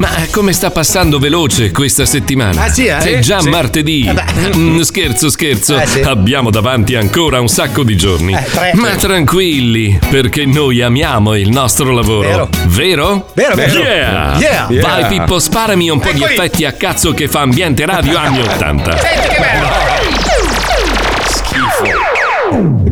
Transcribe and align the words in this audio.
Ma 0.00 0.08
come 0.30 0.54
sta 0.54 0.70
passando 0.70 1.18
veloce 1.18 1.70
questa 1.72 2.06
settimana? 2.06 2.62
Ah, 2.64 2.68
sì, 2.70 2.86
eh? 2.86 2.96
È 2.96 3.18
già 3.18 3.40
Sì. 3.40 3.50
martedì. 3.50 4.06
Eh. 4.06 4.56
Mm, 4.56 4.80
scherzo, 4.80 5.28
scherzo. 5.28 5.78
Eh, 5.78 5.86
sì. 5.86 6.00
Abbiamo 6.00 6.48
davanti 6.50 6.94
ancora 6.94 7.38
un 7.38 7.48
sacco 7.48 7.82
di 7.82 7.96
giorni. 7.98 8.32
Eh. 8.32 8.70
Ma 8.76 8.94
tranquilli, 8.96 9.98
perché 10.08 10.46
noi 10.46 10.80
amiamo 10.80 11.36
il 11.36 11.50
nostro 11.50 11.92
lavoro. 11.92 12.28
Vero. 12.28 12.48
Vero? 12.68 13.30
Vero, 13.34 13.54
vero. 13.54 13.78
Yeah. 13.78 14.38
Yeah. 14.38 14.66
Vai 14.80 14.98
Yeah. 15.00 15.06
Pippo, 15.08 15.38
sparami 15.38 15.90
un 15.90 16.00
po' 16.00 16.12
di 16.12 16.22
effetti 16.22 16.64
a 16.64 16.72
cazzo 16.72 17.12
che 17.12 17.28
fa 17.28 17.40
ambiente 17.40 17.84
radio 17.84 18.16
anni 18.16 18.40
80. 18.40 18.96
Senti 18.96 19.28
che 19.28 19.36
bello! 19.38 19.89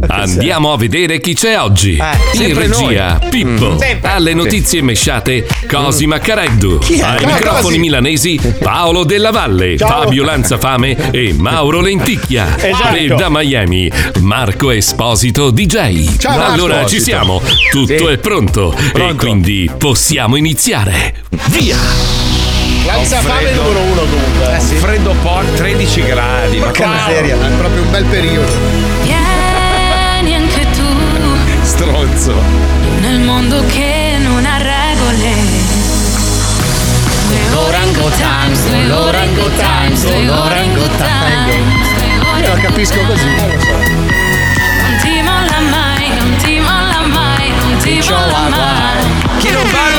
Andiamo 0.06 0.72
a 0.72 0.76
vedere 0.76 1.20
chi 1.20 1.34
c'è 1.34 1.58
oggi. 1.58 1.92
In 1.92 2.18
sempre 2.32 2.66
regia, 2.68 3.18
Pippo. 3.28 3.72
Mm. 3.72 3.78
Sempre. 3.78 4.10
Alle 4.10 4.34
notizie 4.34 4.82
mesciate, 4.82 5.46
Cosi 5.68 6.06
Maccareddu. 6.06 6.78
Chi 6.78 6.98
è? 6.98 7.02
Ai 7.02 7.18
Come 7.18 7.32
microfoni 7.32 7.62
Cosi? 7.62 7.78
milanesi, 7.78 8.40
Paolo 8.60 9.04
Della 9.04 9.30
Valle, 9.30 9.76
Ciao. 9.76 10.02
Fabio 10.02 10.24
Lanzafame 10.24 11.10
e 11.10 11.34
Mauro 11.36 11.80
Lenticchia. 11.80 12.56
Esatto. 12.56 12.94
E 12.94 13.06
da 13.08 13.28
Miami, 13.28 13.90
Marco 14.20 14.70
Esposito 14.70 15.50
DJ. 15.50 16.16
Ciao, 16.18 16.36
Marco. 16.36 16.52
Allora 16.52 16.86
ci 16.86 17.00
siamo, 17.00 17.42
tutto 17.70 18.08
è 18.08 18.18
pronto, 18.18 18.74
E 18.94 19.14
quindi 19.14 19.70
possiamo 19.76 20.36
iniziare. 20.36 21.14
Via! 21.48 21.76
Lanza 22.86 23.18
fame 23.20 23.52
numero 23.52 23.80
uno 23.80 24.00
comunque. 24.00 24.56
Eh 24.56 24.60
sì. 24.60 24.74
Freddo 24.76 25.14
po' 25.22 25.40
13 25.56 26.02
gradi. 26.04 26.56
Porca 26.56 26.86
ma 26.86 26.94
miseria. 27.06 27.34
È 27.34 27.50
proprio 27.58 27.82
un 27.82 27.90
bel 27.90 28.04
periodo. 28.04 28.50
Tu 28.50 29.37
stronzo. 32.18 32.34
nel 33.00 33.20
mondo 33.20 33.64
che 33.66 34.16
non 34.18 34.44
ha 34.44 34.58
regole. 34.58 35.76
Orango 37.54 38.10
Times, 38.10 38.64
the 38.64 38.90
Orango 38.92 39.48
Times, 39.56 40.02
the 40.02 40.28
Orango 40.28 40.86
Times. 40.96 41.86
Io 42.40 42.54
la 42.54 42.60
capisco 42.60 43.00
così. 43.06 43.26
Non 43.26 44.96
ti 45.00 45.22
molla 45.22 45.60
mai, 45.70 46.08
non 46.18 46.36
ti 46.42 46.58
molla 46.58 47.06
mai, 47.06 47.50
non 47.50 47.76
ti 47.78 48.00
molla 48.08 48.48
mai. 48.48 49.38
Chi 49.38 49.50
non 49.50 49.68
parla 49.70 49.97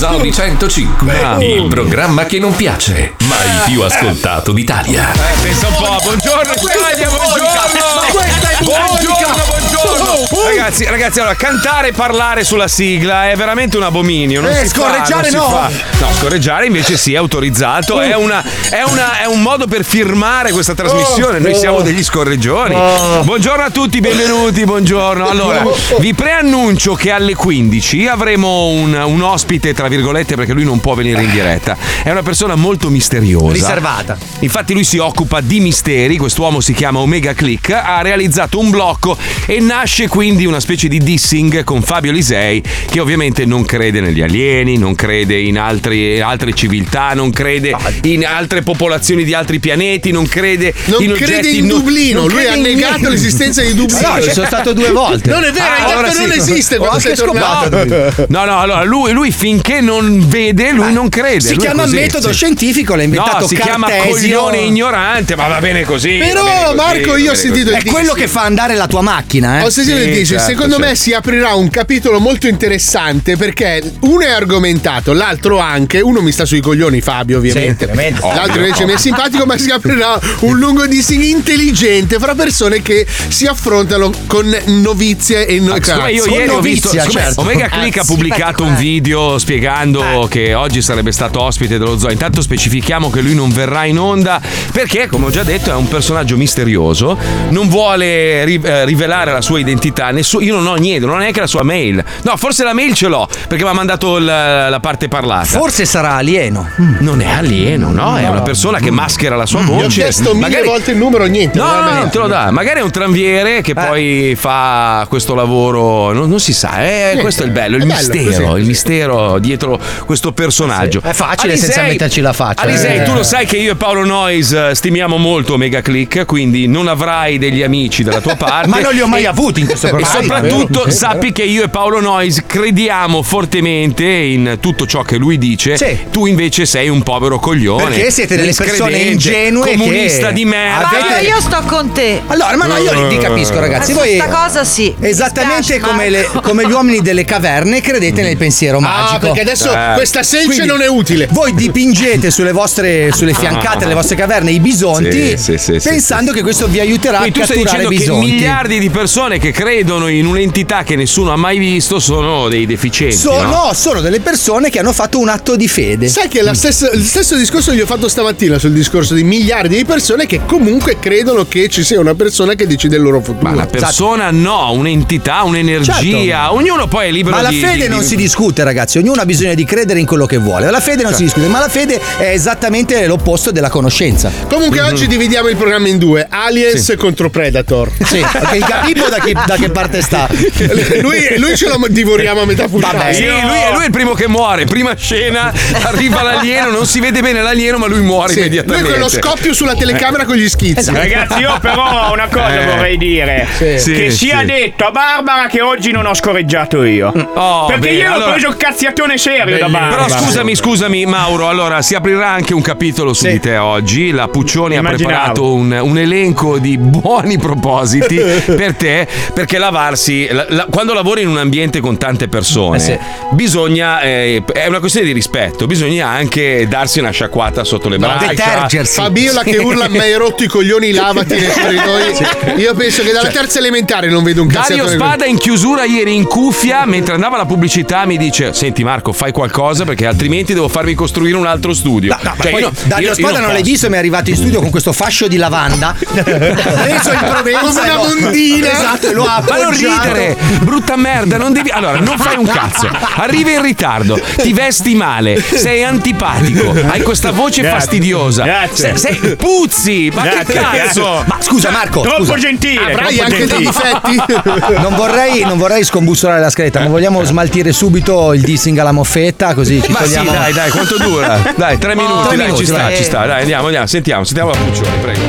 Di 0.00 0.32
105, 0.32 1.36
il 1.40 1.68
programma 1.68 2.24
che 2.24 2.38
non 2.38 2.56
piace, 2.56 3.16
ma 3.24 3.36
il 3.44 3.60
più 3.66 3.82
ascoltato 3.82 4.50
d'Italia. 4.52 5.12
Eh, 5.12 5.40
pensa 5.42 5.68
un 5.68 5.74
po'. 5.74 5.98
Buongiorno 6.02 6.54
Italia, 6.54 7.08
buongiorno. 7.10 8.00
Questa 8.10 8.48
è 8.48 8.64
Buongiorno, 8.64 8.96
buongiorno. 8.96 9.59
Ragazzi, 9.82 10.84
ragazzi, 10.84 11.20
allora 11.20 11.34
cantare 11.34 11.88
e 11.88 11.92
parlare 11.92 12.44
sulla 12.44 12.68
sigla 12.68 13.30
è 13.30 13.36
veramente 13.36 13.78
un 13.78 13.82
abominio. 13.84 14.42
Non 14.42 14.50
Eh, 14.50 14.66
si 14.66 14.74
fa, 14.74 14.82
scorreggiare 14.82 15.30
non 15.30 15.30
si 15.30 15.36
no. 15.36 15.42
fa. 15.56 15.70
No, 16.00 16.12
scorreggiare 16.18 16.66
invece 16.66 16.98
sì, 16.98 17.14
è 17.14 17.16
autorizzato. 17.16 17.98
È, 18.00 18.14
una, 18.14 18.42
è, 18.68 18.82
una- 18.82 19.20
è 19.20 19.24
un 19.26 19.40
modo 19.40 19.66
per 19.66 19.84
firmare 19.84 20.52
questa 20.52 20.74
trasmissione. 20.74 21.38
Noi 21.38 21.54
siamo 21.54 21.80
degli 21.80 22.02
scorreggioni. 22.04 22.76
Buongiorno 23.22 23.62
a 23.64 23.70
tutti, 23.70 24.00
benvenuti, 24.00 24.64
buongiorno. 24.64 25.26
Allora, 25.26 25.64
vi 25.98 26.12
preannuncio 26.12 26.94
che 26.94 27.10
alle 27.10 27.34
15 27.34 28.06
avremo 28.06 28.66
un, 28.66 28.92
un 28.94 29.22
ospite, 29.22 29.72
tra 29.72 29.88
virgolette, 29.88 30.36
perché 30.36 30.52
lui 30.52 30.64
non 30.64 30.80
può 30.80 30.92
venire 30.94 31.22
in 31.22 31.30
diretta. 31.30 31.76
È 32.02 32.10
una 32.10 32.22
persona 32.22 32.54
molto 32.54 32.90
misteriosa. 32.90 33.52
Riservata. 33.52 34.18
Infatti 34.40 34.74
lui 34.74 34.84
si 34.84 34.98
occupa 34.98 35.40
di 35.40 35.60
misteri, 35.60 36.18
quest'uomo 36.18 36.60
si 36.60 36.74
chiama 36.74 36.98
Omega 36.98 37.32
Click, 37.32 37.70
ha 37.70 38.02
realizzato 38.02 38.58
un 38.58 38.68
blocco 38.70 39.16
e 39.46 39.60
nasce 39.70 40.08
quindi 40.08 40.46
una 40.46 40.58
specie 40.58 40.88
di 40.88 40.98
dissing 40.98 41.62
con 41.62 41.80
Fabio 41.82 42.10
Lisei 42.10 42.60
che 42.90 42.98
ovviamente 42.98 43.44
non 43.44 43.64
crede 43.64 44.00
negli 44.00 44.20
alieni, 44.20 44.76
non 44.78 44.96
crede 44.96 45.38
in 45.38 45.56
altri- 45.60 46.20
altre 46.20 46.52
civiltà, 46.54 47.12
non 47.14 47.30
crede 47.30 47.76
in 48.02 48.26
altre 48.26 48.62
popolazioni 48.62 49.22
di 49.22 49.32
altri 49.32 49.60
pianeti, 49.60 50.10
non 50.10 50.26
crede 50.26 50.74
Non 50.86 51.02
in 51.04 51.12
crede 51.12 51.36
oggetti 51.38 51.58
in 51.58 51.66
non- 51.66 51.78
Dublino, 51.78 52.20
non 52.22 52.28
lui 52.30 52.38
crede 52.38 52.48
ha 52.50 52.56
in 52.56 52.62
negato 52.62 53.08
l'esistenza 53.10 53.62
di 53.62 53.72
Dublino. 53.74 54.08
No, 54.14 54.20
ci 54.20 54.32
sono 54.32 54.46
stato 54.46 54.72
due 54.72 54.90
volte. 54.92 55.30
Non 55.30 55.44
è 55.44 55.52
vero, 55.52 55.64
Ah, 55.64 55.84
allora 55.86 56.12
non 56.12 56.30
sì. 56.32 56.38
esiste 56.38 56.74
Ho 56.74 56.78
quando 56.78 56.96
anche 56.96 57.14
sei 57.14 57.26
tornato. 57.26 57.66
scoperto. 57.66 58.26
No, 58.28 58.44
no, 58.46 58.58
allora 58.58 58.82
lui, 58.82 59.12
lui 59.12 59.30
finché 59.30 59.80
non 59.80 60.26
vede, 60.28 60.72
lui 60.72 60.92
non 60.92 61.08
crede. 61.08 61.40
Si 61.42 61.54
lui 61.54 61.58
chiama 61.64 61.82
così, 61.84 61.94
metodo 61.94 62.28
sì. 62.28 62.34
scientifico, 62.34 62.96
l'ha 62.96 63.02
inventato 63.04 63.38
No, 63.42 63.46
si 63.46 63.54
chiama 63.54 63.86
Cartesio. 63.86 64.40
coglione 64.40 64.58
ignorante, 64.62 65.36
ma 65.36 65.46
va 65.46 65.60
bene 65.60 65.84
così. 65.84 66.18
va 66.18 66.24
bene 66.24 66.32
Però 66.32 66.62
così, 66.64 66.74
Marco 66.76 67.16
io 67.16 67.30
ho 67.30 67.34
sentito 67.36 67.70
il 67.70 67.76
È 67.76 67.84
quello 67.84 68.14
che 68.14 68.26
fa 68.26 68.42
andare 68.42 68.74
la 68.74 68.88
tua 68.88 69.00
macchina, 69.02 69.58
eh? 69.58 69.59
Ho 69.64 69.70
sentito 69.70 69.98
Sì, 69.98 70.04
dice, 70.06 70.24
certo, 70.36 70.44
secondo 70.50 70.78
me 70.78 70.86
certo. 70.88 71.00
si 71.02 71.12
aprirà 71.12 71.54
un 71.54 71.68
capitolo 71.68 72.18
molto 72.20 72.46
interessante 72.48 73.36
perché 73.36 73.82
uno 74.00 74.20
è 74.20 74.30
argomentato, 74.30 75.12
l'altro 75.12 75.58
anche, 75.58 76.00
uno 76.00 76.20
mi 76.20 76.32
sta 76.32 76.44
sui 76.44 76.60
coglioni 76.60 77.00
Fabio 77.00 77.38
ovviamente, 77.38 77.86
Sì, 77.92 78.14
l'altro 78.20 78.60
invece 78.60 78.84
mi 78.86 78.92
è 78.92 78.98
simpatico 78.98 79.44
ma 79.46 79.56
si 79.58 79.70
aprirà 79.72 80.18
un 80.40 80.58
lungo 80.58 80.86
dissing 80.86 81.22
intelligente 81.22 82.18
fra 82.18 82.34
persone 82.34 82.82
che 82.82 83.06
si 83.28 83.46
affrontano 83.46 84.10
con 84.26 84.54
novizie 84.66 85.46
e 85.46 85.58
no- 85.60 85.74
Siccome 85.80 86.12
io 86.12 86.26
ieri 86.26 86.48
ho 86.48 86.60
visto 86.60 86.92
novizia, 86.92 87.10
certo. 87.10 87.40
Omega 87.40 87.68
Click 87.68 87.96
ha 87.98 88.04
pubblicato 88.04 88.62
un 88.64 88.74
video 88.76 89.38
spiegando 89.38 90.26
che 90.30 90.54
oggi 90.54 90.82
sarebbe 90.82 91.12
stato 91.12 91.40
ospite 91.40 91.78
dello 91.78 91.98
zoo. 91.98 92.10
Intanto 92.10 92.40
specifichiamo 92.42 93.10
che 93.10 93.20
lui 93.20 93.34
non 93.34 93.50
verrà 93.50 93.84
in 93.84 93.98
onda 93.98 94.40
perché, 94.72 95.06
come 95.06 95.26
ho 95.26 95.30
già 95.30 95.42
detto, 95.42 95.70
è 95.70 95.74
un 95.74 95.88
personaggio 95.88 96.36
misterioso, 96.36 97.16
non 97.50 97.68
vuole 97.68 98.44
ri- 98.44 98.60
eh, 98.62 98.84
rivelare 98.84 99.32
la 99.32 99.40
sua 99.40 99.49
identità. 99.58 100.10
Nessu- 100.10 100.40
io 100.42 100.54
non 100.56 100.66
ho 100.66 100.74
niente, 100.74 101.06
non 101.06 101.16
ho 101.16 101.18
neanche 101.18 101.40
la 101.40 101.46
sua 101.46 101.62
mail. 101.62 102.02
No, 102.22 102.36
forse 102.36 102.64
la 102.64 102.72
mail 102.74 102.94
ce 102.94 103.08
l'ho 103.08 103.28
perché 103.48 103.64
mi 103.64 103.70
ha 103.70 103.74
mandato 103.74 104.16
il- 104.16 104.24
la 104.24 104.78
parte 104.80 105.08
parlata. 105.08 105.44
Forse 105.58 105.84
sarà 105.84 106.14
alieno. 106.14 106.68
non 107.00 107.20
è 107.20 107.28
alieno, 107.28 107.90
no? 107.92 108.16
È 108.16 108.28
una 108.28 108.42
persona 108.42 108.78
che 108.78 108.90
maschera 108.90 109.36
la 109.36 109.46
sua 109.46 109.60
ho 109.60 109.64
voce. 109.64 110.00
chiesto 110.00 110.30
mille 110.34 110.40
Magari- 110.48 110.66
volte 110.66 110.90
il 110.92 110.96
numero, 110.96 111.24
niente. 111.26 111.58
No, 111.58 111.80
non 111.80 111.94
no, 111.98 112.08
te 112.08 112.18
lo 112.18 112.26
dà. 112.26 112.50
Magari 112.50 112.80
è 112.80 112.82
un 112.82 112.90
tranviere 112.90 113.60
che 113.62 113.74
poi 113.74 114.34
fa 114.38 115.04
questo 115.08 115.34
lavoro. 115.34 116.12
Non, 116.12 116.28
non 116.28 116.40
si 116.40 116.52
sa. 116.52 116.82
Eh, 116.84 117.18
questo 117.20 117.42
è 117.42 117.46
il 117.46 117.52
bello, 117.52 117.76
il 117.76 117.82
È 117.82 117.86
bello, 117.86 117.98
mistero. 117.98 118.46
così, 118.48 118.60
il 118.60 118.66
mistero 118.66 119.38
dietro 119.38 119.78
questo 120.04 120.32
personaggio. 120.32 121.00
È 121.02 121.12
facile 121.12 121.56
senza 121.56 121.82
metterci 121.82 122.20
la 122.20 122.32
faccia. 122.32 122.62
Alisei, 122.62 122.98
Eh. 122.98 123.02
tu 123.04 123.12
lo 123.12 123.22
sai 123.22 123.46
che 123.46 123.56
io 123.56 123.72
e 123.72 123.76
Paolo 123.76 124.04
Noyes 124.04 124.52
eh, 124.52 124.70
stimiamo 124.74 125.16
molto 125.16 125.56
Mega 125.56 125.80
Click, 125.80 126.24
quindi 126.26 126.66
non 126.66 126.88
avrai 126.88 127.38
degli 127.38 127.62
amici 127.62 128.02
dalla 128.02 128.20
tua 128.20 128.34
parte. 128.36 128.68
Ma 128.68 128.80
non 128.80 128.92
li 128.92 129.00
ho 129.00 129.06
mai 129.06 129.26
avuti 129.26 129.39
in 129.48 129.66
questo 129.66 129.86
E 129.88 129.90
programma. 129.90 130.20
soprattutto 130.20 130.90
sappi 130.90 131.32
che 131.32 131.42
io 131.42 131.64
e 131.64 131.68
Paolo 131.68 132.00
Noyes 132.00 132.42
crediamo 132.46 133.22
fortemente 133.22 134.04
in 134.04 134.58
tutto 134.60 134.86
ciò 134.86 135.02
che 135.02 135.16
lui 135.16 135.38
dice. 135.38 135.76
Sì. 135.76 135.98
Tu 136.10 136.26
invece 136.26 136.66
sei 136.66 136.88
un 136.88 137.02
povero 137.02 137.38
coglione. 137.38 137.84
Perché 137.84 138.10
siete 138.10 138.36
delle 138.36 138.52
persone 138.52 138.98
ingenue 138.98 139.76
Comunista 139.76 140.28
che 140.28 140.34
di 140.34 140.44
merda. 140.44 140.88
avete- 140.90 141.26
io 141.26 141.40
sto 141.40 141.62
con 141.66 141.92
te. 141.92 142.22
Allora, 142.26 142.56
ma 142.56 142.66
no, 142.66 142.76
io 142.76 143.08
vi 143.08 143.18
capisco, 143.18 143.58
ragazzi. 143.58 143.92
Voi 143.92 144.14
sta 144.16 144.28
cosa 144.28 144.64
sì. 144.64 144.94
Esattamente 145.00 145.58
dispiace, 145.60 145.80
come, 145.80 146.08
le- 146.10 146.28
come 146.42 146.66
gli 146.66 146.72
uomini 146.72 147.00
delle 147.00 147.24
caverne 147.24 147.80
credete 147.80 148.22
nel 148.22 148.36
pensiero 148.36 148.80
magico. 148.80 149.16
Ah, 149.16 149.18
perché 149.18 149.40
adesso 149.40 149.72
Eh. 149.72 149.92
questa 149.94 150.22
selce 150.22 150.46
Quindi 150.46 150.66
non 150.66 150.82
è 150.82 150.88
utile. 150.88 151.28
Voi 151.30 151.54
dipingete 151.54 152.30
sulle 152.30 152.52
vostre 152.52 153.10
sulle 153.12 153.32
fiancate 153.34 153.78
delle 153.80 153.94
vostre 153.94 154.16
caverne 154.16 154.50
i 154.50 154.60
bisonti 154.60 155.36
Sì, 155.36 155.36
sì, 155.36 155.58
sì, 155.58 155.80
sì, 155.80 155.88
pensando 155.88 156.32
che 156.32 156.42
questo 156.42 156.66
vi 156.66 156.80
aiuterà 156.80 157.18
Quindi 157.18 157.38
a 157.40 157.44
tu 157.46 157.52
stai 157.52 157.62
catturare 157.62 157.88
dicendo 157.88 158.04
che 158.14 158.20
bisonti. 158.20 158.30
miliardi 158.32 158.78
di 158.78 158.90
persone 158.90 159.29
che 159.38 159.50
credono 159.52 160.08
in 160.08 160.26
un'entità 160.26 160.82
che 160.82 160.96
nessuno 160.96 161.32
ha 161.32 161.36
mai 161.36 161.58
visto 161.58 161.98
sono 161.98 162.48
dei 162.48 162.66
deficienti. 162.66 163.16
Sono, 163.16 163.42
no? 163.48 163.70
sono 163.74 164.00
delle 164.00 164.20
persone 164.20 164.70
che 164.70 164.78
hanno 164.78 164.92
fatto 164.92 165.18
un 165.18 165.28
atto 165.28 165.56
di 165.56 165.68
fede. 165.68 166.08
Sai 166.08 166.28
che 166.28 166.42
la 166.42 166.54
stessa- 166.54 166.90
il 166.90 167.04
stesso 167.04 167.36
discorso 167.36 167.72
gli 167.72 167.80
ho 167.80 167.86
fatto 167.86 168.08
stamattina 168.08 168.58
sul 168.58 168.72
discorso 168.72 169.14
di 169.14 169.22
miliardi 169.22 169.76
di 169.76 169.84
persone 169.84 170.26
che 170.26 170.40
comunque 170.46 170.98
credono 170.98 171.46
che 171.46 171.68
ci 171.68 171.84
sia 171.84 172.00
una 172.00 172.14
persona 172.14 172.54
che 172.54 172.66
decide 172.66 172.96
il 172.96 173.02
loro 173.02 173.20
futuro. 173.20 173.48
Ma 173.48 173.54
la 173.54 173.66
persona 173.66 174.30
no, 174.30 174.72
un'entità, 174.72 175.42
un'energia. 175.42 176.52
Ognuno 176.52 176.86
poi 176.88 177.08
è 177.08 177.10
libero 177.10 177.36
Ma 177.36 177.42
la 177.42 177.48
di. 177.50 177.60
fede 177.60 177.82
di- 177.84 177.88
non 177.88 178.00
di- 178.00 178.06
si 178.06 178.16
discute, 178.16 178.64
ragazzi. 178.64 178.98
Ognuno 178.98 179.20
ha 179.20 179.24
bisogno 179.24 179.54
di 179.54 179.64
credere 179.64 180.00
in 180.00 180.06
quello 180.06 180.26
che 180.26 180.38
vuole. 180.38 180.70
La 180.70 180.80
fede 180.80 181.02
non 181.02 181.14
si 181.14 181.24
discute, 181.24 181.46
ma 181.46 181.58
la 181.58 181.68
fede 181.68 182.00
è 182.18 182.28
esattamente 182.30 183.06
l'opposto 183.06 183.50
della 183.50 183.68
conoscenza. 183.68 184.30
Comunque 184.48 184.80
oggi 184.80 185.06
dividiamo 185.06 185.48
il 185.48 185.56
programma 185.56 185.88
in 185.88 185.98
due, 185.98 186.26
Aliens 186.28 186.94
contro 186.96 187.30
Predator. 187.30 187.90
Sì, 188.04 188.24
perché 188.32 188.56
il 188.56 188.64
capipo 188.64 189.08
da 189.08 189.18
che, 189.24 189.32
da 189.46 189.56
che 189.56 189.70
parte 189.70 190.02
sta? 190.02 190.26
lui, 191.00 191.38
lui 191.38 191.56
ce 191.56 191.68
lo 191.68 191.78
divoriamo 191.88 192.42
a 192.42 192.46
metà 192.46 192.68
puntata. 192.68 192.96
Vabbè, 192.98 193.12
Sì, 193.12 193.24
lui, 193.24 193.32
è, 193.32 193.70
lui 193.72 193.82
è 193.82 193.86
il 193.86 193.90
primo 193.90 194.12
che 194.14 194.28
muore. 194.28 194.64
Prima 194.64 194.94
scena 194.96 195.52
arriva 195.82 196.22
l'alieno, 196.22 196.70
non 196.70 196.86
si 196.86 197.00
vede 197.00 197.20
bene 197.20 197.42
l'alieno, 197.42 197.78
ma 197.78 197.86
lui 197.86 198.00
muore 198.00 198.28
Sì, 198.32 198.38
lui 198.38 198.46
immediatamente. 198.46 198.90
con 198.90 198.98
lo 199.00 199.08
scoppio 199.08 199.52
sulla 199.52 199.74
telecamera 199.74 200.24
con 200.24 200.36
gli 200.36 200.48
schizzi. 200.48 200.92
Ragazzi, 200.92 201.40
io 201.40 201.58
però 201.60 202.12
una 202.12 202.28
cosa 202.28 202.60
Eh. 202.60 202.66
vorrei 202.66 202.96
dire: 202.96 203.46
Sì, 203.56 203.92
che 203.92 204.10
sì. 204.10 204.16
sia 204.26 204.42
detto 204.44 204.84
a 204.84 204.90
Barbara 204.90 205.46
che 205.46 205.60
oggi 205.60 205.90
non 205.90 206.06
ho 206.06 206.14
scorreggiato 206.14 206.84
io. 206.84 207.12
Oh, 207.34 207.66
Perché 207.66 207.80
bene, 207.80 207.96
io 207.96 208.12
allora- 208.12 208.28
ho 208.28 208.32
preso 208.32 208.48
il 208.48 208.56
cazziatone 208.56 209.18
serio 209.18 209.58
da 209.58 209.68
Barbara. 209.68 210.04
Però 210.04 210.18
scusami, 210.20 210.54
scusami, 210.54 211.06
Mauro. 211.06 211.48
Allora 211.48 211.82
si 211.82 211.94
aprirà 211.94 212.28
anche 212.30 212.54
un 212.54 212.62
capitolo 212.62 213.12
su 213.12 213.26
di 213.26 213.40
te 213.40 213.56
oggi. 213.56 214.10
La 214.10 214.28
Puccioni 214.28 214.76
ha 214.76 214.82
preparato 214.82 215.52
un, 215.52 215.76
un 215.82 215.98
elenco 215.98 216.58
di 216.58 216.78
buoni 216.78 217.38
propositi 217.38 218.16
per 218.46 218.74
te. 218.74 218.99
Perché 219.34 219.58
lavarsi, 219.58 220.28
la- 220.30 220.46
la- 220.48 220.66
quando 220.70 220.92
lavori 220.94 221.22
in 221.22 221.28
un 221.28 221.38
ambiente 221.38 221.80
con 221.80 221.96
tante 221.98 222.28
persone, 222.28 222.76
Eh 222.76 222.80
sì. 222.80 222.98
bisogna. 223.32 224.00
eh, 224.00 224.42
è 224.52 224.66
una 224.66 224.78
questione 224.80 225.06
di 225.06 225.12
rispetto. 225.12 225.66
Bisogna 225.66 226.08
anche 226.08 226.66
darsi 226.68 226.98
una 227.00 227.10
sciacquata 227.10 227.64
sotto 227.64 227.88
le 227.88 227.98
braccia. 227.98 228.26
Detergersi. 228.28 228.94
Fabiola 229.00 229.42
che 229.42 229.58
urla 229.58 229.88
mi 229.88 229.98
hai 229.98 230.14
rotto 230.14 230.42
i 230.44 230.46
coglioni 230.48 230.92
lavati 230.92 231.34
nei 231.34 231.50
corridoi. 231.50 232.60
Io 232.60 232.74
penso 232.74 233.02
che 233.02 233.12
dalla 233.12 233.28
terza 233.28 233.58
elementare 233.58 234.08
non 234.08 234.22
vedo 234.22 234.42
un 234.42 234.48
Dario 234.48 234.60
cazziatone. 234.76 234.94
Spada 234.96 235.24
in 235.26 235.38
chiusura 235.38 235.84
ieri 235.84 236.14
in 236.14 236.24
cuffia 236.24 236.84
mentre 236.86 237.14
andava 237.14 237.36
la 237.36 237.46
pubblicità 237.46 238.04
mi 238.06 238.16
dice 238.16 238.52
senti 238.52 238.84
Marco 238.84 239.12
fai 239.12 239.32
qualcosa 239.32 239.84
perché 239.84 240.06
altrimenti 240.06 240.52
devo 240.54 240.68
farmi 240.68 240.94
costruire 240.94 241.36
un 241.36 241.46
altro 241.46 241.72
studio 241.74 242.14
No, 242.22 242.34
ma 242.36 242.42
Cioè, 242.42 242.50
poi 242.50 242.60
io- 242.62 242.72
Dario 242.84 243.04
io- 243.08 243.12
io 243.12 243.14
Spada 243.14 243.40
non 243.40 243.52
l'hai 243.52 243.62
visto 243.62 243.88
mi 243.88 243.94
è 243.94 243.98
arrivato 243.98 244.30
in 244.30 244.36
studio 244.36 244.60
con 244.60 244.70
questo 244.70 244.92
fascio 244.92 245.28
di 245.28 245.36
lavanda 245.36 245.94
preso 245.98 247.12
in 247.12 247.18
Provenza 247.18 247.60
Come 247.60 247.80
una 247.80 247.96
mondina. 247.96 248.72
esatto 248.72 248.89
e 249.00 249.12
lo 249.12 249.24
ha 249.24 249.42
ma 249.46 249.56
non 249.56 249.66
appoggiato. 249.66 250.02
ridere, 250.12 250.36
brutta 250.62 250.96
merda, 250.96 251.36
non 251.36 251.52
devi. 251.52 251.70
Allora, 251.70 251.98
non 252.00 252.16
fai 252.18 252.36
un 252.36 252.46
cazzo. 252.46 252.88
Arrivi 253.16 253.52
in 253.54 253.62
ritardo, 253.62 254.18
ti 254.36 254.52
vesti 254.52 254.94
male, 254.94 255.40
sei 255.40 255.82
antipatico, 255.84 256.74
hai 256.88 257.02
questa 257.02 257.30
voce 257.30 257.60
Grazie. 257.62 257.78
fastidiosa. 257.78 258.44
Grazie. 258.44 258.96
Sei, 258.96 259.18
sei- 259.20 259.36
puzzi, 259.36 260.10
ma 260.14 260.22
Grazie, 260.22 260.44
che 260.44 260.52
cazzo? 260.60 261.02
grazie. 261.02 261.24
ma 261.26 261.36
scusa 261.40 261.70
Marco 261.70 262.00
Troppo 262.00 262.24
scusa. 262.24 262.36
gentile, 262.38 262.92
Avrai 262.92 263.16
troppo 263.16 263.22
anche 263.22 263.46
dei 263.46 263.62
gentile. 263.62 263.70
difetti. 263.70 264.80
non 264.80 264.94
vorrei, 264.94 265.42
non 265.44 265.58
vorrei 265.58 265.84
scombussolare 265.84 266.40
la 266.40 266.50
scaletta 266.50 266.80
ma 266.80 266.88
vogliamo 266.88 267.22
smaltire 267.24 267.72
subito 267.72 268.32
il 268.32 268.40
dissing 268.42 268.76
alla 268.78 268.92
moffetta 268.92 269.54
così 269.54 269.80
ci 269.82 269.90
Ma 269.92 269.98
sì, 269.98 270.04
togliamo 270.14 270.30
dai, 270.32 270.52
dai, 270.52 270.70
quanto 270.70 270.96
dura? 270.98 271.38
Dai, 271.56 271.78
tre 271.78 271.94
minuti, 271.94 272.28
tre 272.28 272.36
dai, 272.36 272.46
minuti, 272.46 272.64
ci 272.66 272.72
sta, 272.72 272.94
ci 272.94 273.04
sta. 273.04 273.26
Dai, 273.26 273.40
andiamo, 273.40 273.64
andiamo, 273.66 273.86
sentiamo, 273.86 274.24
sentiamo 274.24 274.50
la 274.50 274.56
Puccioni, 274.56 274.96
prego. 275.00 275.20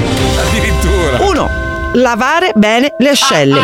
Addirittura. 0.47 1.21
1. 1.21 1.70
Lavare 1.93 2.51
bene 2.55 2.93
le 2.97 3.09
ascelle. 3.09 3.59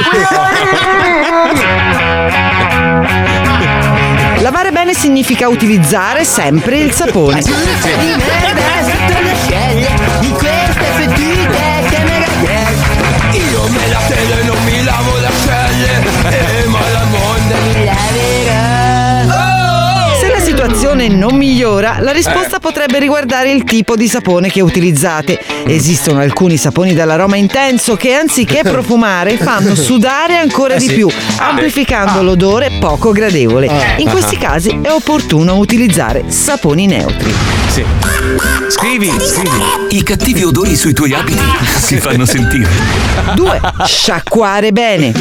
Lavare 4.41 4.71
bene 4.71 4.93
significa 4.93 5.47
utilizzare 5.47 6.25
sempre 6.25 6.77
il 6.77 6.91
sapone. 6.91 7.41
Situazione 21.07 21.15
non 21.15 21.35
migliora, 21.35 21.97
la 21.99 22.11
risposta 22.11 22.59
potrebbe 22.59 22.99
riguardare 22.99 23.51
il 23.51 23.63
tipo 23.63 23.95
di 23.95 24.07
sapone 24.07 24.49
che 24.49 24.61
utilizzate. 24.61 25.39
Esistono 25.65 26.19
alcuni 26.19 26.57
saponi 26.57 26.93
dall'aroma 26.93 27.37
intenso 27.37 27.95
che 27.95 28.13
anziché 28.13 28.61
profumare 28.67 29.37
fanno 29.37 29.75
sudare 29.75 30.37
ancora 30.37 30.75
di 30.75 30.87
più, 30.87 31.09
amplificando 31.37 32.21
l'odore 32.21 32.71
poco 32.79 33.11
gradevole. 33.11 33.69
In 33.97 34.09
questi 34.09 34.37
casi 34.37 34.79
è 34.81 34.91
opportuno 34.91 35.57
utilizzare 35.57 36.25
saponi 36.27 36.85
neutri. 36.85 37.33
Sì. 37.69 37.85
Scrivi, 38.69 39.11
scrivi. 39.19 39.95
I 39.97 40.03
cattivi 40.03 40.43
odori 40.43 40.75
sui 40.75 40.93
tuoi 40.93 41.13
abiti 41.13 41.41
si 41.79 41.99
fanno 41.99 42.25
sentire. 42.25 42.69
2. 43.35 43.61
Sciacquare 43.85 44.71
bene. 44.71 45.13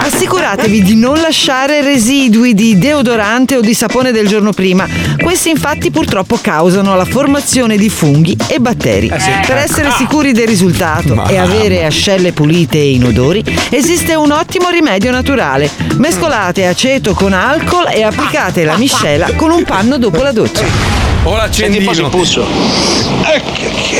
Assicuratevi 0.00 0.82
di 0.82 0.96
non 0.96 1.20
lasciare 1.20 1.82
residui 1.82 2.54
di 2.54 2.78
deodorante 2.78 3.56
o 3.56 3.60
di 3.60 3.74
sapone 3.74 4.12
del 4.12 4.28
giorno 4.28 4.52
prima. 4.52 4.86
Questi 5.30 5.50
infatti 5.50 5.92
purtroppo 5.92 6.40
causano 6.42 6.96
la 6.96 7.04
formazione 7.04 7.76
di 7.76 7.88
funghi 7.88 8.36
e 8.48 8.58
batteri. 8.58 9.06
Per 9.06 9.56
essere 9.56 9.92
sicuri 9.92 10.32
del 10.32 10.48
risultato 10.48 11.24
e 11.28 11.36
avere 11.36 11.84
ascelle 11.84 12.32
pulite 12.32 12.78
e 12.78 12.94
inodori, 12.94 13.44
esiste 13.70 14.16
un 14.16 14.32
ottimo 14.32 14.70
rimedio 14.70 15.12
naturale. 15.12 15.70
Mescolate 15.98 16.66
aceto 16.66 17.14
con 17.14 17.32
alcol 17.32 17.86
e 17.92 18.02
applicate 18.02 18.64
la 18.64 18.76
miscela 18.76 19.30
con 19.36 19.52
un 19.52 19.62
panno 19.62 19.98
dopo 19.98 20.20
la 20.20 20.32
doccia. 20.32 21.09
O 21.24 21.36
l'accendino. 21.36 21.90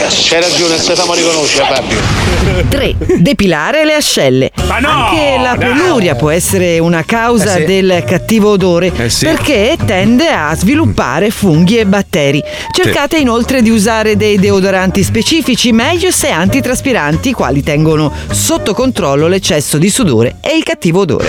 C'hai 0.09 0.41
ragione, 0.41 0.79
sappiamo 0.79 1.13
riconoscere 1.15 1.67
Fabio. 1.75 1.99
3. 2.69 2.95
Depilare 3.19 3.85
le 3.85 3.95
ascelle. 3.95 4.51
Ma 4.67 4.79
no, 4.79 4.89
Anche 4.89 5.37
la 5.43 5.57
peluria 5.59 6.15
può 6.15 6.31
essere 6.31 6.79
una 6.79 7.05
causa 7.05 7.57
Eh 7.57 7.61
sì. 7.61 7.65
del 7.67 8.05
cattivo 8.07 8.51
odore 8.53 8.91
Eh 8.97 9.11
sì. 9.11 9.27
perché 9.27 9.77
tende 9.85 10.29
a 10.29 10.55
sviluppare 10.57 11.29
funghi 11.31 11.77
e 11.77 11.85
batteri. 11.87 12.43
Cercate 12.73 13.19
inoltre 13.19 13.61
di 13.61 13.69
usare 13.71 14.17
dei 14.17 14.39
deodoranti 14.39 15.03
specifici, 15.03 15.73
meglio 15.73 16.11
se 16.11 16.31
antitraspiranti, 16.31 17.29
i 17.29 17.33
quali 17.33 17.63
tengono 17.63 18.11
sotto 18.31 18.73
controllo 18.73 19.27
l'eccesso 19.29 19.77
di 19.77 19.91
sudore 19.91 20.37
e 20.41 20.57
il 20.57 20.63
cattivo 20.63 21.01
odore. 21.01 21.29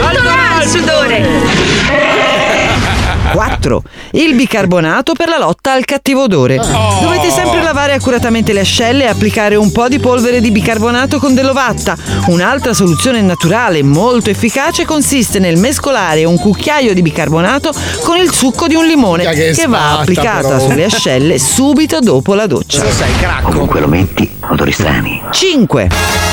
Alto 0.00 0.62
il 0.62 0.68
sudore! 0.68 2.01
4. 3.32 3.82
Il 4.12 4.34
bicarbonato 4.34 5.14
per 5.14 5.28
la 5.28 5.38
lotta 5.38 5.72
al 5.72 5.84
cattivo 5.84 6.24
odore. 6.24 6.56
Dovete 6.56 7.30
sempre 7.30 7.62
lavare 7.62 7.92
accuratamente 7.92 8.52
le 8.52 8.60
ascelle 8.60 9.04
e 9.04 9.08
applicare 9.08 9.54
un 9.54 9.70
po' 9.72 9.88
di 9.88 9.98
polvere 9.98 10.40
di 10.40 10.50
bicarbonato 10.50 11.18
con 11.18 11.34
dell'ovatta. 11.34 11.96
Un'altra 12.26 12.74
soluzione 12.74 13.20
naturale 13.20 13.82
molto 13.82 14.30
efficace 14.30 14.84
consiste 14.84 15.38
nel 15.38 15.56
mescolare 15.56 16.24
un 16.24 16.38
cucchiaio 16.38 16.94
di 16.94 17.02
bicarbonato 17.02 17.72
con 18.02 18.18
il 18.18 18.32
succo 18.32 18.66
di 18.66 18.74
un 18.74 18.86
limone 18.86 19.24
che 19.24 19.52
che 19.52 19.66
va 19.66 19.98
applicata 19.98 20.48
però. 20.48 20.60
sulle 20.60 20.84
ascelle 20.84 21.38
subito 21.38 22.00
dopo 22.00 22.34
la 22.34 22.46
doccia. 22.46 22.84
sei 22.90 23.14
cracco 23.16 23.50
Comunque 23.50 23.80
lo 23.80 23.88
metti, 23.88 24.28
odori 24.48 24.72
strani. 24.72 25.22
5. 25.30 25.88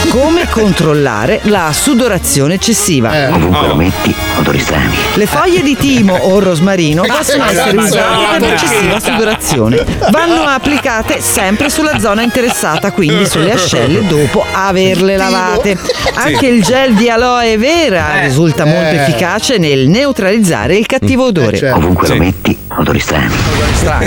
Come 0.10 0.50
controllare 0.50 1.42
la 1.44 1.72
sudorazione 1.72 2.56
eccessiva. 2.56 3.12
Comunque 3.30 3.68
lo 3.68 3.76
metti, 3.76 4.14
odori 4.40 4.60
strani. 4.60 4.96
Le 5.14 5.26
foglie 5.26 5.62
di 5.62 5.76
timo 5.76 6.16
o 6.16 6.40
rosmarino 6.40 6.89
possono 6.96 7.46
essere 7.46 7.78
usate 7.78 8.40
per 8.40 8.50
l'eccessiva 8.50 9.00
sudorazione. 9.00 9.86
Vanno 10.12 10.44
applicate 10.44 11.22
sempre 11.22 11.70
sulla 11.70 12.00
zona 12.00 12.22
interessata, 12.22 12.92
quindi 12.92 13.26
sulle 13.26 13.52
ascelle 13.54 14.06
dopo 14.08 14.44
averle 14.52 15.18
lavate. 15.18 15.78
Anche 16.16 16.48
il 16.48 16.64
gel 16.64 16.94
di 16.94 17.10
aloe 17.10 17.58
vera 17.58 18.20
risulta 18.22 18.66
molto 18.66 18.96
efficace 18.96 19.58
nel 19.58 19.88
neutralizzare 19.88 20.76
il 20.78 20.86
cattivo 20.86 21.26
odore. 21.26 21.58
certo. 21.58 21.78
Ovunque 21.78 22.08
lo 22.08 22.16
metti, 22.16 22.58
odori 22.78 23.00
strani. 23.00 23.30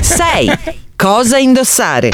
6. 0.00 0.80
Cosa 1.02 1.36
indossare? 1.36 2.10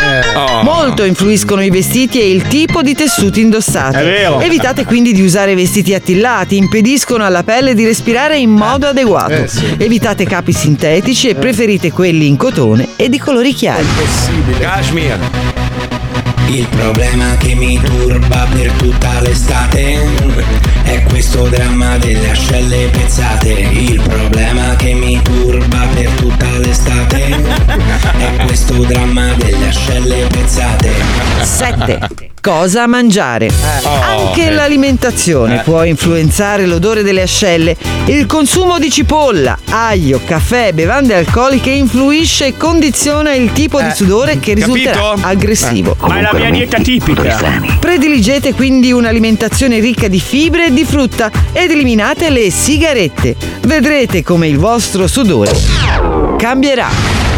Molto 0.63 1.05
influiscono 1.05 1.63
i 1.63 1.69
vestiti 1.69 2.23
e 2.23 2.31
il 2.31 2.45
tipo 2.45 2.81
di 2.81 2.95
tessuti 2.95 3.43
indossati. 3.43 3.99
Evitate 3.99 4.87
quindi 4.87 5.13
di 5.13 5.21
usare 5.21 5.55
vestiti 5.55 5.93
attillati, 5.93 6.57
impediscono 6.57 7.23
alla 7.23 7.43
pelle 7.43 7.75
di 7.75 7.85
respirare 7.85 8.39
in 8.39 8.49
modo 8.49 8.87
adeguato. 8.87 9.45
Evitate 9.77 10.25
capi 10.25 10.55
sintetici 10.55 11.29
e 11.29 11.35
preferite 11.35 11.93
quelli 11.93 12.29
in 12.29 12.39
cotone 12.39 12.89
e 12.97 13.11
di 13.11 13.19
colori 13.19 13.53
chiari. 13.53 13.85
Kashmir. 14.59 15.19
Il 16.47 16.67
problema 16.69 17.37
che 17.37 17.55
mi 17.55 17.79
turba 17.79 18.47
per 18.51 18.73
tutta 18.73 19.21
l'estate 19.21 19.99
è 20.85 21.03
questo 21.03 21.43
dramma 21.43 21.99
delle 21.99 22.31
ascelle 22.31 22.89
pezzate. 22.91 23.51
Il 23.51 24.01
problema 24.01 24.75
che 24.77 24.95
mi 24.95 25.21
turba 25.23 25.87
per 25.93 26.09
tutta 26.13 26.47
l'estate 26.57 26.68
l'estate 26.79 27.27
È 28.19 28.45
questo 28.45 28.75
dramma 28.85 29.33
delle 29.35 29.69
ascelle 29.69 30.27
pezzate 30.29 30.93
7. 31.43 32.09
Cosa 32.41 32.87
mangiare? 32.87 33.51
Anche 33.83 34.47
eh. 34.47 34.51
l'alimentazione 34.53 35.61
Eh. 35.61 35.63
può 35.63 35.83
influenzare 35.85 36.67
l'odore 36.67 37.03
delle 37.03 37.23
ascelle. 37.23 37.77
Il 38.07 38.27
consumo 38.27 38.79
di 38.79 38.91
cipolla, 38.91 39.59
aglio, 39.69 40.21
caffè, 40.25 40.73
bevande 40.73 41.15
alcoliche 41.15 41.71
influisce 41.71 42.47
e 42.47 42.57
condiziona 42.57 43.35
il 43.35 43.53
tipo 43.53 43.81
di 43.83 43.91
sudore 43.93 44.39
che 44.39 44.55
risulterà 44.55 45.01
Capito? 45.01 45.27
aggressivo. 45.27 45.97
Ma 46.01 46.19
è 46.19 46.21
la 46.23 46.33
mia 46.33 46.51
dieta 46.51 46.79
tipica. 46.79 47.61
Prediligete 47.81 48.55
quindi 48.55 48.93
un'alimentazione 48.93 49.81
ricca 49.81 50.09
di 50.09 50.21
fibre 50.21 50.67
e 50.67 50.73
di 50.73 50.85
frutta 50.85 51.31
ed 51.53 51.71
eliminate 51.71 52.31
le 52.31 52.51
sigarette. 52.51 53.37
Vedrete 53.63 54.23
come 54.23 54.47
il 54.49 54.59
vostro 54.59 55.07
sudore 55.07 56.28
cambiará. 56.39 56.89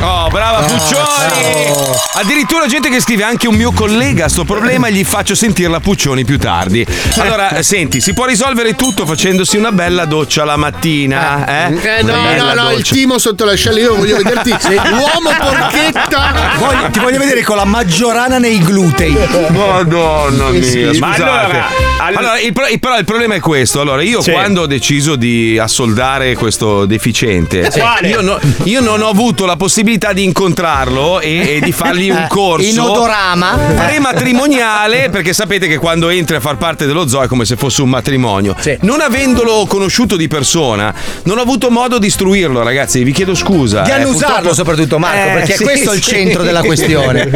Oh, 0.02 0.28
brava 0.28 0.61
Puccioni! 0.62 1.99
Addirittura 2.14 2.66
gente 2.66 2.88
che 2.88 3.00
scrive 3.00 3.23
anche 3.23 3.47
un 3.47 3.54
mio 3.54 3.71
collega 3.73 4.25
ha 4.25 4.28
sto 4.30 4.45
problema 4.45 4.87
e 4.88 4.92
gli 4.92 5.04
faccio 5.04 5.35
sentire 5.35 5.69
la 5.69 5.80
Puccioni 5.80 6.25
più 6.25 6.38
tardi. 6.38 6.85
Allora, 7.19 7.50
eh, 7.57 7.62
senti, 7.62 8.00
si 8.00 8.14
può 8.14 8.25
risolvere 8.25 8.75
tutto 8.75 9.04
facendosi 9.04 9.59
una 9.59 9.73
bella 9.73 10.07
doccia 10.07 10.45
la 10.45 10.57
mattina, 10.57 11.47
eh? 11.69 11.75
Eh, 11.99 12.02
no, 12.02 12.12
Bella 12.12 12.54
no, 12.54 12.62
no, 12.62 12.71
il 12.71 12.76
doccia. 12.78 12.95
timo 12.95 13.19
sotto 13.19 13.45
l'ascella. 13.45 13.78
Io 13.78 13.95
voglio 13.95 14.16
vederti 14.16 14.50
l'uomo 14.88 15.30
porchetta. 15.38 16.33
Voglio- 16.59 16.90
ti 16.90 16.99
voglio 16.99 17.19
vedere 17.19 17.42
con 17.42 17.57
la 17.57 17.64
maggiorana 17.66 18.38
nei 18.38 18.59
glutei. 18.59 19.14
Madonna 19.50 20.49
mia, 20.49 20.62
Sì. 20.62 20.99
Ma 20.99 21.12
allora, 21.12 21.66
Allora, 21.99 22.38
il, 22.40 22.52
pro- 22.54 22.66
il- 22.69 22.78
però 22.80 22.97
il 22.99 23.04
problema 23.04 23.35
è 23.35 23.40
questo. 23.40 23.80
Allora, 23.83 24.00
io 24.02 24.23
Sì. 24.23 24.30
quando 24.33 24.62
ho 24.62 24.66
deciso 24.66 25.16
di 25.16 25.59
assoldare 25.59 26.35
questo 26.37 26.87
deficiente, 26.87 27.71
Sì. 27.71 27.80
Io, 28.07 28.23
no- 28.23 28.38
io 28.64 28.80
non 28.80 29.02
ho 29.02 29.09
avuto 29.09 29.45
la 29.45 29.57
possibilità 29.57 29.88
di 29.99 30.23
incontrarlo 30.25 31.21
e, 31.21 31.57
e 31.57 31.61
di 31.61 31.73
fargli 31.73 32.11
un 32.11 32.17
Eh, 32.19 32.27
corso 32.29 32.69
in 32.69 32.79
odorama. 32.81 33.59
prematrimoniale, 33.77 35.09
perché 35.11 35.33
sapete 35.33 35.67
che 35.67 35.79
quando 35.79 36.09
entri 36.09 36.37
a 36.37 36.41
far 36.41 36.57
parte 36.57 36.87
dello 36.87 37.09
zoo 37.09 37.23
è 37.23 37.27
come 37.27 37.45
se 37.45 37.57
fosse 37.57 37.83
un 37.83 37.89
matrimonio. 37.89 38.55
Non 38.81 39.01
avendolo 39.01 39.65
conosciuto 39.67 40.17
di 40.17 40.29
persona, 40.29 40.93
non 41.25 41.39
ho 41.39 41.43
avuto 41.43 41.71
modo 41.71 41.99
di 41.99 42.07
istruirlo, 42.07 42.63
ragazzi. 42.63 43.03
Vi 43.03 43.13
chiedo 43.13 43.35
scusa. 43.35 43.83
Di 43.83 43.91
eh, 43.91 43.95
annusarlo 43.95 44.27
purtroppo- 44.35 44.55
soprattutto, 44.55 44.99
Marco, 44.99 45.29
Eh, 45.29 45.33
perché 45.33 45.57
sì, 45.57 45.63
questo 45.65 45.93
è 45.93 45.95
il 45.97 46.03
sì. 46.03 46.11
centro 46.11 46.43
della 46.43 46.63
questione. 46.63 47.29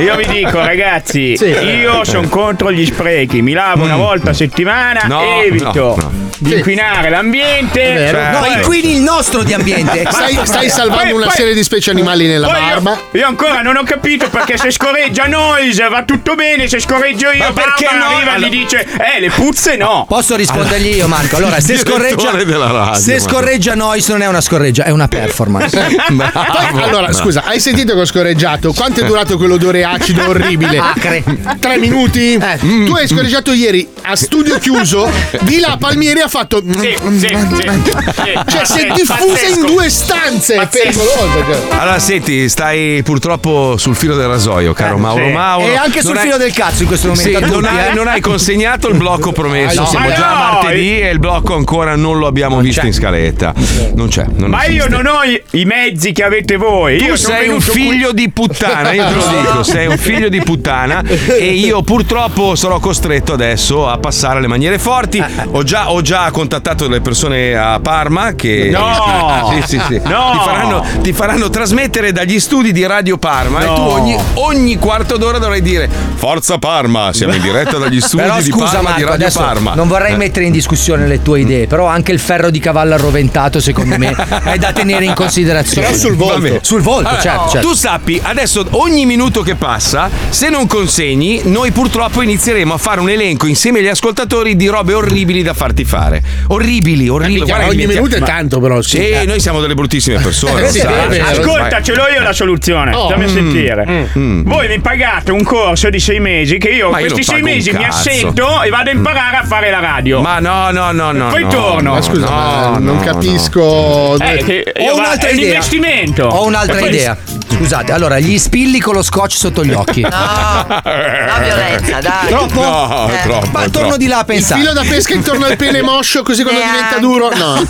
Io 0.00 0.16
vi 0.16 0.26
dico, 0.26 0.58
ragazzi, 0.58 1.36
Sì. 1.36 1.44
io 1.46 2.04
sono 2.04 2.28
contro 2.28 2.72
gli 2.72 2.84
sprechi. 2.86 3.42
Mi 3.42 3.52
lavo 3.52 3.84
una 3.84 3.96
volta 3.96 4.30
a 4.30 4.34
settimana, 4.34 5.02
No, 5.06 5.40
evito 5.42 5.72
no, 5.74 5.94
no. 5.96 6.12
di 6.38 6.54
inquinare 6.54 7.10
l'ambiente. 7.10 7.80
Vero. 7.80 8.38
No, 8.40 8.44
inquini 8.46 8.92
il 8.96 9.00
nostro 9.02 9.42
di 9.42 9.52
ambiente. 9.52 10.04
Stai, 10.08 10.38
stai 10.44 10.68
salvando 10.70 11.02
Poi- 11.04 11.12
una 11.12 11.26
poi- 11.26 11.34
serie 11.34 11.54
di 11.54 11.62
specie 11.62 11.83
animali 11.90 12.26
nella 12.26 12.48
poi 12.48 12.56
io- 12.60 12.66
barba. 12.68 12.98
Io, 13.12 13.26
ancora 13.26 13.62
non 13.62 13.76
ho 13.76 13.82
capito 13.84 14.28
perché 14.28 14.56
se 14.56 14.70
scorreggia 14.70 15.26
Noise 15.26 15.88
va 15.88 16.02
tutto 16.04 16.34
bene, 16.34 16.68
se 16.68 16.80
scorreggio 16.80 17.30
io 17.30 17.38
Ma 17.44 17.52
perché 17.52 17.84
Barbara 17.84 17.98
no? 18.10 18.16
arriva 18.16 18.30
e 18.30 18.34
Allora- 18.34 18.48
gli 18.48 18.50
dice 18.50 18.86
Eh, 19.16 19.20
le 19.20 19.30
puzze 19.30 19.76
no. 19.76 20.04
Posso 20.08 20.36
rispondergli 20.36 20.96
io, 20.96 21.06
Marco? 21.08 21.36
Allora, 21.36 21.60
se 21.60 21.76
scorreggia, 21.78 22.30
radio, 22.32 22.94
se 22.94 23.18
scorreggia 23.20 23.74
Noise 23.74 24.12
non 24.12 24.22
è 24.22 24.26
una 24.26 24.40
scorreggia, 24.40 24.84
è 24.84 24.90
una 24.90 25.08
performance. 25.08 25.78
Poi, 26.06 26.82
allora, 26.82 27.12
scusa, 27.12 27.42
hai 27.44 27.60
sentito 27.60 27.94
che 27.94 28.00
ho 28.00 28.04
scorreggiato? 28.04 28.72
Quanto 28.72 29.00
è 29.00 29.04
durato 29.04 29.36
quell'odore 29.36 29.84
acido 29.84 30.28
orribile? 30.28 30.78
Acre. 30.78 31.22
Tre 31.58 31.78
minuti? 31.78 32.38
Tu 32.38 32.92
hai 32.94 33.06
scorreggiato 33.08 33.52
ieri 33.52 33.86
a 34.02 34.16
studio 34.16 34.58
chiuso, 34.58 35.10
di 35.40 35.58
là 35.60 35.76
Palmieri 35.78 36.20
ha 36.20 36.28
fatto. 36.28 36.62
Sì, 36.64 36.96
sì, 37.18 37.18
sì, 37.18 37.26
sì. 37.26 38.40
Cioè, 38.48 38.64
si 38.64 38.78
è 38.80 38.92
diffusa 38.92 39.46
in 39.48 39.66
due 39.66 39.88
stanze. 39.90 40.54
È 40.56 40.66
pericoloso. 40.66 41.73
Allora, 41.76 41.98
senti, 41.98 42.48
stai 42.48 43.02
purtroppo 43.02 43.76
sul 43.76 43.94
filo 43.94 44.14
del 44.16 44.26
rasoio, 44.28 44.72
caro 44.72 44.96
Mauro 44.96 45.26
sì. 45.26 45.32
Mauro. 45.32 45.66
E 45.66 45.76
anche 45.76 46.00
sul 46.00 46.10
Non 46.10 46.18
hai- 46.18 46.24
filo 46.24 46.36
del 46.38 46.52
cazzo 46.52 46.82
in 46.82 46.88
questo 46.88 47.08
momento. 47.08 47.28
Sì, 47.28 47.34
a 47.36 47.40
non, 47.40 47.50
tutti, 47.50 47.66
hai, 47.66 47.90
eh. 47.90 47.92
non 47.92 48.06
hai 48.08 48.20
consegnato 48.22 48.88
il 48.88 48.96
blocco 48.96 49.32
promesso. 49.32 49.80
No. 49.80 49.86
Siamo 49.86 50.08
Ma 50.08 50.14
già 50.14 50.26
a 50.30 50.34
no, 50.46 50.52
martedì 50.62 51.00
e 51.00 51.10
il 51.10 51.18
blocco 51.18 51.54
ancora 51.54 51.94
non 51.96 52.18
lo 52.18 52.26
abbiamo 52.26 52.60
visto 52.60 52.86
in 52.86 52.92
scaletta. 52.94 53.52
Non 53.94 54.08
c'è. 54.08 54.24
Non 54.34 54.48
Ma 54.50 54.64
io 54.64 54.84
esiste. 54.86 54.88
non 55.02 55.06
ho 55.06 55.22
i, 55.24 55.42
i 55.60 55.64
mezzi 55.66 56.12
che 56.12 56.22
avete 56.22 56.56
voi. 56.56 56.96
Tu 56.96 57.04
io 57.04 57.16
sei 57.16 57.48
un 57.48 57.58
venuto 57.58 57.70
qui- 57.72 57.80
figlio 57.82 58.12
di 58.12 58.30
puttana, 58.30 58.92
io 58.92 59.04
te 59.06 59.14
lo 59.14 59.26
dico, 59.40 59.62
sei 59.64 59.86
un 59.86 59.98
figlio 59.98 60.28
di 60.30 60.40
puttana 60.42 61.02
e 61.02 61.44
io 61.52 61.82
purtroppo 61.82 62.54
sarò 62.54 62.78
costretto 62.78 63.34
adesso 63.34 63.88
a 63.88 63.98
passare 63.98 64.38
alle 64.38 64.46
maniere 64.48 64.78
forti. 64.78 65.22
Ho 65.50 65.62
già, 65.64 65.90
ho 65.90 66.00
già 66.00 66.30
contattato 66.30 66.86
delle 66.86 67.00
persone 67.02 67.54
a 67.56 67.78
Parma 67.80 68.34
che 68.34 68.70
No! 68.72 69.52
sì, 69.52 69.76
sì, 69.76 69.82
sì. 69.86 70.00
No! 70.04 70.30
Ti, 70.32 70.38
faranno, 70.44 70.84
ti 71.02 71.12
faranno 71.12 71.50
trasmettere 71.68 72.12
dagli 72.12 72.38
studi 72.40 72.72
di 72.72 72.84
Radio 72.86 73.16
Parma 73.16 73.62
e 73.62 73.64
No! 73.64 73.74
tu 73.74 73.80
ogni, 73.80 74.16
ogni 74.34 74.76
quarto 74.76 75.16
d'ora 75.16 75.38
dovrai 75.38 75.62
dire 75.62 75.88
Forza 76.14 76.58
Parma, 76.58 77.10
siamo 77.14 77.32
in 77.34 77.40
diretta 77.40 77.78
dagli 77.78 78.02
studi 78.02 78.22
Però 78.22 78.36
di 78.38 78.50
scusa 78.50 78.64
Parma 78.66 78.78
di 78.80 78.84
Marco, 78.84 79.00
Radio 79.08 79.14
adesso 79.14 79.38
Parma. 79.40 79.74
non 79.74 79.88
vorrei 79.88 80.12
Eh. 80.12 80.16
mettere 80.16 80.44
in 80.44 80.52
discussione 80.52 81.06
le 81.06 81.22
tue 81.22 81.40
idee, 81.40 81.66
però 81.66 81.86
anche 81.86 82.12
il 82.12 82.18
ferro 82.18 82.50
di 82.50 82.58
cavallo 82.58 82.92
arroventato 82.92 83.60
secondo 83.60 83.96
me 83.96 84.10
è 84.44 84.58
da 84.58 84.72
tenere 84.72 85.06
in 85.06 85.14
considerazione. 85.14 85.86
Però 85.86 85.98
sul 85.98 86.16
volto. 86.16 86.40
Vabbè. 86.42 86.58
Sul 86.60 86.82
volto, 86.82 87.08
Allora, 87.08 87.22
certo, 87.22 87.48
certo. 87.48 87.68
Tu 87.68 87.74
sappi, 87.74 88.20
adesso 88.22 88.66
ogni 88.72 89.06
minuto 89.06 89.40
che 89.40 89.54
passa, 89.54 90.10
se 90.28 90.50
non 90.50 90.66
consegni, 90.66 91.40
noi 91.44 91.70
purtroppo 91.70 92.20
inizieremo 92.20 92.74
a 92.74 92.78
fare 92.78 93.00
un 93.00 93.08
elenco 93.08 93.46
insieme 93.46 93.78
agli 93.78 93.88
ascoltatori 93.88 94.54
di 94.54 94.66
robe 94.66 94.92
orribili 94.92 95.42
da 95.42 95.54
farti 95.54 95.84
fare. 95.86 96.22
Orribili, 96.48 97.08
orribili. 97.08 97.38
Guarda 97.46 97.64
che 97.64 97.70
ogni 97.70 97.86
minuto 97.86 98.16
è 98.16 98.20
tanto, 98.20 98.60
però. 98.60 98.82
Sì, 98.82 98.98
Sì. 99.20 99.24
noi 99.26 99.40
siamo 99.40 99.60
delle 99.62 99.74
bruttissime 99.74 100.18
persone. 100.20 100.66
Eh, 100.66 100.70
sì, 100.70 100.80
vero. 100.82 101.43
Ascolta, 101.52 101.82
ce 101.82 101.94
l'ho 101.94 102.06
io 102.14 102.22
la 102.22 102.32
soluzione. 102.32 102.94
Oh. 102.94 103.06
Stammi 103.06 103.24
a 103.24 103.28
Mm, 103.28 103.34
sentire. 103.34 104.08
Voi 104.44 104.68
mi 104.68 104.80
pagate 104.80 105.30
un 105.32 105.42
corso 105.42 105.90
di 105.90 105.98
sei 106.00 106.20
mesi 106.20 106.58
che 106.58 106.68
io 106.68 106.90
Ma 106.90 106.98
io 107.00 107.10
questi 107.10 107.30
non 107.32 107.40
sei 107.40 107.54
mesi 107.54 107.72
mi 107.72 107.84
assento 107.84 108.62
e 108.62 108.68
vado 108.70 108.90
a 108.90 108.92
imparare 108.92 109.36
a 109.36 109.44
fare 109.44 109.70
la 109.70 109.80
radio. 109.80 110.20
Ma 110.20 110.38
no, 110.38 110.70
no, 110.70 110.92
no, 110.92 111.12
no. 111.12 111.28
Poi 111.28 111.42
no, 111.42 111.48
torno. 111.48 111.88
no, 111.90 111.94
Ma 111.94 112.02
scusa, 112.02 112.26
no, 112.28 112.30
ma 112.30 112.68
no, 112.68 112.78
non 112.78 112.96
no. 112.96 113.02
capisco. 113.02 114.18
Eh, 114.18 114.36
che 114.44 114.72
io 114.78 114.92
Ho 114.92 114.96
un'altra 114.96 115.28
è 115.28 115.32
un 115.32 115.38
idea. 115.38 115.48
investimento. 115.54 116.24
Ho 116.26 116.46
un'altra 116.46 116.80
idea. 116.80 117.16
Scusate, 117.56 117.92
allora 117.92 118.18
gli 118.18 118.36
spilli 118.38 118.80
con 118.80 118.94
lo 118.94 119.02
scotch 119.02 119.36
sotto 119.36 119.64
gli 119.64 119.72
occhi. 119.74 120.00
No, 120.02 120.08
la 120.10 121.40
violenza, 121.42 122.00
dai. 122.00 122.26
Troppo? 122.28 122.60
No, 122.62 123.08
Eh. 123.10 123.22
troppo. 123.22 123.46
Ma 123.52 123.60
troppo. 123.60 123.70
torno 123.70 123.96
di 123.96 124.06
là 124.06 124.16
a 124.16 124.20
Il 124.20 124.26
pensare. 124.26 124.60
filo 124.60 124.72
da 124.72 124.82
pesca 124.86 125.14
intorno 125.14 125.46
al 125.46 125.56
pene 125.56 125.80
moscio, 125.82 126.22
così 126.22 126.42
quando 126.42 126.60
Neanche. 126.60 126.76
diventa 126.82 126.98
duro. 126.98 127.30
No. 127.34 127.62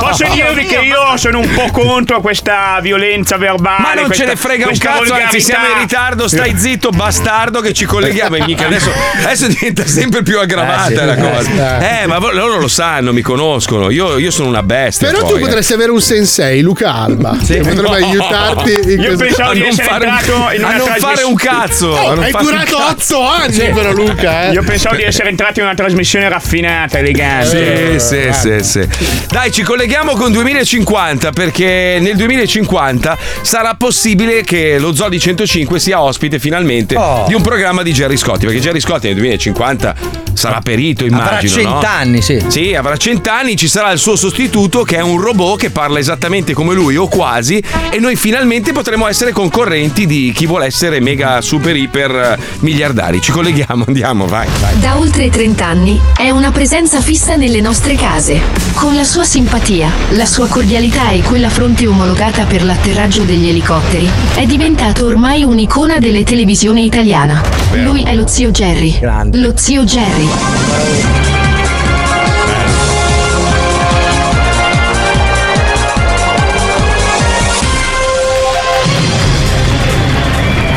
Posso 0.00 0.24
dirvi 0.32 0.66
che 0.66 0.76
io 0.76 1.16
sono 1.16 1.40
un 1.40 1.50
po' 1.52 1.68
contro 1.72 2.20
questa 2.20 2.78
violenza 2.80 3.36
verbale. 3.36 3.82
Ma 3.82 3.94
non 3.94 4.04
questa- 4.06 4.24
ce 4.24 4.30
ne 4.30 4.36
frega 4.36 4.66
un 4.68 4.76
cazzo, 4.78 4.98
anzi 5.00 5.08
volgarità. 5.10 5.38
siamo 5.40 5.66
in 5.66 5.78
ritardo, 5.78 6.28
stai 6.28 6.56
zitto, 6.56 6.90
bastardo 6.90 7.60
che 7.60 7.72
ci 7.72 7.84
colleghiamo 7.86 8.36
e 8.36 8.44
mica 8.46 8.66
adesso, 8.66 8.90
adesso 9.24 9.46
diventa 9.48 9.84
sempre 9.86 10.22
più 10.22 10.38
aggravata 10.38 10.86
Eh, 10.90 10.96
sì, 10.96 11.04
la 11.04 11.14
eh, 11.16 11.20
cosa. 11.20 12.00
Eh, 12.02 12.06
ma 12.06 12.18
loro 12.18 12.58
lo 12.60 12.68
sanno, 12.68 13.12
mi 13.12 13.22
conoscono, 13.22 13.90
io, 13.90 14.16
io 14.18 14.30
sono 14.30 14.48
una 14.48 14.62
bestia. 14.62 15.08
Però 15.08 15.20
poi, 15.20 15.30
tu 15.30 15.36
eh. 15.36 15.40
potresti 15.40 15.72
avere 15.72 15.90
un 15.90 16.00
sensei, 16.00 16.60
Luca 16.62 16.92
Alba. 16.94 17.36
Che 17.44 17.58
potrebbe 17.60 17.96
aiutarti 18.04 18.72
in 18.72 18.96
questo- 19.04 19.23
pensavo 19.26 19.50
a 19.50 19.54
di 19.54 19.58
non 19.60 19.68
essere 19.68 19.88
fare 19.88 20.06
un- 20.06 20.12
in 20.54 20.64
a 20.64 20.66
una 20.68 20.76
non 20.76 20.86
fare 20.86 20.98
trasmissione- 21.00 21.22
un 21.22 21.34
cazzo. 21.34 21.96
a 21.98 22.14
non 22.14 22.24
Hai 22.24 22.30
fare 22.30 22.44
un 22.44 22.50
durato 22.50 22.76
cazzo. 22.76 23.18
otto 23.18 23.28
anni 23.30 23.72
però 23.72 23.92
Luca, 23.92 24.48
eh. 24.48 24.52
Io 24.52 24.62
pensavo 24.62 24.96
di 24.96 25.02
essere 25.02 25.28
entrato 25.28 25.60
in 25.60 25.66
una 25.66 25.74
trasmissione 25.74 26.28
raffinata, 26.28 26.98
elegante. 26.98 27.98
Sì, 28.00 28.32
sì, 28.32 28.32
sì, 28.32 28.62
sì. 28.62 28.88
Dai, 29.28 29.50
ci 29.52 29.62
colleghiamo 29.62 30.14
con 30.14 30.32
2050 30.32 31.30
perché 31.32 31.98
nel 32.00 32.16
2050 32.16 33.16
sarà 33.42 33.74
possibile 33.74 34.42
che 34.42 34.78
lo 34.78 34.94
Zoo 34.94 35.08
di 35.08 35.18
105 35.18 35.78
sia 35.78 36.00
ospite 36.00 36.38
finalmente 36.38 36.96
Oh. 36.96 37.24
di 37.26 37.34
un 37.34 37.42
programma 37.42 37.82
di 37.82 37.92
Gerry 37.92 38.16
Scotti. 38.16 38.44
Perché 38.46 38.60
Gerry 38.60 38.80
Scotti 38.80 39.06
nel 39.06 39.16
2050 39.16 39.94
sarà 40.32 40.60
perito, 40.60 41.04
immagino. 41.04 41.24
Avrà 41.24 41.70
no? 41.70 41.80
cent'anni, 41.80 42.22
sì. 42.22 42.42
Sì, 42.48 42.74
avrà 42.74 42.96
cent'anni, 42.96 43.56
ci 43.56 43.68
sarà 43.68 43.90
il 43.90 43.98
suo 43.98 44.16
sostituto 44.16 44.82
che 44.82 44.96
è 44.96 45.00
un 45.02 45.20
robot 45.20 45.58
che 45.58 45.70
parla 45.70 45.98
esattamente 45.98 46.52
come 46.54 46.74
lui 46.74 46.96
o 46.96 47.06
quasi 47.08 47.62
e 47.90 47.98
noi 47.98 48.16
finalmente 48.16 48.72
potremo 48.72 49.06
essere 49.06 49.12
concorrenti 49.32 50.06
di 50.06 50.32
chi 50.34 50.44
vuole 50.46 50.66
essere 50.66 50.98
mega 51.00 51.40
super 51.40 51.76
iper 51.76 52.36
miliardari. 52.60 53.20
Ci 53.20 53.30
colleghiamo, 53.30 53.84
andiamo, 53.88 54.26
vai, 54.26 54.48
vai. 54.60 54.78
Da 54.80 54.98
oltre 54.98 55.30
30 55.30 55.64
anni 55.64 56.00
è 56.16 56.30
una 56.30 56.50
presenza 56.50 57.00
fissa 57.00 57.36
nelle 57.36 57.60
nostre 57.60 57.94
case. 57.94 58.40
Con 58.74 58.96
la 58.96 59.04
sua 59.04 59.24
simpatia, 59.24 59.90
la 60.10 60.26
sua 60.26 60.48
cordialità 60.48 61.10
e 61.10 61.22
quella 61.22 61.48
fronte 61.48 61.86
omologata 61.86 62.44
per 62.44 62.64
l'atterraggio 62.64 63.22
degli 63.22 63.48
elicotteri, 63.48 64.10
è 64.34 64.46
diventato 64.46 65.06
ormai 65.06 65.44
un'icona 65.44 65.98
delle 65.98 66.24
televisioni 66.24 66.84
italiana. 66.84 67.40
Lui 67.72 68.02
è 68.02 68.14
lo 68.14 68.26
zio 68.26 68.50
Jerry. 68.50 68.98
Lo 69.32 69.52
zio 69.56 69.84
Jerry. 69.84 71.43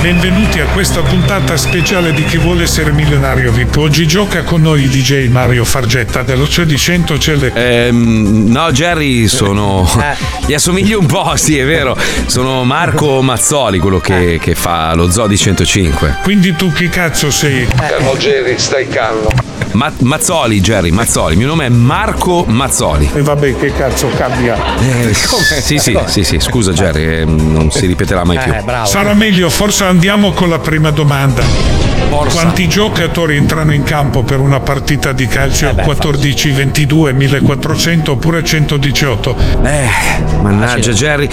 venden 0.07 0.46
Benvenuti 0.57 0.59
a 0.59 0.73
questa 0.73 1.01
puntata 1.01 1.55
speciale 1.55 2.11
di 2.13 2.23
Chi 2.23 2.37
vuole 2.37 2.63
essere 2.63 2.91
milionario 2.91 3.51
VIP. 3.51 3.77
Oggi 3.77 4.07
gioca 4.07 4.41
con 4.41 4.61
noi 4.61 4.83
il 4.83 4.89
DJ 4.89 5.27
Mario 5.27 5.63
Fargetta 5.63 6.23
dello 6.23 6.45
Zoo 6.49 6.63
di 6.65 6.77
100 6.77 7.19
Celle. 7.19 7.51
Ehm, 7.53 8.45
no, 8.47 8.71
Jerry, 8.71 9.27
sono. 9.27 9.87
Gli 10.47 10.53
assomiglio 10.53 10.99
un 10.99 11.05
po', 11.05 11.35
sì, 11.35 11.59
è 11.59 11.65
vero. 11.65 11.95
Sono 12.25 12.63
Marco 12.63 13.21
Mazzoli, 13.21 13.77
quello 13.77 13.99
che, 13.99 14.39
che 14.41 14.55
fa 14.55 14.95
lo 14.95 15.11
Zoo 15.11 15.27
di 15.27 15.37
105. 15.37 16.19
Quindi 16.23 16.55
tu 16.55 16.71
chi 16.71 16.89
cazzo 16.89 17.29
sei? 17.29 17.67
Calmo 17.67 18.15
Jerry, 18.15 18.57
stai 18.57 18.87
calmo. 18.87 19.29
Ma- 19.73 19.93
Mazzoli, 19.99 20.59
Jerry, 20.59 20.89
Mazzoli. 20.89 21.33
Il 21.33 21.37
mio 21.37 21.47
nome 21.47 21.67
è 21.67 21.69
Marco 21.69 22.45
Mazzoli. 22.47 23.11
E 23.13 23.21
vabbè, 23.21 23.57
che 23.57 23.71
cazzo 23.73 24.09
cambia? 24.15 24.57
Eh, 24.79 25.13
sì, 25.13 25.77
sì, 25.77 25.97
sì, 26.05 26.23
sì, 26.23 26.39
scusa 26.39 26.71
Jerry, 26.71 27.19
eh, 27.19 27.25
non 27.25 27.69
si 27.69 27.85
ripeterà 27.85 28.23
mai 28.23 28.39
più. 28.39 28.53
Sarà 28.85 29.13
meglio, 29.13 29.51
forse 29.51 29.83
andiamo 29.83 30.31
con 30.31 30.46
la 30.47 30.59
prima 30.59 30.91
domanda. 30.91 31.87
Quanti 32.09 32.67
giocatori 32.69 33.35
entrano 33.35 33.73
in 33.73 33.83
campo 33.83 34.23
per 34.23 34.39
una 34.39 34.59
partita 34.59 35.11
di 35.11 35.27
calcio? 35.27 35.73
14, 35.75 36.51
22, 36.51 37.13
1400 37.13 38.11
oppure 38.13 38.43
118? 38.43 39.35
Eh, 39.63 39.89
mannaggia 40.41 40.91
Jerry. 40.91 41.27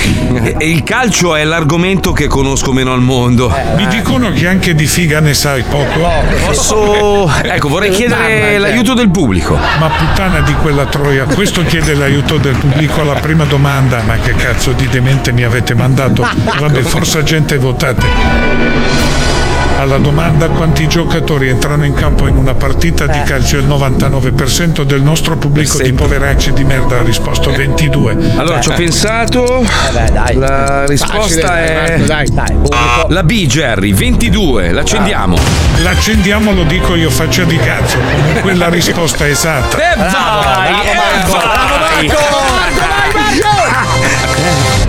Il 0.58 0.82
calcio 0.82 1.36
è 1.36 1.44
l'argomento 1.44 2.12
che 2.12 2.26
conosco 2.26 2.72
meno 2.72 2.92
al 2.92 3.00
mondo. 3.00 3.54
Mi 3.76 3.86
dicono 3.86 4.32
che 4.32 4.48
anche 4.48 4.74
di 4.74 4.86
figa 4.86 5.20
ne 5.20 5.32
sai 5.32 5.62
poco. 5.62 6.08
Posso. 6.44 7.30
Ecco, 7.42 7.68
vorrei 7.68 7.90
chiedere 7.90 8.58
l'aiuto 8.58 8.94
del 8.94 9.10
pubblico. 9.10 9.56
Ma 9.78 9.88
puttana 9.88 10.40
di 10.40 10.54
quella 10.54 10.86
troia, 10.86 11.24
questo 11.24 11.62
chiede 11.64 11.94
l'aiuto 11.94 12.36
del 12.38 12.56
pubblico 12.56 13.00
alla 13.00 13.14
prima 13.14 13.44
domanda. 13.44 14.02
Ma 14.04 14.16
che 14.16 14.34
cazzo 14.34 14.72
di 14.72 14.88
demente 14.88 15.32
mi 15.32 15.44
avete 15.44 15.74
mandato? 15.74 16.26
Vabbè, 16.58 16.82
forse 16.82 17.22
gente 17.22 17.56
votate. 17.58 19.03
Alla 19.76 19.98
domanda 19.98 20.48
quanti 20.48 20.86
giocatori 20.88 21.48
entrano 21.48 21.84
in 21.84 21.94
campo 21.94 22.26
in 22.26 22.36
una 22.36 22.54
partita 22.54 23.06
di 23.06 23.20
calcio 23.24 23.58
il 23.58 23.66
99% 23.66 24.82
del 24.82 25.02
nostro 25.02 25.36
pubblico 25.36 25.76
di 25.82 25.92
poveracci 25.92 26.52
di 26.52 26.64
merda 26.64 27.00
ha 27.00 27.02
risposto 27.02 27.50
22. 27.50 28.16
Allora, 28.36 28.60
ci 28.60 28.70
ho 28.70 28.74
pensato. 28.74 29.64
La 30.34 30.86
risposta 30.86 31.58
è. 31.58 32.00
La 33.08 33.22
B, 33.24 33.46
Jerry, 33.46 33.92
22. 33.92 34.72
L'accendiamo. 34.72 35.36
L'accendiamo, 35.82 36.52
lo 36.52 36.62
dico 36.64 36.94
io, 36.94 37.10
faccia 37.10 37.44
di 37.44 37.58
cazzo. 37.58 37.98
Comunque 37.98 38.54
la 38.54 38.68
risposta 38.68 39.26
è 39.26 39.30
esatta. 39.30 39.76
E 39.76 39.96
vai! 39.96 40.86
e 40.86 40.94
vai! 44.46 44.83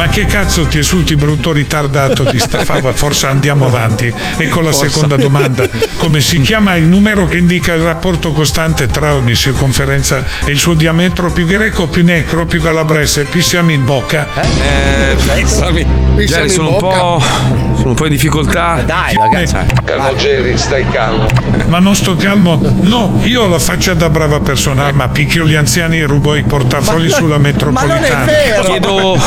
Ma 0.00 0.08
che 0.08 0.24
cazzo 0.24 0.64
ti 0.64 0.78
esulti 0.78 1.14
brutto 1.14 1.52
ritardato 1.52 2.22
di 2.22 2.38
sta 2.38 2.64
fava? 2.64 2.90
Forse 2.94 3.26
andiamo 3.26 3.66
avanti. 3.66 4.10
Ecco 4.38 4.62
la 4.62 4.72
Forse. 4.72 4.88
seconda 4.88 5.16
domanda. 5.16 5.68
Come 5.98 6.22
si 6.22 6.40
chiama 6.40 6.74
il 6.76 6.84
numero 6.84 7.26
che 7.26 7.36
indica 7.36 7.74
il 7.74 7.82
rapporto 7.82 8.32
costante 8.32 8.86
tra 8.86 9.12
ogni 9.12 9.34
circonferenza 9.34 10.24
e 10.46 10.52
il 10.52 10.58
suo 10.58 10.72
diametro 10.72 11.30
più 11.30 11.44
greco, 11.44 11.86
più 11.86 12.02
necro, 12.02 12.46
più 12.46 12.62
calabrese, 12.62 13.24
più 13.24 13.42
siamo 13.42 13.72
in 13.72 13.84
bocca? 13.84 14.26
Eh, 14.40 15.16
pensami. 15.26 15.84
Jerry, 16.16 16.48
sono 16.48 16.70
un 16.70 16.78
po'. 16.78 17.22
Sono 17.76 17.90
un 17.90 17.94
po' 17.94 18.06
in 18.06 18.12
difficoltà. 18.12 18.82
Dai, 18.84 19.14
ragazzi. 19.16 19.56
Calmo 19.84 20.14
Jerry, 20.14 20.56
stai 20.56 20.88
calmo. 20.90 21.26
Ma 21.66 21.78
non 21.78 21.94
sto 21.94 22.16
calmo. 22.16 22.58
No, 22.80 23.20
io 23.24 23.42
ho 23.42 23.48
la 23.48 23.58
faccia 23.58 23.92
da 23.92 24.08
brava 24.08 24.40
persona, 24.40 24.90
ma 24.92 25.08
picchio 25.08 25.46
gli 25.46 25.54
anziani 25.54 25.98
e 25.98 26.06
rubo 26.06 26.34
i 26.36 26.42
portafogli 26.42 27.10
sulla 27.10 27.38
metropolitana. 27.38 28.26
Chiedo. 28.62 29.18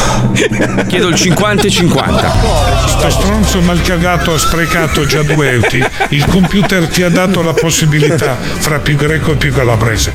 Chiedo 0.87 1.07
il 1.07 1.15
50 1.15 1.63
e 1.63 1.69
50. 1.69 2.33
Sto 2.85 3.09
stronzo 3.09 3.61
malcagato 3.61 4.33
ha 4.33 4.37
sprecato 4.37 5.05
già 5.05 5.23
due 5.23 5.51
euti. 5.51 5.83
Il 6.09 6.25
computer 6.25 6.87
ti 6.87 7.03
ha 7.03 7.09
dato 7.09 7.41
la 7.41 7.53
possibilità 7.53 8.37
fra 8.39 8.79
più 8.79 8.95
greco 8.95 9.33
e 9.33 9.35
più 9.35 9.53
calabrese. 9.53 10.13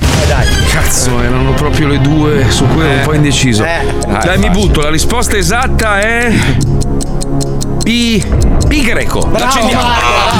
Cazzo, 0.71 1.21
erano 1.21 1.53
proprio 1.53 1.89
le 1.89 2.01
due 2.01 2.47
su 2.51 2.67
cui 2.67 2.83
ero 2.83 2.95
un 2.95 3.01
po' 3.03 3.15
indeciso. 3.15 3.63
Dai, 3.63 4.39
mi 4.39 4.51
butto. 4.51 4.81
La 4.81 4.91
risposta 4.91 5.37
esatta 5.37 6.01
è. 6.01 6.33
P. 7.83 8.23
P 8.67 8.83
greco. 8.83 9.29
L'accendiamo. 9.33 9.83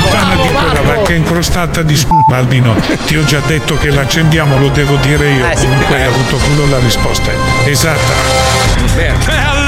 Puttana 0.03 0.35
di 0.35 0.49
quella 0.49 0.81
vacca 0.83 1.13
incrostata 1.15 1.83
di 1.83 1.99
Albino. 2.33 2.75
Ti 3.07 3.17
ho 3.17 3.25
già 3.25 3.41
detto 3.47 3.77
che 3.79 3.91
l'accendiamo, 3.91 4.59
lo 4.59 4.69
devo 4.69 4.97
dire 4.97 5.31
io. 5.31 5.49
Comunque 5.55 5.97
hai 5.97 6.05
avuto 6.05 6.37
culo 6.37 6.67
la 6.69 6.79
risposta. 6.79 7.31
è 7.31 7.69
Esatta. 7.69 8.13
E 8.97 9.68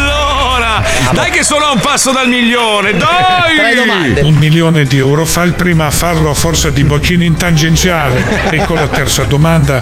Dai 1.13 1.31
che 1.31 1.43
sono 1.43 1.65
a 1.67 1.73
un 1.73 1.81
passo 1.81 2.13
dal 2.13 2.29
milione, 2.29 2.93
dai! 2.97 4.21
Un 4.23 4.35
milione 4.35 4.85
di 4.85 4.99
euro 4.99 5.25
fa 5.25 5.43
il 5.43 5.53
prima 5.53 5.87
a 5.87 5.91
farlo 5.91 6.31
a 6.31 6.35
forza 6.35 6.71
di 6.71 6.85
bocchini 6.85 7.27
in 7.27 7.37
tangenziale. 7.37 8.49
Ecco 8.51 8.75
la 8.75 8.87
terza 8.89 9.25
domanda. 9.25 9.81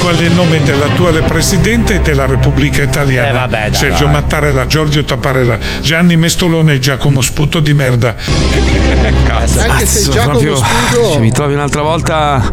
Qual 0.00 0.16
è 0.16 0.22
il 0.24 0.32
nome 0.32 0.62
dell'attuale 0.62 1.22
presidente 1.22 2.00
della 2.02 2.26
Repubblica 2.26 2.82
Italiana? 2.82 3.28
Eh, 3.28 3.32
vabbè, 3.32 3.70
dai, 3.70 3.74
Sergio 3.74 4.04
vai. 4.04 4.14
Mattarella, 4.14 4.66
Giorgio 4.66 5.04
Tapparella, 5.04 5.58
Gianni 5.80 6.16
Mestolone 6.16 6.74
e 6.74 6.78
Giacomo 6.78 7.20
Sputo 7.20 7.60
di 7.60 7.72
merda. 7.74 8.14
Anche 8.16 9.86
se 9.86 9.98
Cazzo, 10.00 10.10
Giacomo 10.12 10.30
proprio- 10.38 10.56
Sputo- 10.56 11.12
Se 11.12 11.18
mi 11.18 11.30
trovi 11.32 11.54
un'altra 11.54 11.82
volta 11.82 12.52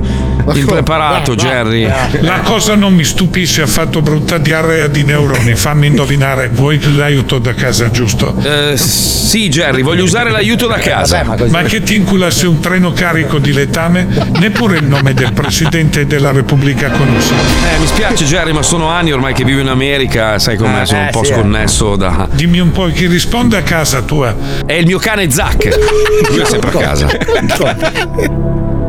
impreparato, 0.53 1.35
Jerry. 1.35 1.87
La 2.21 2.39
cosa 2.41 2.75
non 2.75 2.93
mi 2.93 3.03
stupisce, 3.03 3.61
ha 3.63 3.67
fatto 3.67 4.01
brutta 4.01 4.37
diarrea 4.37 4.87
di 4.87 5.03
neuroni. 5.03 5.55
Fammi 5.55 5.87
indovinare, 5.87 6.49
vuoi 6.51 6.79
l'aiuto 6.95 7.37
da 7.39 7.53
casa, 7.53 7.70
giusto? 7.91 8.35
Eh, 8.41 8.77
sì, 8.77 9.49
Jerry, 9.49 9.81
voglio 9.81 10.03
usare 10.03 10.29
l'aiuto 10.31 10.67
da 10.67 10.77
casa. 10.77 11.23
Ma 11.49 11.61
che 11.63 11.81
ti 11.81 11.95
inculasse 11.95 12.47
un 12.47 12.59
treno 12.59 12.91
carico 12.91 13.37
di 13.37 13.53
letame? 13.53 14.07
Neppure 14.39 14.77
il 14.77 14.85
nome 14.85 15.13
del 15.13 15.33
presidente 15.33 16.05
della 16.05 16.31
Repubblica 16.31 16.89
conosci. 16.89 17.33
Eh, 17.33 17.79
mi 17.79 17.87
spiace, 17.87 18.25
Jerry, 18.25 18.51
ma 18.51 18.61
sono 18.61 18.87
anni 18.87 19.11
ormai 19.11 19.33
che 19.33 19.43
vivo 19.43 19.61
in 19.61 19.67
America, 19.67 20.39
sai 20.39 20.57
com'è, 20.57 20.85
sono 20.85 21.01
un 21.01 21.09
po' 21.11 21.23
sconnesso 21.23 21.95
da. 21.95 22.27
Dimmi 22.31 22.59
un 22.59 22.71
po' 22.71 22.85
chi 22.87 23.07
risponde 23.07 23.57
a 23.57 23.61
casa 23.61 24.01
tua. 24.01 24.35
È 24.65 24.73
il 24.73 24.85
mio 24.85 24.99
cane 24.99 25.29
Zack. 25.29 25.77
Lui 26.29 26.39
è 26.39 26.45
sempre 26.45 26.69
a 26.69 26.73
casa. 26.73 27.07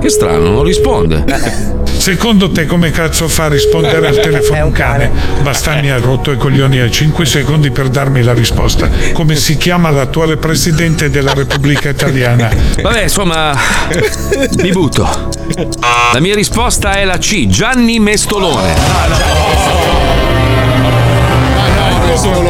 Che 0.01 0.09
strano, 0.09 0.51
non 0.51 0.62
risponde. 0.64 1.82
Secondo 2.03 2.51
te 2.51 2.67
come 2.67 2.91
cazzo 2.91 3.29
fa 3.29 3.45
a 3.45 3.49
rispondere 3.49 4.09
al 4.09 4.19
telefono 4.19 4.67
un 4.67 4.73
cane? 4.73 5.09
Basta 5.43 5.81
mi 5.81 5.88
ha 5.88 5.99
rotto 5.99 6.33
i 6.33 6.37
coglioni 6.37 6.81
a 6.81 6.91
5 6.91 7.25
secondi 7.25 7.71
per 7.71 7.91
darmi 7.91 8.25
la 8.25 8.33
risposta. 8.33 8.91
Come 9.12 9.37
si 9.37 9.57
chiama 9.57 9.88
l'attuale 9.91 10.37
presidente 10.37 11.11
della 11.11 11.33
Repubblica 11.33 11.91
Italiana? 11.91 12.51
Vabbè, 12.83 13.03
insomma, 13.03 13.57
mi 14.57 14.73
butto. 14.73 15.31
La 16.12 16.19
mia 16.19 16.35
risposta 16.35 16.95
è 16.95 17.05
la 17.05 17.19
C, 17.19 17.47
Gianni 17.47 18.01
Mestolone. 18.01 18.75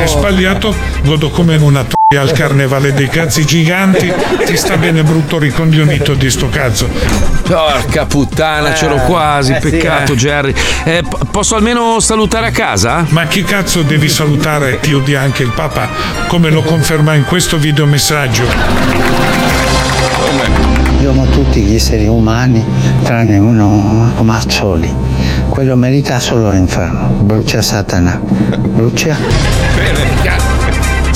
È 0.02 0.06
sbagliato, 0.06 0.74
godo 1.04 1.28
come 1.28 1.56
in 1.56 1.60
una 1.60 1.80
troia 1.80 2.01
al 2.16 2.32
carnevale 2.32 2.92
dei 2.92 3.08
cazzi 3.08 3.44
giganti. 3.44 4.12
Ti 4.44 4.56
sta 4.56 4.76
bene 4.76 5.02
brutto 5.02 5.38
ricoglionito 5.38 6.14
di 6.14 6.30
sto 6.30 6.48
cazzo. 6.48 6.88
Porca 7.42 8.06
puttana, 8.06 8.72
c'ero 8.72 8.96
quasi, 8.96 9.54
peccato, 9.60 10.14
Jerry. 10.14 10.54
Eh, 10.84 11.02
p- 11.02 11.26
posso 11.30 11.56
almeno 11.56 12.00
salutare 12.00 12.46
a 12.46 12.50
casa? 12.50 13.04
Ma 13.08 13.26
chi 13.26 13.42
cazzo 13.42 13.82
devi 13.82 14.08
salutare? 14.08 14.80
Ti 14.80 14.94
odia 14.94 15.20
anche 15.20 15.42
il 15.42 15.50
Papa, 15.50 15.88
come 16.28 16.50
lo 16.50 16.62
conferma 16.62 17.14
in 17.14 17.24
questo 17.24 17.58
videomessaggio. 17.58 18.44
Siamo 20.98 21.26
tutti 21.26 21.60
gli 21.60 21.74
esseri 21.74 22.06
umani, 22.06 22.64
tranne 23.02 23.36
uno 23.36 24.12
Mazzoli. 24.22 24.90
Quello 25.48 25.76
merita 25.76 26.18
solo 26.20 26.50
l'inferno. 26.50 27.08
Brucia 27.20 27.60
Satana. 27.60 28.18
Brucia. 28.22 29.16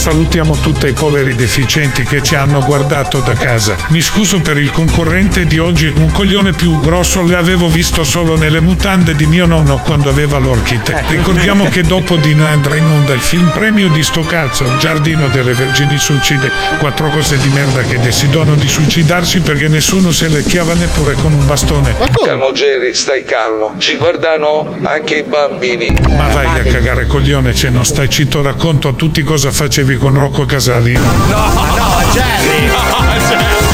Salutiamo 0.06 0.56
tutti 0.58 0.86
i 0.86 0.92
poveri 0.92 1.34
deficienti 1.34 2.04
che 2.04 2.22
ci 2.22 2.36
hanno 2.36 2.60
guardato 2.64 3.18
da 3.18 3.32
casa. 3.32 3.74
Mi 3.88 4.00
scuso 4.00 4.40
per 4.40 4.56
il 4.56 4.70
concorrente 4.70 5.46
di 5.46 5.58
oggi, 5.58 5.92
un 5.96 6.12
coglione 6.12 6.52
più 6.52 6.78
grosso 6.78 7.26
l'avevo 7.26 7.66
visto 7.66 8.04
solo 8.04 8.36
nelle 8.36 8.60
mutande 8.60 9.16
di 9.16 9.26
mio 9.26 9.46
nonno 9.46 9.78
quando 9.78 10.08
aveva 10.08 10.38
l'orchite. 10.38 11.02
Ricordiamo 11.08 11.64
che 11.70 11.82
dopo 11.82 12.14
di 12.14 12.36
noi 12.36 12.46
andrà 12.46 12.76
in 12.76 12.84
onda 12.84 13.14
il 13.14 13.20
film 13.20 13.50
premio 13.50 13.88
di 13.88 14.04
sto 14.04 14.20
cazzo, 14.20 14.76
Giardino 14.78 15.26
delle 15.26 15.54
Vergini 15.54 15.98
Suicide. 15.98 16.52
Quattro 16.78 17.08
cose 17.08 17.36
di 17.38 17.48
merda 17.48 17.82
che 17.82 17.98
decidono 17.98 18.54
di 18.54 18.68
suicidarsi 18.68 19.40
perché 19.40 19.66
nessuno 19.66 20.12
se 20.12 20.28
le 20.28 20.44
chiava 20.44 20.74
neppure 20.74 21.14
con 21.14 21.32
un 21.32 21.44
bastone. 21.46 21.96
Calmo 22.24 22.52
Jerry, 22.52 22.94
stai 22.94 23.24
calmo. 23.24 23.74
Ci 23.78 23.96
guardano 23.96 24.72
anche 24.84 25.16
i 25.16 25.22
bambini. 25.24 25.92
Ma 26.10 26.28
vai 26.28 26.60
a 26.60 26.62
cagare 26.62 27.08
coglione, 27.08 27.52
se 27.56 27.70
non 27.70 27.84
stai 27.84 28.06
zitto 28.08 28.40
racconto 28.40 28.86
a 28.86 28.92
tutti 28.92 29.24
cosa 29.24 29.50
facevi 29.50 29.94
con 29.98 30.14
Rocco 30.14 30.44
Casalino. 30.46 31.00
No, 31.00 31.52
no, 31.76 32.02
Jerry! 32.12 32.70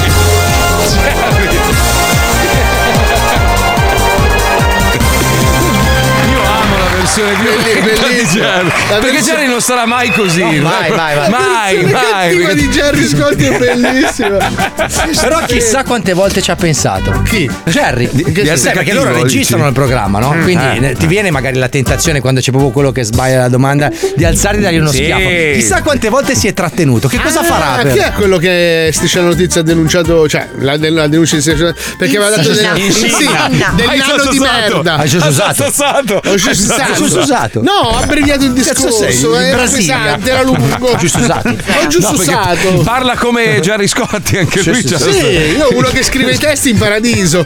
versione 7.02 7.32
più 7.34 7.44
Belli- 7.44 7.64
lenta 7.64 7.71
di 7.71 7.71
bellissima. 7.71 7.71
Jerry. 7.86 8.70
Perché 9.00 9.20
Jerry 9.22 9.46
non 9.46 9.60
sarà 9.60 9.86
mai 9.86 10.10
così. 10.12 10.42
No, 10.42 10.68
vai, 10.68 10.90
vai, 10.90 11.14
vai. 11.16 11.30
Mai, 11.30 11.90
La 11.90 11.90
mai. 11.90 12.02
cattiva 12.02 12.46
perché- 12.48 12.54
di 12.54 12.68
Jerry 12.68 13.06
Scotti 13.08 13.44
è 13.46 13.58
bellissima. 13.58 14.38
Però 15.20 15.40
chissà 15.46 15.84
quante 15.84 16.12
volte 16.12 16.40
ci 16.42 16.50
ha 16.50 16.56
pensato. 16.56 17.22
Chi? 17.22 17.50
Jerry. 17.64 18.08
di 18.12 18.24
Sai, 18.34 18.48
essere 18.48 18.74
perché 18.74 18.92
loro 18.92 19.12
registrano 19.12 19.66
il 19.66 19.72
programma, 19.72 20.18
no? 20.18 20.36
Quindi 20.42 20.64
Eh. 20.86 20.94
ti 20.94 21.06
viene 21.06 21.30
magari 21.30 21.58
la 21.58 21.68
tentazione 21.68 22.20
quando 22.20 22.40
c'è 22.40 22.50
proprio 22.50 22.70
quello 22.70 22.92
che 22.92 23.02
sbaglia 23.02 23.38
la 23.40 23.48
domanda 23.48 23.90
di 24.16 24.24
alzare 24.24 24.58
e 24.58 24.60
dargli 24.60 24.78
uno 24.78 24.90
Sì. 24.90 24.98
schiaffo. 25.04 25.28
Chissà 25.54 25.82
quante 25.82 26.08
volte 26.08 26.34
si 26.34 26.46
è 26.48 26.52
trattenuto. 26.54 27.08
Che 27.08 27.20
cosa 27.20 27.42
farà? 27.42 27.72
Ah, 27.74 27.82
per- 27.82 27.92
chi 27.92 27.98
è 27.98 28.12
quello 28.12 28.36
che 28.38 28.90
Striscia 28.92 29.20
la 29.20 29.26
notizia 29.28 29.60
ha 29.60 29.64
denunciato? 29.64 30.28
Cioè, 30.28 30.48
la, 30.58 30.76
la 30.78 31.06
denuncia 31.06 31.36
di 31.36 31.42
Striscia 31.42 31.74
perché 31.96 32.16
aveva 32.16 32.30
dato 32.36 32.48
del, 32.52 32.56
sì, 32.92 33.02
del 33.08 33.88
nano 33.96 34.30
di 34.30 34.38
merda. 34.38 34.96
Hai. 34.96 35.08
Sassato. 35.08 36.20
Ho 36.24 36.32
usato. 36.34 37.60
No, 37.62 37.71
ho 37.80 37.96
abbreviato 37.96 38.44
il 38.44 38.52
Cazzo 38.54 38.90
sei? 38.90 39.06
discorso. 39.08 39.36
In 39.38 39.42
Era 39.46 39.56
Brasilia? 39.56 39.96
pesante, 39.96 40.30
era 40.30 40.42
lungo. 40.42 40.96
Giusto 40.98 41.18
usato. 41.18 41.48
Ho 41.48 41.86
giusto 41.88 42.12
No, 42.12 42.18
usato. 42.20 42.68
Parla 42.84 43.16
come 43.16 43.60
Jerry 43.60 43.86
Scotti, 43.86 44.36
anche 44.38 44.62
lui. 44.62 44.74
sì, 44.82 44.88
c'ha- 44.88 44.98
Sì, 44.98 45.26
io 45.56 45.68
uno 45.72 45.88
che 45.88 46.02
scrive 46.02 46.32
i 46.32 46.38
testi 46.38 46.70
in 46.70 46.78
paradiso. 46.78 47.44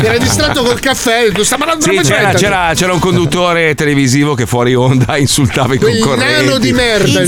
Era 0.00 0.18
distratto 0.18 0.62
col 0.62 0.80
caffè. 0.80 1.30
Tu 1.32 1.42
sta 1.42 1.56
parlando 1.56 1.84
Sì, 1.84 1.98
c'era, 2.02 2.32
c'era- 2.34 2.72
c'era 2.74 2.92
un 2.92 2.98
conduttore 2.98 3.74
televisivo 3.74 4.34
che 4.34 4.46
fuori 4.46 4.74
onda 4.74 5.16
insultava 5.16 5.74
i 5.74 5.78
Quel 5.78 5.98
concorrenti. 5.98 6.44
nano 6.46 6.58
di 6.58 6.72
merda. 6.72 7.20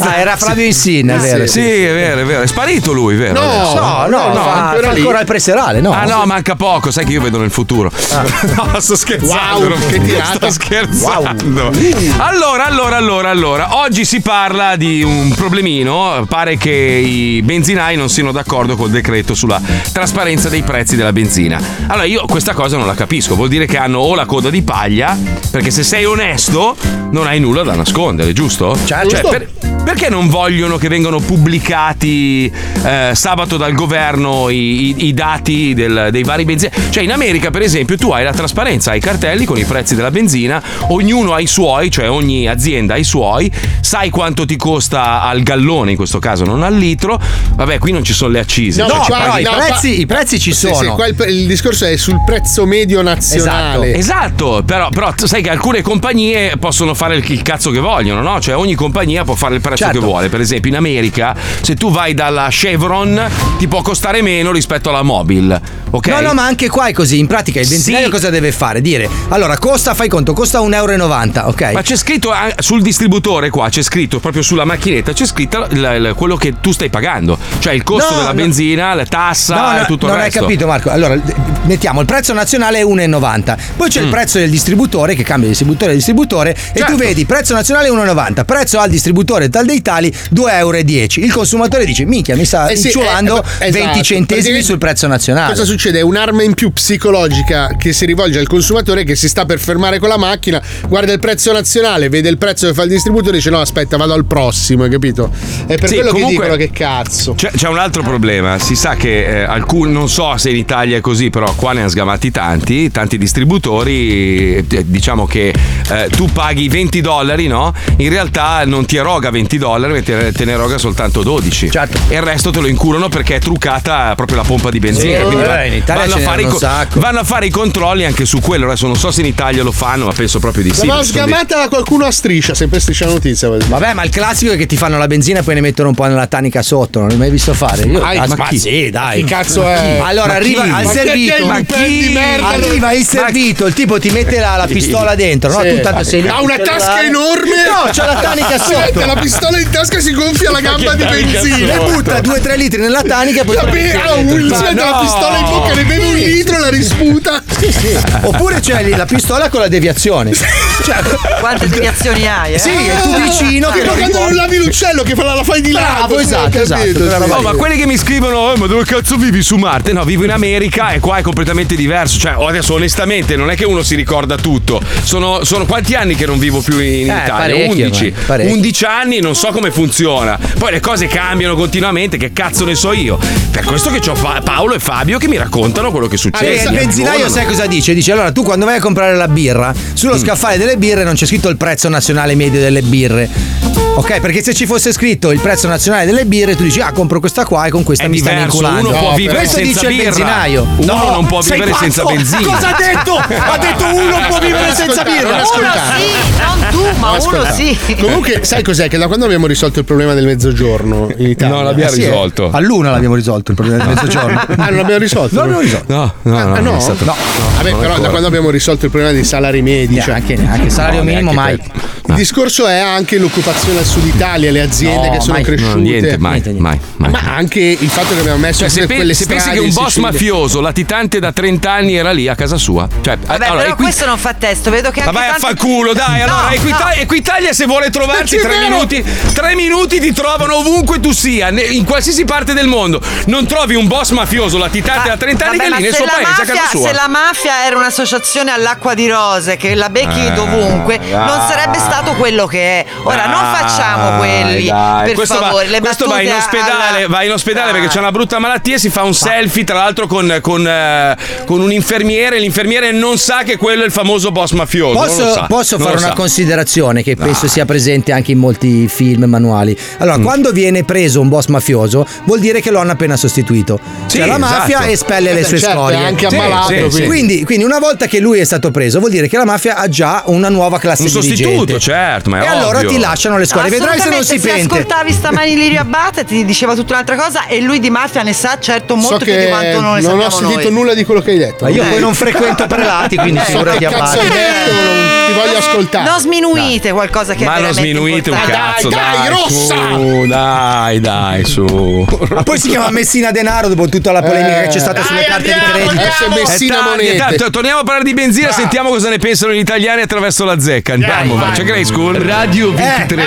Ah, 0.00 0.16
era 0.16 0.36
Flavio 0.36 0.64
Insinna, 0.64 1.16
è 1.16 1.18
vero. 1.18 1.46
Sì, 1.46 1.60
è 1.60 1.92
vero, 1.92 2.20
è 2.20 2.24
vero. 2.24 2.42
È 2.42 2.46
sparito 2.46 2.92
lui, 2.92 3.14
vero? 3.16 3.40
No? 3.40 3.44
No, 3.46 3.74
no, 3.74 4.06
No, 4.06 4.28
no, 4.28 4.42
fa, 4.42 4.70
ancora 4.88 5.20
il 5.20 5.26
preserale, 5.26 5.80
no? 5.80 5.92
Ah 5.92 6.04
no, 6.04 6.24
manca 6.26 6.54
poco, 6.56 6.90
sai 6.90 7.04
che 7.04 7.12
io 7.12 7.20
vedo 7.20 7.38
nel 7.38 7.50
futuro. 7.50 7.90
No, 8.56 8.80
sto 8.80 8.96
scherzando. 8.96 9.66
Wow, 9.68 9.86
che 9.88 10.00
tirata. 10.00 10.34
Sto 10.34 10.50
scherzando. 10.50 11.70
Allora, 12.18 12.66
allora, 12.66 12.96
allora, 12.96 13.30
allora. 13.30 13.76
Oggi 13.78 14.04
si 14.04 14.20
parla 14.20 14.74
di 14.74 15.02
un 15.04 15.32
problemino. 15.36 16.24
Pare 16.28 16.56
che 16.56 16.70
i 16.72 17.42
benzinai 17.42 17.96
non 17.96 18.08
siano 18.08 18.32
d'accordo 18.32 18.74
col 18.74 18.90
decreto 18.90 19.34
sulla 19.34 19.60
trasparenza 19.92 20.48
dei 20.48 20.62
prezzi 20.62 20.96
della 20.96 21.12
benzina. 21.12 21.60
Allora, 21.86 22.04
io 22.06 22.24
questa 22.26 22.54
cosa 22.54 22.76
non 22.76 22.86
la 22.86 22.94
capisco. 22.94 23.36
Vuol 23.36 23.48
dire 23.48 23.66
che 23.66 23.76
hanno 23.76 23.98
o 23.98 24.14
la 24.16 24.24
coda 24.26 24.50
di 24.50 24.62
paglia, 24.62 25.16
perché 25.50 25.70
se 25.70 25.84
sei 25.84 26.04
onesto 26.06 26.76
non 27.12 27.26
hai 27.28 27.38
nulla 27.38 27.62
da 27.62 27.74
nascondere, 27.76 28.32
giusto? 28.32 28.76
Certo. 28.84 29.08
Cioè, 29.08 29.20
per- 29.30 29.48
perché 29.86 30.08
non 30.08 30.26
vogliono 30.28 30.78
che 30.78 30.88
vengano 30.88 31.20
pubblicati 31.20 32.52
eh, 32.84 33.10
sabato 33.14 33.56
dal 33.56 33.72
governo 33.72 34.48
i, 34.48 34.88
i- 34.88 35.06
i 35.06 35.14
dati 35.14 35.74
del- 35.74 36.08
dei 36.10 36.24
vari 36.24 36.44
benzina? 36.44 36.72
Cioè 36.90 37.04
in 37.04 37.12
America 37.12 37.50
per 37.50 37.62
esempio 37.62 37.96
tu 37.96 38.10
hai 38.10 38.24
la 38.24 38.32
trasparenza, 38.32 38.90
hai 38.90 38.98
i 38.98 39.00
cartelli 39.00 39.44
con 39.44 39.56
i 39.58 39.64
prezzi 39.64 39.94
della 39.94 40.10
benzina, 40.10 40.60
ognuno 40.88 41.32
ha 41.34 41.40
i 41.40 41.46
suoi, 41.46 41.74
cioè 41.90 42.10
ogni 42.10 42.48
azienda 42.48 42.94
ha 42.94 42.96
i 42.96 43.04
suoi, 43.04 43.50
sai 43.80 44.10
quanto 44.10 44.44
ti 44.44 44.56
costa 44.56 45.22
al 45.22 45.42
gallone 45.42 45.90
in 45.92 45.96
questo 45.96 46.18
caso, 46.18 46.44
non 46.44 46.62
al 46.62 46.74
litro, 46.76 47.20
vabbè 47.54 47.78
qui 47.78 47.92
non 47.92 48.02
ci 48.04 48.12
sono 48.12 48.32
le 48.32 48.40
accise. 48.40 48.80
No, 48.82 48.88
No, 48.96 49.04
Qua- 49.06 49.18
però 49.18 49.38
i, 49.38 49.42
no, 49.42 49.50
prezzi, 49.56 49.88
qua- 49.92 50.02
i 50.02 50.06
prezzi 50.06 50.38
ci 50.40 50.52
Sì, 50.52 50.66
sono. 50.68 50.74
sì, 50.76 50.86
qua 50.88 51.06
il, 51.06 51.16
il 51.28 51.46
discorso 51.46 51.84
è 51.84 51.96
sul 51.96 52.22
prezzo 52.24 52.64
medio 52.66 53.02
nazionale. 53.02 53.94
Esatto, 53.94 54.62
però, 54.64 54.88
però 54.88 55.12
tu 55.12 55.26
sai 55.26 55.42
che 55.42 55.50
alcune 55.50 55.82
compagnie 55.82 56.56
possono 56.58 56.94
fare 56.94 57.16
il, 57.16 57.24
il 57.30 57.42
cazzo 57.42 57.70
che 57.70 57.78
vogliono, 57.80 58.22
no? 58.22 58.40
Cioè 58.40 58.56
ogni 58.56 58.74
compagnia 58.74 59.24
può 59.24 59.34
fare 59.34 59.54
il 59.54 59.60
prezzo 59.60 59.84
Certo. 59.84 59.98
che 59.98 60.04
vuole. 60.04 60.28
Per 60.28 60.40
esempio 60.40 60.70
in 60.70 60.76
America, 60.76 61.34
se 61.60 61.74
tu 61.74 61.90
vai 61.90 62.14
dalla 62.14 62.48
Chevron 62.50 63.20
ti 63.58 63.68
può 63.68 63.82
costare 63.82 64.22
meno 64.22 64.50
rispetto 64.52 64.88
alla 64.88 65.02
Mobil, 65.02 65.60
ok? 65.90 66.06
No, 66.08 66.20
no, 66.20 66.32
ma 66.34 66.44
anche 66.46 66.68
qua 66.68 66.86
è 66.86 66.92
così. 66.92 67.18
In 67.18 67.26
pratica 67.26 67.60
il 67.60 67.68
benzinaio 67.68 68.06
Sì. 68.06 68.10
cosa 68.10 68.30
deve 68.30 68.52
fare? 68.52 68.80
Dire, 68.80 69.08
allora 69.28 69.58
costa, 69.58 69.94
fai 69.94 70.08
conto, 70.08 70.32
costa 70.32 70.60
1,90 70.60 70.72
euro, 70.74 71.48
ok? 71.48 71.60
Ma 71.74 71.82
c'è 71.82 71.96
scritto 71.96 72.30
ah, 72.30 72.52
sul 72.58 72.82
distributore 72.82 73.50
qua, 73.50 73.68
c'è 73.68 73.82
scritto 73.82 74.18
proprio 74.20 74.42
sulla 74.42 74.64
macchinetta, 74.64 75.12
c'è 75.12 75.26
scritto 75.26 75.66
il- 75.70 75.78
il- 75.78 76.12
quello 76.16 76.36
che 76.36 76.54
tu 76.60 76.72
stai 76.72 76.90
pagando, 76.90 77.38
cioè 77.58 77.72
il 77.72 77.82
costo 77.82 78.10
No, 78.10 78.16
della 78.20 78.28
no. 78.32 78.34
benzina, 78.34 78.94
la 78.94 79.04
tassa 79.06 79.54
No, 79.72 79.80
e 79.82 79.84
tutto 79.86 80.06
non 80.06 80.16
il 80.16 80.22
hai 80.22 80.28
resto. 80.28 80.40
capito 80.42 80.66
Marco. 80.66 80.90
Allora, 80.90 81.18
mettiamo 81.64 82.00
il 82.00 82.06
prezzo 82.06 82.32
nazionale 82.32 82.78
è 82.78 82.82
1,90. 82.82 83.56
Poi 83.76 83.86
Mm. 83.86 83.90
c'è 83.90 84.00
il 84.00 84.08
prezzo 84.08 84.38
del 84.38 84.50
distributore 84.50 85.14
che 85.14 85.22
cambia 85.22 85.44
di 85.48 85.54
distributore 85.54 85.92
a 85.92 85.94
distributore 85.94 86.50
e 86.50 86.56
Certo. 86.78 86.92
tu 86.92 86.98
vedi 86.98 87.24
prezzo 87.26 87.54
nazionale 87.54 87.88
1,90, 87.88 88.44
prezzo 88.44 88.78
al 88.78 88.88
distributore 88.90 89.48
tal 89.48 89.64
dei 89.66 89.82
tali 89.82 90.12
2,10 90.30 91.20
euro. 91.20 91.26
Il 91.26 91.32
consumatore 91.32 91.84
dice 91.84 92.04
"Minchia, 92.04 92.36
mi 92.36 92.44
sta 92.44 92.68
Eh 92.68 92.76
sì, 92.76 92.86
inciulando 92.86 93.42
eh, 93.58 93.68
eh, 93.68 93.70
20 93.70 93.78
esatto. 93.78 94.02
centesimi 94.02 94.24
Praticamente 94.26 94.64
sul 94.66 94.78
prezzo 94.78 95.06
nazionale". 95.06 95.50
Cosa 95.52 95.64
succede? 95.64 95.98
È 95.98 96.02
un'arma 96.02 96.42
in 96.42 96.54
più 96.54 96.72
psicologica 96.72 97.70
che 97.78 97.92
si 97.92 98.04
rivolge 98.06 98.38
al 98.38 98.46
consumatore 98.46 99.04
che 99.04 99.14
si 99.16 99.28
sta 99.28 99.44
per 99.44 99.58
fermare 99.58 99.98
con 99.98 100.08
la 100.08 100.18
macchina, 100.18 100.60
guarda 100.88 101.12
il 101.12 101.18
prezzo 101.20 101.52
nazionale, 101.56 102.08
vede 102.08 102.28
il 102.28 102.38
prezzo 102.38 102.66
che 102.66 102.74
fa 102.74 102.82
il 102.82 102.88
distributore 102.90 103.30
e 103.34 103.36
dice 103.38 103.50
no 103.50 103.60
aspetta 103.60 103.96
vado 103.96 104.12
al 104.14 104.24
prossimo, 104.24 104.84
hai 104.84 104.90
capito? 104.90 105.30
È 105.66 105.76
per 105.76 105.88
Sì, 105.88 105.94
quello 105.96 106.10
comunque- 106.12 106.46
che 106.46 106.50
dicono 106.52 106.56
che 106.56 106.70
cazzo. 106.70 107.34
C'è, 107.34 107.50
c'è 107.50 107.68
un 107.68 107.78
altro 107.78 108.02
problema, 108.02 108.58
si 108.58 108.74
sa 108.76 108.94
che 108.94 109.24
eh, 109.26 109.42
alcuni, 109.42 109.92
non 109.92 110.08
so 110.08 110.36
se 110.36 110.50
in 110.50 110.56
Italia 110.56 110.96
è 110.96 111.00
così, 111.00 111.30
però 111.30 111.52
qua 111.54 111.72
ne 111.72 111.80
hanno 111.80 111.88
sgamati 111.88 112.30
tanti, 112.30 112.90
tanti 112.90 113.18
distributori, 113.18 114.56
eh, 114.68 114.84
diciamo 114.86 115.26
che 115.26 115.52
eh, 115.90 116.08
tu 116.10 116.26
paghi 116.32 116.68
20 116.68 117.00
dollari, 117.00 117.46
no? 117.46 117.72
In 117.98 118.08
realtà 118.08 118.64
non 118.64 118.84
ti 118.86 118.96
eroga 118.96 119.30
20 119.30 119.58
dollari, 119.58 119.92
ma 119.92 120.02
te, 120.02 120.32
te 120.32 120.44
ne 120.44 120.52
eroga 120.52 120.78
soltanto 120.78 121.22
12. 121.22 121.70
Certo. 121.70 121.98
E 122.08 122.14
il 122.16 122.22
resto 122.22 122.50
te 122.50 122.60
lo 122.60 122.66
inculano 122.66 123.08
perché 123.08 123.36
è 123.36 123.38
truccata 123.38 124.14
proprio 124.14 124.36
la 124.38 124.44
pompa 124.44 124.70
di 124.70 124.78
benzina. 124.78 125.18
Sì, 125.18 125.24
Quindi 125.24 125.42
eh, 125.44 125.46
va- 125.46 125.64
in 125.64 125.72
Italia 125.74 126.02
vanno, 126.06 126.14
a 126.14 126.18
fare 126.18 126.42
i 126.42 126.46
co- 126.46 126.58
vanno 127.00 127.18
a 127.20 127.24
fare 127.24 127.46
i 127.46 127.50
controlli 127.50 128.04
anche 128.04 128.24
su 128.24 128.40
quello. 128.40 128.66
Adesso 128.66 128.86
non 128.86 128.96
so 128.96 129.10
se 129.10 129.20
in 129.20 129.26
Italia 129.26 129.62
lo 129.62 129.72
fanno, 129.72 130.06
ma 130.06 130.12
penso 130.12 130.38
proprio 130.38 130.62
di 130.62 130.72
sì. 130.72 130.86
L'aveva 130.86 131.02
perché 131.04 131.45
sgamata 131.46 131.56
da 131.56 131.68
qualcuno 131.68 132.04
a 132.04 132.10
striscia, 132.10 132.54
sempre 132.54 132.80
striscia 132.80 133.06
notizia. 133.06 133.48
Vabbè, 133.48 133.94
ma 133.94 134.02
il 134.02 134.10
classico 134.10 134.52
è 134.52 134.56
che 134.56 134.66
ti 134.66 134.76
fanno 134.76 134.98
la 134.98 135.06
benzina 135.06 135.38
e 135.40 135.42
poi 135.42 135.54
ne 135.54 135.60
mettono 135.60 135.88
un 135.90 135.94
po' 135.94 136.04
nella 136.04 136.26
tanica 136.26 136.62
sotto, 136.62 136.98
non 136.98 137.08
l'hai 137.08 137.16
mai 137.16 137.30
visto 137.30 137.54
fare? 137.54 137.84
Io, 137.84 138.00
Dai, 138.00 138.16
ah, 138.18 138.26
ma 138.26 138.34
ma 138.36 138.48
chi? 138.48 138.58
sì, 138.58 138.90
dai. 138.90 139.22
Che 139.22 139.28
cazzo 139.28 139.66
è? 139.66 140.00
Allora 140.02 140.26
Ma 140.28 140.34
arriva 140.34 140.62
chi? 140.64 140.70
al 140.70 140.84
Ma 140.84 140.90
servito. 140.90 141.44
un 141.46 141.64
pen 141.64 141.86
di 142.00 142.08
merda? 142.12 142.46
Arriva 142.48 142.92
il 142.92 143.06
servito, 143.06 143.66
il 143.66 143.74
tipo 143.74 143.98
ti 143.98 144.10
mette 144.10 144.38
la, 144.40 144.56
la 144.56 144.66
pistola 144.66 145.14
dentro, 145.14 145.52
no? 145.52 145.60
Sì. 145.62 145.68
Tu 145.68 145.80
tanto 145.80 146.04
sei 146.04 146.22
lì. 146.22 146.28
Ha 146.28 146.40
una 146.40 146.58
tasca 146.58 147.02
enorme. 147.04 147.54
No, 147.66 147.90
c'è 147.90 148.04
la 148.04 148.16
tanica 148.16 148.58
Si 148.58 148.74
mette 148.74 148.92
sotto. 149.00 149.06
la 149.06 149.20
pistola 149.20 149.58
in 149.60 149.70
tasca 149.70 149.96
e 149.98 150.00
si 150.00 150.12
gonfia 150.12 150.50
la 150.50 150.60
gamba 150.60 150.94
di 150.94 151.04
benzina. 151.04 151.74
E 151.74 151.78
butta 151.92 152.18
2-3 152.18 152.56
litri 152.56 152.80
nella 152.80 153.02
tanica 153.02 153.42
e 153.42 153.44
poi. 153.44 153.56
Ha 153.56 154.14
un 154.14 154.26
Ma 154.26 154.60
mette 154.60 154.74
la 154.74 154.98
pistola 155.00 155.38
in 155.38 155.44
bocca, 155.44 155.74
ne 155.74 155.84
beve 155.84 156.06
un 156.06 156.14
litro 156.14 156.56
e 156.56 156.60
la 156.60 156.68
risputa. 156.70 157.42
Sì, 157.58 157.70
sì. 157.72 157.96
Oppure 158.22 158.60
c'è 158.60 158.82
lì 158.82 158.94
la 158.94 159.06
pistola 159.06 159.48
con 159.48 159.60
la 159.60 159.68
deviazione. 159.68 160.32
Cioè, 160.32 160.96
Quante 161.38 161.68
deviazioni 161.68 162.26
hai? 162.26 162.54
Eh? 162.54 162.58
sì, 162.58 162.70
e 162.70 163.00
tu 163.02 163.14
vicino 163.20 163.68
che 163.70 163.82
non 163.84 163.96
quando 163.96 164.18
non 164.20 164.34
lavi 164.34 164.56
l'uccello 164.58 165.02
che 165.02 165.14
fa 165.14 165.24
la, 165.24 165.34
la 165.34 165.44
fai 165.44 165.60
di 165.60 165.70
lato. 165.72 166.06
Bravo, 166.06 166.18
esatto, 166.18 166.60
esatto, 166.60 167.18
roba 167.18 167.36
Oh, 167.38 167.42
ma 167.42 167.52
quelli 167.52 167.76
che 167.76 167.86
mi 167.86 167.96
scrivono, 167.96 168.52
"Eh, 168.54 168.58
ma 168.58 168.66
dove 168.66 168.84
cazzo 168.84 169.16
vivi 169.16 169.42
su 169.42 169.56
Marte? 169.56 169.92
No, 169.92 170.04
vivo 170.04 170.24
in 170.24 170.30
America 170.30 170.90
e 170.90 171.00
qua 171.00 171.18
è 171.18 171.22
completamente 171.22 171.74
diverso. 171.74 172.18
Cioè, 172.18 172.34
oh, 172.36 172.46
adesso 172.46 172.74
onestamente 172.74 173.36
non 173.36 173.50
è 173.50 173.56
che 173.56 173.64
uno 173.64 173.82
si 173.82 173.94
ricorda 173.94 174.36
tutto. 174.36 174.80
Sono, 175.02 175.44
sono 175.44 175.66
quanti 175.66 175.94
anni 175.94 176.14
che 176.14 176.26
non 176.26 176.38
vivo 176.38 176.60
più 176.60 176.78
in 176.78 177.10
Eh, 177.10 177.24
Italia? 177.24 177.32
parecchio, 177.34 177.84
11. 177.86 178.12
ma- 178.14 178.22
parecchio. 178.26 178.54
11 178.54 178.84
anni, 178.84 179.20
non 179.20 179.34
so 179.34 179.48
come 179.48 179.70
funziona. 179.70 180.38
Poi 180.58 180.72
le 180.72 180.80
cose 180.80 181.06
cambiano 181.06 181.54
continuamente, 181.54 182.16
che 182.16 182.32
cazzo 182.32 182.64
ne 182.64 182.74
so 182.74 182.92
io. 182.92 183.18
Per 183.50 183.64
questo 183.64 183.90
che 183.90 184.08
ho 184.10 184.14
Paolo 184.42 184.74
e 184.74 184.78
Fabio 184.78 185.18
che 185.18 185.28
mi 185.28 185.36
raccontano 185.36 185.90
quello 185.90 186.06
che 186.06 186.14
E 186.14 186.18
succede. 186.18 186.62
il 186.62 186.70
mi 186.70 186.76
benzinaio 186.76 187.28
sai 187.28 187.44
cosa 187.46 187.66
dice? 187.66 187.92
Dice 187.94 188.12
allora 188.12 188.30
tu 188.32 188.42
quando 188.42 188.64
vai 188.64 188.76
a 188.76 188.80
comprare 188.80 189.14
la 189.16 189.28
birra, 189.28 189.74
sullo 189.94 190.16
scaffale 190.18 190.56
delle 190.58 190.76
birre 190.76 191.04
non 191.04 191.14
c'è 191.16 191.24
scritto 191.24 191.48
il 191.48 191.56
prezzo 191.56 191.88
nazionale 191.88 192.34
medio 192.34 192.60
delle 192.60 192.82
birre. 192.82 193.85
Ok, 193.98 194.20
perché 194.20 194.42
se 194.42 194.52
ci 194.52 194.66
fosse 194.66 194.92
scritto 194.92 195.30
il 195.32 195.40
prezzo 195.40 195.68
nazionale 195.68 196.04
delle 196.04 196.26
birre, 196.26 196.54
tu 196.54 196.62
dici 196.62 196.80
ah 196.80 196.92
compro 196.92 197.18
questa 197.18 197.46
qua 197.46 197.64
e 197.64 197.70
con 197.70 197.82
questa 197.82 198.04
È 198.04 198.08
mi 198.08 198.18
stanno 198.18 198.34
diverso, 198.44 198.56
inculando. 198.58 198.88
uno 198.90 198.98
può 198.98 199.08
No, 199.10 199.16
vivere 199.16 199.38
questo 199.38 199.56
senza 199.56 199.72
dice 199.72 199.86
il 199.86 199.96
birra. 199.96 200.04
benzinaio. 200.10 200.66
Uno 200.76 201.10
non 201.12 201.26
può 201.26 201.40
vivere 201.40 201.72
senza 201.72 202.02
pazzo? 202.02 202.14
benzina. 202.14 202.40
Cosa 202.52 202.68
ha 202.68 202.76
detto? 202.78 203.16
Ha 203.16 203.56
detto 203.58 203.84
uno 203.94 204.16
può 204.28 204.38
vivere 204.38 204.74
senza 204.74 205.02
birra. 205.02 205.30
non 205.30 205.38
ascoltare. 205.40 205.80
Sì, 205.96 206.42
non 206.42 206.66
tu, 206.70 206.98
ma 206.98 207.08
uno 207.08 207.16
Ascolta, 207.16 207.52
sì. 207.52 207.78
Comunque, 207.98 208.44
sai 208.44 208.62
cos'è? 208.62 208.88
Che 208.88 208.98
da 208.98 209.06
quando 209.06 209.24
abbiamo 209.24 209.46
risolto 209.46 209.78
il 209.78 209.84
problema 209.86 210.12
del 210.12 210.26
mezzogiorno 210.26 211.08
in 211.16 211.30
Italia? 211.30 211.54
No, 211.54 211.62
l'abbiamo 211.62 211.90
sì, 211.92 212.02
eh. 212.02 212.06
risolto. 212.10 212.50
All'una 212.52 212.90
l'abbiamo 212.90 213.14
risolto 213.14 213.50
il 213.52 213.56
problema 213.56 213.82
del 213.82 213.94
mezzogiorno. 213.94 214.44
Ah, 214.58 214.66
non 214.68 214.76
l'abbiamo 214.76 214.98
risolto? 215.00 215.34
Non 215.34 215.44
l'abbiamo 215.50 215.62
risolto. 215.62 215.92
No, 215.94 216.12
no, 216.22 216.36
Ah, 216.38 216.42
no, 216.44 216.54
no? 216.54 216.60
non 216.60 216.76
è 216.76 216.80
stato- 216.80 217.04
Vabbè, 217.06 217.70
non 217.70 217.78
però 217.78 217.78
da 217.78 217.92
ancora. 217.94 218.08
quando 218.10 218.26
abbiamo 218.28 218.50
risolto 218.50 218.84
il 218.84 218.90
problema 218.90 219.12
dei 219.14 219.24
salari 219.24 219.62
medi, 219.62 219.94
cioè, 220.00 220.08
Neanche, 220.14 220.36
neanche 220.36 220.68
salario 220.70 220.98
No, 220.98 221.04
minimo 221.04 221.32
mai. 221.32 221.58
Neanche 222.06 222.12
Il 222.12 222.14
discorso 222.16 222.66
è 222.66 222.78
anche 222.78 223.18
l'occupazione 223.18 223.78
al 223.80 223.84
sud 223.84 224.04
Italia, 224.06 224.50
le 224.50 224.60
aziende 224.62 225.06
No, 225.08 225.12
che 225.14 225.20
sono 225.20 225.32
mai- 225.34 225.42
cresciute. 225.44 225.74
no, 225.74 225.80
niente, 225.80 226.18
mai, 226.18 226.42
mai, 226.58 226.80
mai. 226.96 227.10
Ma 227.10 227.20
anche 227.36 227.60
il 227.60 227.88
fatto 227.88 228.14
che 228.14 228.20
abbiamo 228.20 228.38
messo 228.38 228.60
Cioè, 228.60 228.68
se, 228.68 228.86
pe- 228.86 228.94
quelle 228.96 229.14
se 229.14 229.26
pensi 229.26 229.50
che 229.50 229.58
un 229.58 229.72
boss 229.72 229.86
Sicilia- 229.86 230.10
mafioso, 230.10 230.60
latitante 230.60 231.18
da 231.18 231.32
30 231.32 231.70
anni, 231.72 231.94
era 231.96 232.12
lì 232.12 232.28
a 232.28 232.34
casa 232.34 232.56
sua. 232.56 232.88
Cioè, 233.02 233.16
Vabbè, 233.16 233.44
allora, 233.46 233.60
però 233.62 233.72
Equi- 233.72 233.84
questo 233.84 234.06
non 234.06 234.18
fa 234.18 234.34
testo, 234.34 234.70
vedo 234.70 234.90
che 234.90 235.00
Ma 235.00 235.06
anche 235.06 235.18
vai 235.18 235.28
a 235.28 235.32
tanti- 235.32 235.46
fa 235.46 235.54
culo, 235.54 235.92
dai. 235.92 236.18
No, 236.20 236.24
Allora, 236.36 236.52
Equita- 236.54 236.84
no. 236.84 236.90
Equitalia, 236.92 237.52
se 237.52 237.66
vuole 237.66 237.90
trovarci 237.90 238.36
è 238.36 238.40
tre 238.40 238.58
minuti, 238.58 239.04
tre 239.32 239.54
minuti 239.54 240.00
ti 240.00 240.12
trovano 240.12 240.56
ovunque 240.56 241.00
tu 241.00 241.12
sia, 241.12 241.48
in 241.50 241.84
qualsiasi 241.84 242.24
parte 242.24 242.52
del 242.54 242.66
mondo. 242.66 243.00
Non 243.26 243.46
trovi 243.46 243.74
un 243.74 243.86
boss 243.86 244.10
mafioso 244.10 244.58
latitante 244.58 245.08
da 245.08 245.16
30 245.16 245.46
anni 245.46 245.56
Vabbè, 245.58 245.68
che 245.68 245.68
è 245.68 245.70
ma 245.70 245.76
lì 245.78 245.82
nel 245.84 245.94
suo 245.94 246.04
paese, 246.04 246.22
a 246.24 246.28
mafia- 246.30 246.54
casa 246.54 246.68
sua. 246.70 246.86
Se 246.88 246.92
la 246.94 247.08
mafia 247.08 247.64
era 247.66 247.76
un'associazione 247.76 248.50
all'acqua 248.50 248.94
di 248.94 249.08
rose 249.08 249.56
che 249.56 249.74
la 249.74 249.88
becchi 249.90 250.26
Eh, 250.26 250.32
dovunque, 250.32 250.98
non 250.98 251.40
sarebbe 251.48 251.78
stato 251.96 252.14
quello 252.16 252.46
che 252.46 252.58
è. 252.80 252.84
Ora 253.04 253.26
non 253.26 253.42
Dai, 253.42 253.54
facciamo 253.60 254.18
quelli, 254.18 254.66
dai. 254.66 255.04
per 255.06 255.14
questo 255.14 255.34
favore. 255.36 255.64
Va, 255.64 255.70
le 255.70 255.80
questo 255.80 256.06
va 256.06 256.20
in 256.20 256.32
ospedale, 256.32 256.98
alla- 256.98 257.08
va 257.08 257.22
in 257.22 257.32
ospedale 257.32 257.72
perché 257.72 257.88
c'è 257.88 257.98
una 257.98 258.10
brutta 258.10 258.38
malattia 258.38 258.74
e 258.74 258.78
si 258.78 258.90
fa 258.90 259.02
un 259.02 259.14
selfie, 259.14 259.64
tra 259.64 259.76
l'altro, 259.76 260.06
con, 260.06 260.38
con, 260.40 260.66
eh, 260.66 261.16
con 261.46 261.60
un 261.60 261.72
infermiere. 261.72 262.38
L'infermiere 262.38 262.92
non 262.92 263.18
sa 263.18 263.42
che 263.44 263.56
quello 263.56 263.82
è 263.82 263.86
il 263.86 263.92
famoso 263.92 264.30
boss 264.30 264.52
mafioso. 264.52 264.92
non 264.98 265.06
lo 265.06 265.12
Posso, 265.14 265.32
sa, 265.32 265.46
posso 265.46 265.76
non 265.76 265.86
fare 265.86 265.98
lo 265.98 266.02
una 266.02 266.14
sa. 266.14 266.16
considerazione 266.20 267.02
che 267.02 267.16
penso 267.16 267.48
sia 267.48 267.64
presente 267.64 268.12
anche 268.12 268.32
in 268.32 268.38
molti 268.38 268.88
film 268.88 269.22
e 269.22 269.26
manuali. 269.26 269.76
Allora, 269.98 270.18
quando 270.18 270.50
viene 270.52 270.84
preso 270.84 271.20
un 271.20 271.28
boss 271.28 271.46
mafioso, 271.46 272.06
vuol 272.24 272.40
dire 272.40 272.60
che 272.60 272.70
lo 272.70 272.78
hanno 272.80 272.92
appena 272.92 273.16
sostituito. 273.16 273.78
Sì, 274.06 274.18
cioè 274.18 274.26
la 274.26 274.38
mafia 274.38 274.78
esatto. 274.78 274.90
espelle 274.92 275.32
le 275.32 275.40
Eh, 275.40 275.44
sue 275.44 275.58
certo, 275.58 275.76
scorie. 275.78 275.96
anche 275.98 276.28
Sì, 276.28 276.34
ammalato, 276.34 276.66
sì, 276.68 276.74
quindi. 276.76 276.90
sì. 276.94 277.04
Quindi, 277.06 277.44
quindi 277.44 277.64
una 277.64 277.78
volta 277.78 278.06
che 278.06 278.18
lui 278.20 278.38
è 278.38 278.44
stato 278.44 278.70
preso, 278.70 278.98
vuol 278.98 279.10
dire 279.10 279.28
che 279.28 279.36
la 279.36 279.44
mafia 279.44 279.76
ha 279.76 279.88
già 279.88 280.22
una 280.26 280.48
nuova 280.48 280.78
classe 280.78 281.02
Un 281.02 281.08
sostituto, 281.08 281.64
dirigente. 281.64 281.78
Certo, 281.90 282.30
ma 282.30 282.40
è 282.40 282.42
E 282.42 282.46
allora 282.46 282.78
ovvio. 282.78 282.88
ti 282.90 282.98
lasciano 282.98 283.38
le 283.38 283.46
scorie. 283.46 283.70
Vedrai 283.70 283.98
se 283.98 284.08
non 284.08 284.24
si 284.24 284.34
Assolutamente, 284.34 284.68
pente. 284.68 284.74
ascoltavi 284.82 285.12
stamani 285.12 285.56
Lirio 285.56 285.80
Abate 285.80 286.24
ti 286.24 286.44
diceva 286.44 286.74
tutta 286.74 286.94
un'altra 286.94 287.16
cosa 287.16 287.46
e 287.46 287.60
lui 287.60 287.78
di 287.80 287.90
mafia 287.90 288.22
ne 288.22 288.32
sa 288.32 288.58
certo 288.60 288.96
molto 288.96 289.18
So 289.18 289.24
più 289.24 289.34
di 289.36 289.46
quanto 289.46 289.80
non 289.80 289.94
ne 289.94 290.00
non 290.02 290.18
ho 290.18 290.22
sappiamo 290.30 290.48
sentito 290.50 290.68
noi. 290.70 290.78
nulla 290.80 290.94
di 290.94 291.04
quello 291.04 291.20
che 291.20 291.30
hai 291.30 291.38
detto. 291.38 291.64
Ma 291.64 291.70
io 291.70 291.84
poi 291.84 292.00
non 292.00 292.14
frequento 292.14 292.66
prelati, 292.66 293.16
quindi 293.16 293.38
So 293.40 293.44
figurati 293.46 293.78
che 293.78 293.86
a 293.86 293.90
cazzo 293.90 294.18
detto, 294.20 294.72
non 294.72 295.26
ti 295.26 295.32
voglio 295.32 295.58
ascoltare. 295.58 296.08
Non 296.10 296.20
sminuite 296.20 296.90
qualcosa 296.92 297.34
che 297.34 297.42
è 297.42 297.46
Ma 297.46 297.52
non 297.58 297.70
veramente 297.70 297.90
sminuite 297.90 298.30
un 298.30 298.36
importante. 298.36 298.72
cazzo, 298.74 298.88
dai, 298.88 299.18
dai, 299.18 299.28
rossa! 299.28 299.74
su, 299.94 300.26
dai, 300.26 301.00
dai, 301.00 301.44
su. 301.44 302.06
Ma 302.30 302.42
poi 302.42 302.58
si 302.58 302.68
chiama 302.68 302.90
Messina 302.90 303.30
Denaro 303.30 303.68
dopo 303.68 303.88
tutta 303.88 304.12
la 304.12 304.22
polemica 304.22 304.62
che 304.62 304.68
c'è 304.68 304.78
stata 304.78 305.02
sulle 305.02 305.20
Dai, 305.20 305.28
carte 305.28 305.52
di 305.52 305.60
credito. 305.72 306.24
è 306.24 306.28
Messina 306.40 306.74
Eh, 306.98 307.12
è 307.12 307.16
tardi. 307.16 307.50
torniamo 307.50 307.80
a 307.80 307.82
parlare 307.82 308.04
di 308.04 308.14
benzina, 308.14 308.50
sentiamo 308.52 308.88
cosa 308.90 309.08
ne 309.08 309.18
pensano 309.18 309.52
gli 309.52 309.58
italiani 309.58 310.02
attraverso 310.02 310.44
la 310.44 310.58
zecca. 310.58 310.94
Andiamo, 310.94 311.34
Dai, 311.36 311.44
va. 311.48 311.50
c'è 311.54 311.64
School. 311.84 312.14
Radio 312.16 312.72
23 312.72 313.24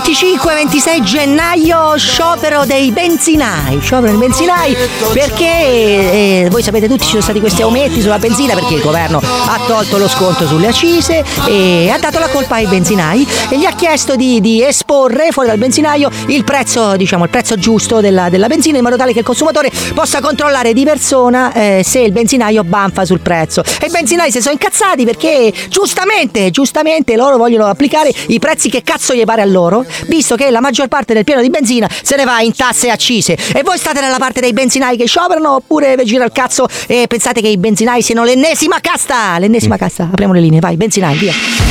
Allora, 0.00 0.02
25-26 0.02 1.02
gennaio, 1.02 1.96
sciopero 1.98 2.64
dei 2.64 2.90
benzinai. 2.90 3.80
Sciopero 3.80 4.16
dei 4.16 4.28
benzinai 4.28 4.76
perché 5.12 5.44
eh, 5.44 6.48
voi 6.50 6.62
sapete 6.62 6.88
tutti 6.88 7.02
ci 7.02 7.10
sono 7.10 7.22
stati 7.22 7.40
questi 7.40 7.62
aumenti 7.62 8.00
sulla 8.00 8.18
benzina 8.18 8.54
perché 8.54 8.74
il 8.74 8.80
governo 8.80 9.18
ha 9.18 9.60
tolto 9.66 9.98
lo 9.98 10.08
sconto 10.08 10.46
sulle 10.46 10.68
accise 10.68 11.22
e 11.46 11.90
ha 11.90 11.98
dato 11.98 12.18
la 12.18 12.28
colpa 12.28 12.54
ai 12.54 12.66
benzinai 12.66 13.26
e 13.50 13.58
gli 13.58 13.64
ha 13.66 13.72
chiesto 13.72 14.16
di, 14.16 14.40
di 14.40 14.64
esporre 14.64 15.32
fuori 15.32 15.48
dal 15.48 15.58
benzinaio 15.58 16.10
il 16.28 16.44
prezzo, 16.44 16.96
diciamo, 16.96 17.24
il 17.24 17.30
prezzo 17.30 17.56
giusto 17.56 18.00
della, 18.00 18.30
della 18.30 18.46
benzina 18.46 18.78
in 18.78 18.84
modo 18.84 18.96
tale 18.96 19.12
che 19.12 19.18
il 19.18 19.24
consumatore 19.24 19.70
possa 19.94 20.20
controllare 20.20 20.72
di 20.72 20.84
persona 20.84 21.52
eh, 21.52 21.82
se 21.84 22.00
il 22.00 22.12
benzinaio 22.12 22.64
banfa 22.64 23.04
sul 23.04 23.20
prezzo. 23.20 23.62
E 23.80 23.86
i 23.86 23.90
benzinai 23.90 24.30
si 24.30 24.40
sono 24.40 24.52
incazzati 24.52 25.04
perché 25.04 25.52
giustamente, 25.68 26.50
giustamente 26.50 27.16
loro 27.16 27.36
vogliono 27.36 27.66
applicare 27.66 28.12
i 28.28 28.38
prezzi 28.38 28.70
che 28.70 28.82
cazzo 28.82 29.14
gli 29.14 29.24
pare 29.24 29.42
a 29.42 29.46
loro, 29.46 29.84
visto 30.06 30.36
che 30.36 30.50
la 30.50 30.60
maggior 30.60 30.88
parte 30.88 31.14
del 31.14 31.24
pieno 31.24 31.40
di 31.40 31.50
benzina 31.50 31.88
se 32.02 32.16
ne 32.16 32.24
va 32.24 32.40
in 32.40 32.54
tasse 32.54 32.86
e 32.88 32.90
accise. 32.90 33.36
E 33.54 33.62
voi 33.62 33.78
state 33.78 34.00
nella 34.00 34.18
parte 34.18 34.40
dei 34.40 34.52
benzinai 34.52 34.96
che 34.96 35.06
scioperano 35.06 35.56
oppure 35.56 35.96
vi 35.96 36.04
gira 36.04 36.24
il 36.24 36.32
cazzo 36.32 36.66
e 36.86 37.06
pensate 37.08 37.40
che 37.40 37.48
i 37.48 37.58
benzinai 37.58 38.02
siano 38.02 38.24
l'ennesima 38.24 38.80
casta? 38.80 39.38
L'ennesima 39.38 39.76
casta. 39.76 40.08
Apriamo 40.10 40.32
le 40.32 40.40
linee, 40.40 40.60
vai, 40.60 40.76
benzinai, 40.76 41.16
via. 41.16 41.69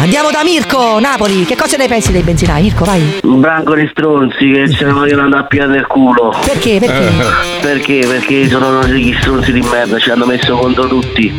Andiamo 0.00 0.30
da 0.30 0.42
Mirko, 0.44 0.98
Napoli. 1.00 1.44
Che 1.44 1.56
cosa 1.56 1.76
ne 1.76 1.86
pensi 1.88 2.12
dei 2.12 2.22
benzinai? 2.22 2.62
Mirko, 2.62 2.84
vai. 2.84 3.18
Un 3.22 3.40
branco 3.40 3.74
di 3.74 3.88
stronzi 3.90 4.50
che 4.50 4.70
ce 4.70 4.84
ne 4.84 4.92
vogliono 4.92 5.22
andare 5.22 5.42
a 5.42 5.46
piede 5.46 5.66
nel 5.66 5.86
culo. 5.86 6.34
Perché? 6.44 6.78
Perché? 6.78 7.10
Perché? 7.60 8.06
Perché 8.06 8.48
sono 8.48 8.80
degli 8.84 9.14
stronzi 9.20 9.52
di 9.52 9.60
merda, 9.62 9.98
ci 9.98 10.10
hanno 10.10 10.26
messo 10.26 10.56
contro 10.56 10.86
tutti. 10.86 11.32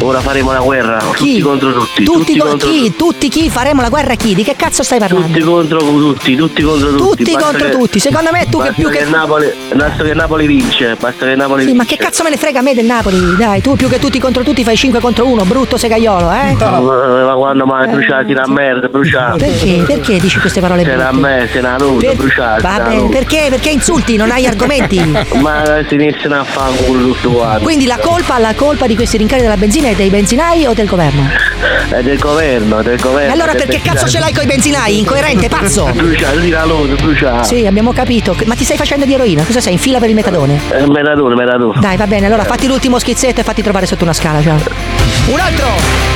Ora 0.00 0.20
faremo 0.20 0.52
la 0.52 0.60
guerra, 0.60 0.98
tutti 0.98 1.40
contro 1.40 1.72
tutti. 1.72 2.04
Tutti, 2.04 2.36
co- 2.36 2.48
contro 2.48 2.68
chi? 2.68 2.94
Tutti 2.96 3.28
chi? 3.28 3.50
Faremo 3.50 3.80
la 3.82 3.88
guerra 3.88 4.12
a 4.12 4.16
chi? 4.16 4.34
Di 4.34 4.44
che 4.44 4.54
cazzo 4.56 4.82
stai 4.82 4.98
parlando? 4.98 5.26
tutti 5.26 5.40
contro 5.40 5.78
tutti, 5.78 6.36
tutti 6.36 6.62
contro 6.62 6.90
tutti. 6.90 7.02
Tutti 7.24 7.32
Basta 7.32 7.48
contro 7.50 7.66
che- 7.68 7.72
tutti. 7.76 7.98
Secondo 7.98 8.30
me 8.32 8.46
tu 8.48 8.60
che 8.62 8.72
più 8.72 8.88
che. 8.90 8.98
che 8.98 9.04
Napoli, 9.04 9.50
basta 9.74 10.02
che 10.04 10.14
Napoli 10.14 10.46
vince, 10.46 10.96
basta 10.98 11.26
che 11.26 11.34
Napoli 11.34 11.62
Sì, 11.66 11.72
ma 11.72 11.82
vince. 11.82 11.96
che 11.96 12.02
cazzo 12.02 12.22
me 12.22 12.30
ne 12.30 12.36
frega 12.36 12.60
a 12.60 12.62
me 12.62 12.74
del 12.74 12.84
Napoli? 12.86 13.36
Dai, 13.36 13.60
tu 13.60 13.74
più 13.76 13.88
che 13.88 13.98
tutti 13.98 14.18
contro 14.18 14.42
tutti 14.42 14.62
fai 14.64 14.76
5 14.76 15.00
contro 15.00 15.26
1, 15.26 15.44
brutto 15.44 15.76
segaiolo, 15.76 16.30
eh? 16.32 16.54
Ma 16.58 16.80
ma 17.24 17.34
quando 17.34 17.63
mai 17.64 17.88
bruciati 17.88 18.32
la 18.32 18.46
merda, 18.46 18.88
bruciati. 18.88 19.38
Perché? 19.38 19.84
Perché 19.86 20.18
dici 20.18 20.38
queste 20.38 20.60
parole 20.60 20.82
Se 20.84 20.94
la 20.94 21.10
brutte? 21.10 21.26
me, 21.26 21.48
se 21.50 21.60
la 21.60 21.76
nuda, 21.76 22.06
Per- 22.06 22.16
bruciati. 22.16 22.62
Vabbè, 22.62 23.08
perché? 23.08 23.46
Perché 23.50 23.70
insulti? 23.70 24.16
Non 24.16 24.30
hai 24.30 24.46
argomenti? 24.46 24.98
Ma 25.40 25.62
si 25.88 25.94
iniziano 25.94 26.36
a 26.40 26.44
fare 26.44 26.70
un 26.70 26.84
culo 26.84 27.06
tutto 27.12 27.30
quanto. 27.30 27.62
Quindi 27.62 27.86
la 27.86 27.98
colpa, 27.98 28.38
la 28.38 28.54
colpa 28.54 28.86
di 28.86 28.94
questi 28.94 29.16
rincari 29.16 29.42
della 29.42 29.56
benzina 29.56 29.88
è 29.88 29.94
dei 29.94 30.08
benzinai 30.10 30.66
o 30.66 30.74
del 30.74 30.86
governo? 30.86 31.28
È 31.88 32.02
del 32.02 32.18
governo, 32.18 32.78
è 32.78 32.82
del 32.82 33.00
governo. 33.00 33.28
E 33.28 33.32
allora 33.32 33.52
perché 33.52 33.80
cazzo 33.80 34.04
benzinai. 34.04 34.10
ce 34.10 34.18
l'hai 34.18 34.32
coi 34.32 34.46
benzinai? 34.46 34.98
Incoerente, 34.98 35.48
pazzo! 35.48 35.88
Bruciati, 35.92 36.40
di 36.40 36.50
la 36.50 36.64
luce, 36.64 36.94
bruciati. 36.94 37.56
Sì, 37.56 37.66
abbiamo 37.66 37.92
capito. 37.92 38.34
Ma 38.46 38.54
ti 38.54 38.64
stai 38.64 38.76
facendo 38.76 39.04
di 39.04 39.14
eroina? 39.14 39.42
Cosa 39.44 39.60
sei? 39.60 39.72
In 39.74 39.78
fila 39.78 39.98
per 39.98 40.08
il 40.08 40.14
metadone? 40.14 40.58
Eh, 40.70 40.86
Metadone, 40.86 41.34
metadone. 41.34 41.80
Dai, 41.80 41.96
va 41.96 42.06
bene, 42.06 42.26
allora 42.26 42.44
fatti 42.44 42.66
l'ultimo 42.66 42.98
schizzetto 42.98 43.40
e 43.40 43.44
fatti 43.44 43.62
trovare 43.62 43.86
sotto 43.86 44.04
una 44.04 44.12
scala, 44.12 44.40
ciao. 44.42 44.58
Un 45.26 45.40
altro! 45.40 46.13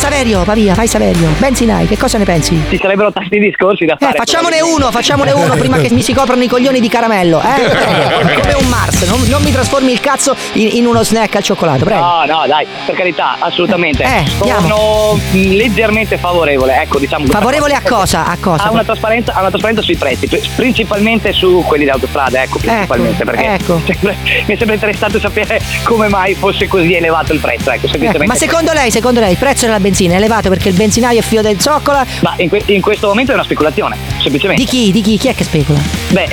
Saverio, 0.00 0.44
va 0.44 0.54
via, 0.54 0.72
fai 0.74 0.86
Saverio. 0.86 1.28
Benzinai, 1.36 1.86
che 1.86 1.98
cosa 1.98 2.16
ne 2.16 2.24
pensi? 2.24 2.58
Ci 2.70 2.78
sarebbero 2.80 3.12
tanti 3.12 3.38
discorsi 3.38 3.84
da 3.84 3.92
Eh, 3.94 3.96
fare. 3.98 4.16
facciamone 4.16 4.62
uno, 4.62 4.90
facciamone 4.90 5.30
uno 5.32 5.54
prima 5.56 5.76
che 5.76 5.90
mi 5.90 6.00
si 6.00 6.14
coprano 6.14 6.42
i 6.42 6.48
coglioni 6.48 6.80
di 6.80 6.88
caramello, 6.88 7.38
eh? 7.42 7.68
Come 8.40 8.54
un 8.54 8.66
Mars, 8.68 9.02
non, 9.02 9.20
non 9.28 9.42
mi 9.42 9.52
trasformi 9.52 9.92
il 9.92 10.00
cazzo 10.00 10.34
in, 10.54 10.70
in 10.72 10.86
uno 10.86 11.02
snack 11.04 11.36
al 11.36 11.42
cioccolato, 11.42 11.84
prego. 11.84 12.00
No, 12.00 12.24
no, 12.24 12.44
dai, 12.46 12.66
per 12.86 12.94
carità, 12.94 13.36
assolutamente. 13.40 14.02
Eh, 14.02 14.24
Sono 14.38 15.18
mh, 15.32 15.54
leggermente 15.54 16.16
favorevole, 16.16 16.80
ecco, 16.80 16.98
diciamo. 16.98 17.26
Favorevole 17.26 17.74
a 17.74 17.82
cosa? 17.86 18.24
A 18.24 18.38
cosa? 18.40 18.64
A 18.64 18.70
una 18.70 18.84
trasparenza, 18.84 19.34
a 19.34 19.40
una 19.40 19.50
trasparenza 19.50 19.82
sui 19.82 19.96
prezzi, 19.96 20.26
pri- 20.26 20.40
principalmente 20.56 21.32
su 21.34 21.62
quelli 21.66 21.84
di 21.84 21.90
autostrada, 21.90 22.42
ecco, 22.42 22.56
principalmente, 22.58 23.22
perché 23.26 23.44
ecco. 23.52 23.78
sempre- 23.84 24.16
mi 24.46 24.54
è 24.54 24.56
sempre 24.56 24.74
interessato 24.76 25.20
sapere 25.20 25.60
come 25.84 26.08
mai 26.08 26.34
fosse 26.34 26.66
così 26.68 26.94
elevato 26.94 27.34
il 27.34 27.38
prezzo, 27.40 27.70
ecco, 27.70 27.84
Eh, 27.84 27.90
semplicemente. 27.90 28.26
ma 28.26 28.34
secondo 28.34 28.72
lei, 28.72 28.90
secondo 28.90 29.20
lei 29.20 29.32
il 29.32 29.36
prezzo 29.36 29.66
della 29.66 29.72
benzina 29.74 29.88
è 29.94 30.16
elevato 30.16 30.48
perché 30.48 30.68
il 30.68 30.74
benzinaio 30.74 31.18
è 31.18 31.22
figlio 31.22 31.42
del 31.42 31.60
zoccola? 31.60 32.04
Ma 32.22 32.34
in, 32.38 32.48
que- 32.48 32.62
in 32.66 32.80
questo 32.80 33.08
momento 33.08 33.32
è 33.32 33.34
una 33.34 33.44
speculazione, 33.44 33.96
semplicemente. 34.22 34.62
Di 34.62 34.68
chi? 34.68 34.90
Di 34.92 35.00
chi? 35.02 35.16
Chi 35.18 35.28
è 35.28 35.34
che 35.34 35.44
specola? 35.44 35.78
Beh, 36.08 36.24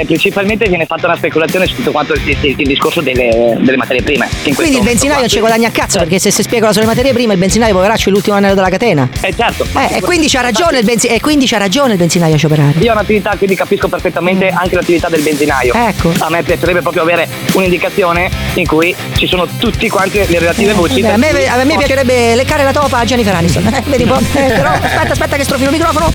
eh, 0.00 0.04
principalmente 0.04 0.68
viene 0.68 0.86
fatta 0.86 1.06
una 1.06 1.16
speculazione 1.16 1.66
su 1.66 1.76
tutto 1.76 1.90
quanto 1.90 2.14
il, 2.14 2.20
il- 2.28 2.54
il 2.58 2.66
discorso 2.66 3.00
delle, 3.00 3.56
delle 3.58 3.76
materie 3.76 4.02
prime. 4.02 4.28
Quindi 4.54 4.78
il 4.78 4.82
benzinaio 4.82 5.20
non 5.20 5.28
ci 5.28 5.38
guadagna 5.40 5.68
a 5.68 5.70
cazzo 5.70 5.98
perché 5.98 6.18
se 6.18 6.30
si 6.30 6.42
specola 6.42 6.72
sulle 6.72 6.86
materie 6.86 7.12
prime 7.12 7.32
il 7.34 7.38
benzinaio 7.38 7.72
poveraccio 7.74 8.08
è 8.08 8.12
l'ultimo 8.12 8.36
anello 8.36 8.54
della 8.54 8.68
catena. 8.70 9.08
Eh 9.20 9.34
certo. 9.36 9.66
Eh, 9.76 9.96
e 9.96 10.00
quindi 10.00 10.28
c'ha 10.28 10.40
ragione 10.40 10.78
il 10.78 10.84
benzi- 10.84 11.06
e 11.08 11.20
quindi 11.20 11.46
c'ha 11.46 11.58
ragione 11.58 11.92
il 11.92 11.98
benzinaio 11.98 12.34
a 12.34 12.38
scioperare. 12.38 12.74
Io 12.78 12.90
ho 12.90 12.94
un'attività, 12.94 13.34
quindi 13.36 13.56
capisco 13.56 13.88
perfettamente 13.88 14.48
anche 14.48 14.74
l'attività 14.74 15.08
del 15.08 15.22
benzinaio. 15.22 15.72
Ecco. 15.74 16.12
A 16.18 16.28
me 16.30 16.42
piacerebbe 16.42 16.80
proprio 16.80 17.02
avere 17.02 17.28
un'indicazione 17.52 18.30
in 18.54 18.66
cui 18.66 18.94
ci 19.16 19.26
sono 19.26 19.46
tutti 19.58 19.88
quanti 19.88 20.18
le 20.26 20.38
relative 20.38 20.72
voci. 20.72 21.00
Eh, 21.00 21.08
a, 21.08 21.16
me, 21.16 21.46
a 21.46 21.64
me 21.64 21.76
piacerebbe 21.76 22.34
leccare 22.34 22.62
la 22.64 22.72
topa 22.72 22.91
a 22.96 23.04
Jennifer 23.04 23.34
Aniston. 23.34 23.66
Eh, 23.66 23.82
vedi 23.86 24.02
un 24.04 24.08
po'? 24.08 24.20
Eh, 24.38 24.52
però 24.52 24.70
aspetta, 24.70 25.12
aspetta 25.12 25.36
che 25.36 25.44
strofino 25.44 25.70
il 25.70 25.76
microfono. 25.76 26.10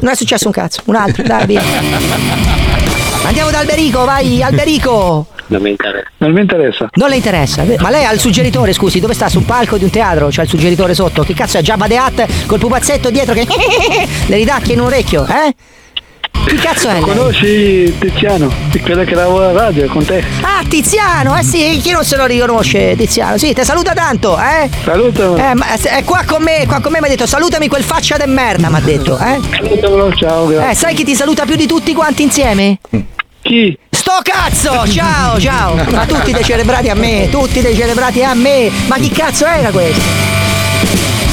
Non 0.00 0.12
è 0.12 0.16
successo 0.16 0.46
un 0.46 0.52
cazzo. 0.52 0.82
Un 0.86 0.94
altro, 0.94 1.22
dai, 1.22 1.46
via. 1.46 1.62
Andiamo 3.24 3.50
da 3.50 3.58
Alberico, 3.58 4.04
vai, 4.04 4.42
Alberico. 4.42 5.26
Non 5.46 5.62
mi 5.62 5.70
interessa. 5.70 6.08
Non 6.18 6.32
mi 6.32 6.40
interessa. 6.40 6.88
Non 6.94 7.08
le 7.08 7.16
interessa. 7.16 7.64
Ma 7.78 7.90
lei 7.90 8.04
ha 8.04 8.12
il 8.12 8.20
suggeritore, 8.20 8.72
scusi, 8.72 9.00
dove 9.00 9.14
sta? 9.14 9.28
Sul 9.28 9.42
palco 9.42 9.76
di 9.76 9.84
un 9.84 9.90
teatro? 9.90 10.28
C'ha 10.30 10.42
il 10.42 10.48
suggeritore 10.48 10.94
sotto. 10.94 11.22
Che 11.22 11.34
cazzo 11.34 11.58
è? 11.58 11.62
Jabba 11.62 11.86
the 11.86 11.98
Hutt 11.98 12.46
col 12.46 12.58
pupazzetto 12.58 13.10
dietro 13.10 13.34
che 13.34 13.46
le 14.26 14.36
ridacchia 14.36 14.74
in 14.74 14.80
un 14.80 14.86
orecchio, 14.86 15.26
eh? 15.26 15.54
Chi 16.50 16.56
cazzo 16.56 16.88
è? 16.88 16.94
lei? 16.94 17.02
Conosci 17.02 17.96
Tiziano, 17.96 18.52
di 18.72 18.80
quella 18.80 19.04
che 19.04 19.14
lavora 19.14 19.50
a 19.50 19.52
radio 19.52 19.86
con 19.86 20.04
te? 20.04 20.20
Ah, 20.40 20.64
Tiziano, 20.68 21.36
eh 21.38 21.44
sì, 21.44 21.78
chi 21.80 21.92
non 21.92 22.02
se 22.02 22.16
lo 22.16 22.26
riconosce, 22.26 22.96
Tiziano? 22.96 23.38
Sì, 23.38 23.52
te 23.52 23.64
saluta 23.64 23.92
tanto, 23.92 24.36
eh? 24.36 24.68
Salutamelo. 24.82 25.36
Eh, 25.36 25.54
ma 25.54 25.66
è 25.80 26.02
qua 26.02 26.24
con 26.26 26.42
me, 26.42 26.64
qua 26.66 26.80
con 26.80 26.90
me 26.90 26.98
mi 26.98 27.06
ha 27.06 27.08
detto 27.08 27.24
salutami 27.26 27.68
quel 27.68 27.84
faccia 27.84 28.16
de 28.16 28.26
merda, 28.26 28.68
mi 28.68 28.74
ha 28.74 28.80
detto, 28.80 29.16
eh? 29.16 29.38
Salutamelo, 29.48 30.12
ciao, 30.16 30.46
grazie. 30.48 30.70
Eh, 30.70 30.74
sai 30.74 30.94
chi 30.94 31.04
ti 31.04 31.14
saluta 31.14 31.44
più 31.44 31.54
di 31.54 31.66
tutti 31.66 31.94
quanti 31.94 32.24
insieme? 32.24 32.78
Chi? 33.42 33.78
Sto 33.88 34.18
cazzo! 34.20 34.88
Ciao, 34.88 35.38
ciao! 35.38 35.76
Ma 35.88 36.04
tutti 36.04 36.32
dei 36.32 36.42
celebrati 36.42 36.88
a 36.88 36.94
me, 36.96 37.28
tutti 37.30 37.60
dei 37.60 37.76
celebrati 37.76 38.24
a 38.24 38.34
me! 38.34 38.68
Ma 38.88 38.96
chi 38.96 39.10
cazzo 39.10 39.46
era 39.46 39.70
questo? 39.70 40.00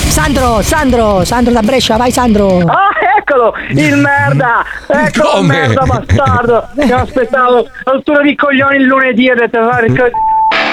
Sandro, 0.09 0.61
Sandro, 0.61 1.25
Sandro 1.25 1.53
da 1.53 1.61
Brescia, 1.61 1.95
vai 1.95 2.11
Sandro! 2.11 2.59
Ah, 2.65 2.96
eccolo! 3.27 3.53
Il 3.69 3.97
merda! 3.97 4.63
Eccolo 4.87 5.39
il 5.39 5.45
merda 5.45 5.83
bastardo! 5.83 6.67
Mi 6.75 6.91
aspettavo 6.91 7.67
l'altura 7.83 8.21
di 8.21 8.35
coglioni 8.35 8.77
il 8.77 8.83
lunedì 8.83 9.27
e 9.27 9.31
ho 9.33 9.35
detto, 9.35 9.59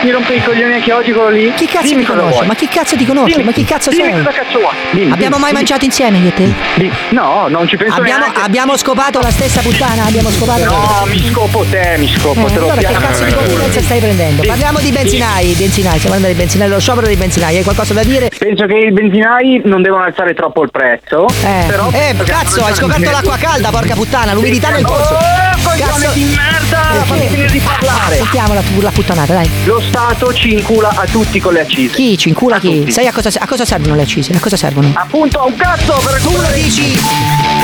mi 0.05 0.11
rompe 0.11 0.35
i 0.35 0.43
coglioni 0.43 0.75
anche 0.75 0.93
oggi 0.93 1.13
quello 1.13 1.31
lì. 1.31 1.53
Chi 1.55 1.67
cazzo 1.67 1.95
mi 1.97 2.05
conosce? 2.05 2.45
Ma 2.45 2.55
chi 2.55 2.69
cazzo 2.69 2.95
ti 2.97 3.07
conosce? 3.07 3.37
Dimmi- 3.37 3.45
Ma 3.47 3.53
chi 3.53 3.65
cazzo 3.65 3.89
dimmi 3.91 4.13
sei? 4.13 4.23
cosa 4.23 4.31
cazzo 4.33 4.59
vuoi? 4.59 4.75
Dimmi, 4.93 5.13
Abbiamo 5.13 5.39
mai 5.39 5.53
mangiato 5.53 5.85
insieme 5.87 6.19
io 6.19 6.29
e 6.29 6.35
te? 6.35 6.91
No, 7.11 7.47
non 7.49 7.67
ci 7.67 7.77
penso 7.79 7.97
Abbiamo, 7.97 8.21
neanche. 8.27 8.41
abbiamo 8.41 8.77
scopato 8.77 9.21
la 9.21 9.31
stessa 9.31 9.61
puttana, 9.63 10.05
abbiamo 10.05 10.31
scopato 10.31 10.65
No, 10.65 11.03
mi 11.07 11.27
scopo 11.31 11.65
te, 11.71 11.95
mi 11.99 12.09
scopo, 12.09 12.41
Eh, 12.41 12.53
te 12.53 12.55
lo 12.59 12.61
allora 12.67 12.75
che 12.81 12.87
piano. 12.87 13.07
cazzo 13.07 13.25
di 13.25 13.33
confidenza 13.35 13.81
stai 13.81 13.99
prendendo? 14.01 14.43
Parliamo 14.43 14.79
di 14.81 14.91
benzinai, 14.91 15.47
benzinai, 15.55 15.99
stiamo 15.99 16.17
parlando 16.17 16.27
dei 16.27 16.35
benzinai, 16.37 16.69
lo 16.69 16.81
sciopero 16.81 17.07
dei 17.07 17.17
benzinai, 17.17 17.57
hai 17.57 17.63
qualcosa 17.63 17.95
da 17.95 18.03
dire? 18.05 18.31
Penso 18.37 18.67
che 18.67 18.75
i 18.75 18.93
benzinai 18.93 19.63
non 19.65 19.81
devono 19.81 20.05
alzare 20.05 20.35
troppo 20.35 20.63
il 20.63 20.71
prezzo. 20.71 21.27
Eh, 21.43 21.65
però 21.67 21.89
eh 21.93 22.15
che 22.19 22.25
cazzo, 22.25 22.63
hai 22.65 22.75
scoperto 22.75 23.11
l'acqua 23.11 23.37
calda, 23.39 23.71
porca 23.71 23.95
puttana, 23.95 24.35
l'umidità 24.35 24.69
nel 24.69 24.83
polso. 24.85 25.15
Oh, 25.15 25.63
coglione 25.63 26.13
di 26.13 26.25
merda, 26.37 27.05
fammi 27.05 27.27
finire 27.29 27.51
di 27.51 27.61
parlare. 27.61 28.17
Sentiamo 28.17 28.53
la, 28.55 28.63
la 28.81 28.91
puttanata, 28.91 29.33
dai. 29.33 29.49
Lo 29.65 29.81
Stato 29.95 30.35
ci 30.35 30.55
incula 30.55 30.89
a 30.89 31.07
tutti 31.07 31.39
con 31.39 31.53
le 31.53 31.61
accise. 31.61 31.95
Chi? 31.95 32.19
Ci 32.19 32.31
incula 32.31 32.59
chi? 32.59 32.91
Sai 32.91 33.07
a 33.07 33.13
cosa, 33.13 33.31
a 33.39 33.47
cosa 33.47 33.65
servono 33.65 33.95
le 33.95 34.03
accise? 34.03 34.33
A 34.33 34.41
cosa 34.41 34.57
servono? 34.57 34.91
Appunto 34.93 35.39
a 35.39 35.45
un 35.45 35.55
cazzo 35.55 36.03
per 36.05 36.21
Tu 36.21 36.33
lo 36.33 36.49
dici! 36.53 36.99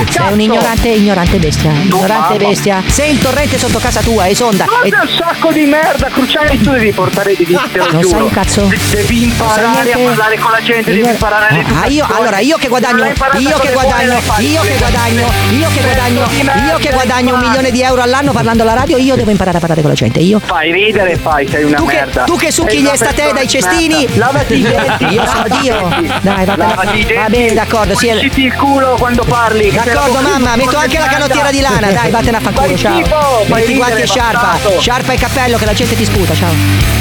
Sei 0.09 0.33
un 0.33 0.41
ignorante, 0.41 0.89
ignorante 0.91 1.39
bestia. 1.39 1.73
Ignorante 1.73 2.35
mamma. 2.35 2.49
bestia. 2.49 2.83
Sei 2.87 3.11
in 3.11 3.19
torrente 3.19 3.59
sotto 3.59 3.79
casa 3.81 4.01
tua, 4.01 4.29
esonda. 4.29 4.65
Ma 4.65 4.83
E- 4.83 4.89
un 4.95 5.09
sacco 5.19 5.51
di 5.51 5.65
merda, 5.65 6.07
Cruciani, 6.07 6.59
tu 6.61 6.71
devi 6.71 6.93
portare 6.93 7.35
di 7.35 7.45
te 7.45 7.59
lo 7.79 7.91
Non 7.91 8.05
sai 8.05 8.21
un 8.23 8.31
cazzo? 8.31 8.71
Devi 8.93 9.25
imparare 9.25 9.93
a 9.93 9.99
parlare 9.99 10.39
con 10.39 10.51
la 10.53 10.63
gente, 10.63 10.93
devi 10.95 11.09
imparare 11.09 11.65
a 11.67 11.81
Ah, 11.83 11.87
io, 11.89 12.07
allora 12.09 12.39
io 12.39 12.57
che 12.59 12.69
guadagno, 12.69 13.07
io 13.07 13.59
che 13.59 13.73
guadagno, 13.73 14.13
io 14.39 14.61
che 14.61 14.77
guadagno, 14.79 15.27
io 15.51 15.69
che 15.69 15.81
guadagno, 15.83 16.27
io 16.69 16.77
che 16.79 16.91
guadagno 16.93 17.35
un 17.35 17.41
milione 17.41 17.71
di 17.73 17.83
euro 17.83 18.03
all'anno 18.03 18.31
parlando 18.33 18.63
alla 18.63 18.75
radio, 18.75 18.97
io 18.99 19.17
devo 19.17 19.31
imparare 19.33 19.57
a 19.57 19.61
parlare 19.61 19.81
con 19.81 19.91
la 19.91 19.97
gente. 19.97 20.21
Io. 20.21 20.39
Fai 20.39 20.71
ridere, 20.73 21.17
fai, 21.17 21.47
sei 21.49 21.65
una 21.65 21.77
Tu 21.77 21.87
che, 21.87 22.07
merda. 22.21 22.25
tu 22.25 22.37
che 22.37 22.53
succhi 22.53 22.79
gli 22.79 22.81
una 22.81 22.93
estate 22.93 23.33
dai 23.33 23.49
cestini. 23.49 24.07
Lavati 24.17 24.55
i 24.55 24.63
denti. 24.63 25.05
Io 25.07 25.27
sono 25.27 25.61
Dio. 25.61 25.89
Dai, 26.21 26.45
va 26.45 26.57
bene. 26.57 27.15
Va 27.15 27.29
bene, 27.29 27.55
d'accordo, 27.55 27.97
sì. 27.97 28.09
Pulisciti 28.09 28.43
il 28.43 28.55
culo 28.55 28.97
quando 28.99 29.25
parli. 29.25 29.71
D'accordo 29.71 30.21
mamma, 30.21 30.57
metto 30.57 30.77
anche 30.77 30.99
la 30.99 31.07
canottiera 31.07 31.51
di 31.51 31.61
lana, 31.61 31.91
dai, 31.91 32.11
vattene 32.11 32.37
a 32.37 32.41
fanculo, 32.41 32.77
ciao. 32.77 33.45
Metti 33.47 33.75
guanti 33.75 34.03
e 34.03 34.07
sciarpa, 34.07 34.59
sciarpa 34.79 35.13
e 35.13 35.17
cappello 35.17 35.57
che 35.57 35.65
la 35.65 35.73
gente 35.73 35.97
ti 35.97 36.05
sputa, 36.05 36.35
ciao. 36.35 36.99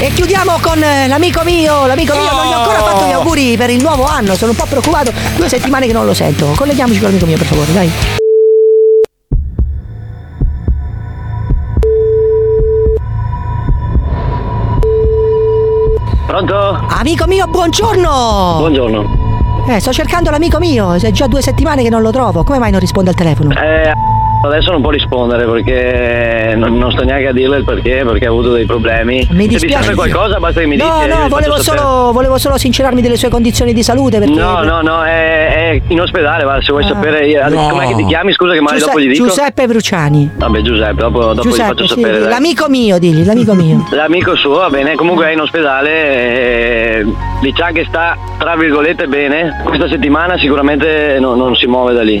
E 0.00 0.12
chiudiamo 0.12 0.58
con 0.60 0.82
eh, 0.82 1.06
l'amico 1.06 1.42
mio, 1.44 1.86
l'amico 1.86 2.16
mio, 2.16 2.32
non 2.32 2.46
gli 2.46 2.52
ho 2.52 2.56
ancora 2.56 2.82
fatto 2.82 3.06
gli 3.06 3.12
auguri 3.12 3.56
per 3.56 3.70
il 3.70 3.80
nuovo 3.80 4.04
anno, 4.04 4.34
sono 4.34 4.50
un 4.50 4.56
po' 4.56 4.66
preoccupato, 4.66 5.12
due 5.36 5.48
settimane 5.48 5.86
che 5.86 5.92
non 5.92 6.04
lo 6.04 6.14
sento. 6.14 6.46
Colleghiamoci 6.56 6.98
con 6.98 7.08
l'amico 7.08 7.26
mio, 7.26 7.36
per 7.36 7.46
favore, 7.46 7.72
dai. 7.72 8.20
Pronto? 16.32 16.82
Amico 16.88 17.26
mio, 17.26 17.46
buongiorno! 17.46 18.54
Buongiorno. 18.56 19.64
Eh, 19.68 19.80
sto 19.80 19.92
cercando 19.92 20.30
l'amico 20.30 20.58
mio, 20.58 20.94
è 20.94 21.10
già 21.10 21.26
due 21.26 21.42
settimane 21.42 21.82
che 21.82 21.90
non 21.90 22.00
lo 22.00 22.10
trovo, 22.10 22.42
come 22.42 22.58
mai 22.58 22.70
non 22.70 22.80
risponde 22.80 23.10
al 23.10 23.16
telefono? 23.16 23.50
Eh, 23.50 23.92
adesso 24.44 24.70
non 24.72 24.80
può 24.82 24.90
rispondere 24.90 25.44
perché 25.44 26.54
non, 26.56 26.76
non 26.76 26.90
sto 26.90 27.04
neanche 27.04 27.28
a 27.28 27.32
dirle 27.32 27.58
il 27.58 27.64
perché, 27.64 28.02
perché 28.04 28.26
ha 28.26 28.30
avuto 28.30 28.52
dei 28.52 28.64
problemi. 28.66 29.16
Mi 29.16 29.26
Se 29.26 29.34
vi 29.34 29.46
dispiace. 29.48 29.82
serve 29.84 29.94
qualcosa 29.94 30.38
basta 30.38 30.60
che 30.60 30.66
mi 30.66 30.76
no, 30.76 30.84
dica. 30.84 31.02
e 31.04 31.08
io 31.08 31.14
no, 31.16 31.22
vi 31.24 31.28
volevo 31.30 31.60
solo, 31.62 32.10
volevo 32.12 32.38
solo 32.38 32.58
sincerarmi 32.58 33.00
delle 33.00 33.16
sue 33.16 33.28
condizioni 33.28 33.72
di 33.72 33.82
salute 33.82 34.18
perché... 34.18 34.34
No, 34.34 34.62
no, 34.62 34.80
no, 34.82 35.02
è, 35.04 35.70
è 35.70 35.80
in 35.88 36.00
ospedale, 36.00 36.44
va, 36.44 36.58
se 36.60 36.72
vuoi 36.72 36.84
Ah. 36.84 36.88
sapere. 36.88 37.26
io- 37.26 37.48
No. 37.48 37.68
Com'è 37.70 37.86
che 37.88 37.94
ti 37.96 38.04
chiami? 38.06 38.32
Scusa 38.32 38.52
che 38.54 38.60
magari 38.60 38.78
Giuseppe, 38.80 38.98
dopo 39.00 39.00
gli 39.06 39.12
dico. 39.12 39.26
Giuseppe 39.26 39.66
Bruciani. 39.66 40.30
Vabbè, 40.36 40.60
Giuseppe, 40.62 40.94
dopo, 40.94 41.18
dopo 41.20 41.40
gli 41.40 41.42
Giuseppe, 41.42 41.68
faccio 41.68 41.86
sì, 41.86 42.00
sapere. 42.00 42.18
dai. 42.20 42.28
l'amico 42.28 42.68
mio, 42.68 42.98
digli, 42.98 43.24
l'amico 43.24 43.54
mio. 43.54 43.86
L'amico 43.92 44.34
suo, 44.36 44.58
va 44.58 44.68
bene, 44.70 44.94
comunque 44.94 45.26
è 45.26 45.32
in 45.32 45.40
ospedale, 45.40 45.90
eh, 47.00 47.06
diciamo 47.40 47.72
che 47.72 47.84
sta 47.88 48.16
tra 48.38 48.56
virgolette 48.56 49.06
bene, 49.06 49.60
questa 49.64 49.88
settimana 49.88 50.36
sicuramente 50.38 51.18
no- 51.20 51.34
non 51.34 51.54
si 51.56 51.66
muove 51.66 51.92
da 51.94 52.02
lì. 52.02 52.20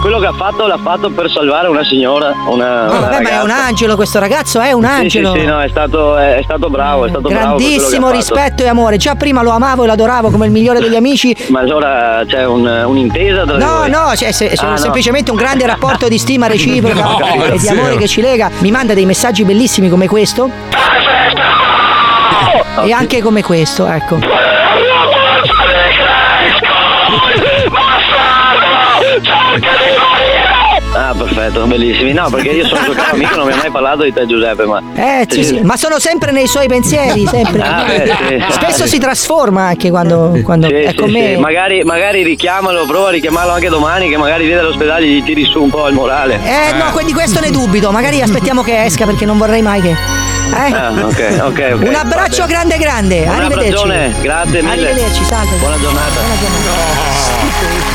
Quello 0.00 0.18
che 0.18 0.26
ha 0.26 0.32
fatto 0.32 0.66
l'ha 0.66 0.78
fatto 0.82 1.10
per 1.10 1.28
salvare 1.30 1.68
una 1.68 1.84
signora, 1.84 2.32
una, 2.48 2.84
No, 2.86 2.90
una 2.96 3.00
vabbè, 3.08 3.20
ma 3.20 3.28
è 3.30 3.42
un 3.42 3.50
angelo 3.50 3.96
questo 3.96 4.18
ragazzo, 4.18 4.58
è 4.58 4.72
un 4.72 4.82
Sì, 4.82 4.88
angelo. 4.88 5.32
Sì, 5.34 5.40
sì, 5.40 5.44
no, 5.46 5.60
è 5.60 5.68
stato, 5.68 6.16
è, 6.16 6.36
è 6.36 6.42
stato 6.42 6.70
bravo, 6.70 7.04
è 7.04 7.10
stato 7.10 7.28
bravo. 7.28 7.56
Grandissimo 7.56 8.06
fatto. 8.06 8.16
rispetto 8.16 8.62
e 8.62 8.68
amore. 8.68 8.96
Già 8.96 9.14
prima 9.14 9.42
lo 9.42 9.50
amavo 9.50 9.82
e 9.82 9.86
lo 9.86 9.92
adoravo 9.92 10.30
come 10.30 10.46
il 10.46 10.52
migliore 10.52 10.80
degli 10.80 10.96
amici. 10.96 11.36
Ma 11.50 11.60
allora 11.60 12.22
c'è 12.26 12.46
un- 12.46 12.66
un'intesa 12.86 13.44
tra 13.44 13.58
No, 13.58 13.76
voi? 13.80 13.90
no, 13.90 14.10
c'è, 14.14 14.32
c'è 14.32 14.52
Ah, 14.56 14.70
no. 14.70 14.76
semplicemente 14.78 15.30
un 15.30 15.36
grande 15.36 15.66
rapporto 15.66 16.08
di 16.08 16.16
stima 16.16 16.46
reciproca 16.48 16.94
No, 17.02 17.44
e 17.52 17.58
di 17.58 17.68
amore 17.68 17.96
che 17.98 18.08
ci 18.08 18.22
lega. 18.22 18.50
Mi 18.60 18.70
manda 18.70 18.94
dei 18.94 19.04
messaggi 19.04 19.44
bellissimi 19.44 19.90
come 19.90 20.08
questo. 20.08 20.50
E 22.84 22.90
anche 22.92 23.20
come 23.20 23.42
questo, 23.42 23.86
ecco. 23.86 24.18
Ah, 29.32 29.89
perfetto, 31.40 31.66
bellissimi. 31.66 32.12
No, 32.12 32.28
perché 32.28 32.50
io 32.50 32.66
sono 32.66 32.82
suo 32.84 32.92
caro 32.92 33.14
amico, 33.14 33.36
non 33.36 33.46
mi 33.46 33.52
ha 33.52 33.56
mai 33.56 33.70
parlato 33.70 34.02
di 34.02 34.12
te 34.12 34.26
Giuseppe, 34.26 34.64
ma... 34.66 34.82
Eh, 34.94 35.26
sì, 35.28 35.42
sì, 35.42 35.60
ma 35.60 35.76
sono 35.76 35.98
sempre 35.98 36.32
nei 36.32 36.46
suoi 36.46 36.66
pensieri, 36.68 37.26
sempre. 37.26 37.60
Ah, 37.62 37.84
beh, 37.84 38.14
sì. 38.28 38.44
Spesso 38.52 38.86
si 38.86 38.98
trasforma 38.98 39.62
anche 39.62 39.90
quando, 39.90 40.38
quando 40.42 40.66
Sì, 40.68 40.74
è 40.74 40.88
sì, 40.90 40.94
con 40.96 41.10
me. 41.10 41.36
Magari, 41.38 41.82
magari 41.82 42.22
richiamalo, 42.22 42.84
prova 42.86 43.08
a 43.08 43.12
richiamarlo 43.12 43.52
anche 43.52 43.68
domani, 43.68 44.08
che 44.08 44.16
magari 44.16 44.46
lì 44.46 44.52
dall'ospedale 44.52 45.06
gli 45.06 45.22
tiri 45.22 45.44
su 45.44 45.62
un 45.62 45.70
po' 45.70 45.88
il 45.88 45.94
morale. 45.94 46.38
Eh, 46.44 46.72
no, 46.76 46.90
que- 46.92 47.04
di 47.04 47.12
questo 47.12 47.40
ne 47.40 47.50
dubito. 47.50 47.90
Magari 47.90 48.20
aspettiamo 48.20 48.62
che 48.62 48.84
esca 48.84 49.06
perché 49.06 49.24
non 49.24 49.38
vorrei 49.38 49.62
mai 49.62 49.80
che. 49.80 50.19
Eh? 50.52 50.72
Ah, 50.72 50.90
ok, 50.90 51.40
ok, 51.44 51.70
ok. 51.74 51.82
Un 51.86 51.94
abbraccio 51.94 52.44
grande 52.46 52.76
grande. 52.76 53.20
Un 53.22 53.28
Arrivederci. 53.28 53.52
abbraccione, 53.82 54.14
grazie 54.20 54.62
mille. 54.62 54.72
Arrivederci, 54.72 55.24
salve. 55.24 55.56
Buona 55.56 55.78
giornata. 55.78 56.20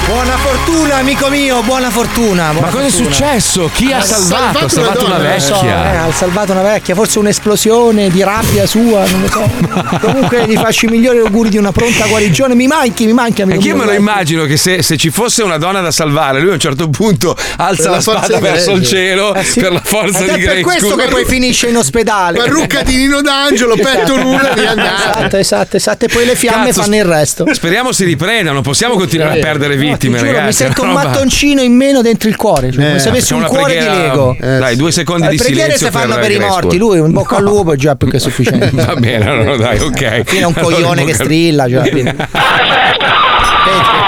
Buona 0.07 0.37
fortuna, 0.37 0.95
amico 0.97 1.27
mio, 1.29 1.61
buona 1.63 1.89
fortuna. 1.89 2.51
buona 2.51 2.67
Ma 2.67 2.71
cosa 2.73 2.85
è 2.85 2.89
successo? 2.89 3.69
Chi 3.73 3.91
ha 3.91 4.01
salvato? 4.01 4.65
Ha 4.65 4.69
salvato 4.69 5.05
una 5.05 5.17
Non 5.17 5.33
lo 5.33 5.39
so, 5.39 5.53
eh, 5.55 5.65
vecchia. 5.65 6.03
ha 6.03 6.11
salvato 6.11 6.51
una 6.51 6.61
vecchia, 6.61 6.93
forse 6.95 7.19
un'esplosione 7.19 8.09
di 8.09 8.23
rabbia 8.23 8.67
sua, 8.67 9.03
non 9.09 9.21
lo 9.21 9.27
so. 9.29 9.49
Comunque 10.01 10.45
gli 10.47 10.55
faccio 10.55 10.85
i 10.85 10.89
migliori 10.89 11.17
auguri 11.19 11.49
di 11.49 11.57
una 11.57 11.71
pronta 11.71 12.05
guarigione. 12.05 12.53
Mi 12.53 12.67
manchi, 12.67 13.05
mi 13.05 13.13
manchi, 13.13 13.41
amico 13.41 13.57
Anche 13.57 13.67
io 13.69 13.75
mio, 13.75 13.85
me 13.85 13.91
lo 13.91 13.97
immagino 13.97 14.45
che 14.45 14.57
se, 14.57 14.83
se 14.83 14.95
ci 14.95 15.09
fosse 15.09 15.41
una 15.41 15.57
donna 15.57 15.81
da 15.81 15.91
salvare, 15.91 16.39
lui 16.39 16.51
a 16.51 16.53
un 16.53 16.59
certo 16.59 16.87
punto 16.89 17.35
alza 17.57 17.75
Per 17.75 17.91
la, 17.91 17.95
la 17.95 18.01
spada 18.01 18.39
verso 18.39 18.71
il 18.73 18.85
cielo 18.85 19.33
Eh 19.33 19.43
sì. 19.43 19.59
per 19.59 19.71
la 19.73 19.81
forza 19.83 20.19
Ed 20.19 20.25
di 20.25 20.29
è 20.29 20.33
per 20.33 20.43
Grace. 20.43 20.61
questo 20.61 20.95
che 20.95 21.07
poi 21.07 21.25
finisce 21.25 21.67
in 21.67 21.77
ospedale. 21.77 22.37
Parrucca 22.45 22.83
di 22.83 22.95
Nino 22.97 23.21
D'Angelo, 23.21 23.75
petto 23.75 24.15
nulla 24.17 24.51
di 24.53 24.65
andare. 24.65 24.93
Esatto, 24.95 25.37
esatto, 25.37 25.77
esatto. 25.77 26.05
E 26.05 26.07
poi 26.09 26.25
le 26.25 26.35
fiamme 26.35 26.67
Cazzo, 26.67 26.81
fanno 26.83 26.95
il 26.95 27.05
resto. 27.05 27.45
Speriamo 27.53 27.91
si 27.91 28.03
riprenda, 28.05 28.51
non 28.51 28.61
possiamo 28.61 28.95
continuare 28.95 29.39
a 29.39 29.41
perdere 29.41 29.75
vittime, 29.75 30.17
Ti 30.17 30.25
giuro, 30.25 30.37
ragazzi. 30.37 30.45
mi 30.45 30.53
sento 30.53 30.83
un 30.83 30.91
mattoncino 30.91 31.61
in 31.61 31.73
meno 31.75 32.01
dentro 32.01 32.29
il 32.29 32.35
cuore. 32.35 32.71
Cioè, 32.71 32.85
come 32.85 32.99
se 32.99 33.09
avessi 33.09 33.33
un 33.33 33.43
cuore 33.43 33.73
di 33.73 33.79
preghiera- 33.79 34.07
Lego. 34.07 34.37
Dai, 34.39 34.75
due 34.75 34.91
secondi 34.91 35.23
Le 35.25 35.29
di 35.31 35.37
preghiere 35.37 35.61
silenzio 35.75 35.87
si 35.87 35.91
fanno 35.91 36.15
per 36.19 36.31
i 36.31 36.39
morti. 36.39 36.77
Lui 36.77 36.99
un 36.99 37.11
bocca 37.11 37.37
al 37.37 37.43
lupo 37.43 37.73
è 37.73 37.75
già 37.75 37.95
più 37.95 38.07
che 38.09 38.19
sufficiente. 38.25 38.69
Va 38.73 38.95
bene, 38.95 39.27
allora 39.27 39.55
dai, 39.57 39.79
ok. 39.79 40.21
Fino 40.25 40.45
a 40.45 40.49
un 40.49 40.53
Allora, 40.57 40.75
coglione 40.75 41.05
che 41.05 41.13
strilla. 41.13 41.67
Cioè, 41.69 41.89
quindi- 41.89 42.15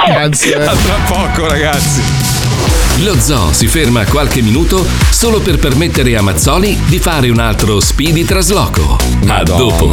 A 0.09 0.29
tra 0.29 0.95
poco, 1.07 1.47
ragazzi. 1.49 2.26
Lo 3.01 3.19
zoo 3.19 3.53
si 3.53 3.67
ferma 3.67 4.05
qualche 4.05 4.41
minuto 4.41 4.85
solo 5.11 5.39
per 5.39 5.57
permettere 5.59 6.15
a 6.17 6.21
Mazzoli 6.21 6.77
di 6.87 6.97
fare 6.99 7.29
un 7.29 7.39
altro 7.39 7.79
speedy 7.79 8.23
trasloco. 8.25 8.97
Ma 9.25 9.43
dopo. 9.43 9.91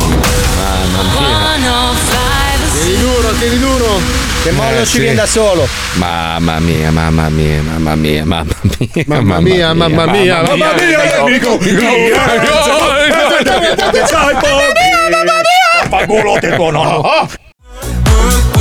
Tieni 2.73 2.99
duro, 2.99 3.33
tieni 3.39 3.59
duro. 3.59 4.01
Che 4.43 4.51
mollo 4.53 4.81
Eh, 4.81 4.85
ci 4.87 4.93
sì. 4.93 4.99
viene 5.01 5.15
da 5.17 5.27
solo. 5.27 5.67
Mamma 5.95 6.59
mia, 6.61 6.91
mamma 6.91 7.29
mia, 7.29 7.63
mamma 7.63 7.95
mia, 7.95 8.25
mamma 8.25 8.55
mia. 8.63 9.05
Mamma 9.07 9.41
mia, 9.41 9.75
mamma 9.75 10.07
mia, 10.07 10.43
mamma 10.43 10.73
mia, 10.75 11.21
amico. 11.21 11.59
Papagolo 15.83 16.39
te 16.41 16.57
conosco. 16.57 17.29
Sembra 17.83 18.23
uno 18.25 18.54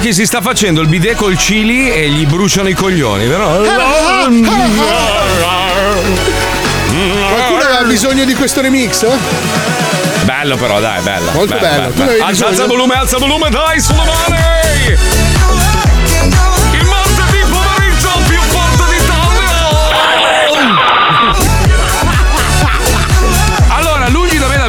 che 0.00 0.12
si 0.12 0.26
sta 0.26 0.40
facendo 0.40 0.80
il 0.80 0.88
bidet 0.88 1.16
col 1.16 1.36
chili 1.36 1.90
e 1.90 2.08
gli 2.08 2.24
bruciano 2.26 2.68
i 2.68 2.74
coglioni, 2.74 3.26
vero? 3.26 3.62
Qualcuno 7.30 7.62
aveva 7.62 7.82
bisogno 7.84 8.24
di 8.24 8.34
questo 8.34 8.60
remix? 8.60 9.06
Bello 10.22 10.56
però, 10.56 10.78
dai, 10.80 11.02
bello. 11.02 11.30
Molto 11.32 11.56
bello. 11.58 11.92
Avevi 11.96 12.20
Alza, 12.20 12.26
bisogno? 12.28 12.48
alza 12.48 12.62
il 12.62 12.68
volume, 12.68 12.94
alza 12.94 13.18
volume, 13.18 13.50
dai, 13.50 13.80
sulle 13.80 14.02
mani! 14.04 15.27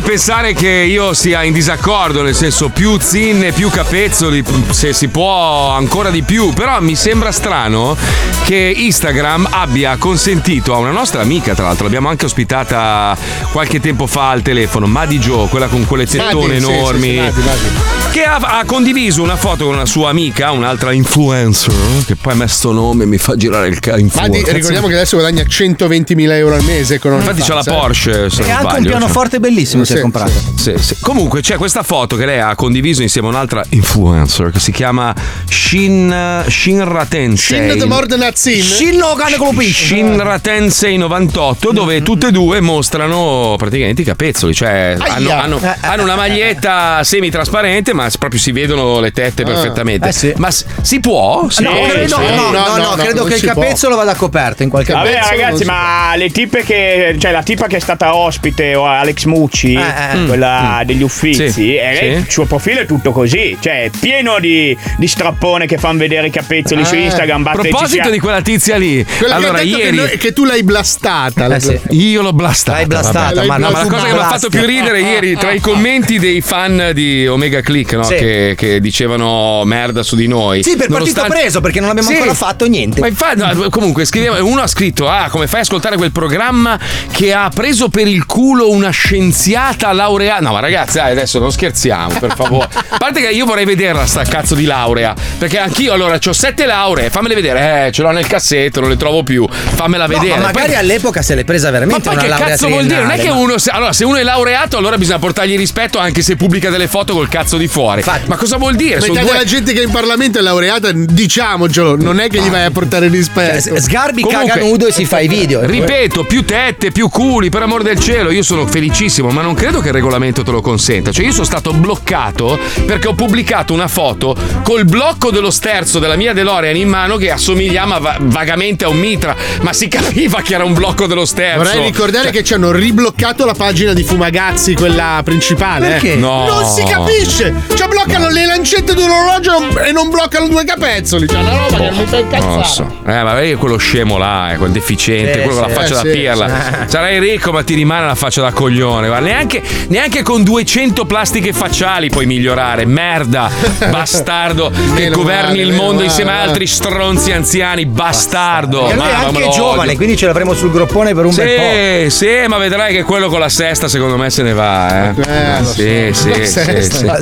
Pensare 0.09 0.53
che 0.53 0.67
io 0.67 1.13
sia 1.13 1.43
in 1.43 1.53
disaccordo, 1.53 2.23
nel 2.23 2.33
senso 2.33 2.69
più 2.69 2.97
zinne, 2.99 3.51
più 3.51 3.69
capezzoli, 3.69 4.43
se 4.71 4.91
si 4.91 5.07
può 5.07 5.69
ancora 5.69 6.09
di 6.09 6.23
più, 6.23 6.51
però 6.51 6.81
mi 6.81 6.95
sembra 6.95 7.31
strano 7.31 7.95
che 8.43 8.73
Instagram 8.75 9.47
abbia 9.51 9.97
consentito 9.97 10.73
a 10.73 10.77
una 10.79 10.89
nostra 10.89 11.21
amica, 11.21 11.53
tra 11.53 11.65
l'altro 11.65 11.83
l'abbiamo 11.83 12.09
anche 12.09 12.25
ospitata 12.25 13.15
qualche 13.51 13.79
tempo 13.79 14.07
fa 14.07 14.31
al 14.31 14.41
telefono, 14.41 14.87
Madi 14.87 15.19
Joe, 15.19 15.47
quella 15.47 15.67
con 15.67 15.85
quelle 15.85 16.07
tettone 16.07 16.59
Madi, 16.59 16.59
sì, 16.59 16.71
enormi, 16.71 17.01
sì, 17.01 17.09
sì, 17.09 17.19
Madi, 17.19 17.41
Madi. 17.41 18.11
che 18.11 18.23
ha, 18.23 18.37
ha 18.37 18.65
condiviso 18.65 19.21
una 19.21 19.35
foto 19.35 19.65
con 19.65 19.75
una 19.75 19.85
sua 19.85 20.09
amica, 20.09 20.49
un'altra 20.49 20.91
influencer, 20.91 21.71
che 22.07 22.15
poi 22.15 22.33
ha 22.33 22.35
messo 22.35 22.71
nome 22.71 23.03
e 23.03 23.05
mi 23.05 23.19
fa 23.19 23.35
girare 23.35 23.67
il 23.67 23.79
ca- 23.79 23.95
Madi, 24.15 24.43
ricordiamo 24.47 24.87
che 24.87 24.95
adesso 24.95 25.17
guadagna 25.17 25.43
120.000 25.43 26.31
euro 26.31 26.55
al 26.55 26.63
mese 26.63 26.97
con 26.97 27.13
Infatti 27.13 27.41
c'ha 27.43 27.53
la 27.53 27.63
Porsche. 27.63 28.31
se 28.31 28.41
E 28.41 28.47
non 28.47 28.55
anche 28.55 28.63
un 28.63 28.69
sbaglio, 28.71 28.89
pianoforte 28.89 29.39
bellissimo 29.39 29.83
si 29.83 29.98
è 29.99 30.01
comprato. 30.01 30.31
Sì, 30.55 30.73
sì. 30.77 30.95
Comunque 31.01 31.41
c'è 31.41 31.55
questa 31.57 31.83
foto 31.83 32.15
che 32.15 32.25
lei 32.25 32.39
ha 32.39 32.55
condiviso 32.55 33.01
insieme 33.01 33.27
a 33.27 33.31
un'altra 33.31 33.63
influencer 33.69 34.51
che 34.51 34.59
si 34.59 34.71
chiama 34.71 35.13
Shin 35.47 36.43
Shinra 36.47 37.05
Tensei. 37.05 37.69
Shin 37.69 37.79
the 37.79 37.85
Morden 37.85 38.29
Zin. 38.33 38.61
Shinno 38.61 39.13
cane 39.13 39.37
con 39.37 39.47
lo 39.53 39.53
pisci. 39.59 39.85
Shinra 39.95 40.39
Tensei 40.39 40.97
98 40.97 41.71
dove 41.71 42.01
tutte 42.01 42.27
e 42.27 42.31
due 42.31 42.59
mostrano 42.59 43.55
praticamente 43.57 44.01
i 44.01 44.05
capezzoli, 44.05 44.53
cioè 44.53 44.95
hanno, 44.97 45.31
hanno- 45.31 45.59
Eh, 45.61 45.75
hanno 45.81 46.03
una 46.03 46.15
maglietta 46.15 47.03
semi-trasparente 47.03 47.93
ma 47.93 48.07
proprio 48.17 48.39
si 48.39 48.51
vedono 48.51 48.99
le 48.99 49.11
tette 49.11 49.43
Ah. 49.43 49.45
perfettamente. 49.45 50.07
Eh 50.07 50.11
sì. 50.11 50.33
Ma 50.37 50.49
s- 50.51 50.65
si 50.81 50.99
può? 50.99 51.47
Si 51.49 51.63
no, 51.63 51.71
può? 51.71 51.87
credo, 51.87 52.15
Sì. 52.17 52.35
no, 52.35 52.49
no, 52.51 52.77
no, 52.77 52.95
credo 52.97 53.23
che 53.25 53.35
il 53.35 53.41
capezzolo 53.41 53.95
vada 53.95 54.15
coperto 54.15 54.63
in 54.63 54.69
qualche 54.69 54.93
Vabbè 54.93 55.13
modo. 55.19 55.27
ragazzi, 55.29 55.65
ma 55.65 56.15
le 56.15 56.29
tipe 56.29 56.63
che. 56.63 57.15
cioè 57.19 57.31
la 57.31 57.43
tipa 57.43 57.67
che 57.67 57.77
è 57.77 57.79
stata 57.79 58.15
ospite, 58.15 58.75
o 58.75 58.85
Alex 58.85 59.25
Mucci, 59.25 59.75
eh. 60.13 60.25
quella 60.25 60.79
Mm. 60.81 60.85
degli 60.85 61.01
Uffizi, 61.03 61.49
Sì, 61.51 61.75
e 61.75 61.93
lei- 61.93 61.97
sì. 62.15 62.19
il 62.19 62.25
suo 62.29 62.45
profilo 62.45 62.81
è 62.81 62.85
tutto 62.85 63.11
così. 63.11 63.57
Cioè, 63.59 63.89
pieno 63.99 64.39
di, 64.39 64.75
di 64.97 65.07
strappone 65.07 65.65
che 65.65 65.77
fanno 65.77 65.97
vedere 65.99 66.27
i 66.27 66.31
capezzoli 66.31 66.85
su 66.85 66.95
Eh. 66.95 67.03
Instagram. 67.03 67.45
A 67.47 67.51
proposito 67.51 67.87
sia- 67.87 68.09
di 68.09 68.19
quella 68.19 68.41
tizia 68.41 68.77
lì, 68.77 69.03
Quella 69.17 69.35
allora 69.35 69.59
che 69.59 69.63
ieri 69.65 69.81
che, 69.83 69.91
noi- 69.91 70.17
che 70.17 70.33
tu 70.33 70.45
l'hai 70.45 70.63
blastata. 70.63 71.47
la- 71.47 71.57
Io 71.89 72.21
l'ho 72.21 72.33
blastata. 72.33 72.77
L'hai 72.77 72.87
blastata, 72.87 73.33
vabbè. 73.35 73.47
ma 73.47 73.57
No, 73.57 73.69
ma 73.71 73.83
la 73.83 73.89
cosa 73.89 74.05
che 74.05 74.11
mi 74.13 74.17
ha 74.19 74.27
fatto 74.27 74.49
più 74.49 74.65
ridere 74.65 75.01
ieri 75.01 75.35
tra 75.35 75.51
i 75.51 75.59
commenti 75.59 76.19
dei 76.19 76.41
fan 76.41 76.91
di 76.93 77.27
Omega 77.27 77.61
Click 77.61 77.93
no? 77.93 78.03
Sì. 78.03 78.15
che, 78.15 78.53
che 78.57 78.79
dicevano 78.79 79.63
merda 79.65 80.03
su 80.03 80.15
di 80.15 80.27
noi. 80.27 80.63
Sì, 80.63 80.71
per 80.75 80.87
partito 80.87 80.97
Nonostante- 81.21 81.37
preso 81.39 81.61
perché 81.61 81.79
non 81.79 81.89
abbiamo 81.89 82.07
Sì. 82.09 82.15
ancora 82.15 82.33
fatto 82.33 82.65
niente. 82.67 82.99
Ma 82.99 83.07
infatti, 83.07 83.39
no, 83.39 83.69
comunque, 83.69 84.05
scriveva, 84.05 84.41
uno 84.43 84.61
ha 84.61 84.67
scritto: 84.67 85.07
Ah, 85.09 85.27
come 85.29 85.47
fai 85.47 85.59
a 85.59 85.61
ascoltare 85.63 85.95
quel 85.97 86.11
programma 86.11 86.77
che 87.11 87.33
ha 87.33 87.49
preso 87.53 87.89
per 87.89 88.07
il 88.07 88.25
culo 88.25 88.69
una 88.69 88.89
scienziata 88.89 89.78
laureata? 89.91 90.41
No, 90.41 90.51
ma 90.53 90.59
ragazzi, 90.59 90.97
dai, 90.97 91.11
adesso 91.11 91.39
non 91.39 91.51
scherziamo, 91.51 92.19
per 92.19 92.33
favore. 92.35 92.67
A 92.89 92.97
parte 92.97 93.21
che 93.21 93.29
io 93.29 93.45
vorrei 93.45 93.65
vederla, 93.65 94.05
sta 94.05 94.23
cazzo 94.23 94.55
di 94.55 94.65
laurea. 94.65 95.13
Perché 95.37 95.57
anch'io, 95.59 95.93
allora, 95.93 96.19
ho 96.23 96.33
sette 96.33 96.65
lauree, 96.65 97.09
fammele 97.09 97.35
vedere. 97.35 97.87
Eh, 97.87 97.91
ce 97.91 98.01
l'ho 98.01 98.11
nel 98.11 98.27
cassetto, 98.27 98.79
non 98.79 98.89
le 98.89 98.97
trovo 98.97 99.23
più. 99.23 99.47
Fammela 99.49 100.05
No, 100.05 100.13
vedere. 100.19 100.39
ma 100.39 100.45
magari 100.47 100.67
Poi- 100.67 100.75
all'epoca 100.75 101.21
se 101.21 101.35
l'è 101.35 101.43
presa 101.43 101.67
ma 101.67 101.71
veramente 101.71 102.01
poi 102.03 102.13
una 102.13 102.21
che 102.23 102.29
laurea 102.29 102.47
cazzo 102.49 102.67
vuol 102.67 102.85
dire? 102.85 103.01
Non 103.01 103.11
è 103.11 103.19
che 103.19 103.29
ma- 103.29 103.35
uno. 103.35 103.57
Se, 103.57 103.69
allora, 103.71 103.93
se 103.93 104.03
uno 104.05 104.17
è 104.17 104.23
laureato, 104.23 104.77
allora 104.77 104.97
bisogna 104.97 105.19
portargli 105.19 105.55
rispetto 105.57 105.97
anche 105.99 106.21
se 106.21 106.35
pubblica 106.35 106.69
delle 106.69 106.87
foto 106.87 107.13
col 107.13 107.29
cazzo 107.29 107.57
di 107.57 107.67
fuori. 107.67 108.03
Ma 108.25 108.35
cosa 108.35 108.57
vuol 108.57 108.75
dire? 108.75 108.99
Metà 108.99 109.07
due- 109.21 109.23
della 109.23 109.43
gente 109.43 109.73
che 109.73 109.81
è 109.81 109.83
in 109.83 109.91
Parlamento 109.91 110.39
è 110.39 110.41
laureata, 110.41 110.91
diciamocelo, 110.93 111.95
non 111.97 112.19
è 112.19 112.27
che 112.29 112.41
gli 112.41 112.49
vai 112.49 112.65
a 112.65 112.71
portare 112.71 113.07
rispetto. 113.07 113.69
Cioè, 113.69 113.79
Sgarbi 113.79 114.21
Comunque- 114.23 114.47
caga 114.49 114.61
nudo 114.61 114.87
e 114.87 114.91
si 114.91 115.05
fa 115.05 115.19
i 115.19 115.27
video. 115.27 115.65
Ripeto, 115.65 116.23
più 116.25 116.43
tette, 116.43 116.91
più 116.91 117.09
culi, 117.09 117.49
per 117.49 117.61
amor 117.63 117.83
del 117.83 117.99
cielo, 117.99 118.31
io 118.31 118.43
sono 118.43 118.65
felicissimo, 118.67 119.29
ma 119.29 119.41
non 119.41 119.53
credo 119.53 119.68
che 119.79 119.87
il 119.89 119.93
regolamento 119.93 120.41
te 120.43 120.49
lo 120.51 120.61
consenta. 120.61 121.11
Cioè, 121.11 121.25
io 121.25 121.31
sono 121.31 121.45
stato 121.45 121.71
bloccato 121.73 122.57
perché 122.85 123.07
ho 123.07 123.13
pubblicato 123.13 123.73
una 123.73 123.87
foto 123.87 124.35
col 124.63 124.85
blocco 124.85 125.29
dello 125.29 125.51
sterzo 125.51 125.99
della 125.99 126.15
mia 126.15 126.33
DeLorean 126.33 126.75
in 126.75 126.89
mano 126.89 127.17
che 127.17 127.29
assomigliava 127.31 127.97
va- 127.99 128.17
vagamente 128.19 128.85
a 128.85 128.89
un 128.89 128.97
mitra, 128.97 129.35
ma 129.61 129.71
si 129.73 129.87
capiva 129.87 130.41
che 130.41 130.53
era 130.55 130.63
un 130.63 130.73
blocco 130.73 131.05
dello 131.05 131.25
sterzo. 131.25 131.63
Vorrei 131.63 131.83
ricordare 131.85 132.23
Cioè, 132.25 132.33
che 132.33 132.43
ci 132.43 132.53
hanno 132.55 132.71
ribloccato 132.71 133.45
la 133.45 133.53
pagina 133.53 133.93
di 133.93 134.03
Fumagazzi, 134.03 134.73
quella 134.73 135.21
principale. 135.23 135.87
eh. 135.87 135.89
Perché? 135.91 136.15
No. 136.15 136.45
Non 136.47 136.65
si 136.65 136.83
capisce! 136.83 137.53
Cioè, 137.75 137.87
bloccano 137.87 138.29
le 138.29 138.45
lancette 138.45 138.93
di 138.95 139.01
un 139.01 139.09
orologio 139.09 139.79
e 139.83 139.91
non 139.91 140.09
bloccano 140.09 140.47
due 140.47 140.63
capezzoli. 140.63 141.27
Cioè, 141.27 141.39
una 141.39 141.57
roba 141.57 141.77
che 141.77 141.89
non 141.89 141.97
mi 141.97 142.05
fa 142.05 142.17
incazzare. 142.17 142.45
Non 142.45 142.57
lo 142.57 142.63
so. 142.63 142.97
Eh, 143.05 143.23
ma 143.23 143.33
vedi 143.33 143.55
quello 143.55 143.77
scemo 143.77 144.17
là, 144.17 144.51
eh, 144.53 144.57
quel 144.57 144.71
deficiente, 144.71 145.33
Sì, 145.33 145.39
quello 145.41 145.59
con 145.59 145.61
la 145.61 145.67
sì, 145.69 145.73
faccia 145.73 145.87
eh, 145.99 146.03
da 146.03 146.09
sì, 146.11 146.17
pirla. 146.17 146.47
sì. 146.47 146.89
Sarai 146.89 147.19
ricco, 147.19 147.51
ma 147.51 147.63
ti 147.63 147.73
rimane 147.75 148.05
la 148.05 148.15
faccia 148.15 148.41
da 148.41 148.51
coglione. 148.51 149.07
guarda. 149.07 149.25
Neanche, 149.25 149.58
neanche 149.87 150.21
con 150.23 150.43
200 150.43 151.05
plastiche 151.05 151.53
facciali 151.53 152.09
puoi 152.09 152.25
migliorare. 152.25 152.85
Merda, 152.85 153.49
bastardo, 153.89 154.71
che 154.95 155.09
governi 155.09 155.57
male, 155.57 155.61
il 155.61 155.73
mondo 155.73 156.03
insieme 156.03 156.31
male. 156.31 156.43
altri 156.49 156.67
stronzi 156.67 157.31
anziani. 157.31 157.85
Bastardo. 157.85 158.89
E 158.89 158.93
lui 158.95 159.07
è 159.07 159.13
anche 159.13 159.39
lo 159.39 159.49
giovane, 159.49 159.81
odio. 159.81 159.95
quindi 159.95 160.17
ce 160.17 160.25
l'avremo 160.25 160.53
sul 160.53 160.71
groppone 160.71 161.13
per 161.13 161.25
un 161.25 161.33
bel 161.35 161.55
po'. 161.55 162.09
Sì, 162.09 162.25
sì, 162.25 162.47
ma 162.47 162.57
vedrai 162.57 162.93
che 162.93 163.03
quello 163.03 163.29
con 163.29 163.39
la 163.39 163.49
sesta 163.49 163.87
secondo 163.87 164.17
me 164.17 164.29
se 164.29 164.43
ne 164.43 164.53
va, 164.53 165.11
eh. 165.11 165.59
Eh, 165.59 165.63
sì, 165.63 166.09
so. 166.13 166.33
sì, 166.33 166.39
La 166.39 166.45
sì, 166.45 166.47
sesta, 166.47 166.97
sì. 166.97 167.05
la 167.05 167.21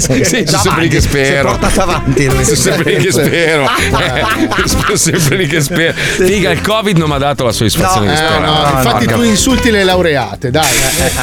sì. 0.00 0.24
Sì, 0.24 0.44
sempre 0.46 0.82
lì 0.82 0.88
che 0.88 1.00
spero. 1.00 1.48
portato 1.50 1.80
avanti 1.82 2.28
sempre 2.54 2.94
lì 2.96 3.04
che 3.04 3.12
spero. 3.12 3.64
Eh, 3.64 4.68
sono 4.68 4.96
sempre 4.96 5.36
lì 5.36 5.46
che 5.46 5.60
spero. 5.60 5.92
Figa, 5.96 6.50
il 6.50 6.60
Covid 6.60 6.96
non 6.96 7.08
mi 7.08 7.14
ha 7.14 7.18
dato 7.18 7.44
la 7.44 7.52
soddisfazione 7.52 8.06
No, 8.06 8.12
di 8.12 8.18
eh, 8.18 8.24
sperare. 8.24 8.46
no, 8.46 8.78
infatti 8.78 9.06
tu 9.06 9.22
insulti 9.22 9.70
le 9.70 9.84
laureate, 9.84 10.50
dai. 10.50 10.64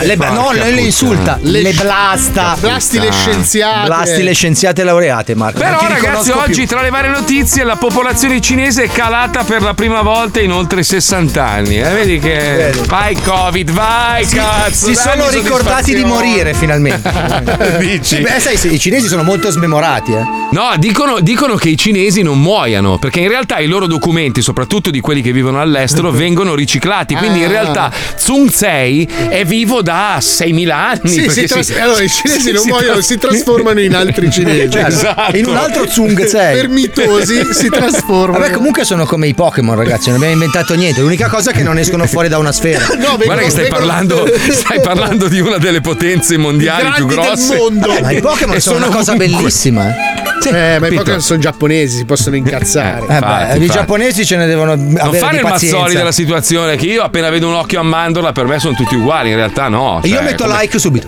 eh. 0.02 0.06
Le- 0.06 0.16
no, 0.52 0.64
non 0.64 0.74
le 0.74 0.82
insulta, 0.82 1.38
le, 1.42 1.72
blasta. 1.74 2.56
Blasti 2.60 3.00
le 3.00 3.12
scienziate. 3.12 3.86
Blasti 3.88 4.24
le 4.24 4.34
scienziate 4.34 4.84
laureate, 4.84 5.36
Marco. 5.36 5.60
Però 5.60 5.80
ragazzi, 5.88 6.32
oggi 6.32 6.54
più. 6.62 6.68
tra 6.68 6.82
le 6.82 6.90
varie 6.90 7.10
notizie 7.12 7.64
la 7.64 7.76
popolazione 7.76 8.40
cinese 8.42 8.84
è 8.84 8.90
calata 8.90 9.44
per 9.44 9.62
la 9.62 9.74
prima 9.74 10.02
volta 10.02 10.40
in 10.40 10.52
oltre 10.52 10.84
60 10.84 11.46
anni. 11.46 11.80
Eh, 11.80 11.90
vedi 11.90 12.20
che 12.20 12.74
vai 12.88 13.16
Covid, 13.16 13.72
vai 13.72 14.26
Si- 14.26 14.36
cazzo. 14.36 14.88
si 14.88 14.96
sono 14.96 15.30
ricordati 15.30 15.94
di 15.94 16.04
morire 16.04 16.54
finalmente. 16.54 17.12
Dici? 17.80 18.20
Beh, 18.22 18.40
sai, 18.40 18.74
i 18.74 18.80
cinesi 18.80 19.08
sono 19.08 19.24
molto 19.24 19.50
smemorati, 19.50 20.12
eh. 20.14 20.24
No, 20.52 20.72
dicono, 20.78 21.20
dicono 21.20 21.56
che 21.56 21.70
i 21.70 21.78
cinesi 21.78 22.22
non 22.22 22.40
muoiano, 22.40 22.98
perché 22.98 23.20
in 23.20 23.28
realtà 23.28 23.60
i 23.60 23.68
loro 23.68 23.86
documenti, 23.88 24.42
soprattutto 24.42 24.90
di 24.90 25.00
quelli 25.02 25.22
che 25.22 25.32
vivono 25.32 25.60
all'estero, 25.62 26.12
vengono 26.12 26.56
riciclati. 26.56 27.16
Quindi 27.16 27.40
in 27.40 27.46
Ah. 27.46 27.50
realtà 27.50 27.92
Sun 28.16 28.50
Tsei 28.50 29.08
è 29.30 29.44
vivo 29.46 29.82
da 29.82 30.16
6.000 30.38 30.70
anni. 30.72 31.10
Sì, 31.10 31.30
si 31.30 31.46
tras- 31.48 31.66
si- 31.66 31.74
allora 31.80 32.02
i 32.04 32.10
cinesi 32.10 32.42
si- 32.42 32.52
non 32.52 32.62
si 32.62 32.68
muoiono, 32.70 32.94
tras- 32.94 33.06
si 33.06 33.18
trasformano 33.18 33.80
in 33.82 33.96
altri 33.96 34.30
cinesi. 34.32 34.78
Esatto. 34.78 35.36
In 35.38 35.46
un 35.48 35.56
altro 35.58 35.88
Zung 35.90 36.26
Tsei. 36.26 36.56
Permitosi 36.56 37.48
si 37.54 37.70
trasformano. 37.70 38.40
Vabbè, 38.44 38.52
comunque 38.54 38.84
sono 38.86 39.06
come 39.06 39.28
i 39.28 39.34
Pokémon, 39.34 39.76
ragazzi. 39.76 40.08
Non 40.08 40.16
abbiamo 40.18 40.34
inventato 40.34 40.74
niente. 40.76 41.02
L'unica 41.02 41.28
cosa 41.28 41.52
è 41.52 41.54
che 41.54 41.64
non 41.64 41.78
escono 41.78 42.06
fuori 42.06 42.28
da 42.28 42.38
una 42.38 42.52
sfera. 42.52 42.86
Guarda 42.96 43.42
che 43.44 43.50
stai 43.50 43.68
parlando, 43.68 44.26
stai 44.52 44.80
parlando 44.82 45.28
di 45.28 45.40
una 45.40 45.58
delle 45.58 45.82
potenze 45.82 46.38
mondiali 46.38 46.92
più 46.96 47.06
Grandi 47.06 47.16
del 47.16 47.48
grosse. 47.48 47.56
mondo. 47.56 47.96
Ma 48.02 48.12
i 48.12 48.22
Pokémon 48.22 48.56
E 48.56 48.60
sono 48.60 48.78
una 48.78 48.88
cosa 48.88 49.14
ovunque. 49.14 49.38
bellissima. 49.38 49.88
eh. 49.90 50.76
eh, 50.76 50.80
ma 50.80 50.88
i. 50.88 50.94
Pokémon 50.96 51.22
sono 51.22 51.40
giapponesi, 51.40 51.98
si 51.98 52.06
possono 52.06 52.36
incazzare. 52.36 53.02
Eh, 53.02 53.06
beh, 53.08 53.16
Infatti, 53.16 53.58
I 53.58 53.62
infatti. 53.62 53.68
giapponesi 53.80 54.26
ce 54.26 54.36
ne 54.38 54.46
devono 54.48 54.76
Non 54.76 54.96
avere 55.00 55.18
fare 55.18 55.38
di 55.38 55.44
il 55.44 55.50
pazienza. 55.50 55.78
mazzoli 55.78 55.96
della 55.98 56.12
situazione, 56.12 56.76
che 56.76 56.86
io 56.86 57.04
appena 57.04 57.30
vedo 57.30 57.48
un 57.48 57.56
occhio 57.56 57.80
a 57.80 57.84
mandorla, 57.84 58.32
per 58.32 58.46
me 58.46 58.60
sono 58.60 58.76
tutti 58.76 58.96
uguali, 58.96 59.30
in 59.30 59.36
realtà 59.36 59.68
no. 59.68 60.00
Io 60.04 60.17
cioè, 60.18 60.26
metto 60.32 60.44
come- 60.46 60.60
like 60.62 60.80
subito. 60.80 61.08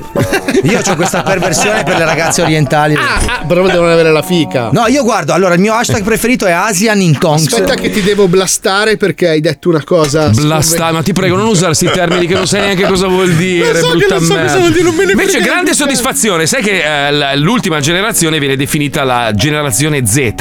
Io 0.63 0.79
ho 0.85 0.95
questa 0.95 1.21
perversione 1.23 1.83
per 1.83 1.97
le 1.97 2.05
ragazze 2.05 2.41
orientali. 2.41 2.95
Ah, 2.95 3.43
però 3.47 3.65
devono 3.67 3.91
avere 3.91 4.11
la 4.11 4.21
fica. 4.21 4.69
No, 4.71 4.87
io 4.87 5.03
guardo, 5.03 5.33
allora 5.33 5.53
il 5.53 5.59
mio 5.59 5.73
hashtag 5.73 6.03
preferito 6.03 6.45
è 6.45 6.51
Asian 6.51 6.99
in 7.01 7.17
Kongs. 7.17 7.47
Aspetta 7.53 7.75
che 7.75 7.89
ti 7.91 8.01
devo 8.01 8.27
blastare 8.27 8.97
perché 8.97 9.29
hai 9.29 9.41
detto 9.41 9.69
una 9.69 9.83
cosa. 9.83 10.29
Blasta, 10.29 10.91
ma 10.91 11.01
ti 11.01 11.13
prego, 11.13 11.35
non 11.35 11.47
usare 11.47 11.67
questi 11.67 11.89
termini 11.91 12.25
che 12.27 12.33
non 12.33 12.47
sai 12.47 12.61
neanche 12.61 12.85
cosa 12.87 13.07
vuol 13.07 13.31
dire. 13.33 13.73
Lo 13.73 13.79
so 13.79 13.97
che 13.97 14.05
non 14.09 14.21
so 14.21 14.35
cosa 14.35 14.57
vuol 14.57 14.71
dire, 14.71 14.83
non 14.83 14.95
me 14.95 15.05
ne 15.05 15.11
Invece, 15.11 15.39
grande 15.41 15.73
soddisfazione. 15.73 16.45
Sai 16.45 16.61
che 16.61 17.07
eh, 17.07 17.37
l'ultima 17.37 17.79
generazione 17.79 18.39
viene 18.39 18.55
definita 18.55 19.03
la 19.03 19.31
generazione 19.33 20.05
Z. 20.05 20.33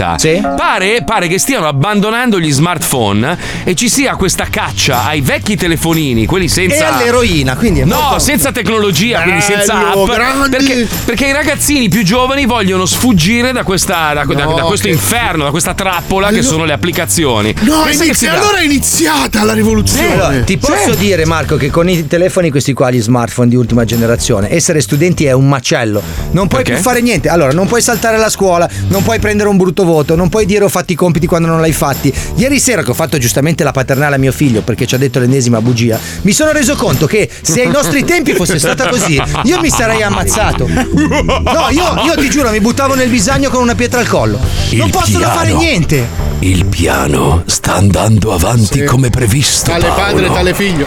Pare, 0.56 1.02
pare 1.04 1.28
che 1.28 1.38
stiano 1.38 1.66
abbandonando 1.68 2.38
gli 2.40 2.50
smartphone 2.50 3.36
e 3.64 3.74
ci 3.74 3.88
sia 3.88 4.16
questa 4.16 4.46
caccia 4.50 5.04
ai 5.04 5.20
vecchi 5.20 5.56
telefonini, 5.56 6.26
quelli 6.26 6.48
senza. 6.48 6.76
E 6.76 6.82
all'eroina, 6.82 7.56
quindi 7.56 7.80
è 7.80 7.84
No, 7.84 7.96
molto- 8.00 8.18
senza 8.18 8.52
tecnologia, 8.62 9.22
quindi 9.22 9.40
senza 9.40 9.74
Bello, 9.74 10.02
app. 10.04 10.14
grandi. 10.14 10.48
Perché, 10.50 10.88
perché 11.04 11.26
i 11.26 11.32
ragazzini 11.32 11.88
più 11.88 12.02
giovani 12.02 12.44
vogliono 12.46 12.86
sfuggire 12.86 13.52
da, 13.52 13.62
questa, 13.62 14.12
da, 14.14 14.24
da- 14.24 14.44
No, 14.44 14.54
da 14.54 14.62
questo 14.62 14.86
che- 14.86 14.92
inferno, 14.94 15.44
da 15.44 15.50
questa 15.50 15.74
trappola 15.74 16.28
che 16.30 16.42
sono 16.42 16.64
le 16.64 16.72
applicazioni. 16.72 17.54
No, 17.60 17.82
Pensa 17.82 18.00
che 18.00 18.06
inizia- 18.06 18.32
dà- 18.32 18.40
allora 18.40 18.58
è 18.58 18.64
iniziata 18.64 19.44
la 19.44 19.52
rivoluzione. 19.52 20.12
Allora, 20.12 20.40
ti 20.42 20.56
posso 20.58 20.94
dire, 20.94 21.24
Marco, 21.26 21.56
che 21.56 21.70
con 21.70 21.88
i 21.88 22.06
telefoni, 22.06 22.50
questi 22.50 22.72
qua, 22.72 22.90
gli 22.90 23.00
smartphone 23.00 23.48
di 23.48 23.56
ultima 23.56 23.84
generazione, 23.84 24.52
essere 24.52 24.80
studenti 24.80 25.24
è 25.24 25.32
un 25.32 25.48
macello. 25.48 26.02
Non 26.32 26.48
puoi 26.48 26.62
Perché? 26.62 26.72
più 26.74 26.82
fare 26.82 27.00
niente. 27.00 27.28
Allora, 27.28 27.52
non 27.52 27.66
puoi 27.66 27.80
saltare 27.82 28.16
la 28.16 28.28
scuola, 28.30 28.36
scuola 28.38 28.68
non 28.88 29.02
puoi 29.02 29.18
prendere 29.18 29.48
un 29.48 29.56
brutto 29.56 29.82
voto, 29.84 30.14
non 30.14 30.28
puoi 30.28 30.46
dire 30.46 30.62
ho 30.64 30.68
fatto 30.68 30.92
i 30.92 30.94
compiti 30.94 31.26
quando 31.26 31.48
non 31.48 31.60
l'hai 31.60 31.72
fatti. 31.72 32.12
Ieri 32.36 32.60
sera 32.60 32.82
che 32.84 32.90
ho 32.90 32.94
fatto 32.94 33.18
giustamente 33.18 33.64
la 33.64 33.72
paternale 33.72 34.14
a 34.14 34.18
mio 34.18 34.30
figlio 34.30 34.60
perché 34.62 34.86
ci 34.86 34.94
ha 34.94 34.98
detto 34.98 35.18
l'ennesima 35.18 35.60
bugia, 35.60 35.98
mi 36.22 36.30
sono 36.32 36.52
reso 36.52 36.76
conto 36.76 37.06
che 37.06 37.28
se 37.40 37.62
ai 37.62 37.68
nostri 37.68 38.04
tempi 38.06 38.34
fosse 38.34 38.47
stata 38.56 38.88
così, 38.88 39.20
io 39.44 39.60
mi 39.60 39.68
sarei 39.70 40.02
ammazzato. 40.02 40.66
No, 40.68 41.68
io, 41.70 42.02
io 42.04 42.14
ti 42.16 42.30
giuro, 42.30 42.50
mi 42.50 42.60
buttavo 42.60 42.94
nel 42.94 43.08
bisagno 43.08 43.50
con 43.50 43.62
una 43.62 43.74
pietra 43.74 44.00
al 44.00 44.06
collo. 44.08 44.38
Non 44.38 44.86
Il 44.86 44.92
possono 44.92 45.18
piano. 45.18 45.34
fare 45.34 45.52
niente. 45.52 46.26
Il 46.40 46.66
piano 46.66 47.42
sta 47.46 47.74
andando 47.74 48.32
avanti 48.32 48.84
come 48.84 49.10
previsto. 49.10 49.70
Tale 49.72 49.88
padre, 49.88 50.20
Paolo. 50.22 50.32
tale 50.34 50.54
figlio. 50.54 50.86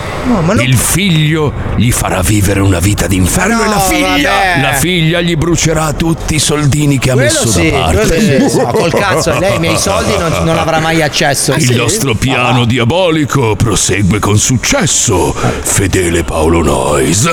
Il 0.62 0.78
figlio 0.78 1.52
gli 1.76 1.92
farà 1.92 2.22
vivere 2.22 2.62
una 2.62 2.80
vita 2.80 3.06
d'inferno 3.06 3.58
No, 3.58 3.64
e 3.66 3.68
la 3.68 3.80
figlia, 3.80 4.30
vabbè. 4.32 4.62
la 4.62 4.74
figlia 4.74 5.20
gli 5.20 5.36
brucerà 5.36 5.92
tutti 5.92 6.36
i 6.36 6.40
soldini 6.40 6.98
che 7.00 7.12
ha 7.12 7.14
Quello 7.16 7.30
messo 7.30 7.48
sì, 7.50 7.70
da 7.70 7.80
parte. 7.80 8.50
sì. 8.50 8.58
No, 8.58 8.72
col 8.72 8.94
cazzo, 8.94 9.38
lei 9.40 9.58
i 9.58 9.60
miei 9.60 9.78
soldi 9.80 10.16
non, 10.18 10.32
non 10.46 10.58
avrà 10.58 10.80
mai 10.80 11.02
accesso. 11.02 11.54
Il 11.58 11.76
nostro 11.76 12.14
piano 12.16 12.64
diabolico 12.64 13.56
prosegue 13.58 14.20
con 14.20 14.38
successo. 14.38 15.36
Fedele 15.64 16.24
Paolo 16.24 16.64
Noyes. 16.64 17.30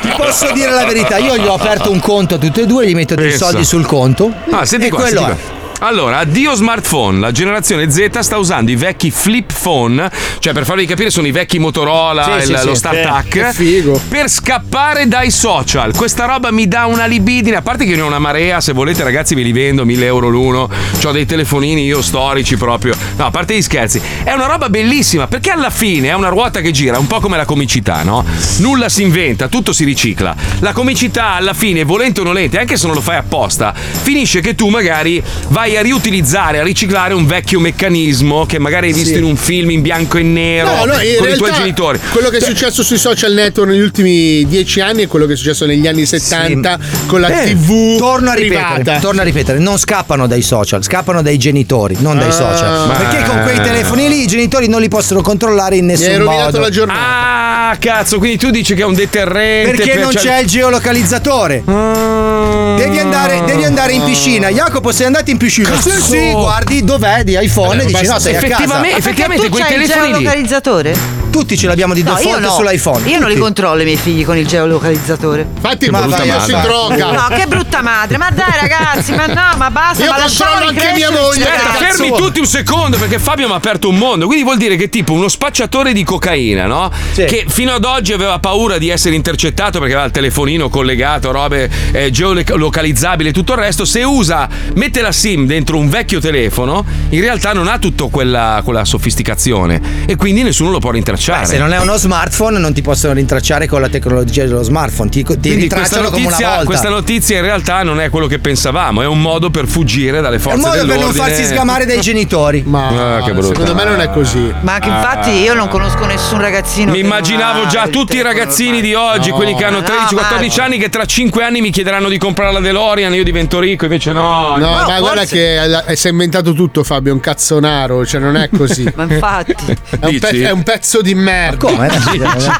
Ti 0.00 0.12
posso 0.16 0.52
dire 0.52 0.70
la 0.70 0.84
verità, 0.84 1.16
io 1.18 1.36
gli 1.36 1.46
ho 1.46 1.54
aperto 1.54 1.90
un 1.90 2.00
conto 2.00 2.34
a 2.34 2.38
tutti 2.38 2.60
e 2.60 2.66
due, 2.66 2.86
gli 2.86 2.94
metto 2.94 3.14
dei 3.14 3.28
Pensa. 3.30 3.46
soldi 3.46 3.64
sul 3.64 3.86
conto. 3.86 4.32
Ah, 4.50 4.64
senti 4.64 4.86
e 4.86 4.90
qua, 4.90 5.00
quello 5.00 5.26
senti 5.26 5.40
è. 5.40 5.61
Allora, 5.84 6.18
addio 6.18 6.54
smartphone. 6.54 7.18
La 7.18 7.32
generazione 7.32 7.90
Z 7.90 8.16
sta 8.20 8.38
usando 8.38 8.70
i 8.70 8.76
vecchi 8.76 9.10
flip 9.10 9.52
phone, 9.60 10.08
cioè 10.38 10.52
per 10.52 10.64
farvi 10.64 10.86
capire 10.86 11.10
sono 11.10 11.26
i 11.26 11.32
vecchi 11.32 11.58
Motorola, 11.58 12.22
Sì, 12.22 12.30
il- 12.52 12.56
sì, 12.58 12.64
lo 12.66 12.72
sì. 12.74 12.78
StarTAC, 12.78 13.28
Che 13.28 13.52
figo. 13.52 14.00
per 14.08 14.30
scappare 14.30 15.08
dai 15.08 15.32
social. 15.32 15.92
Questa 15.96 16.24
roba 16.24 16.52
mi 16.52 16.68
dà 16.68 16.86
una 16.86 17.06
libidine, 17.06 17.56
a 17.56 17.62
parte 17.62 17.84
che 17.84 17.96
ne 17.96 18.00
ho 18.02 18.06
una 18.06 18.20
marea, 18.20 18.60
se 18.60 18.72
volete 18.72 19.02
ragazzi 19.02 19.34
ve 19.34 19.42
li 19.42 19.50
vendo, 19.50 19.84
1000 19.84 20.06
euro 20.06 20.28
l'uno, 20.28 20.70
ho 21.04 21.10
dei 21.10 21.26
telefonini 21.26 21.84
io 21.84 22.00
storici 22.00 22.56
proprio. 22.56 22.94
No, 23.16 23.26
a 23.26 23.30
parte 23.32 23.56
gli 23.56 23.62
scherzi, 23.62 24.00
è 24.22 24.30
una 24.32 24.46
roba 24.46 24.68
bellissima 24.68 25.26
perché 25.26 25.50
alla 25.50 25.70
fine 25.70 26.10
è 26.10 26.14
una 26.14 26.28
ruota 26.28 26.60
che 26.60 26.70
gira, 26.70 26.96
un 27.00 27.08
po' 27.08 27.18
come 27.18 27.36
la 27.36 27.44
comicità, 27.44 28.04
no? 28.04 28.24
Nulla 28.58 28.88
si 28.88 29.02
inventa, 29.02 29.48
tutto 29.48 29.72
si 29.72 29.82
ricicla. 29.82 30.32
La 30.60 30.72
comicità 30.72 31.32
alla 31.32 31.54
fine, 31.54 31.82
volente 31.82 32.20
o 32.20 32.22
nolente, 32.24 32.60
anche 32.60 32.76
se 32.76 32.86
non 32.86 32.94
lo 32.94 33.00
fai 33.02 33.16
apposta, 33.16 33.74
finisce 33.74 34.40
che 34.40 34.54
tu 34.54 34.68
magari 34.68 35.20
vai 35.48 35.70
a 35.76 35.82
riutilizzare, 35.82 36.58
a 36.58 36.62
riciclare 36.62 37.14
un 37.14 37.26
vecchio 37.26 37.60
meccanismo 37.60 38.46
che 38.46 38.58
magari 38.58 38.88
hai 38.88 38.92
visto 38.92 39.10
Sì. 39.12 39.18
in 39.18 39.24
un 39.24 39.36
film 39.36 39.70
in 39.70 39.82
bianco 39.82 40.18
e 40.18 40.22
nero 40.22 40.68
No, 40.68 40.84
no, 40.84 41.00
in 41.00 41.16
con 41.18 41.28
i 41.28 41.36
tuoi 41.36 41.52
genitori. 41.52 41.98
Quello 42.10 42.28
che 42.28 42.38
è 42.38 42.40
successo 42.40 42.82
sui 42.82 42.98
social 42.98 43.32
network 43.32 43.70
negli 43.70 43.80
ultimi 43.80 44.46
dieci 44.46 44.80
anni 44.80 45.02
è 45.04 45.06
quello 45.06 45.26
che 45.26 45.34
è 45.34 45.36
successo 45.36 45.66
negli 45.66 45.86
anni 45.86 46.06
70 46.06 46.78
con 47.06 47.20
la 47.20 47.28
Eh, 47.42 47.52
TV 47.54 47.96
torno 47.98 48.30
a 48.30 48.34
ripetere, 48.34 48.98
torno 49.00 49.20
a 49.20 49.24
ripetere, 49.24 49.58
non 49.58 49.78
scappano 49.78 50.26
dai 50.26 50.42
social, 50.42 50.82
scappano 50.82 51.22
dai 51.22 51.38
genitori, 51.38 51.96
non 52.00 52.18
dai 52.18 52.28
Ah. 52.28 52.32
social. 52.32 52.86
Ma- 52.88 52.94
Perché 52.94 53.22
con 53.24 53.40
quei 53.42 53.60
telefoni 53.60 54.08
lì 54.08 54.22
i 54.22 54.26
genitori 54.26 54.68
non 54.68 54.80
li 54.80 54.88
possono 54.88 55.20
controllare 55.22 55.76
in 55.76 55.86
nessun 55.86 56.08
hai 56.10 56.16
rovinato 56.18 56.44
modo. 56.46 56.58
la 56.60 56.70
giornata. 56.70 57.00
Ah, 57.00 57.31
cazzo, 57.76 58.18
quindi 58.18 58.38
tu 58.38 58.50
dici 58.50 58.74
che 58.74 58.82
è 58.82 58.84
un 58.84 58.94
deterrente. 58.94 59.70
Perché 59.76 59.92
per- 59.92 60.00
non 60.00 60.12
c'è 60.12 60.38
il 60.38 60.46
geolocalizzatore. 60.46 61.62
Devi 61.64 62.98
andare, 62.98 63.42
devi 63.44 63.64
andare 63.64 63.92
in 63.92 64.02
piscina. 64.04 64.48
Jacopo, 64.48 64.92
sei 64.92 65.06
andato 65.06 65.30
in 65.30 65.36
piscina? 65.36 65.70
Cazzo! 65.70 65.90
Sì, 65.90 66.00
sì, 66.00 66.30
guardi 66.32 66.84
dov'è 66.84 67.22
di 67.24 67.38
iPhone 67.40 67.82
e 67.82 67.86
dici 67.86 68.06
no, 68.06 68.18
sei 68.18 68.34
a 68.36 68.40
casa. 68.40 68.46
effettivamente, 68.54 68.98
effettivamente 68.98 69.44
tu 69.46 69.50
quei 69.50 69.62
c'hai 69.64 69.80
il 69.80 69.86
geolocalizzatore? 69.86 71.21
Tutti 71.32 71.56
ce 71.56 71.66
l'abbiamo 71.66 71.94
di 71.94 72.02
No, 72.02 72.10
io 72.10 72.16
default 72.16 72.40
no. 72.40 72.50
sull'iPhone. 72.50 73.08
Io 73.08 73.18
non 73.18 73.28
li 73.28 73.34
tutti. 73.34 73.40
controllo 73.40 73.80
i 73.80 73.84
miei 73.84 73.96
figli 73.96 74.22
con 74.22 74.36
il 74.36 74.46
geolocalizzatore. 74.46 75.46
Infatti, 75.54 75.88
Ma 75.90 76.02
brutta 76.02 76.16
vai, 76.18 76.26
io 76.26 76.36
vai, 76.36 76.44
si 76.44 76.60
droga. 76.60 77.10
No, 77.10 77.34
che 77.34 77.46
brutta 77.46 77.80
madre, 77.80 78.18
ma 78.18 78.30
dai 78.30 78.52
ragazzi, 78.60 79.12
ma 79.14 79.24
no, 79.26 79.56
ma 79.56 79.70
basta, 79.70 80.04
Io 80.04 80.10
ma 80.10 80.18
controllo 80.18 80.66
anche 80.66 80.92
mia 80.94 81.10
moglie, 81.10 81.44
Aspetta, 81.44 81.78
cazzo 81.78 81.84
fermi 81.84 82.16
tutti 82.18 82.38
un 82.38 82.46
secondo 82.46 82.98
perché 82.98 83.18
Fabio 83.18 83.46
mi 83.46 83.54
ha 83.54 83.56
aperto 83.56 83.88
un 83.88 83.96
mondo. 83.96 84.26
Quindi 84.26 84.44
vuol 84.44 84.58
dire 84.58 84.76
che 84.76 84.90
tipo 84.90 85.14
uno 85.14 85.28
spacciatore 85.28 85.94
di 85.94 86.04
cocaina, 86.04 86.66
no? 86.66 86.90
Sì. 87.12 87.24
Che 87.24 87.46
fino 87.48 87.72
ad 87.72 87.84
oggi 87.84 88.12
aveva 88.12 88.38
paura 88.38 88.76
di 88.76 88.90
essere 88.90 89.14
intercettato 89.14 89.78
perché 89.78 89.94
aveva 89.94 90.08
il 90.08 90.12
telefonino 90.12 90.68
collegato, 90.68 91.30
robe 91.30 91.70
eh, 91.92 92.10
geolocalizzabili 92.10 93.30
e 93.30 93.32
tutto 93.32 93.52
il 93.54 93.58
resto. 93.58 93.86
Se 93.86 94.02
usa, 94.02 94.48
mette 94.74 95.00
la 95.00 95.12
SIM 95.12 95.46
dentro 95.46 95.78
un 95.78 95.88
vecchio 95.88 96.20
telefono, 96.20 96.84
in 97.08 97.20
realtà 97.20 97.54
non 97.54 97.68
ha 97.68 97.78
tutta 97.78 98.04
quella, 98.10 98.60
quella 98.62 98.84
sofisticazione 98.84 99.80
e 100.04 100.16
quindi 100.16 100.42
nessuno 100.42 100.70
lo 100.70 100.78
può 100.78 100.90
rintracciare. 100.90 101.20
Se 101.22 101.56
non 101.58 101.72
è 101.72 101.78
uno 101.78 101.96
smartphone, 101.96 102.58
non 102.58 102.72
ti 102.72 102.82
possono 102.82 103.12
rintracciare 103.12 103.68
con 103.68 103.80
la 103.80 103.88
tecnologia 103.88 104.44
dello 104.44 104.62
smartphone. 104.62 105.08
Ti, 105.08 105.22
ti 105.22 105.24
Quindi 105.38 105.68
questa 105.68 105.98
rintracciano 106.00 106.08
come 106.10 106.20
una 106.22 106.30
notizia, 106.30 106.48
volta. 106.48 106.64
questa 106.64 106.88
notizia 106.88 107.36
in 107.36 107.42
realtà 107.44 107.82
non 107.84 108.00
è 108.00 108.10
quello 108.10 108.26
che 108.26 108.38
pensavamo, 108.40 109.02
è 109.02 109.06
un 109.06 109.20
modo 109.20 109.48
per 109.50 109.66
fuggire 109.68 110.20
dalle 110.20 110.36
È 110.36 110.38
un 110.38 110.42
forze 110.42 110.58
modo 110.58 110.70
per 110.70 110.80
dell'ordine. 110.80 111.04
non 111.04 111.14
farsi 111.14 111.44
sgamare 111.44 111.86
dai 111.86 112.00
genitori. 112.00 112.64
Ma 112.66 113.18
Ah, 113.18 113.24
secondo 113.42 113.74
me 113.74 113.84
non 113.84 114.00
è 114.00 114.10
così. 114.10 114.52
Ma 114.62 114.74
anche 114.74 114.88
infatti 114.88 115.30
Ah. 115.30 115.34
io 115.34 115.54
non 115.54 115.68
conosco 115.68 116.04
nessun 116.06 116.40
ragazzino. 116.40 116.90
Mi 116.90 116.98
immaginavo 116.98 117.66
già 117.66 117.86
tutti 117.88 118.16
i 118.16 118.22
ragazzini 118.22 118.80
di 118.80 118.94
oggi, 118.94 119.30
No. 119.30 119.36
quelli 119.36 119.54
che 119.54 119.64
hanno 119.64 119.78
No, 119.78 119.84
13-14 119.86 120.58
ma- 120.58 120.64
anni, 120.64 120.78
che 120.78 120.88
tra 120.88 121.04
5 121.04 121.44
anni 121.44 121.60
mi 121.60 121.70
chiederanno 121.70 122.08
di 122.08 122.18
comprare 122.18 122.52
la 122.52 122.60
DeLorean, 122.60 123.14
io 123.14 123.22
divento 123.24 123.60
ricco, 123.60 123.84
invece 123.84 124.10
no. 124.12 124.56
No, 124.56 124.56
No, 124.56 124.70
ma 124.70 124.98
guarda 124.98 125.20
forse- 125.20 125.34
che 125.34 125.62
eh, 125.86 125.96
si 125.96 126.08
è 126.08 126.10
inventato 126.10 126.52
tutto 126.52 126.82
Fabio, 126.82 127.12
è 127.12 127.14
un 127.14 127.20
cazzonaro, 127.20 128.04
cioè 128.04 128.20
non 128.20 128.36
è 128.36 128.48
così. 128.54 128.90
Ma 128.96 129.04
infatti. 129.04 129.54
È 130.00 130.06
un, 130.06 130.18
pe- 130.18 130.42
è 130.42 130.50
un 130.50 130.62
pezzo 130.62 131.00
di 131.02 131.11
merda. 131.14 131.66
Come? 131.66 131.88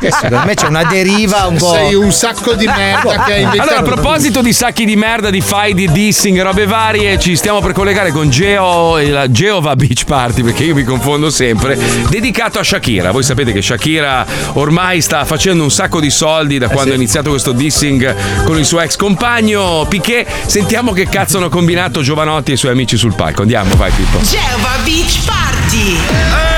Secondo 0.00 0.42
me 0.44 0.54
c'è 0.54 0.66
una 0.66 0.84
deriva 0.84 1.46
un 1.46 1.56
po'. 1.56 1.72
Sei 1.72 1.94
un 1.94 2.10
sacco 2.12 2.54
di 2.54 2.66
merda 2.74 3.24
che 3.24 3.32
hai 3.32 3.42
inventato. 3.42 3.74
Allora, 3.74 3.78
a 3.78 3.82
proposito 3.82 4.42
di 4.42 4.52
sacchi 4.52 4.84
di 4.84 4.96
merda, 4.96 5.30
di 5.30 5.40
fai, 5.40 5.74
di 5.74 5.90
dissing, 5.90 6.40
robe 6.42 6.66
varie, 6.66 7.18
ci 7.18 7.36
stiamo 7.36 7.60
per 7.60 7.72
collegare 7.72 8.10
con 8.10 8.30
Geo, 8.30 8.98
la 8.98 9.30
Geova 9.30 9.76
Beach 9.76 10.04
Party, 10.04 10.42
perché 10.42 10.64
io 10.64 10.74
mi 10.74 10.84
confondo 10.84 11.30
sempre, 11.30 11.78
dedicato 12.08 12.58
a 12.58 12.64
Shakira. 12.64 13.10
Voi 13.10 13.22
sapete 13.22 13.52
che 13.52 13.62
Shakira 13.62 14.26
ormai 14.54 15.00
sta 15.00 15.24
facendo 15.24 15.62
un 15.62 15.70
sacco 15.70 16.00
di 16.00 16.10
soldi 16.10 16.58
da 16.58 16.68
quando 16.68 16.92
ha 16.92 16.96
iniziato 16.96 17.30
questo 17.30 17.52
dissing 17.52 18.44
con 18.44 18.58
il 18.58 18.64
suo 18.64 18.80
ex 18.80 18.96
compagno 18.96 19.86
Piquet. 19.88 20.28
Sentiamo 20.46 20.92
che 20.92 21.08
cazzo 21.08 21.38
hanno 21.38 21.48
combinato 21.48 22.02
Giovanotti 22.02 22.50
e 22.50 22.54
i 22.54 22.56
suoi 22.56 22.72
amici 22.72 22.96
sul 22.96 23.14
palco. 23.14 23.42
Andiamo, 23.42 23.74
vai 23.76 23.90
Pippo. 23.90 24.18
Geova 24.22 24.76
Beach 24.84 25.18
Party! 25.24 25.62
Fifuffa! 25.72 26.51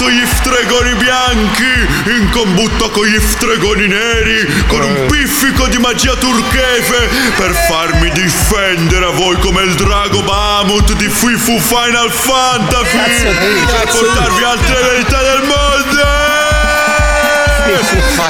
Evocato 0.00 0.10
gli 0.10 0.26
stregoni 0.26 0.94
bianchi 0.94 2.18
in 2.18 2.30
combutta 2.30 2.88
con 2.88 3.04
gli 3.06 3.20
stregoni 3.20 3.86
neri 3.86 4.64
con 4.66 4.82
un 4.82 5.06
piffico 5.06 5.66
di 5.66 5.78
magia 5.78 6.14
turchese 6.14 7.08
per 7.36 7.52
farmi 7.68 8.10
difendere 8.12 9.06
a 9.06 9.10
voi 9.10 9.36
come 9.38 9.62
il 9.62 9.74
drago 9.74 10.22
Bahamut 10.22 10.92
di 10.94 11.08
Fifu 11.08 11.58
Final 11.58 12.10
Fantasy 12.10 13.24
per 13.24 13.88
portarvi 13.90 14.44
altre 14.44 14.82
verità 14.82 15.22
del 15.22 15.40
mondo 15.46 15.69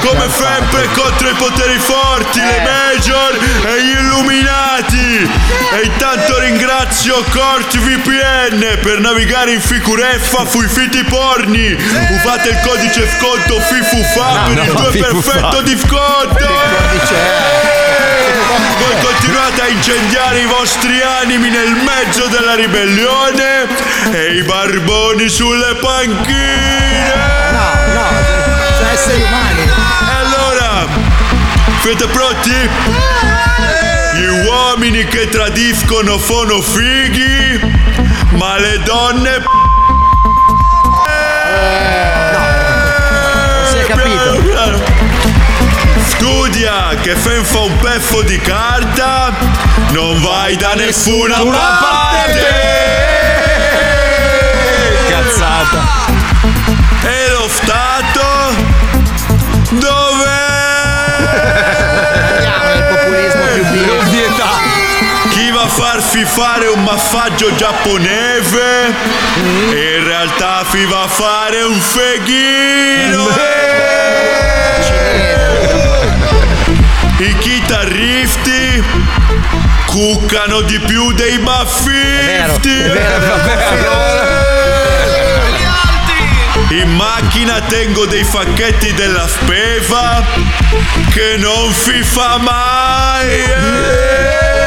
come 0.01 0.29
sempre 0.29 0.87
contro 0.93 1.29
i 1.29 1.33
poteri 1.33 1.77
forti, 1.79 2.39
le 2.39 2.61
major 2.61 3.37
e 3.65 3.83
gli 3.83 3.89
illuminati. 3.89 5.29
E 5.73 5.85
intanto 5.85 6.39
ringrazio 6.39 7.23
CortVPN 7.29 8.79
per 8.81 8.99
navigare 8.99 9.53
in 9.53 9.61
sicurezza 9.61 10.45
sui 10.45 10.67
siti 10.67 11.03
porni. 11.03 11.71
Usate 11.71 12.49
il 12.49 12.59
codice 12.65 13.07
sconto 13.17 13.59
FIFUFA 13.59 14.43
per 14.47 14.63
il 14.63 14.73
no, 14.73 14.79
2% 14.79 14.91
FIFUFA. 14.91 15.61
di 15.61 15.77
sconto. 15.77 16.49
Voi 18.79 18.95
continuate 19.01 19.61
a 19.61 19.67
incendiare 19.67 20.39
i 20.39 20.45
vostri 20.45 21.01
animi 21.01 21.49
nel 21.49 21.71
mezzo 21.71 22.25
della 22.27 22.55
ribellione 22.55 23.67
e 24.11 24.37
i 24.37 24.43
barboni 24.43 25.29
sulle 25.29 25.75
panchine. 25.75 27.80
No, 29.01 29.07
no, 29.07 29.13
esseri 29.13 29.23
umani. 29.23 29.61
E 29.61 30.13
allora, 30.19 30.87
siete 31.81 32.07
pronti? 32.07 32.69
Gli 34.13 34.45
uomini 34.45 35.05
che 35.05 35.27
tradiscono 35.29 36.17
sono 36.19 36.61
fighi, 36.61 37.59
ma 38.31 38.57
le 38.57 38.79
donne... 38.83 39.43
Si 43.71 43.77
è 43.77 43.85
capito. 43.85 44.39
Studia 46.07 46.95
che 47.01 47.15
senza 47.19 47.59
un 47.59 47.77
pezzo 47.79 48.21
di 48.21 48.37
carta 48.39 49.33
non 49.89 50.21
vai 50.21 50.55
da 50.57 50.73
nessuna 50.75 51.37
parte. 51.37 53.30
Farsi 66.21 66.25
fare 66.25 66.67
un 66.67 66.83
massaggio 66.83 67.53
giapponese 67.55 68.93
e 69.71 69.97
in 69.97 70.03
realtà 70.03 70.63
si 70.69 70.85
va 70.85 71.03
a 71.03 71.07
fare 71.07 71.61
un 71.63 71.79
feghino. 71.79 73.27
i 77.17 77.37
chitarristi 77.37 78.83
cuccano 79.85 80.61
di 80.61 80.79
più 80.79 81.11
dei 81.13 81.39
baffisti. 81.39 82.69
In 86.69 86.95
macchina 86.95 87.59
tengo 87.61 88.05
dei 88.05 88.23
facchetti 88.23 88.93
della 88.93 89.27
speva 89.27 90.23
che 91.11 91.37
non 91.37 91.73
si 91.73 92.03
fa 92.03 92.37
mai. 92.37 94.60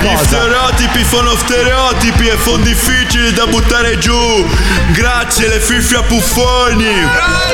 Gli 0.00 0.16
stereotipi 0.16 1.04
sono 1.04 1.36
stereotipi 1.36 2.28
e 2.28 2.38
sono 2.42 2.62
difficili 2.62 3.32
da 3.32 3.46
buttare 3.46 3.98
giù. 3.98 4.46
Grazie 4.92 5.48
le 5.48 5.60
fiffe 5.60 5.96
a 5.96 6.02
puffoni. 6.02 6.84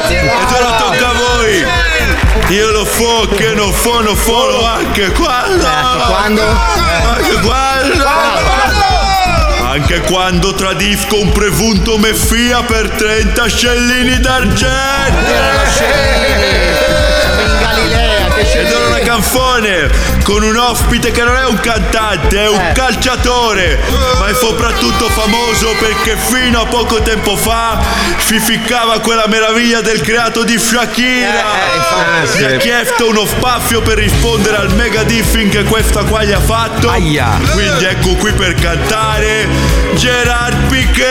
E 0.09 0.31
ora 0.31 0.77
tocca 0.79 1.09
a 1.09 1.13
voi. 1.13 1.67
Io 2.49 2.71
lo 2.73 2.85
so 2.85 3.29
che 3.37 3.53
non 3.55 3.73
sono 3.73 4.15
solo 4.17 4.65
anche 4.67 5.13
quando. 5.13 5.65
quando? 6.07 6.43
Anche 6.43 7.41
quando. 7.41 8.09
Anche 9.63 10.01
quando 10.01 10.55
tradisco 10.55 11.21
un 11.21 11.31
presunto 11.31 11.97
messia 11.99 12.63
per 12.63 12.91
30 12.91 13.47
scellini 13.47 14.19
d'argento. 14.19 15.31
Ed 18.53 18.73
ora 18.73 18.87
una 18.87 18.90
canzone 19.05 19.91
con 20.23 20.43
un 20.43 20.57
ospite 20.57 21.11
che 21.11 21.23
non 21.23 21.37
è 21.37 21.45
un 21.47 21.59
cantante, 21.61 22.43
è 22.45 22.49
un 22.49 22.73
calciatore, 22.75 23.79
ma 24.19 24.27
è 24.29 24.35
soprattutto 24.35 25.09
famoso 25.09 25.75
perché 25.79 26.17
fino 26.17 26.61
a 26.61 26.67
poco 26.67 27.01
tempo 27.03 27.37
fa 27.37 27.79
si 28.19 28.39
ficcava 28.39 29.01
quella 29.01 29.27
meraviglia 29.27 29.81
del 29.81 30.01
creato 30.01 30.45
di 30.45 30.59
Shakira. 30.59 31.45
sì. 32.27 32.39
Mi 32.39 32.45
ha 32.53 32.57
chiesto 32.59 33.09
uno 33.09 33.27
spazio 33.27 33.81
per 33.81 33.99
rispondere 33.99 34.57
al 34.57 34.73
mega 34.75 35.03
diffing 35.03 35.51
che 35.51 35.65
questa 35.65 36.05
qua 36.05 36.23
gli 36.25 36.33
ha 36.33 36.41
fatto. 36.41 36.89
Quindi 37.53 37.85
ecco 37.85 38.15
qui 38.17 38.33
per 38.33 38.55
cantare 38.55 39.49
Gerard 39.95 40.69
Piquet. 40.69 41.09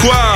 Tu 0.00 0.29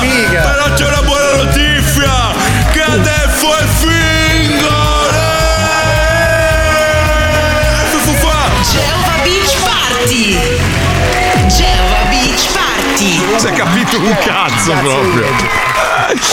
figa. 0.00 0.40
Però 0.40 0.74
c'è 0.74 0.86
una 0.86 1.02
buona 1.02 1.42
notizia! 1.42 2.34
Che 2.72 2.82
adesso 2.82 3.56
è 3.56 3.64
fingolo! 3.78 4.74
Fufufa! 7.90 8.50
Geova 8.70 9.22
Beach 9.22 9.56
Party! 9.64 10.38
Geova 11.48 12.02
Beach 12.08 12.46
Party! 12.52 13.38
Si 13.38 13.46
è 13.46 13.52
capito 13.52 13.98
un 13.98 14.16
cazzo 14.24 14.72
proprio. 14.72 15.26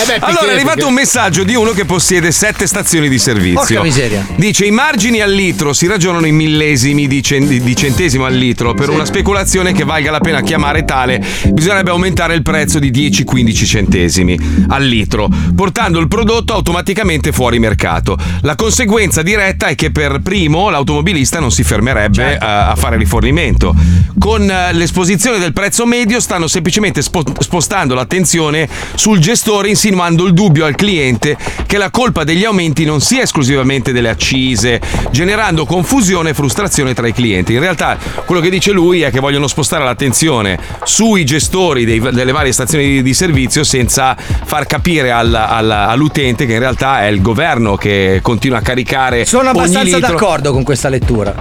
Beh, 0.06 0.18
allora 0.20 0.48
è 0.48 0.54
arrivato 0.54 0.88
un 0.88 0.94
messaggio 0.94 1.44
di 1.44 1.56
uno 1.56 1.72
che 1.72 1.86
possiede 1.86 2.32
sette 2.32 2.68
stazioni 2.68 3.10
di 3.10 3.20
servizio. 3.20 3.60
Porca 3.60 3.84
miseria. 3.84 4.26
Dice: 4.36 4.66
i 4.66 4.72
margini 4.72 5.22
al 5.22 5.32
litro 5.32 5.74
si 5.74 5.88
ragionano 5.88 6.26
in 6.26 6.36
millesimi 6.36 7.08
di, 7.08 7.22
cen- 7.22 7.48
di 7.48 7.76
centesimo 7.76 8.26
al 8.26 8.34
litro. 8.34 8.74
Per 8.74 8.90
una 8.90 9.06
speculazione 9.06 9.74
che 9.74 9.84
valga 9.84 10.12
la 10.12 10.20
pena 10.20 10.42
chiamare 10.42 10.86
tale, 10.86 11.24
bisognerebbe 11.52 11.90
aumentare 11.92 12.36
il 12.36 12.42
prezzo 12.42 12.80
di 12.80 12.92
10-15 12.92 13.66
centesimi 13.66 14.66
al 14.70 14.84
litro, 14.84 15.30
portando 15.56 16.00
il 16.00 16.08
prodotto 16.08 16.54
automaticamente 16.54 17.32
fuori 17.32 17.60
mercato. 17.60 18.18
La 18.42 18.56
conseguenza 18.56 19.22
diretta 19.22 19.68
è 19.68 19.76
che 19.76 19.92
per 19.92 20.20
primo 20.24 20.70
l'automobilista 20.70 21.40
non 21.40 21.52
si 21.52 21.64
fermerebbe 21.64 22.38
a, 22.38 22.70
a 22.70 22.76
fare 22.76 22.98
rifornimento. 22.98 23.76
Con 24.18 24.50
eh, 24.50 24.74
l'esposizione 24.74 25.40
del 25.40 25.54
prezzo 25.54 25.86
medio 25.86 26.20
stanno 26.20 26.48
semplicemente 26.48 27.02
spo- 27.02 27.24
spostando 27.40 27.94
l'attenzione 27.94 28.68
sul 28.96 29.20
gestore 29.20 29.70
insinuando 29.74 30.26
il 30.26 30.34
dubbio 30.34 30.66
al 30.66 30.76
cliente 30.76 31.36
che 31.66 31.78
la 31.78 31.90
colpa 31.90 32.24
degli 32.24 32.46
aumenti 32.46 32.86
non 32.86 33.02
sia 33.02 33.24
esclusivamente 33.24 33.92
delle 33.92 34.10
accise, 34.10 34.80
generando 35.12 35.66
confusione 35.66 36.30
e 36.30 36.34
frustrazione 36.34 36.94
tra 36.94 37.08
i 37.08 37.14
clienti. 37.14 37.54
In 37.54 37.60
realtà 37.60 37.98
quello 38.26 38.42
che 38.42 38.50
dice 38.50 38.72
lui 38.72 39.02
è 39.02 39.12
che 39.12 39.20
vogliono 39.20 39.48
spostare 39.48 39.84
l'attenzione 39.84 40.58
sui 40.84 41.26
gestori 41.26 41.86
dei- 41.86 42.00
delle 42.00 42.32
varie 42.32 42.52
stazioni 42.52 42.86
di, 42.86 43.02
di 43.04 43.14
servizio 43.14 43.64
senza 43.64 44.16
far 44.18 44.66
capire 44.66 45.12
al- 45.12 45.34
al- 45.34 45.72
all'utente 45.72 46.46
che 46.46 46.54
in 46.54 46.60
realtà 46.60 47.02
è 47.02 47.08
il 47.08 47.22
governo 47.22 47.76
che 47.76 48.20
continua 48.22 48.60
a 48.60 48.62
caricare 48.62 49.26
Sono 49.26 49.50
abbastanza 49.50 50.00
d'accordo 50.00 50.52
con 50.52 50.64
questa 50.64 50.90
lettura. 50.90 51.34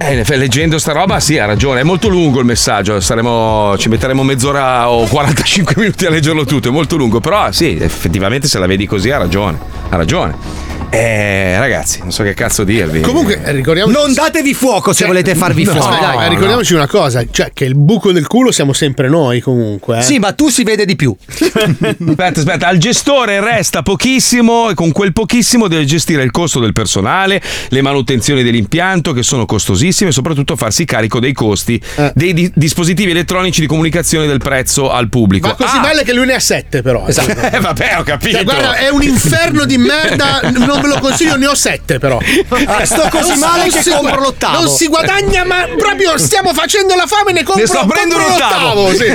Eh, 0.00 0.24
leggendo 0.36 0.78
sta 0.78 0.92
roba, 0.92 1.18
sì, 1.18 1.38
ha 1.38 1.44
ragione. 1.44 1.80
È 1.80 1.82
molto 1.82 2.06
lungo 2.08 2.38
il 2.38 2.44
messaggio. 2.44 3.00
Saremo, 3.00 3.76
ci 3.78 3.88
metteremo 3.88 4.22
mezz'ora 4.22 4.88
o 4.88 5.04
45 5.06 5.74
minuti 5.82 6.06
a 6.06 6.10
leggerlo 6.10 6.44
tutto. 6.44 6.68
È 6.68 6.70
molto 6.70 6.94
lungo. 6.96 7.18
Però, 7.18 7.50
sì, 7.50 7.67
effettivamente, 7.76 8.48
se 8.48 8.58
la 8.58 8.66
vedi 8.66 8.86
così, 8.86 9.10
ha 9.10 9.18
ragione. 9.18 9.58
Ha 9.88 9.96
ragione. 9.96 10.67
Eh, 10.90 11.58
ragazzi, 11.58 11.98
non 12.00 12.12
so 12.12 12.22
che 12.22 12.32
cazzo 12.32 12.64
dirvi. 12.64 13.00
Comunque, 13.02 13.42
eh, 13.44 13.52
ricordiamo. 13.52 13.92
Non 13.92 14.14
datevi 14.14 14.54
fuoco 14.54 14.94
se 14.94 15.04
volete 15.04 15.34
farvi 15.34 15.64
No, 15.64 15.72
fuori. 15.74 16.00
dai, 16.00 16.16
ma 16.16 16.26
ricordiamoci 16.28 16.72
una 16.72 16.86
cosa: 16.86 17.22
cioè, 17.30 17.50
che 17.52 17.64
il 17.66 17.74
buco 17.76 18.10
del 18.10 18.26
culo 18.26 18.50
siamo 18.50 18.72
sempre 18.72 19.08
noi, 19.08 19.40
comunque. 19.40 19.98
eh. 19.98 20.02
Sì, 20.02 20.18
ma 20.18 20.32
tu 20.32 20.48
si 20.48 20.62
vede 20.62 20.86
di 20.86 20.96
più. 20.96 21.14
Aspetta, 21.28 22.40
aspetta, 22.40 22.66
al 22.68 22.78
gestore 22.78 23.40
resta 23.40 23.82
pochissimo 23.82 24.70
e 24.70 24.74
con 24.74 24.90
quel 24.92 25.12
pochissimo 25.12 25.68
deve 25.68 25.84
gestire 25.84 26.22
il 26.22 26.30
costo 26.30 26.58
del 26.58 26.72
personale, 26.72 27.40
le 27.68 27.82
manutenzioni 27.82 28.42
dell'impianto 28.42 29.12
che 29.12 29.22
sono 29.22 29.44
costosissime 29.44 30.10
e 30.10 30.12
soprattutto 30.12 30.56
farsi 30.56 30.84
carico 30.86 31.20
dei 31.20 31.32
costi 31.32 31.80
dei 32.14 32.32
di- 32.32 32.50
dispositivi 32.54 33.10
elettronici 33.10 33.60
di 33.60 33.66
comunicazione 33.66 34.26
del 34.26 34.38
prezzo 34.38 34.90
al 34.90 35.08
pubblico. 35.08 35.48
Ma 35.48 35.54
così 35.54 35.76
Ah, 35.76 35.80
male 35.80 36.02
che 36.04 36.12
lui 36.14 36.24
ne 36.26 36.34
ha 36.34 36.40
sette, 36.40 36.80
però. 36.82 37.06
Eh, 37.06 37.12
vabbè, 37.60 37.96
ho 37.98 38.02
capito. 38.04 38.36
Cioè, 38.36 38.44
guarda, 38.44 38.74
è 38.76 38.88
un 38.88 39.02
inferno 39.02 39.64
di 39.66 39.76
merda. 39.76 40.40
Non 40.68 40.77
ve 40.80 40.88
lo 40.88 40.98
consiglio, 41.00 41.36
ne 41.36 41.46
ho 41.46 41.54
sette, 41.54 41.98
però. 41.98 42.18
Ah, 42.66 42.84
sto 42.84 43.08
così 43.10 43.30
Non- 43.30 43.38
male 43.38 43.60
non 43.66 43.70
che 43.70 43.82
si 43.82 43.90
compro 43.90 44.20
l'ottavo. 44.20 44.60
Non 44.62 44.68
si 44.68 44.86
guadagna, 44.88 45.44
ma 45.44 45.66
proprio 45.76 46.16
stiamo 46.18 46.52
facendo 46.54 46.94
la 46.94 47.06
fame, 47.06 47.32
ne 47.32 47.42
compro, 47.42 47.62
Ne 47.62 47.68
sto 47.68 47.86
prendendo 47.86 48.16
compro 48.24 48.34
un 48.34 48.42
ottavo. 48.42 48.92
sì. 48.94 49.14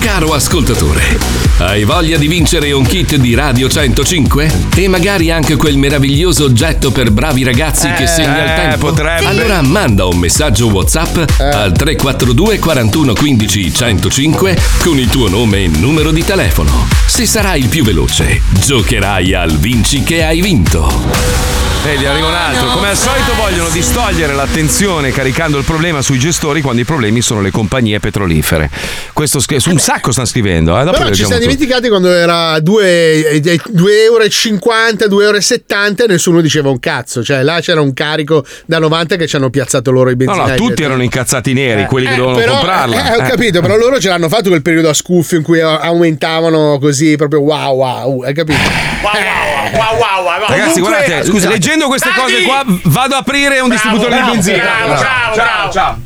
Caro 0.00 0.34
ascoltatore, 0.34 1.18
hai 1.58 1.84
voglia 1.84 2.18
di 2.18 2.28
vincere 2.28 2.70
un 2.72 2.84
kit 2.84 3.16
di 3.16 3.34
Radio 3.34 3.68
105? 3.68 4.50
E 4.76 4.88
magari 4.88 5.30
anche 5.30 5.56
quel 5.56 5.78
meraviglioso 5.78 6.44
oggetto 6.44 6.90
per 6.90 7.10
bravi 7.10 7.42
ragazzi 7.44 7.90
che 7.92 8.02
Eh, 8.04 8.06
segna 8.06 8.44
il 8.44 8.50
eh, 8.50 8.54
tempo? 8.54 8.86
potrebbe. 8.88 9.24
Allora 9.26 9.62
manda 9.62 10.04
un 10.06 10.18
messaggio 10.18 10.66
WhatsApp 10.68 11.16
al 11.40 11.72
342 11.72 12.58
41 12.58 13.14
15 13.14 13.72
105 13.72 14.58
con 14.84 14.98
il 14.98 15.08
tuo 15.08 15.28
nome 15.28 15.64
e 15.64 15.68
numero 15.68 16.10
di 16.10 16.24
telefono. 16.24 16.86
Se 17.06 17.24
sarai 17.26 17.60
il 17.60 17.68
più 17.68 17.82
veloce, 17.84 18.42
giocherai 18.64 19.32
al 19.34 19.56
Vinci 19.56 20.02
che 20.02 20.24
hai 20.24 20.40
vinto. 20.40 21.75
Vedi, 21.84 22.04
arriva 22.04 22.26
un 22.26 22.34
altro. 22.34 22.66
Come 22.72 22.88
al 22.88 22.96
solito 22.96 23.32
vogliono 23.36 23.68
distogliere 23.68 24.34
l'attenzione 24.34 25.12
caricando 25.12 25.56
il 25.56 25.62
problema 25.64 26.02
sui 26.02 26.18
gestori 26.18 26.60
quando 26.60 26.80
i 26.80 26.84
problemi 26.84 27.20
sono 27.22 27.40
le 27.40 27.52
compagnie 27.52 28.00
petrolifere. 28.00 28.68
Questo 29.12 29.38
sch- 29.38 29.64
un 29.66 29.78
sacco 29.78 30.10
stanno 30.10 30.26
scrivendo, 30.26 30.76
eh? 30.80 30.82
Dopo 30.82 30.98
Però 30.98 31.10
ci 31.10 31.24
siamo 31.24 31.38
dimenticati 31.40 31.88
quando 31.88 32.12
era 32.12 32.56
2,50 32.56 32.82
euro, 34.02 34.24
2,70 34.26 35.20
euro 35.22 35.36
e 35.36 36.06
nessuno 36.08 36.40
diceva 36.40 36.70
un 36.70 36.80
cazzo. 36.80 37.22
Cioè 37.22 37.44
là 37.44 37.60
c'era 37.60 37.80
un 37.80 37.92
carico 37.94 38.44
da 38.66 38.80
90 38.80 39.14
che 39.14 39.28
ci 39.28 39.36
hanno 39.36 39.50
piazzato 39.50 39.92
loro 39.92 40.10
i 40.10 40.16
No, 40.16 40.24
benzinai. 40.24 40.48
no, 40.50 40.54
tutti 40.56 40.82
erano 40.82 41.04
incazzati 41.04 41.52
neri, 41.52 41.82
Eh, 41.82 41.86
quelli 41.86 42.06
che 42.08 42.14
eh, 42.14 42.16
dovevano 42.16 42.38
però, 42.40 42.52
comprarla. 42.56 43.14
eh, 43.14 43.16
ho 43.16 43.24
Eh. 43.26 43.28
capito, 43.30 43.60
però 43.60 43.76
loro 43.76 44.00
ce 44.00 44.08
l'hanno 44.08 44.28
fatto 44.28 44.48
quel 44.48 44.62
periodo 44.62 44.88
a 44.88 44.94
scuffio 44.94 45.36
in 45.36 45.44
cui 45.44 45.60
aumentavano 45.60 46.78
così 46.80 47.14
proprio 47.16 47.42
wow 47.42 47.76
wow, 47.76 48.22
hai 48.22 48.34
capito? 48.34 48.58
Ragazzi, 50.48 50.80
Comunque- 50.80 50.80
guardate, 50.80 51.24
scusate. 51.24 51.58
Leggendo 51.66 51.88
queste 51.88 52.10
Dai! 52.10 52.18
cose 52.18 52.42
qua, 52.42 52.64
vado 52.84 53.14
a 53.16 53.18
aprire 53.18 53.58
un 53.58 53.68
distributore 53.68 54.10
bravo, 54.10 54.26
di 54.26 54.32
benzina. 54.36 54.62
bravo, 54.62 54.94
bravo, 54.94 55.34
ciao, 55.34 55.70
ciao. 55.72 55.98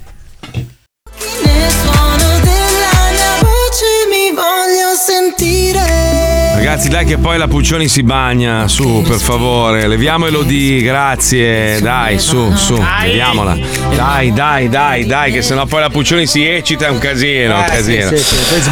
mi 4.09 4.33
voglio 4.33 4.95
sentire. 4.97 6.40
Ragazzi, 6.53 6.89
dai, 6.89 7.07
che 7.07 7.17
poi 7.17 7.39
la 7.39 7.49
Puccioni 7.49 7.89
si 7.89 8.03
bagna. 8.03 8.69
Su, 8.69 9.03
per 9.07 9.19
favore, 9.19 9.87
leviamo 9.87 10.27
Elodie, 10.27 10.83
grazie. 10.83 11.81
Dai, 11.81 12.19
su, 12.19 12.55
su, 12.55 12.75
leviamola. 13.03 13.57
Dai, 13.95 14.33
dai, 14.33 14.69
dai, 14.69 15.07
dai, 15.07 15.33
che 15.33 15.43
sennò 15.43 15.65
poi 15.65 15.81
la 15.81 15.89
Puccioni 15.89 16.27
si 16.27 16.45
eccita, 16.45 16.87
è 16.87 16.91
un 16.91 16.99
casino. 16.99 17.57
un 17.57 17.65
Eh, 17.65 17.67
casino. 17.67 18.11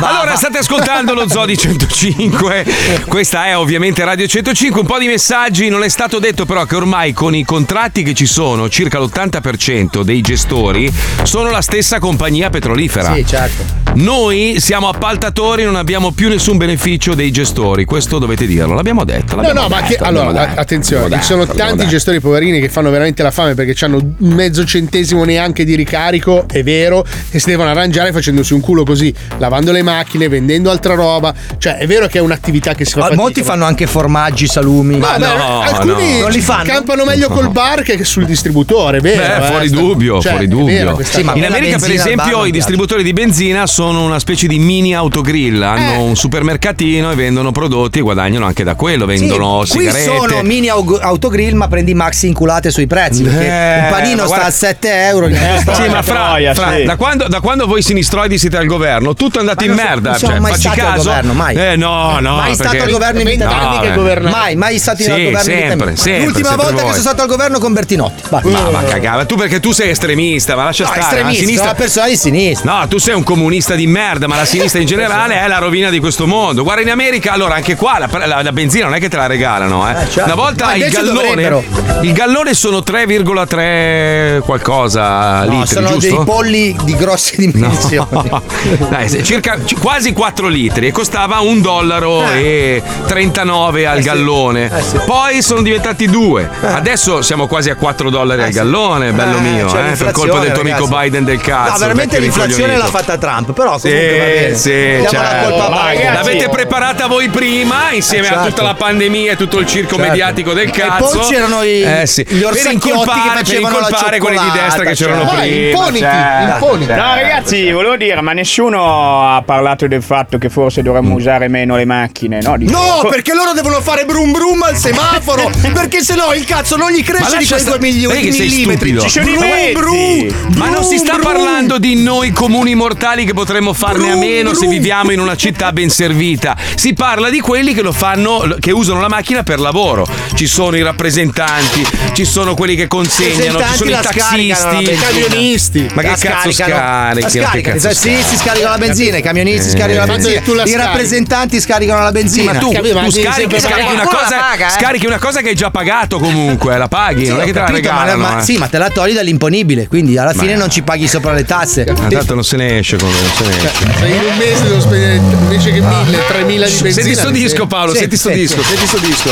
Allora, 0.00 0.34
state 0.36 0.58
ascoltando 0.58 1.14
lo 1.14 1.28
Zodi 1.28 1.56
105. 1.56 2.66
Questa 3.06 3.46
è 3.46 3.56
ovviamente 3.56 4.04
Radio 4.04 4.26
105. 4.26 4.80
Un 4.80 4.86
po' 4.86 4.98
di 4.98 5.06
messaggi. 5.06 5.68
Non 5.68 5.82
è 5.82 5.88
stato 5.88 6.18
detto, 6.18 6.44
però, 6.44 6.64
che 6.64 6.76
ormai 6.76 7.12
con 7.12 7.34
i 7.34 7.44
contratti 7.44 8.02
che 8.02 8.12
ci 8.12 8.26
sono, 8.26 8.68
circa 8.68 8.98
l'80% 8.98 10.02
dei 10.02 10.20
gestori 10.20 10.92
sono 11.22 11.50
la 11.50 11.62
stessa 11.62 11.98
compagnia 12.00 12.50
petrolifera. 12.50 13.14
Sì, 13.14 13.24
certo. 13.26 13.64
Noi 13.94 14.56
siamo 14.58 14.88
appaltatori, 14.88 15.64
non 15.64 15.76
abbiamo 15.76 16.12
più 16.12 16.28
nessun 16.28 16.56
beneficio 16.56 17.14
dei 17.14 17.30
gestori. 17.30 17.67
Questo 17.84 18.18
dovete 18.18 18.46
dirlo. 18.46 18.74
L'abbiamo 18.74 19.04
detto. 19.04 19.34
No, 19.36 19.42
l'abbiamo 19.42 19.60
no, 19.62 19.68
ma 19.68 19.80
detto, 19.80 19.86
che 19.94 20.00
l'abbiamo 20.00 20.28
allora, 20.30 20.46
detto, 20.46 20.60
attenzione, 20.60 21.16
ci 21.18 21.22
sono 21.22 21.46
tanti 21.46 21.86
gestori 21.86 22.20
poverini 22.20 22.60
che 22.60 22.68
fanno 22.68 22.90
veramente 22.90 23.22
la 23.22 23.30
fame 23.30 23.54
perché 23.54 23.84
hanno 23.84 24.00
mezzo 24.18 24.64
centesimo 24.64 25.24
neanche 25.24 25.64
di 25.64 25.74
ricarico, 25.74 26.44
è 26.50 26.62
vero, 26.62 27.04
e 27.30 27.38
si 27.38 27.48
devono 27.50 27.70
arrangiare 27.70 28.12
facendosi 28.12 28.52
un 28.54 28.60
culo 28.60 28.84
così, 28.84 29.12
lavando 29.38 29.72
le 29.72 29.82
macchine, 29.82 30.28
vendendo 30.28 30.70
altra 30.70 30.94
roba. 30.94 31.34
Cioè, 31.58 31.76
è 31.78 31.86
vero 31.86 32.06
che 32.06 32.18
è 32.18 32.20
un'attività 32.20 32.74
che 32.74 32.84
si 32.84 32.92
fa 32.92 32.98
Ah, 32.98 33.02
fatica, 33.04 33.20
Molti 33.22 33.40
ma- 33.40 33.46
fanno 33.46 33.64
anche 33.64 33.86
formaggi, 33.86 34.46
salumi. 34.46 34.96
Ma 34.98 35.16
beh, 35.18 35.26
alcuni 35.26 36.20
non 36.20 36.30
li 36.30 36.40
fanno. 36.40 36.64
campano 36.64 37.04
meglio 37.04 37.28
col 37.28 37.50
bar 37.50 37.82
che 37.82 38.02
sul 38.04 38.24
distributore, 38.24 39.00
vero? 39.00 39.20
Beh, 39.22 39.36
eh, 39.36 39.48
fuori 39.50 39.70
dubbio, 39.70 40.20
cioè, 40.20 40.32
fuori 40.32 40.48
dubbio. 40.48 40.92
cosa. 40.92 41.20
in 41.20 41.44
America, 41.44 41.78
per 41.78 41.90
esempio, 41.90 42.44
i 42.44 42.50
distributori 42.50 43.02
di 43.02 43.12
benzina 43.12 43.66
sono 43.66 44.04
una 44.04 44.18
specie 44.18 44.46
di 44.46 44.58
mini 44.58 44.94
autogrill. 44.94 45.60
Hanno 45.62 45.92
Eh. 45.92 45.96
un 45.96 46.16
supermercatino 46.16 47.10
e 47.10 47.14
vendono 47.14 47.52
prodotti 47.58 47.98
e 47.98 48.02
guadagnano 48.02 48.46
anche 48.46 48.62
da 48.64 48.74
quello. 48.74 49.04
Vendono 49.06 49.64
Sì, 49.64 49.76
qui 49.76 49.86
sigarette. 49.90 50.16
sono 50.28 50.42
mini 50.42 50.68
au- 50.68 50.98
autogrill, 51.00 51.54
ma 51.56 51.66
prendi 51.68 51.94
maxi 51.94 52.28
inculate 52.28 52.70
sui 52.70 52.86
prezzi. 52.86 53.22
Perché 53.24 53.46
Eh, 53.46 53.78
un 53.80 53.86
panino 53.90 54.26
sta 54.26 54.44
a 54.44 54.50
7 54.50 55.06
euro. 55.08 55.28
costa- 55.28 55.74
Sì, 55.74 55.88
ma 55.88 56.02
fra, 56.02 56.36
fra- 56.54 56.76
da, 56.84 56.96
quando, 56.96 57.26
da 57.28 57.40
quando 57.40 57.66
voi 57.66 57.82
sinistroidi 57.82 58.38
siete 58.38 58.56
al 58.56 58.66
governo, 58.66 59.14
tutto 59.14 59.38
è 59.38 59.40
andato 59.40 59.64
Ma 59.64 59.70
in 59.70 59.76
non 59.76 59.78
so- 59.78 59.84
merda. 59.90 60.10
non 60.10 60.18
siamo 60.18 60.32
cioè, 60.34 60.42
mai 60.42 60.50
facci 60.52 60.62
stati 60.62 60.80
al 60.80 60.86
caso. 60.86 61.08
governo, 61.08 61.32
mai. 61.32 61.56
Eh, 61.56 61.76
no, 61.76 62.18
no. 62.20 62.36
mai 62.36 62.54
stato 62.54 62.82
al 62.82 62.90
governo 62.90 63.20
in 63.20 63.26
vita 63.26 63.44
No, 63.48 63.82
eh. 63.82 64.20
Mai, 64.20 64.54
mai 64.56 64.78
stati 64.78 65.02
Sì, 65.02 65.10
al 65.10 65.16
governo 65.16 65.38
in 65.38 65.44
vita 65.44 65.68
sempre, 65.68 65.86
mia. 65.86 65.96
sempre, 65.96 66.24
L'ultima 66.24 66.48
sempre 66.48 66.64
volta 66.66 66.82
voi. 66.82 66.90
che 66.92 66.98
sono 66.98 67.02
stato 67.02 67.22
al 67.22 67.28
governo 67.28 67.58
con 67.58 67.72
Bertinotti. 67.72 68.22
Basta. 68.28 68.48
Ma, 68.48 68.70
ma 68.70 68.82
cagava, 68.84 69.24
tu 69.24 69.36
perché 69.36 69.60
tu 69.60 69.72
sei 69.72 69.90
estremista, 69.90 70.54
ma 70.56 70.64
lascia 70.64 70.84
No, 70.84 70.90
stare. 70.90 71.04
estremista, 71.06 71.32
la 71.32 71.38
sinistra... 71.38 71.64
sono 71.64 71.74
una 71.76 71.84
persona 71.84 72.06
di 72.08 72.16
sinistra. 72.16 72.78
No, 72.78 72.88
tu 72.88 72.98
sei 72.98 73.14
un 73.14 73.22
comunista 73.22 73.74
di 73.74 73.86
merda, 73.86 74.26
ma 74.26 74.36
la 74.36 74.44
sinistra 74.44 74.80
in 74.80 74.86
generale 74.86 75.40
è 75.42 75.46
la 75.48 75.58
rovina 75.58 75.90
di 75.90 75.98
questo 75.98 76.26
mondo. 76.26 76.62
Guarda, 76.62 76.82
in 76.82 76.90
America, 76.90 77.32
allora 77.32 77.47
anche 77.54 77.74
qua 77.76 77.98
la, 77.98 78.08
la- 78.26 78.42
la 78.42 78.52
benzina 78.52 78.84
non 78.86 78.94
è 78.94 79.00
che 79.00 79.08
te 79.08 79.16
la 79.16 79.26
regalano, 79.26 79.88
eh. 79.88 79.94
certo. 80.08 80.24
Una 80.24 80.34
volta 80.34 80.66
Ma 80.66 80.74
il 80.74 80.88
gallone. 80.90 81.14
dovrebbero. 81.28 81.64
Il 82.02 82.12
gallone 82.12 82.54
sono 82.54 82.78
3,3 82.78 84.40
qualcosa 84.40 85.44
No, 85.44 85.50
litri, 85.60 85.66
sono 85.66 85.88
giusto? 85.98 86.16
dei 86.16 86.24
polli 86.24 86.76
di 86.82 86.94
grosse 86.96 87.36
dimensioni. 87.50 88.30
Dai, 88.88 89.08
se- 89.08 89.22
circa 89.22 89.56
c- 89.64 89.78
quasi 89.78 90.12
4 90.12 90.48
litri 90.48 90.86
e 90.88 90.92
costava 90.92 91.40
un 91.40 91.60
dollaro 91.60 92.30
e 92.30 92.82
39 93.06 93.86
al 93.86 93.98
Eh 93.98 94.00
sì. 94.02 94.06
gallone. 94.06 94.70
Eh 94.76 94.82
sì. 94.82 94.98
Poi 95.04 95.42
sono 95.42 95.62
diventati 95.62 96.06
2. 96.06 96.48
Adesso 96.60 97.22
siamo 97.22 97.46
quasi 97.46 97.70
a 97.70 97.76
4 97.76 98.10
dollari 98.10 98.42
al 98.42 98.50
gallone, 98.50 99.12
bello 99.12 99.38
Eh, 99.38 99.40
mio, 99.40 99.66
eh, 99.68 99.96
per 99.96 100.10
colpa 100.12 100.38
del 100.38 100.52
tuo 100.52 100.62
amico 100.62 100.84
ragazzi. 100.86 101.02
Biden 101.04 101.24
del 101.24 101.40
cazzo. 101.40 101.72
No, 101.72 101.78
veramente 101.78 102.18
l'inflazione 102.18 102.76
l'ha 102.76 102.84
fatta 102.86 103.16
Trump. 103.18 103.52
Però 103.52 103.78
Sì, 103.78 103.88
comunque 103.88 104.18
va 104.18 104.24
bene. 104.24 104.54
sì, 104.54 104.70
Diamo 104.70 105.02
la 105.02 105.28
certo. 105.28 105.50
colpa 105.50 105.66
a 105.80 105.90
Biden. 105.90 106.12
L'avete 106.14 106.48
preparata 106.48 107.06
voi 107.06 107.28
prima, 107.38 107.92
insieme 107.92 108.26
Eh, 108.26 108.30
a 108.30 108.32
certo. 108.34 108.48
tutta 108.48 108.62
la 108.62 108.74
pandemia 108.74 109.32
e 109.32 109.36
tutto 109.36 109.58
il 109.58 109.66
circo 109.66 109.94
Certo. 109.96 110.02
mediatico 110.10 110.52
del 110.52 110.68
E 110.68 110.70
cazzo. 110.70 111.18
poi 111.18 111.28
c'erano 111.28 111.62
i- 111.62 111.82
eh, 111.82 112.06
sì. 112.06 112.24
gli 112.28 112.42
incolpare, 112.70 113.20
che 113.20 113.28
per 113.28 113.44
facevano 113.44 113.78
la 113.78 113.86
incolpare 113.88 114.18
quelli 114.18 114.38
di 114.38 114.50
destra 114.58 114.84
che 114.84 114.94
c'erano 114.94 115.20
cioccolata, 115.22 115.42
cioè. 115.46 115.48
prima. 115.50 115.68
imponiti, 115.68 115.98
certo, 115.98 116.52
imponiti. 116.52 116.86
certo. 116.86 117.02
No, 117.02 117.14
ragazzi, 117.14 117.70
volevo 117.72 117.96
dire, 117.96 118.20
ma 118.20 118.32
nessuno 118.32 119.34
ha 119.34 119.42
parlato 119.42 119.86
del 119.86 120.02
fatto 120.02 120.38
che 120.38 120.48
forse 120.48 120.82
dovremmo 120.82 121.14
usare 121.14 121.48
meno 121.48 121.76
le 121.76 121.84
macchine, 121.84 122.40
no? 122.42 122.56
Dico- 122.56 122.72
No, 122.72 123.06
perché 123.08 123.34
loro 123.34 123.52
devono 123.52 123.80
fare 123.80 124.04
brum 124.04 124.32
brum 124.32 124.62
al 124.62 124.76
semaforo. 124.76 125.50
perché 125.72 126.02
sennò 126.02 126.34
il 126.34 126.44
cazzo 126.44 126.76
non 126.76 126.90
gli 126.90 127.02
cresce 127.04 127.36
di 127.38 127.46
quei 127.46 127.60
sta- 127.60 127.70
2 127.70 127.78
milioni 127.80 128.20
di 128.20 128.38
millimetri. 128.38 128.98
Ci 129.00 129.08
sono 129.08 129.26
i 129.28 129.72
Brum, 129.72 130.56
Ma 130.56 130.68
non 130.68 130.82
si 130.84 130.98
sta 130.98 131.12
brum, 131.14 131.22
parlando 131.32 131.78
di 131.78 132.02
noi 132.02 132.30
comuni 132.30 132.74
mortali 132.74 133.24
che 133.24 133.32
potremmo 133.32 133.72
farne 133.72 134.06
a 134.06 134.16
Brum, 134.16 134.20
meno 134.20 134.54
se 134.54 134.66
viviamo 134.66 135.12
in 135.12 135.20
una 135.20 135.36
città 135.36 135.72
ben 135.72 135.88
servita. 135.90 136.56
Si 136.74 136.94
parla 136.94 137.27
di 137.30 137.40
quelli 137.40 137.74
che 137.74 137.82
lo 137.82 137.92
fanno, 137.92 138.56
che 138.60 138.70
usano 138.72 139.00
la 139.00 139.08
macchina 139.08 139.42
per 139.42 139.60
lavoro. 139.60 140.06
Ci 140.34 140.46
sono 140.46 140.76
i 140.76 140.82
rappresentanti, 140.82 141.86
ci 142.12 142.24
sono 142.24 142.54
quelli 142.54 142.74
che 142.76 142.86
consegnano, 142.86 143.58
ci 143.60 143.76
sono 143.76 143.90
i 143.90 143.94
taxisti, 143.94 144.46
benzina. 144.46 145.00
camionisti. 145.00 145.90
Ma 145.94 146.02
che 146.02 146.08
cazzo 146.08 146.52
scaricano. 146.52 147.20
scarichi? 147.20 147.38
La 147.38 147.46
scaricano. 147.46 147.78
Sì, 147.94 148.16
si 148.26 148.36
scaricano 148.36 148.70
la 148.72 148.78
benzina, 148.78 149.16
i 149.16 149.22
camionisti 149.22 149.68
Eh. 149.68 149.70
scaricano 149.78 150.06
la 150.06 150.12
benzina, 150.18 150.42
i 150.64 150.74
rappresentanti 150.76 151.60
scaricano 151.60 152.02
la 152.02 152.12
benzina. 152.12 152.52
ma 152.52 152.58
tu, 152.58 152.70
tu 152.72 153.10
scarichi, 153.10 153.60
scarichi 153.60 153.92
una 153.92 154.06
cosa, 154.06 154.54
eh. 154.54 154.70
scarichi 154.70 155.06
una 155.06 155.18
cosa 155.18 155.40
che 155.40 155.48
hai 155.50 155.54
già 155.54 155.70
pagato 155.70 156.18
comunque, 156.18 156.76
la 156.76 156.88
paghi, 156.88 157.24
Sì, 157.24 157.30
non 157.30 157.40
è 157.40 157.44
che 157.44 157.52
te 157.52 157.58
la 157.60 157.70
regalano. 157.70 158.22
ma, 158.22 158.40
eh. 158.40 158.42
sì, 158.44 158.56
ma 158.58 158.66
te 158.68 158.78
la 158.78 158.90
togli 158.90 159.12
dall'imponibile, 159.14 159.86
quindi 159.88 160.16
alla 160.16 160.32
fine 160.32 160.52
Ma- 160.54 160.58
non 160.60 160.70
ci 160.70 160.82
paghi 160.82 161.06
sopra 161.08 161.32
le 161.32 161.44
tasse. 161.44 161.84
Ma 161.98 162.06
tanto 162.08 162.34
non 162.34 162.44
se 162.44 162.56
ne 162.56 162.78
esce 162.78 162.96
con 162.96 163.08
non 163.08 163.30
se 163.36 163.44
ne 163.44 163.56
esce. 163.56 164.06
In 164.06 164.20
un 164.30 164.36
mese 164.36 164.62
devo 164.64 164.80
spendere 164.80 165.14
invece 165.16 165.70
che 165.72 165.80
1000, 165.80 166.18
3000 166.28 166.66
di 166.66 166.72
benzina. 166.72 166.92
Senti 166.92 167.14
sto 167.18 167.30
disco. 167.30 167.66
Paolo, 167.66 167.94
senti 167.94 168.16
sto 168.16 168.30
disco, 168.30 168.62
senti 168.62 168.86
sto 168.86 168.98
disco. 168.98 169.30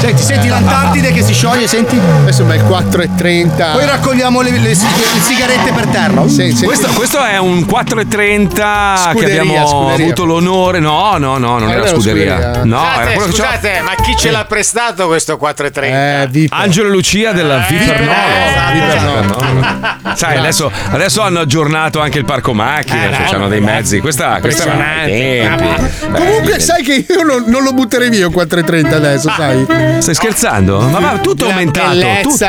Senti, 0.00 0.22
senti 0.22 0.48
l'Antartide 0.48 1.12
che 1.12 1.22
si 1.22 1.32
scioglie, 1.32 1.66
senti? 1.66 1.98
Adesso 1.98 2.48
è 2.48 2.54
il 2.56 2.62
4,30. 2.62 3.72
Poi 3.72 3.86
raccogliamo 3.86 4.40
le, 4.40 4.50
le 4.50 4.58
le 4.68 4.74
sigarette 4.74 5.72
per 5.72 5.86
terra. 5.86 6.26
Sì. 6.28 6.52
Questo, 6.62 6.88
questo 6.88 7.22
è 7.24 7.38
un 7.38 7.60
4,30 7.60 9.16
che 9.16 9.24
abbiamo 9.24 9.66
scuderia. 9.66 10.04
avuto 10.04 10.24
l'onore. 10.24 10.78
No, 10.80 11.16
no, 11.18 11.38
no, 11.38 11.58
non 11.58 11.68
Ah, 11.68 11.72
era 11.72 11.80
era 11.86 11.94
scuderia. 11.94 12.34
scuderia. 12.36 12.64
No, 12.64 12.82
era 12.82 12.92
Scusate, 12.94 13.14
quello 13.14 13.26
che 13.26 13.32
c'era. 13.32 13.48
scusate, 13.54 13.80
ma 13.82 13.94
chi 14.02 14.16
ce 14.16 14.30
l'ha 14.30 14.44
prestato 14.44 15.06
questo 15.06 15.36
430? 15.36 16.38
Eh. 16.38 16.46
Angelo 16.50 16.88
e 16.88 16.90
Lucia 16.90 17.32
della 17.32 17.58
Vipernolo. 17.68 18.12
esatto, 18.48 18.72
Vipernolo. 18.72 20.14
Sai, 20.14 20.36
adesso, 20.36 20.70
adesso 20.90 21.22
hanno 21.22 21.40
aggiornato 21.40 22.00
anche 22.00 22.18
il 22.18 22.24
parco 22.24 22.52
macchine, 22.54 23.12
cioè 23.14 23.24
c'hanno 23.26 23.48
dei 23.48 23.60
mezzi. 23.60 24.00
Questa, 24.00 24.38
questa 24.40 24.64
non 24.72 24.80
ha 24.80 25.04
tempi. 25.04 25.66
Comunque 26.12 26.60
sai 26.60 26.82
che 26.82 26.93
io 27.08 27.22
non, 27.22 27.44
non 27.46 27.62
lo 27.62 27.72
butterei 27.72 28.10
via 28.10 28.26
un 28.26 28.34
4,30 28.34 28.94
adesso, 28.94 29.30
sai? 29.34 29.66
Stai 30.00 30.14
scherzando? 30.14 30.80
Ma 30.80 30.98
va, 30.98 31.18
tutto 31.18 31.44
è 31.44 31.48
La 31.48 31.54
aumentato. 31.54 32.28
Tutto. 32.28 32.46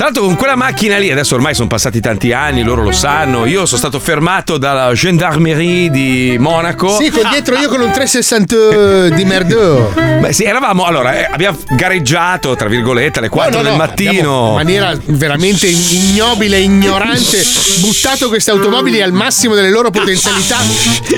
Tra 0.00 0.08
l'altro, 0.08 0.24
con 0.24 0.36
quella 0.36 0.56
macchina 0.56 0.96
lì, 0.96 1.10
adesso 1.10 1.34
ormai 1.34 1.54
sono 1.54 1.68
passati 1.68 2.00
tanti 2.00 2.32
anni, 2.32 2.62
loro 2.62 2.82
lo 2.82 2.92
sanno. 2.92 3.44
Io 3.44 3.66
sono 3.66 3.78
stato 3.78 3.98
fermato 3.98 4.56
dalla 4.56 4.94
gendarmerie 4.94 5.90
di 5.90 6.36
Monaco. 6.38 6.96
Sì, 6.98 7.10
con 7.10 7.28
dietro 7.28 7.56
io 7.56 7.68
con 7.68 7.80
un 7.80 7.90
360 7.90 9.10
di 9.10 9.24
merdo. 9.26 9.92
Beh, 10.20 10.32
sì, 10.32 10.44
eravamo. 10.44 10.84
Allora, 10.84 11.18
eh, 11.18 11.28
abbiamo 11.30 11.58
gareggiato, 11.68 12.56
tra 12.56 12.68
virgolette, 12.68 13.18
alle 13.18 13.28
4 13.28 13.60
del 13.60 13.76
mattino. 13.76 14.48
In 14.48 14.54
maniera 14.54 14.98
veramente 15.04 15.66
ignobile 15.66 16.58
ignorante, 16.58 17.42
buttato 17.80 18.28
queste 18.28 18.52
automobili 18.52 19.02
al 19.02 19.12
massimo 19.12 19.54
delle 19.54 19.70
loro 19.70 19.90
potenzialità, 19.90 20.56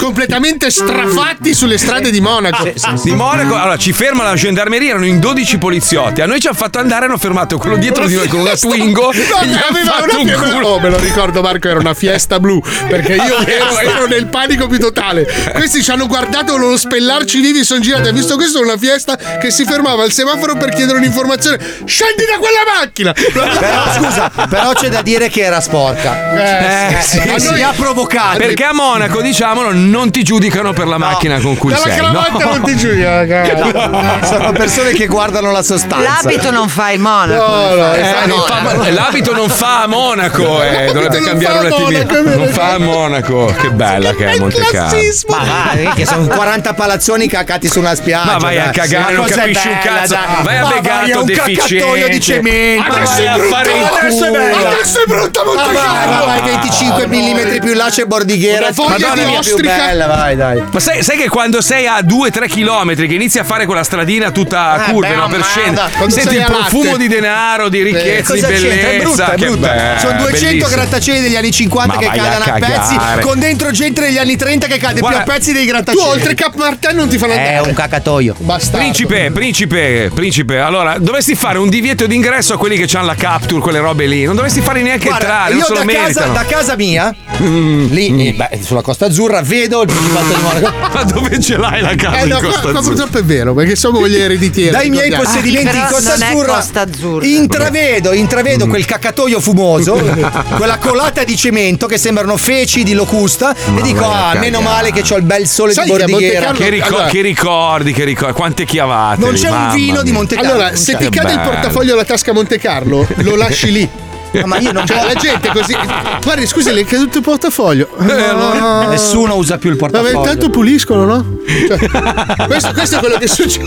completamente 0.01 0.71
strafatti 0.71 1.55
sulle 1.55 1.79
strade 1.79 2.11
di 2.11 2.21
Monaco. 2.23 2.73
Di 3.03 3.13
Monaco. 3.15 3.55
Allora, 3.57 3.77
ci 3.77 3.93
ferma 3.93 4.23
la 4.23 4.35
gendarmeria, 4.35 4.91
erano 4.91 5.07
in 5.07 5.19
12 5.19 5.59
poliziotti. 5.59 6.21
A 6.21 6.27
noi 6.27 6.41
ci 6.41 6.47
hanno 6.47 6.57
fatto 6.57 6.79
andare, 6.79 7.07
hanno 7.07 7.19
fermato 7.19 7.59
quello 7.59 7.77
dietro 7.77 8.07
di 8.07 8.15
noi 8.15 8.29
con 8.29 8.41
una 8.41 8.57
Twingo. 8.57 9.13
No, 9.13 9.41
e 9.41 9.47
gli 9.47 9.53
hanno 9.53 9.65
aveva 9.69 9.93
fatto 9.93 10.19
un 10.21 10.33
culo. 10.53 10.69
Oh, 10.69 10.81
me 10.81 10.89
lo 10.91 10.99
ricordo 10.99 11.43
Marco, 11.43 11.69
era 11.69 11.79
una 11.79 11.95
fiesta 11.95 12.39
blu 12.41 12.63
perché 12.89 13.15
io 13.15 13.39
ero, 13.47 13.79
ero 13.79 14.07
nel 14.07 14.27
panico 14.27 14.67
più 14.69 14.79
totale. 14.79 15.27
Questi 15.55 15.83
ci 15.83 15.91
hanno 15.91 16.07
guardato, 16.07 16.53
volevano 16.53 16.77
spellarci 16.77 17.41
vivi, 17.41 17.65
sono 17.65 17.81
girati. 17.81 18.09
Ha 18.09 18.13
visto 18.13 18.37
questo 18.37 18.61
una 18.61 18.77
fiesta 18.79 19.17
che 19.17 19.51
si 19.51 19.65
fermava 19.65 20.03
al 20.05 20.13
semaforo 20.13 20.55
per 20.57 20.71
chiedere 20.71 20.99
un'informazione. 20.99 21.59
Scendi 21.85 22.25
da 22.25 22.39
quella 22.39 22.81
macchina! 22.81 23.13
Però 23.13 23.93
scusa, 23.95 24.31
però 24.49 24.73
c'è 24.73 24.89
da 24.89 25.03
dire 25.03 25.29
che 25.29 25.43
era 25.43 25.61
sporca. 25.61 26.91
Eh, 26.93 27.03
sì, 27.03 27.19
Eh, 27.19 27.39
sì. 27.41 27.53
mi 27.53 27.63
ha 27.63 27.73
provocato. 27.75 28.39
Perché 28.39 28.65
a 28.65 28.73
Monaco, 28.73 29.21
diciamolo, 29.21 29.73
non 29.73 30.11
ti 30.11 30.23
giudicano 30.23 30.73
per 30.73 30.87
la 30.87 30.99
macchina 30.99 31.39
con 31.41 31.57
cui 31.57 31.73
Dalla 31.73 31.85
sei. 31.85 31.97
No? 32.13 32.39
non 32.39 32.63
ti 32.63 32.79
Sono 34.27 34.53
persone 34.53 34.93
che 34.93 35.07
guardano 35.07 35.51
la 35.51 35.63
sostanza. 35.63 36.21
L'abito 36.23 36.51
non 36.51 36.69
fa 36.69 36.91
il 36.91 37.01
monaco. 37.01 37.47
No, 37.47 37.75
no, 37.75 37.93
Eh, 37.95 38.27
non 38.27 38.41
fa- 38.47 38.91
l'abito 38.91 39.33
non 39.35 39.49
fa 39.49 39.83
a 39.83 39.87
Monaco, 39.87 40.63
eh, 40.63 40.87
dovrebbe 40.93 41.19
non 41.19 41.27
cambiare 41.29 41.69
fa 41.71 41.77
un 41.77 41.95
a 41.95 41.99
attimino. 42.01 42.37
Non 42.37 42.49
fa 42.49 42.73
a 42.73 42.79
Monaco, 42.79 43.55
che 43.59 43.71
bella 43.71 44.15
che 44.15 44.27
è 44.31 44.39
Monte 44.39 44.63
Carlo. 44.71 44.99
Ma 45.29 45.39
va, 45.39 45.93
che 45.95 46.07
sono 46.07 46.27
40 46.27 46.75
palazzoni 46.75 47.27
cacati 47.29 47.69
su 47.69 47.79
una 47.79 47.95
spiaggia. 47.95 48.33
Ma 48.33 48.39
vai 48.39 48.59
a 48.59 48.71
cagare, 48.71 49.15
non 49.15 49.27
capisci 49.27 49.69
un 49.69 49.79
cazzo. 49.83 50.15
dai. 50.15 50.43
Vai 50.43 50.57
a 50.59 50.67
Begato, 50.67 50.89
vai 51.01 51.13
un 51.13 51.25
deficiente. 51.27 51.77
caccatoio 51.77 52.09
di 52.09 52.21
cemento. 52.21 52.93
Adesso 52.93 53.13
vai 53.13 53.25
è 53.25 53.29
a 53.29 53.37
brutta, 53.37 53.57
fare 53.57 53.71
il 53.73 53.85
adesso 53.85 54.25
è 54.25 54.29
culo. 54.29 54.39
bella. 54.41 54.69
Adesso 54.69 54.99
è 55.03 55.07
brutta 55.07 55.45
Monte 55.45 55.63
Ma 55.63 55.73
vai, 55.73 55.83
Carlo. 55.83 56.27
vai, 56.27 56.41
vai, 56.41 56.51
25 56.53 57.07
mm 57.07 57.59
più 57.61 57.75
là 57.75 57.87
c'è 57.91 58.05
Bordighera. 58.05 58.69
Madonna 58.77 59.15
di 59.15 59.21
mia, 59.25 59.41
più 59.41 59.53
ostrica. 59.55 59.77
bella, 59.77 60.07
vai, 60.07 60.37
dai. 60.37 60.63
Ma 60.71 60.81
sai, 60.81 61.03
sai 61.03 61.17
che 61.19 61.29
quando 61.29 61.61
sei 61.61 61.87
a 61.87 61.92
2-3 62.01 62.49
km 62.49 62.95
che 62.95 63.15
inizi 63.15 63.39
a 63.39 63.45
fare 63.45 63.67
quella 63.67 63.83
stradina 63.85 64.31
tutta 64.31 64.71
a 64.73 64.87
Eh, 64.89 64.91
curve, 64.93 65.09
beh, 65.09 65.15
no, 65.15 65.29
per 65.29 65.45
scendere, 65.45 65.91
senti 66.09 66.35
il 66.35 66.41
a 66.43 66.49
latte. 66.49 66.53
profumo 66.71 66.97
di 66.97 67.09
denaro, 67.09 67.69
di 67.69 67.83
ricchezza, 67.83 68.35
di 68.35 68.41
Cosa 68.41 68.53
c'entra? 68.53 68.69
È 68.69 68.83
bellezza. 68.99 69.03
brutta, 69.03 69.33
è 69.33 69.35
che 69.37 69.47
brutta. 69.47 69.69
bello, 69.69 69.99
Sono 70.01 70.19
200 70.19 70.47
bellissimo. 70.47 70.69
grattacieli 70.69 71.21
degli 71.21 71.37
anni 71.37 71.51
50 71.53 71.95
Ma 71.95 72.01
che 72.01 72.07
vai 72.07 72.19
a 72.19 72.23
cadono 72.23 72.45
a, 72.45 72.59
pezzi, 72.59 73.21
con 73.21 73.39
dentro 73.39 73.71
gente 73.71 74.01
degli 74.01 74.19
anni 74.19 74.37
30 74.37 74.67
che 74.67 74.79
cade 74.79 75.01
Guarda, 75.01 75.23
più 75.23 75.31
a 75.31 75.35
pezzi 75.35 75.53
dei 75.53 75.65
Tu 75.65 75.71
grattacieli. 75.71 76.09
oltre 76.09 76.35
Cap 76.35 76.55
Martin 76.55 76.97
non 76.97 77.09
ti 77.09 77.19
fanno 77.19 77.33
andare. 77.33 77.55
È 77.55 77.61
un 77.61 77.75
cacatoio. 77.75 78.35
Bastardo. 78.39 78.79
Principe, 78.79 79.31
principe, 79.33 80.11
principe, 80.15 80.59
allora 80.59 80.99
dovresti 80.99 81.35
fare 81.35 81.59
un 81.59 81.69
divieto 81.69 82.07
d'ingresso 82.07 82.55
a 82.55 82.59
quelli 82.59 82.77
che 82.77 82.97
hanno 82.97 83.07
la 83.07 83.15
capture, 83.15 83.61
quelle 83.61 83.79
robe 83.79 84.07
lì. 84.07 84.25
Non 84.25 84.35
dovresti 84.35 84.61
fare 84.61 84.83
neanche 84.83 85.09
Guarda, 85.09 85.47
entrare, 85.49 85.55
io 85.55 85.67
da 85.85 85.93
casa, 85.93 86.27
da 86.27 86.45
casa 86.45 86.77
mia, 86.77 87.15
Mm. 87.43 87.87
lì 87.91 88.29
eh, 88.29 88.33
beh, 88.35 88.61
sulla 88.63 88.83
Costa 88.83 89.07
Azzurra, 89.07 89.41
vedo 89.43 89.83
il 89.83 89.87
Principato 89.89 90.27
di 90.27 90.41
Monaco. 90.43 90.73
Ma 90.93 91.03
dove 91.05 91.41
ce 91.41 91.57
l'hai 91.57 91.81
la 91.83 91.95
casa 91.95 92.19
Eh, 92.19 92.23
in 92.23 92.29
no, 92.29 92.39
qua, 92.39 92.47
Costa 92.49 92.61
qua 92.61 92.71
Azzurra? 92.71 92.83
purtroppo 92.89 93.19
è 93.19 93.25
vero, 93.25 93.55
perché 93.55 93.77
siamo 93.77 93.99
con 93.99 94.09
gli 94.09 94.15
ereditieri. 94.17 94.71
Dai 94.71 94.91
miei 94.91 95.11
possedimenti 95.13 95.67
in 95.77 95.83
però 95.83 95.89
Costa 95.89 96.13
Azzurra, 96.15 96.55
Costa 96.55 96.81
Azzurra. 96.83 97.27
intravedo, 97.27 98.13
intravedo 98.13 98.67
quel 98.67 98.85
cacatoio 98.85 99.41
fumoso, 99.41 99.95
quella 100.57 100.79
colata 100.79 101.25
di 101.25 101.37
cemento 101.37 101.87
che 101.87 101.99
sembrano 101.99 102.37
feci 102.37 102.83
di 102.83 102.93
locusta 102.95 103.55
e 103.55 103.83
dico 103.83 104.05
ah, 104.05 104.35
meno 104.39 104.61
male 104.61 104.93
che 104.93 105.03
ho 105.13 105.17
il 105.17 105.23
bel 105.25 105.47
sole 105.47 105.73
Sai 105.73 105.85
di 105.87 105.91
che 105.93 105.99
Bordighera. 105.99 106.41
Carlo- 106.47 106.59
Che, 106.59 106.69
ricor- 106.71 106.89
Allora- 106.93 107.07
che 107.09 107.21
ricordi, 107.23 107.93
che 107.93 108.05
ricordi, 108.05 108.35
quante 108.35 108.65
chiavate. 108.65 109.21
Non 109.21 109.35
c'è 109.35 109.51
un 109.51 109.71
vino 109.75 110.03
di 110.03 110.11
mia. 110.11 110.19
Monte 110.19 110.35
Carlo. 110.37 110.51
Allora, 110.53 110.77
se 110.77 110.97
ti 110.97 111.09
Che 111.09 111.11
cade 111.11 111.33
il 111.33 111.39
bello. 111.39 111.51
portafoglio 111.51 111.93
alla 111.95 112.05
tasca 112.05 112.33
Monte 112.33 112.59
Carlo, 112.59 113.07
lo 113.17 113.37
lasci 113.37 113.73
lì. 113.73 113.89
ma 114.45 114.59
io 114.59 114.73
non 114.73 114.87
Cioè, 114.87 115.05
la 115.05 115.15
gente 115.15 115.49
così. 115.53 115.77
Guardi, 116.23 116.47
scusi, 116.47 116.73
le 116.73 116.81
è 116.81 116.85
caduto 116.85 117.19
il 117.19 117.25
portafoglio. 117.25 117.89
No. 117.99 118.89
Nessuno 118.89 119.35
usa 119.37 119.59
più 119.59 119.71
il 119.71 119.77
Vabbè, 119.77 119.93
portafoglio. 119.93 120.19
intanto 120.23 120.51
puliscono, 120.51 121.05
no? 121.05 121.37
Cioè, 121.69 121.79
questo, 122.47 122.73
questo 122.73 122.97
è 122.97 122.99
quello 122.99 123.17
che 123.19 123.29
succede. 123.29 123.65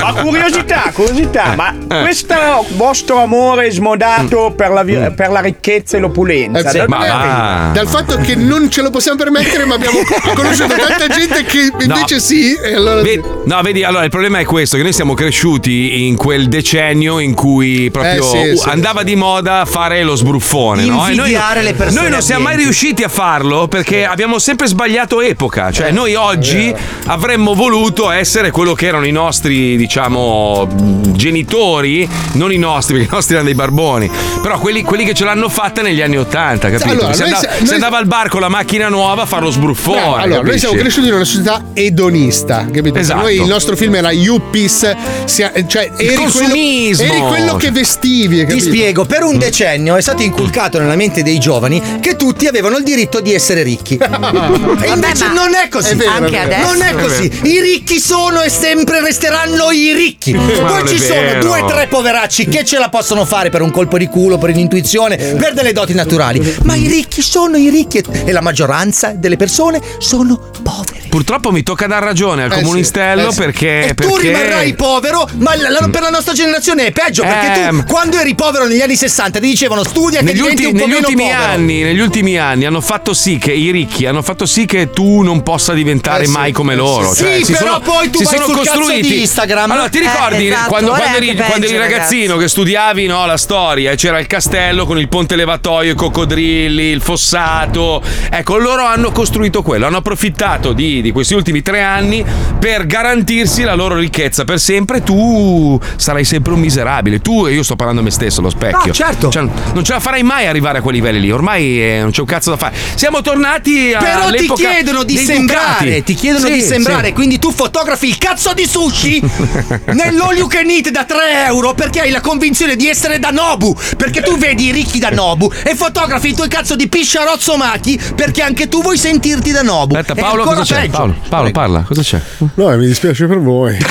Ma 0.00 0.12
curiosità, 0.14 0.90
curiosità, 0.92 1.54
ma 1.56 1.72
Eh. 1.88 2.00
questo 2.02 2.34
vostro 2.76 3.22
amore 3.22 3.70
smodato 3.70 4.52
per 4.56 4.70
la, 4.70 4.82
vi- 4.82 5.12
per 5.14 5.30
la 5.30 5.40
ricchezza 5.40 5.96
e 5.96 6.00
l'opulenza, 6.00 6.60
Eh, 6.60 6.70
sì, 6.70 6.78
da 6.78 6.84
ma? 6.88 7.70
Dal 7.72 7.86
fatto 7.88 8.16
che 8.16 8.34
non 8.34 8.70
ce 8.70 8.82
lo 8.82 8.90
possiamo 8.90 9.16
permettere, 9.18 9.64
ma 9.64 9.74
abbiamo 9.74 9.98
conosciuto 10.34 10.74
tanta 10.74 11.06
gente 11.08 11.44
che 11.44 11.70
invece 11.84 12.18
sì. 12.20 12.54
E 12.54 12.74
allora 12.74 13.02
Vedi- 13.02 13.22
no, 13.44 13.60
vedi, 13.62 13.84
allora 13.84 14.04
il 14.04 14.10
problema 14.10 14.38
è 14.38 14.44
questo: 14.44 14.76
che 14.76 14.82
noi 14.82 14.92
siamo 14.92 15.14
cresciuti 15.14 16.06
in 16.06 16.16
quel 16.16 16.48
decennio 16.48 17.18
in 17.18 17.34
cui 17.34 17.90
proprio 17.90 18.22
Eh, 18.22 18.22
sì, 18.22 18.50
uh, 18.52 18.56
sì. 18.56 18.68
andava 18.68 19.02
di 19.02 19.14
moda 19.16 19.64
fare 19.64 19.83
lo 20.02 20.14
sbruffone, 20.14 20.84
no? 20.84 21.06
E 21.08 21.14
noi, 21.14 21.30
le 21.62 21.74
persone 21.74 22.00
noi 22.00 22.10
non 22.10 22.22
siamo 22.22 22.44
mai 22.44 22.56
riusciti 22.56 23.02
a 23.02 23.08
farlo 23.08 23.68
perché 23.68 24.04
abbiamo 24.04 24.38
sempre 24.38 24.66
sbagliato 24.66 25.20
epoca. 25.20 25.70
Cioè, 25.70 25.90
noi 25.90 26.14
oggi 26.14 26.74
avremmo 27.06 27.54
voluto 27.54 28.10
essere 28.10 28.50
quello 28.50 28.74
che 28.74 28.86
erano 28.86 29.06
i 29.06 29.12
nostri, 29.12 29.76
diciamo, 29.76 30.68
genitori, 31.12 32.08
non 32.32 32.52
i 32.52 32.58
nostri, 32.58 32.94
perché 32.94 33.08
i 33.08 33.14
nostri 33.14 33.34
erano 33.34 33.48
dei 33.48 33.56
barboni, 33.56 34.10
però 34.42 34.58
quelli, 34.58 34.82
quelli 34.82 35.04
che 35.04 35.14
ce 35.14 35.24
l'hanno 35.24 35.48
fatta 35.48 35.82
negli 35.82 36.00
anni 36.00 36.16
Ottanta, 36.16 36.70
capito? 36.70 36.90
Allora, 36.90 37.12
si, 37.12 37.20
noi 37.20 37.32
andava, 37.32 37.52
se- 37.52 37.56
si 37.58 37.64
noi- 37.64 37.74
andava 37.74 37.98
al 37.98 38.06
bar 38.06 38.28
con 38.28 38.40
la 38.40 38.48
macchina 38.48 38.88
nuova 38.88 39.22
a 39.22 39.26
fare 39.26 39.42
lo 39.44 39.50
sbruffone. 39.50 39.96
Bravo, 40.00 40.14
allora, 40.14 40.26
noi 40.28 40.44
capisci? 40.44 40.58
siamo 40.58 40.74
cresciuti 40.74 41.08
in 41.08 41.14
una 41.14 41.24
società 41.24 41.64
edonista, 41.74 42.66
capito? 42.72 42.98
Esatto. 42.98 43.20
Noi 43.20 43.34
il 43.36 43.44
nostro 43.46 43.76
film 43.76 43.94
era 43.94 44.10
Yuppies, 44.10 44.94
cioè 45.26 45.52
eri 45.54 46.14
quello, 46.14 46.20
consumismo. 46.22 47.04
eri 47.04 47.20
quello 47.20 47.56
che 47.56 47.70
vestivi, 47.70 48.38
Ti 48.40 48.46
capito? 48.46 48.64
spiego, 48.64 49.04
per 49.04 49.22
un 49.22 49.38
decennio 49.38 49.73
è 49.96 50.00
stato 50.00 50.22
inculcato 50.22 50.78
nella 50.78 50.96
mente 50.96 51.22
dei 51.22 51.38
giovani 51.38 51.82
che 52.00 52.16
tutti 52.16 52.46
avevano 52.46 52.76
il 52.76 52.84
diritto 52.84 53.20
di 53.20 53.32
essere 53.34 53.62
ricchi. 53.62 53.96
e 53.98 54.88
invece 54.88 55.28
non 55.28 55.54
è 55.54 55.68
così. 55.68 55.90
è 55.90 55.96
vero, 55.96 56.10
anche 56.10 56.40
è 56.40 56.46
vero. 56.46 56.68
adesso. 56.68 56.72
Non 56.72 56.82
è 56.82 56.92
così. 56.94 57.30
I 57.42 57.60
ricchi 57.60 57.98
sono 57.98 58.42
e 58.42 58.48
sempre 58.48 59.00
resteranno 59.00 59.70
i 59.70 59.92
ricchi. 59.92 60.32
Poi 60.34 60.88
ci 60.88 60.98
sono 60.98 61.40
due 61.40 61.60
o 61.60 61.66
tre 61.66 61.86
poveracci 61.88 62.46
che 62.46 62.64
ce 62.64 62.78
la 62.78 62.88
possono 62.88 63.24
fare 63.24 63.50
per 63.50 63.62
un 63.62 63.70
colpo 63.70 63.98
di 63.98 64.06
culo, 64.06 64.38
per 64.38 64.50
un'intuizione, 64.50 65.16
per 65.16 65.54
delle 65.54 65.72
doti 65.72 65.94
naturali. 65.94 66.56
Ma 66.64 66.74
i 66.74 66.86
ricchi 66.86 67.22
sono 67.22 67.56
i 67.56 67.68
ricchi 67.70 68.02
e 68.24 68.32
la 68.32 68.40
maggioranza 68.40 69.12
delle 69.14 69.36
persone 69.36 69.80
sono 69.98 70.50
poveri. 70.62 71.02
Purtroppo 71.08 71.52
mi 71.52 71.62
tocca 71.62 71.86
dar 71.86 72.02
ragione 72.02 72.42
al 72.44 72.50
Eh 72.50 72.56
sì, 72.56 72.62
comunistello 72.62 73.28
eh 73.28 73.32
sì. 73.32 73.38
perché. 73.38 73.86
E 73.88 73.94
tu 73.94 74.10
perché... 74.12 74.26
rimarrai 74.28 74.74
povero, 74.74 75.28
ma 75.38 75.54
la- 75.56 75.68
la- 75.70 75.88
per 75.88 76.02
la 76.02 76.10
nostra 76.10 76.32
generazione 76.32 76.86
è 76.86 76.92
peggio 76.92 77.22
perché 77.22 77.66
Eh, 77.66 77.68
tu 77.68 77.84
quando 77.84 78.18
eri 78.18 78.34
povero 78.34 78.66
negli 78.66 78.80
anni 78.80 78.96
60 78.96 79.38
ti 79.38 79.46
dicevano 79.64 79.84
studia 79.84 80.18
che 80.20 80.24
Negli, 80.26 80.40
ulti- 80.40 80.72
negli 80.72 80.92
ultimi 80.92 81.22
povero. 81.22 81.42
anni, 81.42 81.82
negli 81.82 81.98
ultimi 82.00 82.36
anni 82.38 82.64
hanno 82.66 82.80
fatto 82.82 83.14
sì 83.14 83.38
che 83.38 83.52
i 83.52 83.70
ricchi 83.70 84.04
hanno 84.06 84.20
fatto 84.22 84.44
sì 84.46 84.66
che 84.66 84.90
tu 84.90 85.22
non 85.22 85.42
possa 85.42 85.72
diventare 85.72 86.24
Eh 86.24 86.26
sì, 86.26 86.32
mai 86.32 86.52
come 86.52 86.74
eh 86.74 86.76
loro. 86.76 87.12
sì. 87.14 87.22
Cioè, 87.24 87.40
Sì, 87.44 87.52
però 87.52 87.66
sono, 87.66 87.80
poi 87.80 88.10
tu 88.10 88.18
si 88.18 88.24
vai 88.24 88.34
sono 88.34 88.46
sul 88.46 88.56
costruiti. 88.56 89.08
di 89.08 89.20
Instagram. 89.22 89.70
Allora, 89.70 89.88
ti 89.88 89.98
Eh, 89.98 90.00
ricordi 90.02 90.46
esatto, 90.48 90.68
quando, 90.68 90.90
quando 90.90 91.16
eri, 91.16 91.30
anche 91.30 91.42
quando 91.42 91.66
eri 91.66 91.74
peggio, 91.76 91.78
ragazzino 91.78 92.20
ragazzi. 92.26 92.42
che 92.42 92.48
studiavi 92.48 93.06
no, 93.06 93.26
la 93.26 93.36
storia 93.36 93.90
e 93.90 93.96
c'era 93.96 94.18
il 94.18 94.26
castello 94.26 94.84
con 94.86 94.98
il 94.98 95.08
ponte 95.08 95.36
levatoio, 95.36 95.92
i 95.92 95.94
coccodrilli, 95.94 96.84
il 96.84 97.00
fossato. 97.00 98.02
Ecco, 98.30 98.58
loro 98.58 98.84
hanno 98.84 99.10
costruito 99.12 99.62
quello, 99.62 99.86
hanno 99.86 99.96
approfittato 99.98 100.72
di, 100.72 101.00
di 101.00 101.10
questi 101.12 101.34
ultimi 101.34 101.62
tre 101.62 101.80
anni 101.80 102.24
per 102.58 102.86
garantirsi 102.86 103.62
la 103.62 103.74
loro 103.74 103.96
ricchezza 103.96 104.44
per 104.44 104.60
sempre. 104.60 105.02
Tu 105.02 105.78
sarai 105.96 106.24
sempre 106.24 106.52
un 106.52 106.60
miserabile. 106.60 107.20
Tu, 107.20 107.46
e 107.46 107.52
io 107.52 107.62
sto 107.62 107.76
parlando 107.76 108.00
a 108.00 108.04
me 108.04 108.10
stesso 108.10 108.40
allo 108.40 108.50
specchio. 108.50 108.86
No, 108.88 108.92
certo. 108.92 109.30
Cioè, 109.30 109.42
non 109.74 109.84
ce 109.84 109.92
la 109.92 110.00
farai 110.00 110.22
mai 110.22 110.46
arrivare 110.46 110.78
a 110.78 110.80
quei 110.82 110.94
livelli 110.94 111.20
lì. 111.20 111.30
Ormai 111.30 111.82
eh, 111.82 111.98
non 112.00 112.10
c'è 112.10 112.20
un 112.20 112.26
cazzo 112.26 112.50
da 112.50 112.56
fare. 112.56 112.74
Siamo 112.94 113.20
tornati 113.22 113.92
a. 113.92 113.98
Però 114.02 114.30
ti 114.30 114.50
chiedono 114.52 115.02
di 115.02 115.16
sembrare, 115.16 115.84
Ducati. 115.84 116.02
ti 116.04 116.14
chiedono 116.14 116.46
Sì, 116.46 116.52
di 116.54 116.60
sembrare, 116.62 117.06
sì. 117.08 117.12
quindi 117.12 117.38
tu 117.38 117.50
fotografi 117.52 118.06
il 118.08 118.18
cazzo 118.18 118.52
di 118.54 118.66
sushi 118.66 119.20
nell'all 119.92 120.36
you 120.36 120.46
can 120.46 120.68
eat 120.70 120.90
da 120.90 121.04
3 121.04 121.46
euro 121.46 121.74
perché 121.74 122.00
hai 122.00 122.10
la 122.10 122.20
convinzione 122.20 122.76
di 122.76 122.88
essere 122.88 123.18
da 123.18 123.30
Nobu, 123.30 123.76
perché 123.96 124.20
tu 124.22 124.36
vedi 124.38 124.66
i 124.66 124.72
ricchi 124.72 124.98
da 124.98 125.10
Nobu 125.10 125.50
e 125.64 125.74
fotografi 125.74 126.28
il 126.28 126.34
tuo 126.34 126.46
cazzo 126.48 126.76
di 126.76 126.88
pisciarozzo 126.88 127.56
machi 127.56 128.00
perché 128.14 128.42
anche 128.42 128.68
tu 128.68 128.80
vuoi 128.82 128.96
sentirti 128.98 129.50
da 129.50 129.62
Nobu. 129.62 129.94
Aspetta, 129.96 130.20
Paolo, 130.20 130.44
cosa 130.44 130.62
c'è? 130.62 130.80
peggio. 130.82 130.96
Paolo, 130.96 131.14
Paolo, 131.28 131.50
parla, 131.50 131.80
cosa 131.82 132.02
c'è? 132.02 132.20
No, 132.54 132.76
mi 132.76 132.86
dispiace 132.86 133.26
per 133.26 133.38
voi. 133.40 133.76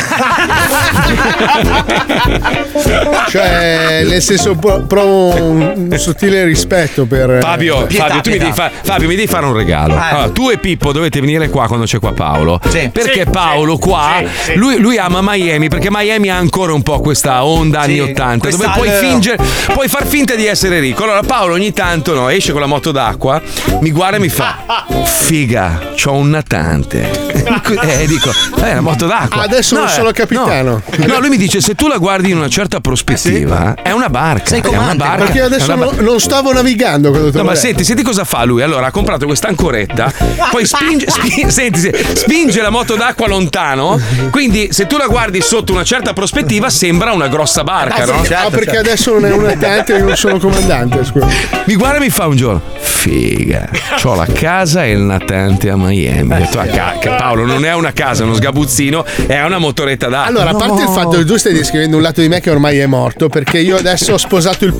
cioè, 3.29 4.03
nel 4.05 4.21
senso, 4.21 4.55
pro- 4.55 4.81
provo 4.83 5.52
un, 5.53 5.87
un 5.91 5.97
sottile 5.97 6.43
rispetto 6.45 7.05
per. 7.05 7.39
Fabio, 7.41 7.85
Pietà, 7.85 8.07
Fabio, 8.07 8.21
tu 8.21 8.29
mi 8.29 8.37
pietà. 8.37 8.43
devi, 8.51 8.55
fa- 8.55 8.71
Fabio, 8.83 9.07
mi 9.07 9.15
devi 9.15 9.27
fare 9.27 9.45
un 9.45 9.53
regalo. 9.55 9.93
Eh. 9.95 9.99
Allora, 9.99 10.29
tu 10.29 10.49
e 10.49 10.57
Pippo 10.57 10.91
dovete 10.91 11.19
venire 11.19 11.49
qua 11.49 11.67
quando 11.67 11.85
c'è 11.85 11.99
qua 11.99 12.13
Paolo. 12.13 12.59
Sì. 12.67 12.89
Perché 12.91 13.23
Sì, 13.25 13.29
Paolo 13.31 13.73
sì, 13.75 13.79
qua, 13.81 14.21
sì. 14.45 14.55
Lui, 14.55 14.77
lui 14.79 14.97
ama 14.97 15.19
Miami, 15.21 15.67
perché 15.69 15.87
Miami 15.89 16.29
ha 16.29 16.37
ancora 16.37 16.73
un 16.73 16.81
po' 16.81 16.99
questa 16.99 17.45
onda 17.45 17.81
anni 17.81 17.95
Sì, 17.95 17.99
80, 17.99 18.49
dove 18.49 18.69
puoi 18.75 18.87
eh, 18.87 18.91
fingere, 18.91 19.37
puoi 19.73 19.87
far 19.87 20.05
finta 20.05 20.35
di 20.35 20.45
essere 20.45 20.79
ricco. 20.79 21.03
Allora 21.03 21.21
Paolo 21.21 21.53
ogni 21.53 21.73
tanto 21.73 22.13
no, 22.13 22.29
esce 22.29 22.51
con 22.51 22.61
la 22.61 22.67
moto 22.67 22.91
d'acqua, 22.91 23.41
mi 23.79 23.91
guarda 23.91 24.17
e 24.17 24.19
mi 24.19 24.29
fa: 24.29 24.85
Figa, 25.05 25.91
c'ho 25.95 26.13
un 26.13 26.29
natante. 26.29 27.09
eh, 27.33 28.05
dico, 28.07 28.31
eh, 28.63 28.73
la 28.73 28.81
moto 28.81 29.05
d'acqua. 29.05 29.43
Adesso 29.43 29.75
non 29.75 29.85
eh, 29.85 29.89
sono 29.89 30.11
capitano. 30.11 30.81
no. 30.97 31.05
No, 31.05 31.19
lui 31.19 31.29
mi 31.29 31.37
dice: 31.37 31.61
se 31.61 31.75
tu 31.75 31.87
la 31.87 31.97
guardi 31.97 32.29
in 32.31 32.37
una 32.37 32.49
certa 32.49 32.79
prospettiva, 32.79 33.75
è 33.81 33.91
una 33.91 34.09
barca. 34.09 34.55
è 34.55 34.67
una 34.67 34.95
barca. 34.95 35.23
Perché 35.23 35.41
adesso 35.43 35.71
è 35.71 35.75
una 35.75 35.89
non, 36.01 36.19
stavo 36.19 36.51
navigando 36.53 37.09
No, 37.11 37.19
ma 37.19 37.29
detto. 37.29 37.55
senti, 37.55 37.83
senti 37.83 38.03
cosa 38.03 38.23
fa 38.23 38.43
lui. 38.43 38.61
Allora, 38.61 38.87
ha 38.87 38.91
comprato 38.91 39.25
questa 39.25 39.47
ancoretta, 39.47 40.11
poi 40.51 40.65
spinge, 40.65 41.05
spi- 41.11 41.49
senti, 41.51 41.79
se- 41.79 42.05
spinge 42.13 42.61
la 42.61 42.69
moto 42.69 42.95
d'acqua 42.95 43.27
lontano. 43.27 43.99
Quindi, 44.31 44.69
se 44.71 44.87
tu 44.87 44.97
la 44.97 45.07
guardi 45.07 45.41
sotto 45.41 45.71
una 45.73 45.83
certa 45.83 46.13
prospettiva, 46.13 46.69
sembra 46.69 47.11
una 47.13 47.27
grossa 47.27 47.63
barca, 47.63 48.05
no? 48.05 48.21
Ah, 48.35 48.49
perché 48.49 48.77
adesso 48.77 49.11
non 49.13 49.25
è 49.25 49.31
un 49.31 49.45
attente 49.45 49.95
e 49.95 49.99
non 49.99 50.15
sono 50.15 50.37
comandante, 50.39 51.03
scusa. 51.03 51.27
Mi 51.65 51.75
guarda 51.75 51.97
e 51.97 52.01
mi 52.01 52.09
fa 52.09 52.27
un 52.27 52.35
giorno. 52.35 52.61
Figa, 52.79 53.67
ho 54.03 54.15
la 54.15 54.25
casa 54.31 54.85
e 54.85 54.91
il 54.91 54.99
natante 54.99 55.69
a 55.69 55.75
Miami. 55.75 56.27
Detto, 56.37 56.59
"Ah, 56.59 56.65
ca- 56.65 56.97
Paolo, 57.17 57.45
non 57.45 57.65
è 57.65 57.73
una 57.73 57.91
casa, 57.91 58.23
è 58.23 58.25
uno 58.25 58.35
sgabuzzino, 58.35 59.03
è 59.27 59.41
una 59.43 59.57
motoretta 59.57 60.07
d'acqua. 60.07 60.27
Allora, 60.29 60.51
a 60.51 60.55
parte 60.55 60.83
il 60.83 60.87
fatto 60.89 61.17
che 61.17 61.25
tu 61.25 61.35
stai 61.35 61.53
descrivendo 61.53 61.97
un 61.97 62.01
lato 62.01 62.21
di 62.21 62.29
me 62.29 62.39
che 62.39 62.49
ormai 62.49 62.77
è 62.79 62.85
morto, 62.85 63.27
perché 63.27 63.59
io 63.59 63.75
adesso 63.75 64.13
ho 64.13 64.17
sposato 64.17 64.63
il 64.63 64.73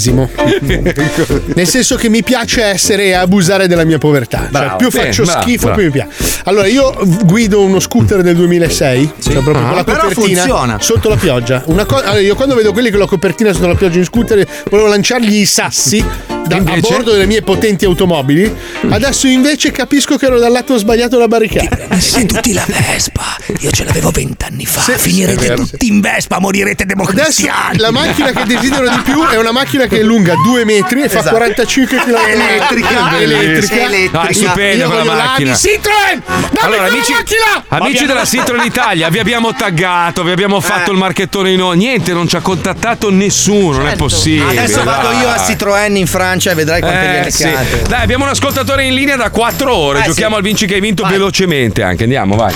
poveresimo. 0.00 0.28
Nel 1.54 1.66
senso 1.68 1.96
che 1.96 2.08
mi 2.08 2.22
piace 2.22 2.62
essere 2.64 3.04
e 3.06 3.12
abusare 3.12 3.66
della 3.68 3.84
mia 3.84 3.98
povertà. 3.98 4.38
Cioè, 4.40 4.48
Bravo. 4.50 4.76
più 4.76 4.88
Bene, 4.90 5.06
faccio 5.06 5.24
bravo, 5.24 5.42
schifo, 5.42 5.64
bravo. 5.66 5.76
più 5.78 5.86
mi 5.86 5.92
piace. 5.92 6.40
Allora, 6.44 6.66
io 6.66 6.94
guido 7.24 7.62
uno 7.62 7.80
scooter 7.80 8.22
del 8.22 8.36
2006, 8.36 9.12
cioè 9.22 9.32
proprio 9.42 9.58
Ah, 9.64 9.68
con 9.68 9.76
la 9.76 9.84
però 9.84 9.98
copertina 10.08 10.40
funziona. 10.42 10.78
sotto 10.80 11.08
la 11.08 11.16
pioggia. 11.16 11.62
Una 11.66 11.84
co- 11.84 11.96
allora, 11.96 12.20
io 12.20 12.34
quando 12.34 12.54
vedo 12.54 12.72
quelli 12.72 12.90
con 12.90 12.98
la 13.00 13.06
copertina 13.06 13.52
sotto 13.52 13.66
la 13.66 13.74
pioggia 13.74 13.98
in 13.98 14.04
scooter, 14.04 14.46
volevo 14.70 14.88
lanciargli 14.88 15.34
i 15.40 15.46
sassi. 15.46 16.04
da- 16.50 16.56
a 16.56 16.78
bordo 16.80 17.12
delle 17.12 17.26
mie 17.26 17.42
potenti 17.42 17.84
automobili, 17.84 18.52
adesso 18.88 19.28
invece 19.28 19.70
capisco 19.70 20.16
che 20.16 20.26
ero 20.26 20.40
dal 20.40 20.50
lato 20.50 20.76
sbagliato 20.78 21.10
della 21.14 21.28
barricata. 21.28 21.78
Siete 21.98 22.26
tutti 22.34 22.52
la 22.52 22.64
Vespa. 22.66 23.22
Io 23.60 23.70
ce 23.70 23.84
l'avevo 23.84 24.10
vent'anni 24.10 24.66
fa. 24.66 24.80
Sì, 24.80 24.92
Finirete 24.96 25.54
tutti 25.54 25.86
in 25.86 26.00
Vespa, 26.00 26.40
morirete 26.40 26.82
Adesso 26.82 26.96
democristiani. 26.96 27.78
la 27.78 27.90
macchina 27.92 28.30
che 28.32 28.44
desidero 28.46 28.88
di 28.88 29.00
più 29.04 29.24
è 29.28 29.36
una 29.36 29.52
macchina 29.52 29.86
che 29.90 29.98
è 29.98 30.02
lunga 30.02 30.34
2 30.44 30.64
metri 30.64 31.02
e 31.02 31.08
fa 31.08 31.18
Esatto. 31.18 31.34
45 31.36 31.96
km 31.98 32.14
Elettrica. 32.30 33.18
elettrica. 33.18 34.18
No, 34.18 34.22
è 34.22 34.32
stupenda 34.32 34.86
quella 34.86 35.04
macchina. 35.04 35.50
l'Ami 35.50 35.56
Citroen! 35.56 36.22
Dammi 36.26 36.58
Allora, 36.60 36.86
amici, 36.86 37.12
macchina! 37.12 37.64
amici 37.68 38.06
della 38.06 38.24
Citroen 38.24 38.64
Italia, 38.64 39.08
vi 39.10 39.18
abbiamo 39.18 39.52
taggato, 39.54 40.22
vi 40.22 40.30
abbiamo 40.30 40.60
fatto 40.60 40.92
il 40.92 40.96
marchettone 40.96 41.50
in 41.50 41.60
o- 41.62 41.72
Niente, 41.72 42.12
non 42.12 42.28
ci 42.28 42.36
ha 42.36 42.40
contattato 42.40 43.10
nessuno, 43.10 43.78
non 43.78 43.88
è 43.88 43.96
possibile. 43.96 44.58
Adesso 44.60 44.84
vado 44.84 45.10
io 45.12 45.28
a 45.28 45.34
dai. 45.36 45.46
Citroën 45.56 45.96
in 45.96 46.06
Francia 46.06 46.52
e 46.52 46.54
vedrai 46.54 46.80
quante 46.80 47.00
Eh, 47.00 47.12
gliene 47.12 47.30
sì. 47.30 47.48
Dai, 47.88 48.02
abbiamo 48.02 48.24
un 48.24 48.30
ascoltatore 48.30 48.84
in 48.84 48.94
linea 48.94 49.16
da 49.16 49.30
4 49.30 49.74
ore. 49.74 50.00
Eh, 50.00 50.04
Giochiamo 50.04 50.32
sì. 50.34 50.38
al 50.38 50.42
vinci 50.44 50.66
che 50.66 50.74
hai 50.74 50.80
vinto 50.80 51.04
velocemente 51.06 51.82
anche. 51.82 52.04
Andiamo, 52.04 52.36
vai. 52.36 52.54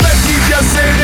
Mettiti 0.00 0.52
a 0.52 0.60
sedere, 0.62 1.03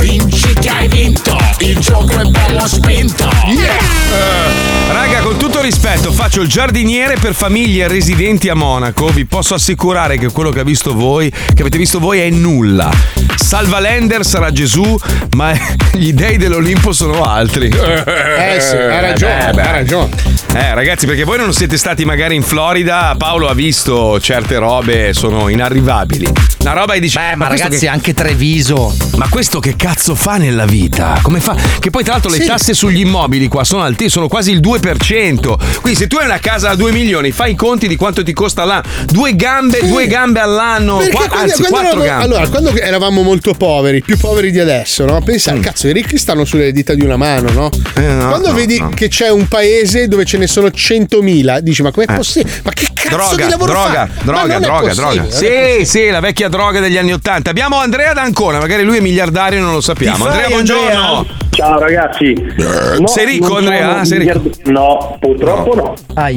Vinci 0.00 0.52
che 0.54 0.68
hai 0.68 0.88
vinto, 0.88 1.36
il 1.58 1.78
gioco 1.78 2.18
è 2.18 2.24
bello 2.24 2.66
spinto 2.66 3.28
Eh, 3.46 4.92
Raga, 4.92 5.20
con 5.20 5.36
tutto 5.36 5.60
rispetto, 5.60 6.10
faccio 6.10 6.40
il 6.40 6.48
giardiniere 6.48 7.16
per 7.20 7.34
famiglie 7.34 7.86
residenti 7.86 8.48
a 8.48 8.54
Monaco. 8.54 9.06
Vi 9.08 9.24
posso 9.26 9.54
assicurare 9.54 10.18
che 10.18 10.30
quello 10.30 10.50
che, 10.50 10.60
ha 10.60 10.64
visto 10.64 10.94
voi, 10.94 11.30
che 11.30 11.60
avete 11.60 11.78
visto 11.78 11.98
voi 12.00 12.18
è 12.20 12.30
nulla. 12.30 12.90
Salvalender 13.36 14.24
sarà 14.24 14.50
Gesù, 14.50 14.96
ma 15.36 15.52
gli 15.92 16.12
dei 16.12 16.36
dell'Olimpo 16.38 16.92
sono 16.92 17.22
altri. 17.24 17.68
Eh 17.68 18.56
sì, 18.60 18.74
ha 18.76 19.00
ragione, 19.00 19.48
Eh, 19.48 19.52
beh. 19.52 19.60
ha 19.62 19.70
ragione. 19.70 20.10
Eh, 20.54 20.74
ragazzi, 20.74 21.06
perché 21.06 21.22
voi 21.24 21.38
non 21.38 21.52
siete 21.52 21.76
stati 21.76 22.04
magari 22.04 22.34
in 22.34 22.42
Florida, 22.42 23.14
Paolo 23.16 23.48
ha 23.48 23.54
visto 23.54 24.18
certe 24.18 24.56
robe, 24.58 25.12
sono 25.12 25.48
inarrivabili. 25.48 26.28
Una 26.60 26.72
roba 26.72 26.94
e 26.94 27.00
dici, 27.00 27.16
Beh, 27.16 27.36
ma 27.36 27.46
questo 27.46 27.64
ragazzi, 27.66 27.84
che- 27.84 27.88
anche 27.92 28.12
Treviso. 28.14 28.94
ma 29.16 29.28
questo 29.28 29.60
che 29.60 29.76
cazzo 29.76 29.89
fa 29.94 30.36
nella 30.36 30.64
vita? 30.66 31.18
Come 31.22 31.40
fa? 31.40 31.56
Che 31.78 31.90
poi 31.90 32.02
tra 32.04 32.12
l'altro 32.12 32.30
le 32.30 32.38
Sì. 32.40 32.46
tasse 32.46 32.74
sugli 32.74 33.00
immobili 33.00 33.48
qua 33.48 33.64
sono 33.64 33.82
alti, 33.82 34.08
sono 34.08 34.28
quasi 34.28 34.50
il 34.52 34.60
2%. 34.60 35.58
Quindi 35.80 35.98
se 35.98 36.06
tu 36.06 36.16
hai 36.16 36.26
una 36.26 36.38
casa 36.38 36.68
da 36.68 36.74
2 36.76 36.92
milioni, 36.92 37.30
fai 37.32 37.52
i 37.52 37.54
conti 37.54 37.88
di 37.88 37.96
quanto 37.96 38.22
ti 38.22 38.32
costa 38.32 38.64
l'anno. 38.64 38.82
Due 39.06 39.34
gambe, 39.36 39.80
due 39.86 40.06
gambe 40.06 40.40
all'anno, 40.40 40.96
qua- 40.96 41.26
quando, 41.26 41.34
anzi 41.34 41.62
quando 41.62 41.68
quattro 41.78 42.02
eravamo, 42.02 42.04
gambe. 42.04 42.24
allora, 42.36 42.48
quando 42.48 42.74
eravamo 42.80 43.22
molto 43.22 43.54
poveri, 43.54 44.02
più 44.02 44.16
poveri 44.18 44.50
di 44.50 44.58
adesso, 44.60 45.04
no? 45.04 45.20
Pensare, 45.22 45.58
Mm. 45.58 45.62
cazzo, 45.62 45.88
i 45.88 45.92
ricchi 45.92 46.16
stanno 46.18 46.44
sulle 46.44 46.72
dita 46.72 46.94
di 46.94 47.02
una 47.04 47.16
mano, 47.16 47.50
no? 47.50 47.68
quando 47.92 48.48
Eh, 48.48 48.50
no, 48.50 48.54
vedi 48.54 48.78
no. 48.78 48.88
che 48.90 49.08
c'è 49.08 49.30
un 49.30 49.48
paese 49.48 50.08
dove 50.08 50.24
ce 50.24 50.38
ne 50.38 50.46
sono 50.46 50.70
100.000, 50.70 51.60
dici, 51.60 51.82
ma 51.82 51.90
com'è 51.90 52.06
Eh. 52.10 52.14
possibile? 52.14 52.60
Ma 52.64 52.70
che 52.72 52.86
cazzo 52.94 53.08
Droga, 53.16 53.44
di 53.44 53.50
lavoro 53.50 53.72
droga, 53.72 54.06
fa? 54.06 54.22
Droga, 54.24 54.58
droga, 54.58 54.94
droga. 54.94 55.26
Sì, 55.30 55.84
sì, 55.84 56.08
la 56.10 56.20
vecchia 56.20 56.48
droga 56.48 56.80
degli 56.80 56.96
anni 56.96 57.12
Ottanta. 57.12 57.50
Abbiamo 57.50 57.78
Andrea 57.80 58.12
D'Ancona, 58.12 58.58
magari 58.58 58.82
lui 58.84 58.98
è 58.98 59.00
miliardario 59.00 59.58
e 59.58 59.62
non 59.62 59.72
lo 59.72 59.79
sappiamo. 59.80 60.16
Ti 60.16 60.22
fai, 60.22 60.30
Andrea, 60.32 60.48
buongiorno. 60.48 61.16
Andrea? 61.16 61.38
Ciao 61.50 61.78
ragazzi. 61.78 62.54
No, 62.98 63.06
Sei 63.06 63.26
ricco, 63.26 63.56
Andrea? 63.56 64.04
sei 64.04 64.18
ricco? 64.18 64.40
No, 64.64 65.16
purtroppo 65.20 65.74
no. 65.74 65.94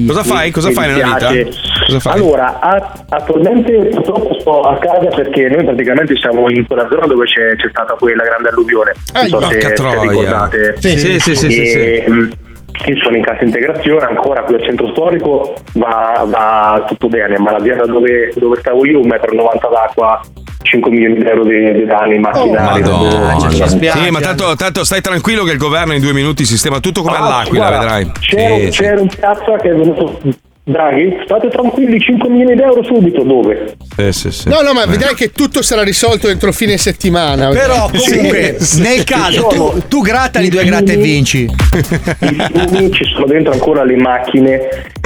Cosa 0.07 0.23
fai? 0.23 0.51
Cosa 0.51 0.67
Mi 0.69 0.73
fai 0.73 0.87
nella 0.91 1.05
vita? 1.13 1.99
fai? 1.99 2.13
Allora, 2.13 2.59
attualmente 3.09 3.71
purtroppo 3.91 4.37
sto 4.39 4.59
a 4.61 4.77
casa 4.77 5.07
perché 5.15 5.47
noi 5.49 5.63
praticamente 5.63 6.15
siamo 6.17 6.49
in 6.49 6.65
quella 6.65 6.87
zona 6.89 7.05
dove 7.05 7.25
c'è, 7.25 7.55
c'è 7.55 7.69
stata 7.69 7.93
quella 7.93 8.23
grande 8.23 8.49
alluvione. 8.49 8.93
Non 9.13 9.27
so 9.27 9.41
se, 9.41 9.61
se 9.61 9.99
ricordate. 10.01 10.75
Sì, 10.79 10.97
sì, 10.97 11.19
sì, 11.19 11.35
sì, 11.35 11.49
sì, 11.51 11.61
E, 11.61 12.03
sì. 12.05 12.11
mh, 12.11 12.29
Io 12.87 12.97
sono 13.03 13.15
in 13.15 13.23
cassa 13.23 13.43
integrazione, 13.43 14.05
ancora 14.05 14.41
qui 14.43 14.55
al 14.55 14.63
centro 14.63 14.89
storico 14.91 15.53
va, 15.73 16.25
va 16.27 16.83
tutto 16.87 17.07
bene, 17.07 17.37
ma 17.37 17.51
l'azienda 17.51 17.85
dove, 17.85 18.31
dove 18.35 18.57
stavo 18.59 18.85
io, 18.85 18.99
un 18.99 19.07
metro 19.07 19.31
e 19.31 19.35
90 19.35 19.67
d'acqua, 19.67 20.21
5 20.63 20.89
milioni 20.91 21.15
di 21.15 21.25
euro 21.25 21.43
di, 21.43 21.71
di 21.73 21.85
danni 21.85 22.17
macchinari. 22.19 22.81
Madonna. 22.81 23.37
Sì, 23.67 24.09
ma 24.09 24.19
tanto, 24.19 24.55
tanto 24.55 24.83
stai 24.83 25.01
tranquillo 25.01 25.43
che 25.43 25.51
il 25.51 25.57
governo 25.57 25.93
in 25.93 26.01
due 26.01 26.13
minuti 26.13 26.45
sistema 26.45 26.79
tutto 26.79 27.01
come 27.03 27.17
Ah, 27.17 27.25
all'Aquila, 27.25 27.67
guarda, 27.67 27.79
vedrai. 27.79 28.11
C'era, 28.19 28.55
Sì, 28.55 28.71
sì. 28.71 28.81
c'era 28.81 29.01
un 29.01 29.07
piazza 29.07 29.55
che 29.61 29.69
è 29.69 29.73
venuto. 29.73 30.19
Draghi, 30.65 31.17
state 31.25 31.49
tranquilli, 31.49 31.99
5 31.99 32.29
milioni 32.29 32.55
di 32.55 32.61
euro 32.61 32.81
subito, 32.85 33.21
dove? 33.23 33.75
Sì, 33.97 34.11
sì, 34.13 34.31
sì. 34.31 34.47
No, 34.47 34.61
no, 34.61 34.71
ma 34.71 34.85
vedrai 34.85 35.13
che 35.13 35.31
tutto 35.33 35.61
sarà 35.61 35.83
risolto 35.83 36.29
entro 36.29 36.53
fine 36.53 36.77
settimana. 36.77 37.49
Però 37.49 37.89
comunque, 37.91 38.55
Sì. 38.63 38.81
nel 38.81 39.03
caso, 39.03 39.47
tu, 39.47 39.81
tu 39.89 39.99
grattali 40.01 40.47
due 40.47 40.63
gratte 40.63 40.93
e 40.93 40.95
vinci. 40.95 41.41
I 41.41 42.47
fiumi, 42.69 42.91
ci 42.95 43.03
sono 43.13 43.25
dentro 43.25 43.51
ancora 43.51 43.83
le 43.83 43.97
macchine, 43.97 44.59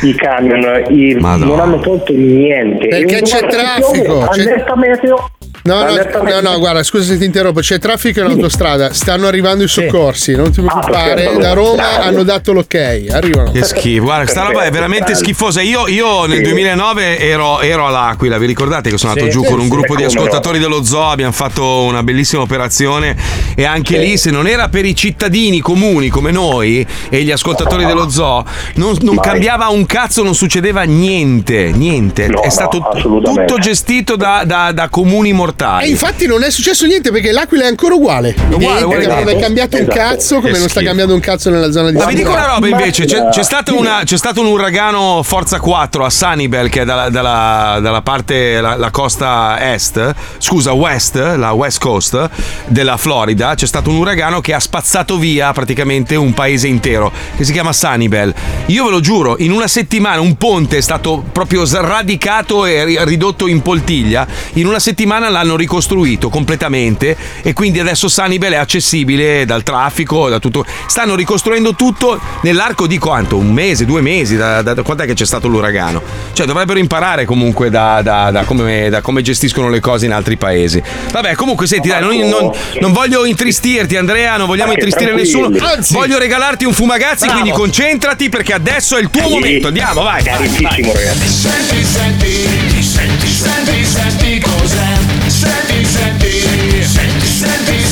i 0.04 0.14
camion, 0.14 0.84
i- 0.90 1.14
non 1.20 1.60
hanno 1.60 1.80
tolto 1.80 2.14
niente. 2.14 2.90
Perché 2.90 3.22
c'è 3.24 3.40
traffico, 3.48 4.04
piove, 4.04 4.28
c'è- 4.30 4.42
Allerta 4.42 4.76
meteo. 4.76 5.30
No, 5.68 5.84
no, 5.84 6.40
no, 6.42 6.60
guarda, 6.60 6.82
scusa 6.82 7.04
se 7.04 7.18
ti 7.18 7.26
interrompo, 7.26 7.60
c'è 7.60 7.78
traffico 7.78 8.22
in 8.22 8.28
autostrada, 8.28 8.94
stanno 8.94 9.28
arrivando 9.28 9.66
i 9.66 9.68
soccorsi, 9.68 10.34
non 10.34 10.50
ti 10.52 10.62
preoccupare, 10.62 11.14
perfetto, 11.16 11.40
da 11.40 11.52
Roma 11.54 12.00
hanno 12.00 12.24
dato 12.24 12.54
l'ok, 12.54 12.76
arrivano. 13.12 13.52
Che 13.52 13.64
schifo, 13.64 14.04
guarda, 14.04 14.32
sta 14.32 14.44
roba 14.44 14.64
è 14.64 14.72
veramente 14.72 15.14
schifosa. 15.14 15.60
Io, 15.60 15.88
io 15.88 16.26
nel 16.26 16.42
2009 16.42 17.20
ero, 17.20 17.60
ero 17.60 17.86
all'Aquila, 17.86 18.38
vi 18.38 18.46
ricordate 18.46 18.90
che 18.90 18.98
sono 18.98 19.12
andato 19.12 19.30
Sì, 19.30 19.38
giù 19.38 19.44
sì, 19.44 19.50
con 19.50 19.60
un 19.60 19.66
sì, 19.66 19.72
gruppo 19.72 19.96
di 19.98 20.06
ascoltatori 20.06 20.58
dello 20.60 20.84
zoo, 20.86 21.10
abbiamo 21.10 21.34
fatto 21.34 21.82
una 21.84 22.02
bellissima 22.02 22.44
operazione 22.44 23.18
e 23.54 23.66
anche 23.66 24.00
Sì. 24.00 24.06
lì 24.06 24.18
se 24.18 24.32
non 24.32 24.48
era 24.48 24.70
per 24.70 24.86
i 24.86 24.96
cittadini 24.96 25.60
comuni 25.60 26.08
come 26.08 26.32
noi 26.32 26.86
e 27.10 27.24
gli 27.24 27.32
ascoltatori 27.32 27.84
dello 27.86 28.10
zoo, 28.10 28.46
non, 28.76 28.96
non 29.02 29.20
cambiava 29.20 29.68
un 29.68 29.86
cazzo, 29.86 30.24
non 30.24 30.34
succedeva 30.34 30.84
niente, 30.84 31.72
niente. 31.74 32.28
No, 32.28 32.40
è 32.40 32.46
no, 32.46 32.52
stato 32.52 32.88
tutto 33.02 33.58
gestito 33.60 34.16
da, 34.16 34.44
da- 34.46 34.72
da 34.72 34.88
comuni 34.88 35.34
mortali. 35.34 35.56
E 35.82 35.88
infatti 35.88 36.28
non 36.28 36.44
è 36.44 36.52
successo 36.52 36.86
niente 36.86 37.12
perché 37.12 37.32
l'Aquila 37.32 37.64
è 37.64 37.68
ancora 37.68 37.96
uguale. 37.96 38.36
Uguale, 38.52 38.84
uguale, 38.84 39.06
non 39.08 39.18
esatto. 39.18 39.30
è 39.30 39.40
cambiato 39.40 39.76
un 39.78 39.82
Esatto. 39.84 39.98
cazzo 39.98 40.36
come 40.42 40.58
non 40.60 40.70
sta 40.70 40.82
cambiando 40.84 41.14
un 41.14 41.20
cazzo 41.20 41.50
nella 41.50 41.72
zona 41.72 41.90
di 41.92 41.98
Ma 41.98 42.06
vi 42.06 42.16
dico 42.16 42.32
una 42.32 42.46
roba 42.46 42.68
invece, 42.68 43.06
c'è, 43.06 43.30
c'è 43.30 43.44
stato 43.44 43.76
una- 43.78 44.02
c'è 44.04 44.18
stato 44.18 44.42
un 44.42 44.48
uragano 44.48 45.22
Forza 45.24 45.60
4 45.60 46.06
a 46.06 46.10
Sanibel 46.10 46.70
che 46.70 46.82
è 46.82 46.86
dalla, 46.86 47.10
dalla- 47.10 47.80
dalla 47.82 48.02
parte, 48.02 48.62
la, 48.62 48.76
la 48.76 48.92
costa 48.92 49.58
est, 49.74 50.14
scusa, 50.38 50.74
west, 50.74 51.16
la 51.16 51.52
west 51.54 51.80
coast 51.80 52.30
della 52.68 52.98
Florida, 52.98 53.56
c'è 53.56 53.66
stato 53.66 53.90
un 53.90 53.98
uragano 53.98 54.42
che 54.42 54.54
ha 54.54 54.60
spazzato 54.60 55.18
via 55.18 55.52
praticamente 55.54 56.16
un 56.16 56.34
paese 56.34 56.68
intero, 56.68 57.12
che 57.36 57.44
si 57.44 57.52
chiama 57.52 57.74
Sanibel. 57.74 58.34
Io 58.68 58.86
ve 58.86 58.92
lo 58.92 59.00
giuro, 59.00 59.36
in 59.40 59.52
una 59.52 59.68
settimana 59.68 60.20
un 60.22 60.36
ponte 60.36 60.78
è 60.78 60.82
stato 60.82 61.24
proprio 61.32 61.66
sradicato 61.66 62.66
e 62.66 62.84
ri- 62.86 63.00
ridotto 63.06 63.48
in 63.48 63.62
poltiglia, 63.62 64.28
in 64.54 64.68
una 64.68 64.80
settimana 64.80 65.30
l'hanno 65.30 65.47
l'hanno 65.48 65.56
ricostruito 65.56 66.30
completamente 66.30 67.16
e 67.42 67.54
quindi 67.54 67.80
adesso 67.80 68.08
Sanibel 68.10 68.52
è 68.54 68.58
accessibile 68.58 69.46
dal 69.46 69.64
traffico, 69.64 70.28
da 70.30 70.40
tutto. 70.40 70.66
Stanno 70.86 71.16
ricostruendo 71.16 71.74
tutto 71.74 72.20
nell'arco 72.42 72.86
di 72.86 72.98
quanto? 72.98 73.38
Un 73.38 73.52
mese, 73.52 73.86
due 73.86 74.02
mesi? 74.02 74.36
Da, 74.36 74.62
da, 74.62 74.74
da 74.74 74.82
quant'è 74.82 75.06
che 75.06 75.14
c'è 75.14 75.26
stato 75.26 75.48
l'uragano? 75.48 76.02
Cioè 76.34 76.46
dovrebbero 76.46 76.78
imparare 76.80 77.26
comunque 77.26 77.70
da, 77.70 78.02
da- 78.02 78.30
da 78.32 78.44
come, 78.44 78.90
da 78.90 79.02
come 79.02 79.22
gestiscono 79.22 79.70
le 79.70 79.80
cose 79.80 80.06
in 80.06 80.12
altri 80.12 80.36
paesi. 80.38 80.82
Vabbè, 81.12 81.34
comunque 81.36 81.66
senti, 81.66 81.88
dai, 81.88 82.02
non, 82.02 82.18
non- 82.18 82.52
non 82.82 82.92
voglio 82.92 83.26
intristirti 83.26 83.96
Andrea, 83.96 84.36
non 84.38 84.48
vogliamo 84.48 84.74
intristire 84.74 85.14
nessuno. 85.16 85.56
Anzi. 85.58 85.94
voglio 85.94 86.18
regalarti 86.18 86.66
un 86.66 86.74
fumagazzi, 86.74 87.26
Bravo. 87.26 87.40
quindi 87.40 87.58
concentrati 87.58 88.30
perché 88.30 88.54
adesso 88.54 88.98
è 88.98 89.02
il 89.02 89.10
tuo 89.10 89.26
Sì. 89.28 89.30
momento. 89.34 89.68
Andiamo, 89.68 90.04
vai. 90.04 90.24
Carissimo, 90.24 90.92
ragazzi. 90.94 91.28
Senti, 91.28 91.84
senti, 91.84 92.84
senti, 92.84 93.28
senti, 93.28 93.86
senti 93.86 94.40
cos'è? 94.40 95.17
Senti, 95.38 95.86
senti, 95.86 96.84
senti, 96.84 97.28
senti, 97.28 97.87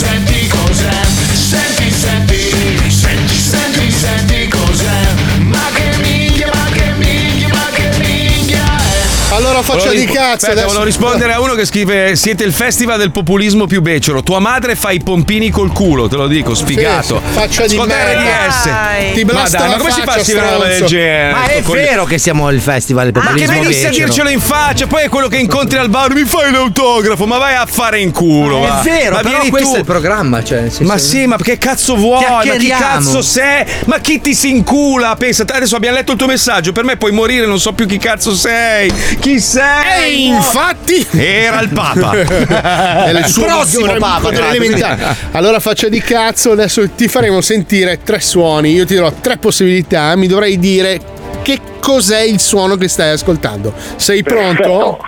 è? 9.56 9.60
Allora 9.60 9.62
faccia 9.64 9.88
Volevo 9.88 10.06
di 10.06 10.06
cazzo. 10.06 10.34
Aspetta, 10.36 10.52
adesso- 10.52 10.68
volevo 10.68 10.84
rispondere 10.86 11.34
a 11.34 11.40
uno 11.42 11.54
che 11.54 11.66
scrive: 11.66 12.16
Siete 12.16 12.44
il 12.44 12.54
festival 12.54 12.98
del 12.98 13.12
populismo 13.12 13.66
più 13.68 13.82
becero. 13.82 14.24
Tua 14.24 14.40
madre 14.40 14.76
fa 14.76 14.92
i 14.92 15.02
pompini 15.02 15.50
col 15.50 15.72
culo, 15.72 16.08
te 16.08 16.16
lo 16.16 16.28
dico, 16.28 16.54
sfigato. 16.54 17.22
Sì, 17.26 17.34
faccia 17.34 17.66
di 17.68 17.76
Ascolta 17.76 17.96
merda. 17.96 18.22
RDS. 18.48 18.66
Dai. 18.66 19.14
Ti 19.14 19.24
ma 19.26 19.32
blasta 19.34 19.58
dai, 19.58 19.68
la 19.70 19.74
ma 19.76 19.80
come 19.80 19.92
si 19.92 19.98
fa 19.98 20.04
a 20.04 20.06
faccia, 20.12 20.24
scrivere 20.24 20.46
una 20.46 20.56
roba 20.56 20.68
del 20.68 20.84
genere? 20.86 21.32
Ma 21.32 21.46
è 21.48 21.62
vero 21.62 22.06
che 22.06 22.18
siamo 22.18 22.50
il 22.50 22.62
festival 22.62 23.12
del 23.12 23.14
Ma 23.14 23.20
che 23.22 23.28
populismo 23.28 23.62
venissi 23.62 23.86
a 23.86 23.90
becero. 23.90 24.06
dircelo 24.06 24.30
in 24.30 24.40
faccia, 24.40 24.88
poi 24.88 25.04
è 25.04 25.10
quello 25.10 25.28
che 25.28 25.38
incontri 25.38 25.78
al 25.78 25.90
bar, 25.90 26.14
mi 26.14 26.24
fai 26.26 26.52
l'autografo, 26.52 27.26
ma 27.26 27.38
vai 27.38 27.56
a 27.56 27.66
fare 27.66 28.00
in 28.00 28.12
culo. 28.12 28.64
È 28.64 28.68
va. 28.68 28.82
vero, 28.84 29.16
ma 29.16 29.22
però 29.22 29.36
vieni 29.36 29.50
questo 29.50 29.70
tu. 29.70 29.76
è 29.76 29.80
il 29.80 29.86
programma, 29.86 30.44
cioè, 30.44 30.60
senso- 30.70 30.84
Ma 30.84 30.98
sì, 30.98 31.26
ma 31.26 31.38
che 31.38 31.58
cazzo 31.58 31.96
vuoi? 31.96 32.24
Ma 32.28 32.42
chi 32.42 32.68
cazzo 32.68 33.22
sei? 33.22 33.64
Ma 33.86 34.00
chi 34.00 34.20
ti 34.22 34.34
si 34.36 34.50
incula? 34.50 35.16
Pensa, 35.16 35.44
adesso 35.48 35.76
abbiamo 35.76 35.96
letto 35.96 36.12
il 36.12 36.18
tuo 36.18 36.28
messaggio, 36.28 36.72
per 36.72 36.84
me 36.84 36.98
puoi 36.98 37.12
morire, 37.12 37.46
non 37.46 37.60
so 37.60 37.74
più 37.74 37.86
chi 37.86 37.98
cazzo 37.98 38.34
sei. 38.36 38.92
Chi 39.20 39.40
sei? 39.46 40.26
E 40.26 40.28
infatti 40.28 41.06
Era 41.12 41.62
il 41.62 41.70
Papa. 41.70 43.06
È 43.06 43.12
il 43.12 43.26
suo 43.28 43.46
prossimo 43.46 43.94
Papa, 43.98 44.32
elementare. 44.32 45.16
Allora 45.32 45.60
faccia 45.60 45.88
di 45.88 46.02
cazzo, 46.02 46.52
adesso 46.52 46.90
ti 46.90 47.08
faremo 47.08 47.42
sentire 47.42 48.00
tre 48.04 48.20
suoni. 48.20 48.74
Io 48.74 48.86
ti 48.86 48.96
darò 48.96 49.12
tre 49.22 49.38
possibilità, 49.38 50.16
mi 50.16 50.28
dovrai 50.28 50.58
dire 50.58 51.00
che 51.44 51.60
cos'è 51.80 52.22
il 52.22 52.40
suono 52.40 52.76
che 52.76 52.88
stai 52.88 53.12
ascoltando. 53.12 53.74
Sei 53.98 54.24
pronto? 54.24 55.00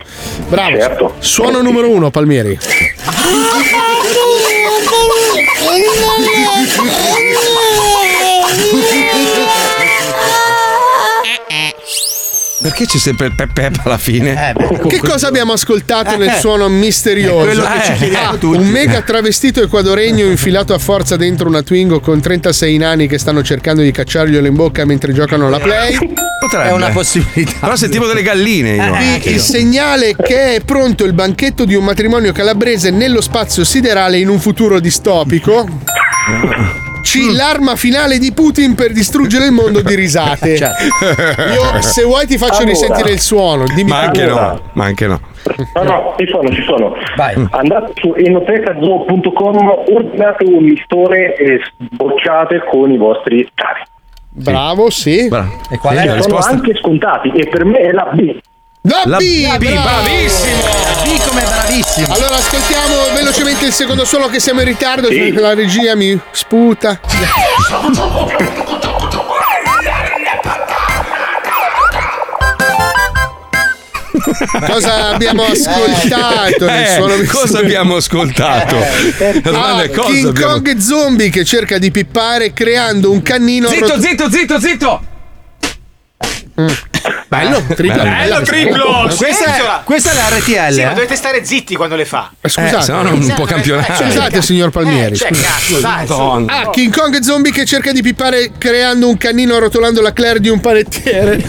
Bravo. 0.48 0.78
Certo. 0.78 1.16
Suono 1.20 1.62
numero 1.62 1.90
uno, 1.90 2.12
Palmieri. 2.12 2.58
Perché 12.60 12.86
c'è 12.86 12.98
sempre 12.98 13.28
il 13.28 13.36
pep 13.36 13.54
pep 13.54 13.82
alla 13.84 14.00
fine? 14.00 14.54
Che 14.88 14.98
cosa 15.00 15.28
abbiamo 15.28 15.54
ascoltato 15.54 16.18
nel 16.18 16.30
Eh. 16.30 16.40
suono 16.40 16.68
misterioso? 16.68 17.46
Quello 17.46 17.62
che 17.64 17.84
ci 17.86 17.94
chiediamo 17.94 18.30
Ah, 18.32 18.36
tutti. 18.38 18.58
Un 18.58 18.68
mega 18.68 19.02
travestito 19.04 19.62
equadoregno 19.62 20.26
infilato 20.26 20.74
a 20.74 20.80
forza 20.80 21.16
dentro 21.18 21.48
una 21.48 21.62
Twingo 21.62 22.00
con 22.00 22.20
36 22.20 22.78
nani 22.78 23.08
che 23.08 23.20
stanno 23.20 23.44
cercando 23.44 23.84
di 23.84 23.92
cacciarglielo 23.92 24.48
in 24.48 24.56
bocca 24.56 24.86
mentre 24.86 25.14
giocano 25.14 25.48
alla 25.48 25.60
play. 25.60 25.96
Potrebbe. 26.40 26.70
È 26.70 26.72
una 26.72 26.90
possibilità. 26.90 27.58
Però 27.60 27.76
sentivo 27.76 28.08
delle 28.08 28.24
galline 28.24 28.76
io. 28.76 29.20
Qui 29.22 29.32
il 29.34 29.40
segnale 29.40 30.16
che 30.16 30.56
è 30.56 30.62
pronto 30.62 31.04
il 31.04 31.14
banchetto 31.14 31.64
di 31.64 31.76
un 31.76 31.84
matrimonio 31.84 32.32
calabrese 32.32 32.90
nello 32.90 33.22
spazio 33.22 33.64
siderale 33.64 34.18
in 34.18 34.30
un 34.30 34.40
futuro 34.40 34.80
distopico. 34.80 35.68
C. 37.10 37.32
L'arma 37.34 37.76
finale 37.78 38.18
di 38.18 38.34
Putin 38.34 38.76
per 38.76 38.92
distruggere 38.92 39.46
il 39.46 39.52
mondo 39.54 39.82
di 39.82 39.96
risate. 39.96 40.58
Certo. 40.58 40.84
Io, 41.54 41.82
se 41.82 42.04
vuoi, 42.04 42.26
ti 42.28 42.38
faccio 42.38 42.58
Allora. 42.64 42.70
risentire 42.72 43.12
il 43.12 43.20
suono. 43.20 43.64
Dimmi 43.74 43.90
Ma 43.92 44.00
anche 44.02 44.26
no, 44.26 44.62
ma 44.74 44.84
anche 44.86 45.08
no. 45.08 45.20
No, 45.76 45.84
no, 45.84 46.16
ci 46.18 46.28
sono, 46.28 46.50
ci 46.52 46.62
sono. 46.64 46.94
Vai. 47.16 47.48
Andate 47.52 47.94
su 47.96 48.14
enotecazoo.com, 48.16 49.58
ordinate 49.94 50.44
un 50.46 50.64
mistore 50.64 51.36
e 51.38 51.60
sbocciate 51.94 52.64
con 52.70 52.92
i 52.92 52.98
vostri 52.98 53.48
cari. 53.54 53.82
Bravo, 54.30 54.90
sì. 54.90 55.26
E 55.28 55.78
qual 55.80 55.96
Sì, 55.98 56.04
è? 56.04 56.06
la 56.06 56.12
Sono 56.22 56.36
risposta? 56.36 56.52
anche 56.52 56.76
scontati 56.76 57.30
e 57.30 57.48
per 57.48 57.64
me 57.66 57.78
è 57.80 57.92
la 57.92 58.10
B. 58.14 58.38
La, 58.88 59.02
La 59.06 59.18
B, 59.18 59.58
B, 59.58 59.58
bravo. 59.58 59.82
bravissimo! 60.04 60.62
B 61.04 61.20
come 61.28 61.44
bravissimo. 61.44 62.14
Allora 62.14 62.36
ascoltiamo 62.38 62.94
velocemente 63.16 63.66
il 63.66 63.74
secondo 63.74 64.06
suono 64.06 64.28
che 64.28 64.40
siamo 64.40 64.62
in 64.62 64.68
ritardo. 64.68 65.10
Sì. 65.10 65.34
La 65.34 65.54
regia 65.54 65.94
mi 65.96 66.18
sputa. 66.32 67.00
Cosa 74.66 75.10
abbiamo 75.14 75.44
ascoltato 75.44 76.66
nel 76.66 76.84
Eh, 76.84 76.94
suono 76.96 77.14
cosa 77.30 77.60
abbiamo 77.60 77.96
ascoltato? 77.98 78.76
La 78.76 79.40
domanda 79.42 79.82
Ah, 79.82 79.84
è 79.84 79.90
cosa 79.92 80.12
King 80.12 80.28
abbiamo- 80.30 80.54
Kong 80.54 80.78
zombie 80.78 81.30
che 81.30 81.46
cerca 81.46 81.78
di 81.78 81.92
pippare 81.92 82.52
creando 82.54 83.12
un 83.12 83.22
cannino 83.22 83.68
Zitto, 83.68 83.88
rot- 83.90 84.00
zitto, 84.00 84.30
zitto, 84.32 84.60
zitto! 84.60 85.02
Bello, 87.28 87.62
triplo. 87.76 88.04
Bello 88.04 88.42
triplo! 88.42 89.12
Questa 89.16 89.82
questa 89.84 90.12
è 90.12 90.14
la 90.16 90.30
RTL. 90.38 90.74
Sì, 90.74 90.82
ma 90.84 90.92
eh? 90.92 90.94
dovete 90.94 91.16
stare 91.16 91.44
zitti 91.44 91.76
quando 91.76 91.96
le 91.96 92.06
fa. 92.06 92.32
Eh, 92.40 92.48
Scusate, 92.50 92.82
se 92.82 92.92
no 92.92 93.02
non 93.02 93.34
può 93.36 93.46
campionare. 93.46 93.94
Scusate, 93.96 94.42
signor 94.42 94.70
Palmieri. 94.70 95.14
Eh, 95.14 95.18
cioè, 95.18 95.32
cazzo, 95.32 95.80
dai. 95.80 96.06
Ah, 96.48 96.70
King 96.70 96.96
Kong 96.96 97.20
zombie 97.22 97.52
che 97.52 97.66
cerca 97.66 97.92
di 97.92 98.02
pippare 98.02 98.52
creando 98.58 99.08
un 99.10 99.18
cannino 99.18 99.58
rotolando 99.60 100.02
la 100.02 100.14
Claire 100.14 100.40
di 100.40 100.50
un 100.50 100.60
panettiere. 100.60 101.44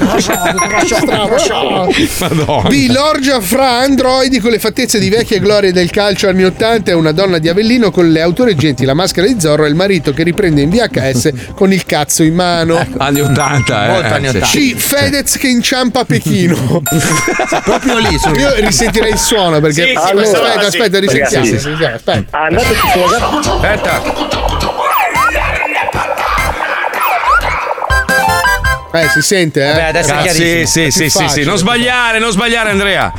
Madonna. 2.18 2.68
B. 2.68 2.86
Lorgia 2.90 3.40
fra 3.40 3.78
androidi 3.80 4.40
con 4.40 4.50
le 4.50 4.58
fattezze 4.58 4.98
di 4.98 5.08
vecchie 5.08 5.38
glorie 5.40 5.72
del 5.72 5.90
calcio 5.90 6.28
anni 6.28 6.44
80 6.44 6.90
e 6.90 6.94
una 6.94 7.12
donna 7.12 7.38
di 7.38 7.48
Avellino 7.48 7.90
con 7.90 8.10
le 8.10 8.20
autoreggenti, 8.20 8.84
la 8.84 8.94
maschera 8.94 9.26
di 9.26 9.40
Zorro 9.40 9.64
e 9.64 9.68
il 9.68 9.74
marito 9.74 10.12
che 10.12 10.22
riprende 10.22 10.62
in 10.62 10.70
VHS 10.70 11.32
con 11.54 11.72
il 11.72 11.84
cazzo 11.84 12.22
in 12.22 12.34
mano. 12.34 12.84
Anni 12.98 13.20
80, 13.20 13.84
eh. 13.84 13.88
Molto 13.88 14.14
anni 14.14 14.28
Sì. 14.28 14.36
80. 14.36 14.46
C. 14.46 14.74
Fedez 14.76 15.36
che 15.36 15.46
inciampa 15.68 16.00
a 16.00 16.04
Pechino. 16.06 16.56
Proprio 17.62 17.98
lì. 17.98 18.18
su- 18.18 18.30
Io 18.34 18.54
risentirei 18.54 19.10
il 19.12 19.18
suono 19.18 19.60
perché. 19.60 19.82
Sì, 19.82 19.90
sì, 19.90 19.96
aspetta, 19.96 20.66
aspetta, 20.66 20.94
sì. 20.94 21.00
risentiamo. 21.00 21.44
Ragazzi. 21.44 21.50
risentiamo, 21.50 21.94
aspetta. 21.94 22.38
Andate 22.38 22.74
su. 22.74 22.98
Aspetta. 23.50 24.02
Eh, 28.90 29.08
si 29.08 29.20
sente, 29.20 29.62
eh? 29.62 29.68
Vabbè, 29.72 29.82
adesso 29.84 30.12
è 30.12 30.16
Ah, 30.16 30.20
chiarissimo. 30.22 30.66
sì, 30.66 30.66
sì, 30.66 30.84
È 30.86 30.90
sì, 30.90 31.10
sì, 31.10 31.28
sì. 31.28 31.44
Non 31.44 31.56
sbagliare, 31.58 32.18
non 32.18 32.30
sbagliare, 32.30 32.70
Andrea. 32.70 33.12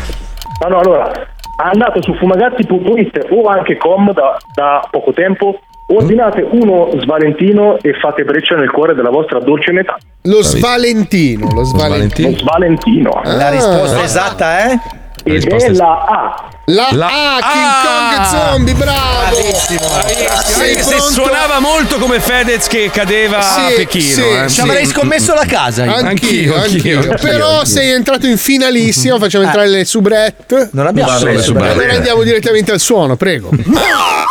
No, 0.62 0.68
no, 0.68 0.80
allora, 0.80 1.12
andate 1.58 2.02
su 2.02 2.16
fumagazzi.it 2.16 3.28
o 3.30 3.47
anche 3.47 3.78
com 3.78 4.12
da, 4.12 4.38
da 4.54 4.86
poco 4.89 5.14
tempo, 5.14 5.60
ordinate 5.91 6.45
uno 6.51 6.89
svalentino 7.01 7.77
e 7.81 7.93
fate 7.99 8.23
breccia 8.23 8.55
nel 8.55 8.69
cuore 8.71 8.93
della 8.93 9.09
vostra 9.09 9.39
dolce 9.39 9.71
metà. 9.71 9.97
Lo 10.23 10.41
Svalentino, 10.43 11.49
lo 11.53 11.63
Svalentino. 11.63 12.29
Lo 12.29 12.37
svalentino. 12.37 13.21
La 13.23 13.47
Ah. 13.47 13.49
risposta 13.49 14.03
esatta 14.03 14.59
è? 14.59 14.79
Ed 15.23 15.45
è 15.47 15.69
la 15.71 16.05
A. 16.05 16.49
La, 16.65 16.87
La- 16.91 17.07
ah, 17.07 17.39
King 17.39 17.65
Ah! 17.65 17.83
Kong 17.83 18.25
zombie, 18.27 18.73
bravo! 18.73 19.35
Sei 19.35 20.69
Anche 20.69 20.83
se 20.83 20.99
suonava 20.99 21.59
molto 21.59 21.97
come 21.97 22.19
Fedez 22.19 22.67
che 22.67 22.89
cadeva 22.91 23.37
a 23.39 23.41
Sì, 23.41 23.73
Pechino. 23.75 24.03
sì, 24.13 24.21
eh. 24.21 24.47
Ci 24.49 24.61
avrei 24.61 24.85
scommesso 24.85 25.33
la 25.33 25.45
casa. 25.45 25.83
io. 25.85 25.91
Anch'io, 25.93 26.55
Anch'io, 26.55 26.55
anch'io, 26.55 26.97
anch'io. 26.99 27.17
Però 27.29 27.47
anch'io. 27.49 27.65
sei 27.65 27.89
entrato 27.91 28.27
in 28.27 28.37
finalissimo, 28.37 29.17
facciamo 29.17 29.43
entrare 29.45 29.67
le 29.67 29.83
subrette. 29.83 30.69
Non 30.73 30.87
abbiamo 30.87 31.11
le 31.23 31.41
subrette. 31.41 31.71
Allora 31.73 31.93
andiamo 31.95 32.23
direttamente 32.23 32.71
al 32.71 32.79
suono, 32.79 33.15
prego. 33.15 33.49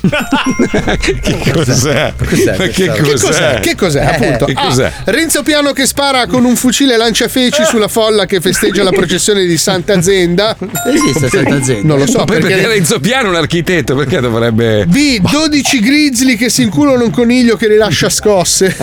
Che 0.98 1.50
cos'è? 1.52 2.12
Cos'è 2.16 2.56
Ma 2.56 2.66
che 2.66 2.86
questa? 2.88 2.98
Che 2.98 3.16
cos'è? 3.18 3.60
Che 3.60 3.74
cos'è? 3.74 4.04
Appunto. 4.04 4.44
Che 4.46 4.52
Ah, 4.56 4.66
cos'è? 4.66 4.92
Renzo 5.04 5.42
Piano 5.42 5.72
che 5.72 5.86
spara 5.86 6.26
con 6.26 6.44
un 6.44 6.56
fucile 6.56 6.96
lanciafeci 6.96 7.64
sulla 7.64 7.88
folla 7.88 8.24
che 8.26 8.40
festeggia 8.40 8.82
la 8.82 8.90
processione 8.90 9.44
di 9.44 9.56
Santa 9.56 10.00
Zenda. 10.02 10.56
Esiste 10.92 11.28
Santa 11.28 11.62
Zenda? 11.62 11.86
Non 11.86 11.98
lo 11.98 12.06
so 12.06 12.18
Ma 12.18 12.24
poi 12.24 12.38
perché 12.40 12.54
perché. 12.54 12.68
Renzo 12.74 13.00
Piano 13.00 13.26
è 13.26 13.30
un 13.30 13.36
architetto, 13.36 13.94
perché 13.94 14.20
dovrebbe. 14.20 14.86
B. 14.86 15.18
12 15.20 15.80
grizzly 15.80 16.36
che 16.36 16.48
si 16.48 16.62
inculano 16.62 17.04
un 17.04 17.10
coniglio 17.10 17.56
che 17.56 17.68
rilascia 17.68 18.08
scosse. 18.08 18.76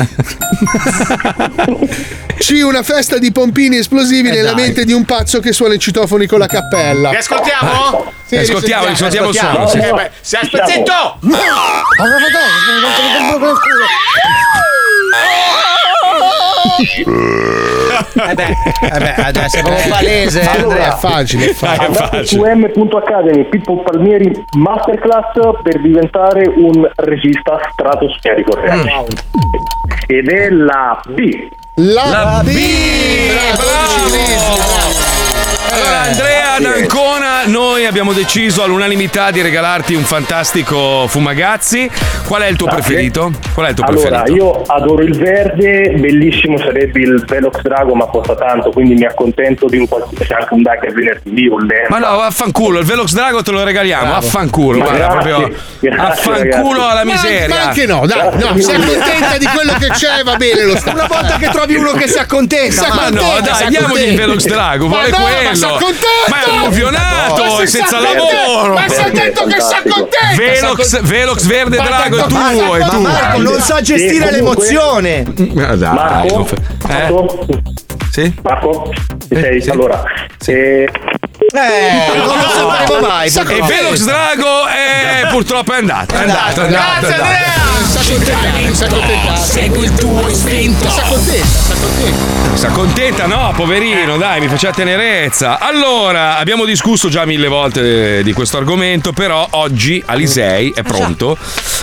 C. 2.38 2.62
Una 2.64 2.84
festa 2.84 3.18
di 3.18 3.32
pompini 3.32 3.78
esplosivi 3.78 4.30
nella 4.30 4.52
dai. 4.54 4.64
mente 4.66 4.86
di 4.86 4.92
un 4.94 5.06
pazzo 5.06 5.40
che 5.40 5.54
suona 5.54 5.74
i 5.76 5.80
citofoni 5.80 6.28
con 6.28 6.40
la 6.40 6.48
cappella. 6.48 7.10
Li 7.12 7.16
ascoltiamo? 7.18 8.12
Sì, 8.26 8.38
ascoltiamo, 8.38 8.86
risentiamo, 8.88 9.28
risentiamo 9.30 9.64
il 9.64 9.70
suono. 9.70 9.86
Sì, 9.88 9.94
beh, 9.94 10.12
se 10.22 10.38
aspetta, 10.38 10.66
zitto! 10.66 11.20
Eh 18.28 18.34
beh, 18.34 18.56
eh 18.82 19.00
beh, 19.00 19.14
adesso 19.24 19.58
è 19.58 19.62
proprio 19.62 19.88
palese. 19.90 20.42
eh, 20.42 20.46
Allora, 20.48 20.74
Andrea. 20.76 20.96
è 20.96 20.98
facile, 21.00 21.50
è 21.50 21.54
facile. 21.54 21.86
Andate 21.86 22.26
su 22.26 22.42
m.academy 22.42 23.50
Pippo 23.50 23.82
Palmieri 23.84 24.32
Masterclass 24.58 25.34
per 25.64 25.82
diventare 25.82 26.48
un 26.48 26.90
regista 26.96 27.60
stratosferico. 27.74 28.56
ragazzi. 28.56 29.16
Ed 30.08 30.30
è 30.30 30.50
la 30.50 31.00
B. 31.08 31.48
La, 31.76 32.42
B! 32.44 32.50
Allora, 35.72 36.02
Andrea 36.02 36.60
d'Ancona, 36.60 37.46
noi 37.46 37.86
abbiamo 37.86 38.14
deciso 38.14 38.64
all'unanimità 38.64 39.32
di 39.32 39.42
regalarti 39.42 39.94
un 39.94 40.04
fantastico 40.04 41.06
fumagazzi. 41.08 41.90
Qual 42.26 42.42
è 42.42 42.48
il 42.48 42.56
tuo 42.56 42.68
Grazie. 42.68 42.84
preferito? 42.84 43.32
Qual 43.54 43.66
è 43.66 43.70
il 43.70 43.76
tuo 43.76 43.86
Allora, 43.86 44.22
preferito? 44.22 44.46
io 44.46 44.62
adoro 44.68 45.02
il 45.04 45.18
verde, 45.18 45.94
bellissimo 45.98 46.58
sarebbe 46.58 47.00
il 47.02 47.24
Velox 47.28 47.62
Drago, 47.62 47.94
ma 47.96 48.06
costa 48.06 48.36
tanto, 48.36 48.72
quindi 48.72 48.94
mi 48.96 49.06
accontento 49.06 49.68
di 49.68 49.78
un 49.78 49.88
qualsiasi 49.88 50.34
anche 50.34 50.54
un 50.54 50.62
Dakar 50.62 50.92
venerdì 50.94 51.48
o 51.50 51.56
un 51.56 51.66
Lens. 51.66 51.90
Ma 51.90 51.98
no, 52.00 52.16
vaffanculo, 52.18 52.80
il 52.80 52.86
Velox 52.86 53.12
Drago 53.14 53.42
te 53.44 53.52
lo 53.52 53.64
regaliamo, 53.64 54.06
Bravo. 54.06 54.22
vaffanculo, 54.22 54.78
Ma 54.78 54.84
guarda, 54.86 55.08
grazie, 55.08 55.30
proprio 55.30 55.58
grazie, 55.80 55.98
vaffanculo 56.32 56.80
ragazzi. 56.80 56.92
alla 56.92 57.04
miseria. 57.06 57.48
Ma 57.48 57.62
anche 57.62 57.86
no, 57.86 58.06
dai, 58.06 58.30
no, 58.40 58.58
sei 58.60 58.76
contenta 58.86 59.38
di 59.38 59.46
quello 59.48 59.74
che 59.80 59.88
c'è, 59.90 60.24
va 60.24 60.36
bene 60.38 60.64
lo 60.64 60.76
sta. 60.78 60.92
Una 60.94 61.08
volta 61.08 61.38
che 61.38 61.50
trovi 61.50 61.76
uno 61.76 61.92
che 61.92 62.08
si 62.08 62.18
accontenta, 62.18 62.88
Ma 62.94 63.10
no, 63.10 63.40
dai, 63.42 63.68
diamogli 63.70 64.02
il. 64.10 64.16
Velox 64.16 64.46
Drago, 64.46 64.88
Ma 64.88 64.96
vuole 64.98 65.10
no, 65.10 65.18
ma 65.18 65.55
quello. 65.56 65.78
si 65.78 65.84
accontenta! 65.84 66.30
Ma 66.30 66.44
è 66.44 66.50
un 66.52 66.60
movionato, 66.60 67.44
Ma 67.44 67.62
è 67.62 67.66
senza 67.66 68.00
lavoro. 68.00 68.74
Ma 68.74 68.88
si 68.88 69.02
è 69.02 69.12
detto 69.12 69.44
che 69.46 69.62
si 69.62 69.74
accontenta! 69.74 70.36
Velox, 70.36 71.02
Velox 71.02 71.44
verde 71.46 71.78
Ma 71.78 71.84
drago 71.84 72.18
è 72.18 72.28
tuo, 72.28 72.76
è 72.76 72.80
Ma 72.80 72.88
tuo. 72.90 73.00
Marco 73.02 73.42
non 73.42 73.60
sa 73.62 73.82
gestire 73.82 74.28
Sì, 74.34 74.40
comunque- 74.40 74.66
l'emozione. 74.66 75.24
Ma 75.54 75.76
dai, 75.76 75.94
Marco, 75.94 76.36
non 76.36 76.46
fa- 76.46 76.56
eh? 76.56 77.12
Marco, 77.12 77.46
Sì? 78.12 78.34
Marco, 78.42 78.94
sei? 79.30 79.68
Allora, 79.70 80.04
eh, 80.46 80.90
Eh, 81.58 82.18
non 82.18 82.38
lo 82.38 82.50
sapremo 82.50 83.08
mai. 83.08 83.28
E. 83.28 83.62
Velox 83.66 84.04
Drago 84.04 84.66
è 84.68 85.28
purtroppo 85.30 85.74
è 85.74 85.78
andato, 85.78 86.16
è 86.16 86.20
andato, 86.20 86.62
è 86.62 86.66
andato. 86.66 87.08
Si 87.86 88.12
accontenta, 88.14 88.74
si 88.74 88.84
accontenta. 88.84 89.36
Segui 89.36 89.84
il 89.86 89.94
tuo 89.94 90.28
istinto. 90.28 90.90
Si 90.90 91.00
accontenta. 91.00 92.56
Si 92.56 92.66
accontenta? 92.66 93.26
No, 93.26 93.54
poverino, 93.56 94.18
dai, 94.18 94.40
mi 94.40 94.48
faceva 94.48 94.74
tenerezza. 94.74 95.60
Allora, 95.60 96.38
abbiamo 96.38 96.66
discusso 96.66 97.10
già 97.10 97.26
mille 97.26 97.48
volte 97.48 98.24
di 98.24 98.34
questo 98.34 98.58
argomento, 98.58 99.12
però 99.12 99.48
oggi 99.52 100.02
Alisei 100.06 100.72
è 100.76 100.82
pronto 100.84 101.38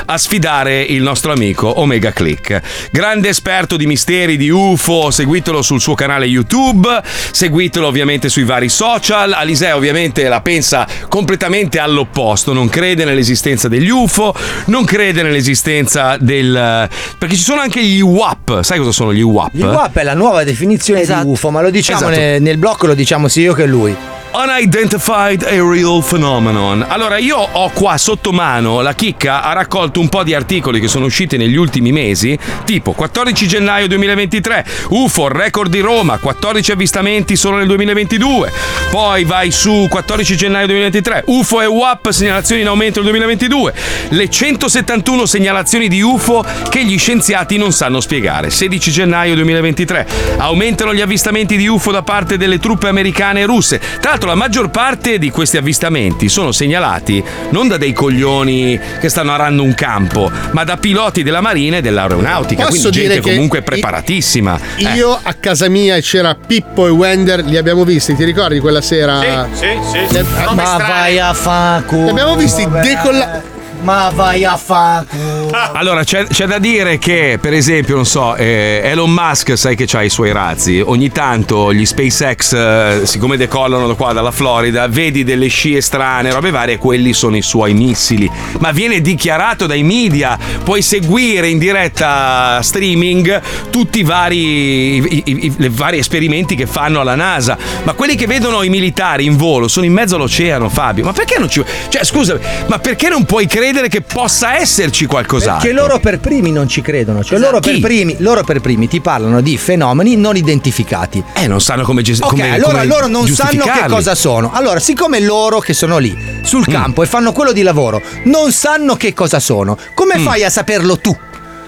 a 0.07 0.19
sfidare 0.19 0.81
il 0.81 1.03
nostro 1.03 1.32
amico 1.32 1.81
Omega 1.81 2.12
Click. 2.12 2.61
Grande 2.90 3.28
esperto 3.28 3.77
di 3.77 3.86
misteri 3.86 4.36
di 4.36 4.49
UFO, 4.49 5.11
seguitelo 5.11 5.62
sul 5.62 5.81
suo 5.81 5.94
canale 5.94 6.27
YouTube, 6.27 7.01
seguitelo 7.05 7.86
ovviamente 7.86 8.28
sui 8.28 8.44
vari 8.44 8.69
social. 8.69 9.32
Alisei 9.32 9.61
ovviamente 9.70 10.26
la 10.28 10.40
pensa 10.40 10.86
completamente 11.09 11.78
all'opposto, 11.78 12.52
non 12.52 12.68
crede 12.68 13.05
nell'esistenza 13.05 13.68
degli 13.68 13.89
UFO, 13.89 14.34
non 14.66 14.84
crede 14.84 15.22
nell'esistenza 15.22 16.16
del... 16.18 16.89
perché 17.18 17.36
ci 17.36 17.43
sono 17.43 17.60
anche 17.60 17.84
gli 17.84 18.01
WAP, 18.01 18.62
sai 18.62 18.78
cosa 18.78 18.93
sono 18.93 19.12
gli 19.12 19.22
WAP? 19.22 19.55
Il 19.55 19.64
WAP 19.64 19.98
è 19.98 20.02
la 20.02 20.14
nuova 20.14 20.43
definizione 20.43 21.05
di 21.05 21.12
UFO, 21.12 21.51
ma 21.51 21.60
lo 21.60 21.70
diciamo 21.70 22.09
Esatto. 22.09 22.20
nel, 22.20 22.43
nel 22.43 22.56
blocco, 22.59 22.86
lo 22.86 22.94
diciamo 22.94 23.28
sia 23.28 23.43
io 23.43 23.52
che 23.55 23.66
lui. 23.66 23.97
Unidentified 24.34 25.42
Aerial 25.42 26.02
Phenomenon. 26.02 26.86
Allora, 26.88 27.18
io 27.18 27.36
ho 27.36 27.70
qua 27.70 27.98
sotto 27.98 28.32
mano 28.32 28.80
la 28.80 28.94
chicca 28.94 29.42
ha 29.42 29.52
raccolto 29.52 30.00
un 30.00 30.09
po' 30.09 30.22
di 30.22 30.32
articoli 30.32 30.80
che 30.80 30.88
sono 30.88 31.04
usciti 31.04 31.36
negli 31.36 31.56
ultimi 31.56 31.92
mesi, 31.92 32.38
tipo 32.64 32.92
14 32.92 33.46
gennaio 33.46 33.86
2023, 33.88 34.64
UFO, 34.88 35.28
record 35.28 35.70
di 35.70 35.80
Roma, 35.80 36.16
14 36.16 36.72
avvistamenti 36.72 37.36
solo 37.36 37.59
nel 37.59 37.66
2022. 37.66 38.50
Poi 38.90 39.24
vai 39.24 39.50
su 39.50 39.86
14 39.90 40.34
gennaio 40.34 40.66
2023, 40.66 41.24
UFO 41.26 41.60
e 41.60 41.66
WAP, 41.66 42.09
segnalazioni 42.09 42.62
in 42.62 42.68
aumento 42.68 43.00
nel 43.00 43.10
2022. 43.10 43.74
Le 44.09 44.30
171 44.30 45.26
segnalazioni 45.26 45.88
di 45.88 46.00
UFO 46.00 46.42
che 46.70 46.84
gli 46.84 46.98
scienziati 46.98 47.59
non 47.59 47.72
sanno 47.72 48.00
spiegare. 48.00 48.48
16 48.48 48.90
gennaio 48.90 49.34
2023, 49.34 50.06
aumentano 50.38 50.94
gli 50.94 51.02
avvistamenti 51.02 51.59
di 51.59 51.66
UFO 51.66 51.90
da 51.90 52.02
parte 52.02 52.38
delle 52.38 52.59
truppe 52.59 52.88
americane 52.88 53.40
e 53.40 53.44
russe. 53.44 53.78
Tra 54.00 54.20
l'altro 54.23 54.28
la 54.28 54.35
maggior 54.35 54.70
parte 54.70 55.19
di 55.19 55.31
questi 55.31 55.57
avvistamenti 55.57 56.28
sono 56.28 56.53
segnalati 56.53 57.23
non 57.51 57.66
da 57.69 57.77
dei 57.77 57.93
coglioni 57.93 58.78
che 59.01 59.09
stanno 59.09 59.32
arando 59.32 59.62
un 59.62 59.74
campo, 59.74 60.31
ma 60.53 60.65
da 60.65 60.77
piloti 60.77 61.23
della 61.23 61.40
marina 61.40 61.78
e 61.78 61.81
dell'aeronautica, 61.81 62.66
Posso 62.66 62.90
quindi 62.90 63.09
gente 63.09 63.20
comunque 63.20 63.62
preparatissima. 63.62 64.59
Eh. 64.77 64.82
Io 64.94 65.19
a 65.20 65.35
casa 65.35 65.69
mia 65.69 65.99
c'era 66.01 66.35
Pippo 66.35 66.86
e 66.86 66.90
Wender, 66.90 67.44
li 67.44 67.57
abbiamo 67.57 67.85
visti, 67.85 68.15
ti 68.15 68.24
ricordi 68.24 68.61
quella 68.61 68.81
sera? 68.81 69.49
Sì, 69.53 69.78
sì, 69.90 70.07
sì. 70.09 70.24
Come 70.44 70.62
Ma 70.62 70.77
vai 70.77 71.19
a 71.19 71.32
fanculo. 71.32 72.05
Li 72.05 72.11
abbiamo 72.11 72.36
visti 72.36 72.66
decollare. 72.69 73.52
Ma 73.82 74.10
vai 74.14 74.44
a 74.44 74.56
fanculo. 74.56 75.50
Allora, 75.74 76.02
c'è, 76.04 76.26
c'è 76.26 76.46
da 76.46 76.59
dire 76.59 76.98
che, 76.98 77.38
per 77.40 77.52
esempio, 77.52 77.94
non 77.94 78.06
so, 78.06 78.34
eh, 78.36 78.80
Elon 78.84 79.10
Musk, 79.12 79.56
sai 79.59 79.74
che 79.76 79.86
ha 79.96 80.02
i 80.02 80.09
suoi 80.09 80.32
razzi. 80.32 80.80
Ogni 80.84 81.10
tanto 81.10 81.72
gli 81.72 81.84
SpaceX, 81.84 82.52
eh, 82.54 83.00
siccome 83.04 83.36
decollano 83.36 83.86
da 83.86 83.94
qua 83.94 84.12
dalla 84.12 84.30
Florida, 84.30 84.86
vedi 84.88 85.24
delle 85.24 85.48
scie 85.48 85.80
strane, 85.80 86.32
robe 86.32 86.50
varie, 86.50 86.78
quelli 86.78 87.12
sono 87.12 87.36
i 87.36 87.42
suoi 87.42 87.74
missili. 87.74 88.30
Ma 88.60 88.70
viene 88.72 89.00
dichiarato 89.00 89.66
dai 89.66 89.82
media, 89.82 90.38
puoi 90.62 90.80
seguire 90.82 91.48
in 91.48 91.59
diretta 91.59 92.60
streaming 92.62 93.40
tutti 93.70 93.98
i 94.00 94.04
vari, 94.04 94.96
i, 94.96 95.22
i- 95.24 95.54
i- 95.59 95.68
vari 95.68 95.98
esperimenti 95.98 96.54
che 96.54 96.66
fanno 96.66 97.00
alla 97.00 97.14
NASA. 97.14 97.56
Ma 97.82 97.92
quelli 97.92 98.14
che 98.14 98.26
vedono 98.26 98.62
i 98.62 98.68
militari 98.68 99.24
in 99.26 99.36
volo 99.36 99.68
sono 99.68 99.84
in 99.86 99.92
mezzo 99.92 100.14
all'oceano, 100.16 100.68
Fabio. 100.68 101.04
Ma 101.04 101.12
perché 101.12 101.38
non 101.38 101.48
ci. 101.50 101.62
Cioè, 101.88 102.04
scusa, 102.04 102.38
ma 102.68 102.78
perché 102.78 103.09
non 103.09 103.24
puoi 103.24 103.46
credere 103.46 103.72
che 103.89 104.01
possa 104.03 104.57
esserci 104.57 105.07
qualcos'altro? 105.07 105.61
Perché 105.69 105.73
loro 105.73 105.99
per 106.01 106.19
primi 106.20 106.51
non 106.53 106.69
ci 106.69 106.81
credono. 106.82 107.23
Cioè, 107.24 107.39
Esatto. 107.39 107.53
loro, 107.53 107.61
per 107.61 107.81
primi, 107.81 108.16
loro 108.19 108.43
per 108.44 108.61
primi 108.61 108.89
ti 108.89 109.01
parlano 109.01 109.40
di 109.40 109.57
fenomeni 109.57 110.16
non 110.16 110.36
identificati. 110.36 111.23
Eh, 111.35 111.47
non 111.47 111.61
sanno 111.61 111.82
come 111.85 112.03
ges- 112.03 112.20
Ok, 112.20 112.28
come- 112.31 112.53
allora 112.55 112.73
come 112.73 112.86
loro 112.86 113.07
non 113.07 113.27
sanno 113.28 113.65
che 113.65 113.85
cosa 113.89 114.15
sono. 114.15 114.51
Allora, 114.53 114.78
siccome 114.81 115.20
loro 115.20 115.59
che 115.61 115.73
sono 115.73 115.99
lì 115.99 116.16
sul 116.43 116.65
Mm. 116.69 116.73
campo 116.73 117.03
e 117.03 117.07
fanno 117.07 117.32
quello 117.32 117.53
di 117.53 117.62
lavoro 117.62 118.01
non 118.24 118.53
sanno 118.53 118.97
che 118.97 119.12
cosa 119.15 119.40
sono, 119.40 119.77
come 119.94 120.19
fai 120.19 120.44
a 120.44 120.51
saperlo 120.51 120.99
tu? 120.99 121.16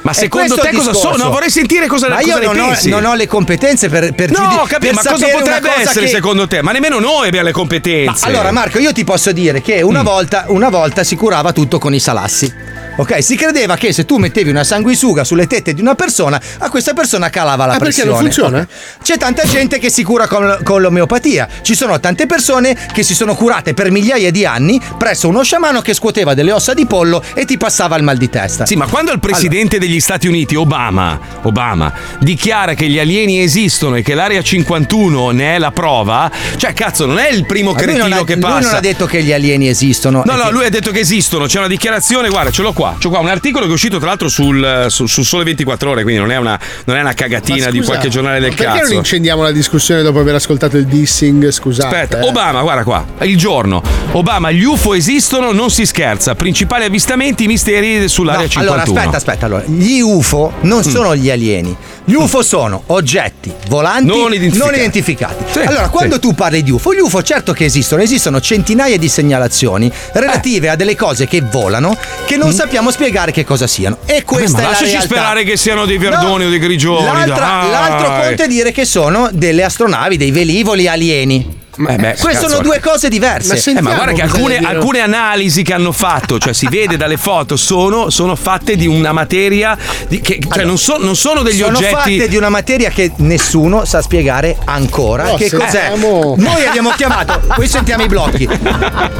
Ma 0.04 0.12
secondo 0.12 0.54
te 0.56 0.70
cosa 0.72 0.90
discorso. 0.90 1.16
sono? 1.18 1.30
Vorrei 1.30 1.50
sentire 1.50 1.86
cosa, 1.86 2.08
Ma 2.08 2.16
cosa 2.16 2.28
io 2.28 2.38
ne 2.38 2.44
non 2.44 2.58
ho, 2.58 2.66
pensi. 2.68 2.88
non 2.90 3.04
ho 3.06 3.14
le 3.14 3.26
competenze 3.26 3.88
per, 3.88 4.12
per 4.12 4.30
No, 4.30 4.36
giudi- 4.38 4.54
ho 4.56 4.64
capito, 4.66 4.78
per 4.78 4.94
ma 4.94 5.02
cosa 5.10 5.26
potrebbe 5.28 5.68
cosa 5.68 5.80
essere 5.80 6.04
che- 6.06 6.10
secondo 6.12 6.46
te? 6.46 6.60
Ma 6.62 6.72
nemmeno 6.72 6.98
noi 6.98 7.28
abbiamo 7.28 7.46
le 7.46 7.52
Ma 7.52 7.58
competenze. 7.58 8.26
allora, 8.26 8.52
Marco, 8.52 8.78
io 8.78 8.92
ti 8.92 9.02
posso 9.04 9.32
dire 9.32 9.62
che 9.62 9.80
una, 9.80 10.02
volta, 10.02 10.44
una 10.48 10.68
volta 10.68 11.04
si 11.04 11.16
curava 11.16 11.52
tutto 11.52 11.78
con 11.78 11.94
i 11.94 12.00
salassi. 12.00 12.82
Ok, 12.96 13.24
si 13.24 13.34
credeva 13.34 13.74
che 13.76 13.92
se 13.92 14.04
tu 14.04 14.18
mettevi 14.18 14.50
una 14.50 14.62
sanguisuga 14.62 15.24
sulle 15.24 15.48
tette 15.48 15.74
di 15.74 15.80
una 15.80 15.96
persona, 15.96 16.40
a 16.58 16.68
questa 16.70 16.92
persona 16.92 17.28
calava 17.28 17.66
la 17.66 17.72
Ah, 17.72 17.78
perché 17.78 18.02
pressione. 18.04 18.10
non 18.10 18.20
funziona? 18.20 18.68
C'è 19.02 19.16
tanta 19.18 19.42
gente 19.46 19.80
che 19.80 19.90
si 19.90 20.04
cura 20.04 20.28
con, 20.28 20.60
con 20.62 20.80
l'omeopatia. 20.80 21.48
Ci 21.62 21.74
sono 21.74 21.98
tante 21.98 22.26
persone 22.26 22.76
che 22.92 23.02
si 23.02 23.16
sono 23.16 23.34
curate 23.34 23.74
per 23.74 23.90
migliaia 23.90 24.30
di 24.30 24.44
anni 24.46 24.80
presso 24.96 25.26
uno 25.26 25.42
sciamano 25.42 25.80
che 25.80 25.92
scuoteva 25.92 26.34
delle 26.34 26.52
ossa 26.52 26.72
di 26.72 26.86
pollo 26.86 27.20
e 27.34 27.44
ti 27.44 27.56
passava 27.56 27.96
il 27.96 28.04
mal 28.04 28.16
di 28.16 28.30
testa. 28.30 28.64
Sì, 28.64 28.76
ma 28.76 28.86
quando 28.86 29.10
il 29.10 29.18
presidente 29.18 29.78
degli 29.80 29.93
Stati 30.00 30.26
Uniti, 30.26 30.54
Obama, 30.54 31.18
Obama, 31.42 31.92
dichiara 32.20 32.74
che 32.74 32.88
gli 32.88 32.98
alieni 32.98 33.40
esistono 33.40 33.96
e 33.96 34.02
che 34.02 34.14
l'area 34.14 34.42
51 34.42 35.30
ne 35.30 35.54
è 35.54 35.58
la 35.58 35.70
prova, 35.70 36.30
cioè 36.56 36.72
cazzo, 36.72 37.06
non 37.06 37.18
è 37.18 37.30
il 37.30 37.44
primo 37.46 37.72
Ma 37.72 37.76
lui 37.82 37.86
cretino 37.94 38.14
ha- 38.20 38.24
che 38.24 38.32
lui 38.34 38.42
passa. 38.42 38.66
non 38.68 38.74
ha 38.76 38.80
detto 38.80 39.06
che 39.06 39.22
gli 39.22 39.32
alieni 39.32 39.68
esistono. 39.68 40.22
No, 40.24 40.32
e 40.32 40.36
no, 40.36 40.44
che- 40.44 40.50
lui 40.52 40.64
ha 40.66 40.70
detto 40.70 40.90
che 40.90 41.00
esistono. 41.00 41.46
C'è 41.46 41.58
una 41.58 41.68
dichiarazione, 41.68 42.28
guarda, 42.28 42.50
ce 42.50 42.62
l'ho 42.62 42.72
qua. 42.72 42.96
C'ho 43.00 43.08
qua 43.10 43.18
un 43.20 43.28
articolo 43.28 43.64
che 43.64 43.70
è 43.70 43.74
uscito, 43.74 43.98
tra 43.98 44.08
l'altro, 44.08 44.28
sul, 44.28 44.86
su, 44.88 45.06
su 45.06 45.22
Sole 45.22 45.44
24 45.44 45.90
Ore, 45.90 46.02
quindi 46.02 46.20
non 46.20 46.30
è 46.30 46.36
una, 46.36 46.58
non 46.84 46.96
è 46.96 47.00
una 47.00 47.12
cagatina 47.14 47.70
di 47.70 47.78
scusa, 47.78 47.90
qualche 47.92 48.08
giornale 48.08 48.40
del 48.40 48.54
perché 48.54 48.64
cazzo. 48.64 48.88
non 48.88 48.92
incendiamo 48.98 49.42
la 49.42 49.52
discussione 49.52 50.02
dopo 50.02 50.18
aver 50.18 50.34
ascoltato 50.34 50.76
il 50.76 50.86
dissing? 50.86 51.50
Scusate. 51.50 51.94
Aspetta, 51.94 52.20
eh. 52.20 52.28
Obama, 52.28 52.62
guarda 52.62 52.84
qua, 52.84 53.04
il 53.22 53.36
giorno. 53.36 53.82
Obama, 54.12 54.50
gli 54.50 54.62
UFO 54.64 54.94
esistono, 54.94 55.52
non 55.52 55.70
si 55.70 55.86
scherza. 55.86 56.34
Principali 56.34 56.84
avvistamenti, 56.84 57.46
misteri 57.46 58.08
sull'area 58.08 58.42
No, 58.42 58.48
51. 58.48 58.82
Allora, 58.82 58.82
aspetta, 59.00 59.16
aspetta. 59.16 59.46
Allora, 59.46 59.62
gli 59.66 59.83
UFO 60.00 60.52
non 60.62 60.78
Mm. 60.78 60.90
sono 60.90 61.16
gli 61.16 61.30
alieni. 61.30 61.76
Gli 62.06 62.12
UFO 62.14 62.42
sono 62.42 62.82
oggetti 62.86 63.50
volanti 63.68 64.06
Non 64.06 64.32
identificati. 64.32 64.74
identificati. 64.76 65.44
Sì, 65.50 65.58
allora, 65.60 65.88
quando 65.88 66.16
sì. 66.16 66.20
tu 66.20 66.34
parli 66.34 66.62
di 66.62 66.70
UFO, 66.70 66.92
gli 66.94 66.98
UFO 66.98 67.22
certo 67.22 67.52
che 67.52 67.64
esistono, 67.64 68.02
esistono 68.02 68.40
centinaia 68.40 68.98
di 68.98 69.08
segnalazioni 69.08 69.90
relative 70.12 70.68
a 70.68 70.76
delle 70.76 70.96
cose 70.96 71.26
che 71.26 71.40
volano 71.40 71.96
che 72.26 72.36
non 72.36 72.52
sappiamo 72.52 72.90
spiegare 72.90 73.32
che 73.32 73.44
cosa 73.44 73.66
siano. 73.66 73.98
E 74.04 74.22
questa 74.24 74.50
Mm. 74.50 74.52
ma 74.52 74.58
è 74.60 74.62
la 74.64 74.68
lasciaci 74.70 74.90
realtà. 74.92 75.08
sperare 75.08 75.44
che 75.44 75.56
siano 75.56 75.86
dei 75.86 75.98
verdoni 75.98 76.44
o 76.44 76.48
dei 76.50 76.58
grigioni, 76.58 77.04
L'altra-. 77.04 77.66
L'altro 77.68 78.20
conto 78.22 78.42
è 78.42 78.46
dire 78.48 78.70
che 78.72 78.84
sono 78.84 79.28
delle 79.32 79.64
astronavi, 79.64 80.16
dei 80.18 80.30
velivoli 80.30 80.86
alieni. 80.86 81.62
Eh 81.76 81.96
beh, 81.96 82.16
Queste 82.20 82.28
cazzo. 82.28 82.48
sono 82.48 82.62
due 82.62 82.80
cose 82.80 83.08
diverse. 83.08 83.70
Eh, 83.70 83.80
ma 83.80 83.94
guarda 83.94 84.12
che 84.12 84.22
alcune, 84.22 84.58
alcune 84.58 85.00
analisi 85.00 85.62
che 85.62 85.72
hanno 85.74 85.90
fatto, 85.92 86.38
cioè 86.38 86.52
si 86.52 86.68
vede 86.68 86.96
dalle 86.96 87.16
foto, 87.16 87.56
sono, 87.56 88.10
sono 88.10 88.36
fatte 88.36 88.76
di 88.76 88.86
una 88.86 89.12
materia 89.12 89.76
di- 90.08 90.20
che 90.20 90.38
cioè 90.52 90.64
non, 90.64 90.78
so- 90.78 90.98
non 90.98 91.16
sono 91.16 91.42
degli 91.42 91.58
sono 91.58 91.76
oggetti. 91.78 91.94
fatte 91.94 92.28
di 92.28 92.36
una 92.36 92.48
materia 92.48 92.90
che 92.90 93.10
nessuno 93.16 93.84
sa 93.84 94.00
spiegare 94.02 94.56
ancora. 94.66 95.24
No, 95.24 95.34
che 95.34 95.50
cos'è? 95.50 95.68
sentiamo- 95.68 96.34
Noi 96.38 96.64
abbiamo 96.64 96.90
chiamato, 96.90 97.40
poi 97.54 97.66
sentiamo 97.68 98.04
i 98.04 98.08
blocchi. 98.08 98.48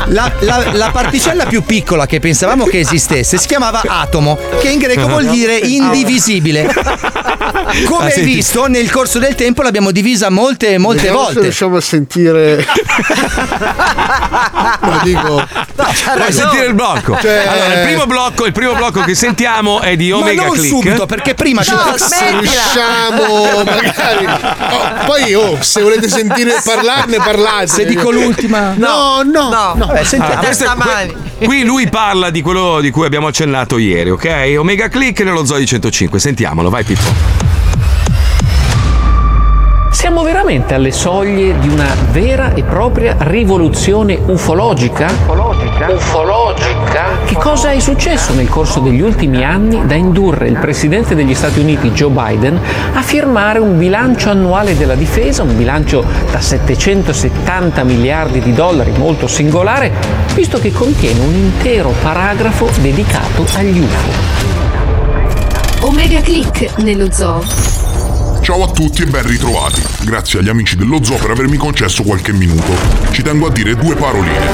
La, 0.07 0.31
la- 0.41 0.71
la 0.73 0.91
particella 0.91 1.47
più 1.47 1.63
piccola 1.65 2.07
che 2.07 2.21
pensavamo 2.21 2.65
che 2.67 2.79
esistesse 2.81 3.37
si 3.39 3.47
chiamava 3.49 3.83
atomo, 3.85 4.39
che 4.61 4.69
in 4.69 4.79
greco 4.79 5.07
vuol 5.09 5.27
dire 5.27 5.57
indivisibile. 5.57 6.73
Come 7.87 8.05
Ah, 8.05 8.15
hai 8.15 8.23
visto, 8.23 8.67
nel 8.67 8.91
corso 8.91 9.19
del 9.19 9.35
tempo 9.35 9.63
l'abbiamo 9.63 9.91
divisa 9.91 10.31
molte, 10.31 10.79
molte 10.79 11.03
Vediamo 11.03 11.19
se 11.21 11.25
volte. 11.27 11.41
riusciamo 11.43 11.77
a 11.77 11.81
sentire. 11.81 12.67
no, 14.81 15.01
dico. 15.03 15.47
Vuoi 16.17 16.33
sentire 16.33 16.67
il 16.67 16.75
blocco? 16.75 17.19
Cioè- 17.21 17.47
Allora, 17.47 17.75
il 17.81 17.87
primo 17.87 18.07
blocco, 18.07 18.47
il 18.47 18.53
primo 18.53 18.75
blocco 18.75 19.01
che 19.03 19.15
sentiamo 19.15 19.81
è 19.81 19.97
di 19.97 20.11
Ma 20.11 20.17
Omega 20.19 20.45
non 20.45 20.53
Click. 20.55 20.69
subito, 20.69 21.07
perché 21.07 21.35
prima 21.35 21.63
ci 21.63 21.73
se 21.97 22.31
riusciamo 22.31 23.65
magari 23.65 24.27
Oh, 24.27 25.05
poi 25.07 25.35
oh, 25.35 25.59
se 25.63 25.83
volete 25.83 26.09
sentire 26.09 26.61
parlarne 26.65 27.17
parlate 27.19 27.67
Se 27.69 27.85
dico 27.85 28.11
l'ultima. 28.11 28.75
no 28.77 29.23
no 29.25 29.49
no, 29.75 29.87
Vabbè, 29.87 30.05
sentiamo. 30.05 30.35
Ah, 30.35 30.39
questo 30.45 30.65
que- 30.65 31.47
qui 31.47 31.63
lui 31.65 31.89
parla 31.89 32.31
di 32.31 32.43
quello 32.43 32.81
di 32.81 32.91
cui 32.91 33.05
abbiamo 33.07 33.27
accennato 33.29 33.79
ieri, 33.79 34.11
ok? 34.11 34.55
Omega 34.59 34.89
Click 34.89 35.21
nello 35.21 35.43
di 35.57 35.67
105. 35.67 36.19
Sentiamolo, 36.19 36.71
vai 36.71 36.85
Pippo. 36.85 37.34
Siamo 39.95 40.23
veramente 40.23 40.75
alle 40.75 40.91
soglie 40.91 41.57
di 41.61 41.69
una 41.69 41.87
vera 42.11 42.53
e 42.53 42.65
propria 42.65 43.15
rivoluzione 43.21 44.19
ufologica? 44.27 45.07
Ufologica? 45.07 45.93
Ufologica? 45.93 47.05
Che 47.25 47.37
cosa 47.37 47.71
è 47.71 47.79
successo 47.79 48.35
nel 48.35 48.49
corso 48.49 48.81
degli 48.81 49.01
ultimi 49.01 49.45
anni 49.45 49.87
da 49.87 49.95
indurre 49.95 50.49
il 50.49 50.59
presidente 50.59 51.15
degli 51.15 51.35
Stati 51.35 51.61
Uniti 51.61 51.93
Joe 51.93 52.11
Biden 52.11 52.61
a 52.93 53.03
firmare 53.03 53.61
un 53.61 53.79
bilancio 53.79 54.31
annuale 54.31 54.77
della 54.77 54.97
difesa, 54.97 55.45
un 55.45 55.57
bilancio 55.57 56.05
da 56.31 56.41
770 56.41 57.85
miliardi 57.85 58.41
di 58.41 58.53
dollari 58.53 58.93
molto 58.99 59.29
singolare, 59.29 59.93
visto 60.35 60.59
che 60.59 60.73
contiene 60.73 61.21
un 61.21 61.35
intero 61.35 61.95
paragrafo 62.03 62.69
dedicato 62.81 63.47
agli 63.55 63.79
UFO? 63.79 64.11
Omega 65.87 66.21
Click 66.21 66.79
nello 66.79 67.11
zoo. 67.13 67.94
Ciao 68.45 68.63
a 68.63 68.71
tutti 68.71 69.01
e 69.01 69.07
ben 69.07 69.27
ritrovati. 69.27 69.83
Grazie 70.03 70.41
agli 70.41 70.51
amici 70.51 70.77
dello 70.77 71.03
zoo 71.03 71.17
per 71.17 71.31
avermi 71.31 71.57
concesso 71.57 72.03
qualche 72.03 72.31
minuto. 72.35 72.77
Ci 73.11 73.23
tengo 73.23 73.47
a 73.47 73.51
dire 73.51 73.75
due 73.75 73.95
paroline. 73.95 74.49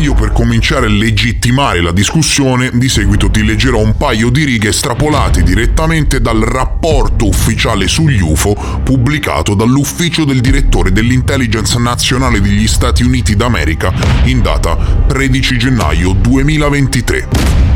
Io 0.00 0.12
per 0.12 0.32
cominciare 0.32 0.84
a 0.84 0.90
legittimare 0.90 1.80
la 1.80 1.92
discussione, 1.92 2.72
di 2.74 2.90
seguito 2.90 3.30
ti 3.30 3.42
leggerò 3.42 3.78
un 3.78 3.96
paio 3.96 4.28
di 4.28 4.44
righe 4.44 4.68
estrapolate 4.68 5.42
direttamente 5.42 6.20
dal 6.20 6.40
rapporto 6.40 7.26
ufficiale 7.26 7.88
sugli 7.88 8.20
UFO 8.20 8.52
pubblicato 8.84 9.54
dall'ufficio 9.54 10.26
del 10.26 10.42
direttore 10.42 10.92
dell'Intelligence 10.92 11.78
Nazionale 11.78 12.42
degli 12.42 12.68
Stati 12.68 13.02
Uniti 13.02 13.34
d'America 13.34 13.94
in 14.24 14.42
data 14.42 14.76
13 15.06 15.56
gennaio 15.56 16.12
2023. 16.12 17.71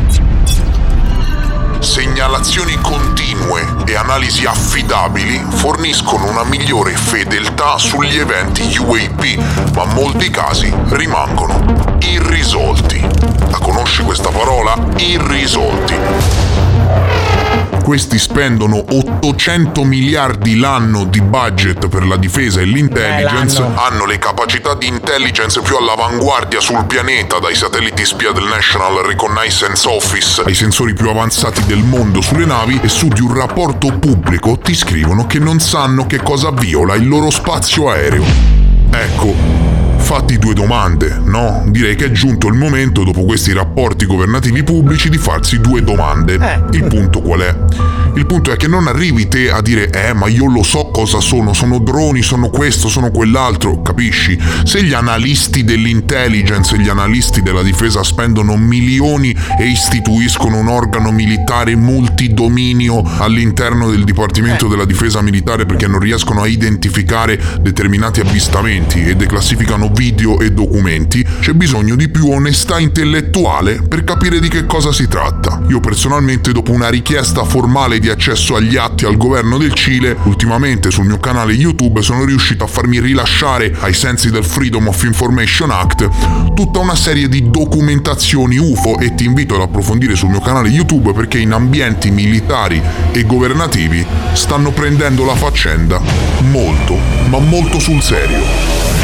Segnalazioni 1.79 2.75
continue 2.81 3.65
e 3.85 3.95
analisi 3.95 4.45
affidabili 4.45 5.43
forniscono 5.49 6.29
una 6.29 6.43
migliore 6.43 6.91
fedeltà 6.91 7.77
sugli 7.77 8.17
eventi 8.17 8.77
UAP, 8.77 9.73
ma 9.73 9.85
molti 9.85 10.29
casi 10.29 10.73
rimangono 10.89 11.97
irrisolti. 11.99 12.99
La 13.49 13.59
conosci 13.59 14.03
questa 14.03 14.29
parola? 14.29 14.75
Irrisolti. 14.97 16.46
Questi 17.87 18.19
spendono 18.19 18.83
800 18.85 19.85
miliardi 19.85 20.57
l'anno 20.57 21.05
di 21.05 21.21
budget 21.21 21.87
per 21.87 22.05
la 22.05 22.17
difesa 22.17 22.59
e 22.59 22.65
l'intelligence, 22.65 23.61
l'anno. 23.61 23.79
hanno 23.79 24.05
le 24.05 24.19
capacità 24.19 24.75
di 24.75 24.87
intelligence 24.87 25.61
più 25.61 25.77
all'avanguardia 25.77 26.59
sul 26.59 26.83
pianeta, 26.83 27.39
dai 27.39 27.55
satelliti 27.55 28.03
spia 28.03 28.33
del 28.33 28.43
National 28.43 29.05
Reconnaissance 29.05 29.87
Office 29.87 30.41
ai 30.41 30.53
sensori 30.53 30.93
più 30.93 31.07
avanzati 31.07 31.63
del 31.63 31.81
mondo 31.81 32.19
sulle 32.19 32.45
navi 32.45 32.77
e 32.83 32.89
su 32.89 33.07
di 33.07 33.21
un 33.21 33.33
rapporto 33.33 33.97
pubblico 33.97 34.57
ti 34.57 34.75
scrivono 34.75 35.25
che 35.25 35.39
non 35.39 35.61
sanno 35.61 36.05
che 36.07 36.17
cosa 36.21 36.51
viola 36.51 36.95
il 36.95 37.07
loro 37.07 37.31
spazio 37.31 37.89
aereo. 37.89 38.25
Ecco, 38.91 39.66
fatti 40.07 40.37
due 40.37 40.53
domande, 40.53 41.19
no? 41.21 41.65
Direi 41.67 41.97
che 41.97 42.05
è 42.05 42.11
giunto 42.11 42.47
il 42.47 42.53
momento, 42.53 43.03
dopo 43.03 43.25
questi 43.25 43.51
rapporti 43.51 44.05
governativi 44.05 44.63
pubblici, 44.63 45.09
di 45.09 45.17
farsi 45.17 45.59
due 45.59 45.83
domande. 45.83 46.35
Il 46.71 46.85
punto 46.85 47.19
qual 47.21 47.41
è? 47.41 47.55
Il 48.15 48.25
punto 48.25 48.51
è 48.53 48.55
che 48.55 48.69
non 48.69 48.87
arrivi 48.87 49.27
te 49.27 49.51
a 49.51 49.61
dire, 49.61 49.89
eh, 49.89 50.13
ma 50.13 50.27
io 50.27 50.49
lo 50.49 50.63
so 50.63 50.91
cosa 50.91 51.19
sono, 51.19 51.51
sono 51.51 51.79
droni, 51.79 52.21
sono 52.21 52.49
questo, 52.49 52.87
sono 52.87 53.11
quell'altro, 53.11 53.81
capisci? 53.81 54.39
Se 54.63 54.81
gli 54.81 54.93
analisti 54.93 55.65
dell'intelligence 55.65 56.75
e 56.75 56.79
gli 56.79 56.87
analisti 56.87 57.41
della 57.41 57.61
difesa 57.61 58.01
spendono 58.01 58.55
milioni 58.55 59.35
e 59.59 59.67
istituiscono 59.67 60.57
un 60.57 60.67
organo 60.69 61.11
militare 61.11 61.75
multidominio 61.75 63.03
all'interno 63.17 63.89
del 63.89 64.05
Dipartimento 64.05 64.69
della 64.69 64.85
Difesa 64.85 65.21
Militare 65.21 65.65
perché 65.65 65.85
non 65.87 65.99
riescono 65.99 66.43
a 66.43 66.47
identificare 66.47 67.37
determinati 67.59 68.21
avvistamenti 68.21 69.03
e 69.03 69.15
declassificano 69.15 69.91
video 69.97 70.39
e 70.39 70.51
documenti, 70.51 71.25
c'è 71.39 71.53
bisogno 71.53 71.95
di 71.95 72.07
più 72.07 72.29
onestà 72.29 72.77
intellettuale 72.77 73.81
per 73.81 74.03
capire 74.03 74.39
di 74.39 74.47
che 74.47 74.67
cosa 74.67 74.93
si 74.93 75.07
tratta. 75.07 75.63
Io 75.69 75.79
personalmente, 75.79 76.51
dopo 76.51 76.71
una 76.71 76.89
richiesta 76.89 77.43
formale 77.43 77.97
di 77.97 78.07
accesso 78.07 78.55
agli 78.55 78.77
atti 78.77 79.05
al 79.05 79.17
governo 79.17 79.57
del 79.57 79.73
Cile, 79.73 80.15
ultimamente 80.25 80.91
sul 80.91 81.05
mio 81.05 81.17
canale 81.17 81.53
YouTube 81.53 82.03
sono 82.03 82.25
riuscito 82.25 82.63
a 82.63 82.67
farmi 82.67 83.01
rilasciare, 83.01 83.75
ai 83.79 83.93
sensi 83.95 84.29
del 84.29 84.43
Freedom 84.43 84.87
of 84.87 85.01
Information 85.01 85.71
Act, 85.71 86.53
tutta 86.53 86.77
una 86.77 86.95
serie 86.95 87.27
di 87.27 87.49
documentazioni 87.49 88.57
UFO 88.57 88.99
e 88.99 89.15
ti 89.15 89.25
invito 89.25 89.55
ad 89.55 89.61
approfondire 89.61 90.15
sul 90.15 90.29
mio 90.29 90.41
canale 90.41 90.69
YouTube 90.69 91.11
perché 91.11 91.39
in 91.39 91.53
ambienti 91.53 92.11
militari 92.11 92.79
e 93.11 93.23
governativi 93.23 94.05
stanno 94.33 94.69
prendendo 94.69 95.25
la 95.25 95.35
faccenda 95.35 95.99
molto, 96.51 96.95
ma 97.29 97.39
molto 97.39 97.79
sul 97.79 98.03
serio. 98.03 98.96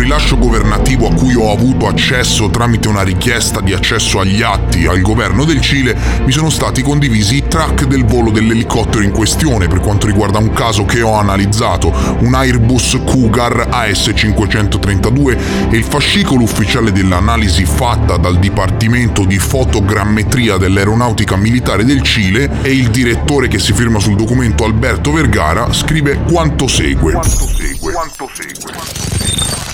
Rilascio 0.00 0.38
governativo 0.38 1.08
a 1.08 1.14
cui 1.14 1.34
ho 1.34 1.52
avuto 1.52 1.86
accesso 1.86 2.48
tramite 2.48 2.88
una 2.88 3.02
richiesta 3.02 3.60
di 3.60 3.74
accesso 3.74 4.18
agli 4.18 4.40
atti 4.40 4.86
al 4.86 5.02
governo 5.02 5.44
del 5.44 5.60
Cile, 5.60 5.94
mi 6.24 6.32
sono 6.32 6.48
stati 6.48 6.80
condivisi 6.80 7.36
i 7.36 7.44
track 7.46 7.84
del 7.84 8.06
volo 8.06 8.30
dell'elicottero 8.30 9.04
in 9.04 9.10
questione 9.10 9.68
per 9.68 9.80
quanto 9.80 10.06
riguarda 10.06 10.38
un 10.38 10.52
caso 10.52 10.86
che 10.86 11.02
ho 11.02 11.18
analizzato, 11.18 11.92
un 12.20 12.34
Airbus 12.34 12.98
Cougar 13.04 13.68
AS532 13.70 15.70
e 15.70 15.76
il 15.76 15.84
fascicolo 15.84 16.44
ufficiale 16.44 16.92
dell'analisi 16.92 17.66
fatta 17.66 18.16
dal 18.16 18.38
Dipartimento 18.38 19.24
di 19.24 19.38
Fotogrammetria 19.38 20.56
dell'Aeronautica 20.56 21.36
Militare 21.36 21.84
del 21.84 22.00
Cile 22.00 22.62
e 22.62 22.72
il 22.72 22.88
direttore 22.88 23.48
che 23.48 23.58
si 23.58 23.74
firma 23.74 23.98
sul 23.98 24.16
documento 24.16 24.64
Alberto 24.64 25.12
Vergara 25.12 25.70
scrive 25.74 26.22
quanto 26.26 26.68
segue. 26.68 27.12
Quanto 27.12 27.46
segue? 27.46 27.92
Quanto 27.92 28.30
segue? 28.32 29.69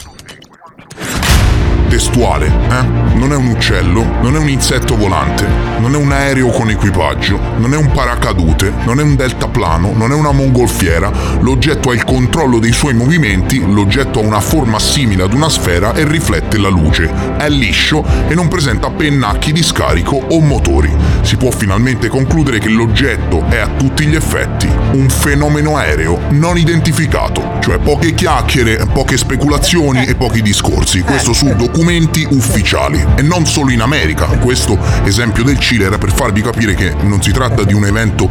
Testuale, 1.89 2.47
eh? 2.47 3.15
Non 3.17 3.33
è 3.33 3.37
un 3.37 3.47
uccello, 3.47 4.05
non 4.21 4.35
è 4.35 4.39
un 4.39 4.49
insetto 4.49 4.97
volante, 4.97 5.47
non 5.79 5.95
è 5.95 5.97
un 5.97 6.11
aereo 6.11 6.49
con 6.49 6.69
equipaggio, 6.69 7.39
non 7.59 7.73
è 7.73 7.77
un 7.77 7.91
paracadute, 7.93 8.73
non 8.85 8.99
è 8.99 9.03
un 9.03 9.15
deltaplano, 9.15 9.93
non 9.95 10.11
è 10.11 10.15
una 10.15 10.33
mongolfiera. 10.33 11.11
L'oggetto 11.41 11.91
ha 11.91 11.95
il 11.95 12.05
controllo 12.05 12.59
dei 12.59 12.73
suoi 12.73 12.95
movimenti, 12.95 13.61
l'oggetto 13.61 14.19
ha 14.19 14.23
una 14.23 14.41
forma 14.41 14.79
simile 14.79 15.23
ad 15.23 15.33
una 15.33 15.49
sfera 15.49 15.95
e 15.95 16.07
riflette 16.07 16.59
la 16.59 16.69
luce. 16.69 17.11
È 17.37 17.49
liscio 17.49 18.05
e 18.29 18.35
non 18.35 18.49
presenta 18.49 18.91
pennacchi 18.91 19.53
di 19.53 19.63
scarico 19.63 20.17
o 20.17 20.41
motori. 20.41 20.93
Si 21.23 21.37
può 21.37 21.51
finalmente 21.51 22.09
concludere 22.09 22.59
che 22.59 22.69
l'oggetto 22.69 23.45
è 23.49 23.59
a 23.59 23.69
tutti 23.69 24.07
gli 24.07 24.15
effetti 24.15 24.86
un 24.93 25.09
fenomeno 25.09 25.77
aereo 25.77 26.19
non 26.31 26.57
identificato, 26.59 27.59
cioè 27.61 27.79
poche 27.79 28.15
chiacchiere, 28.15 28.87
poche 28.93 29.17
speculazioni 29.17 30.05
e 30.05 30.15
pochi 30.15 30.43
discorsi. 30.43 31.03
Questo 31.03 31.33
su 31.33 31.55
documenti 31.55 32.27
ufficiali 32.31 33.05
e 33.17 33.23
non 33.23 33.47
solo 33.47 33.71
in 33.71 33.81
America. 33.81 34.27
Questo 34.27 34.79
esempio 35.05 35.43
del 35.43 35.59
Cile 35.59 35.87
era 35.87 35.99
per 35.99 36.13
farvi 36.13 36.43
capire 36.43 36.75
che 36.75 36.95
non 37.03 37.23
si 37.23 37.33
tratta 37.33 37.65
di 37.65 37.75
un 37.75 37.85
evento 37.87 38.29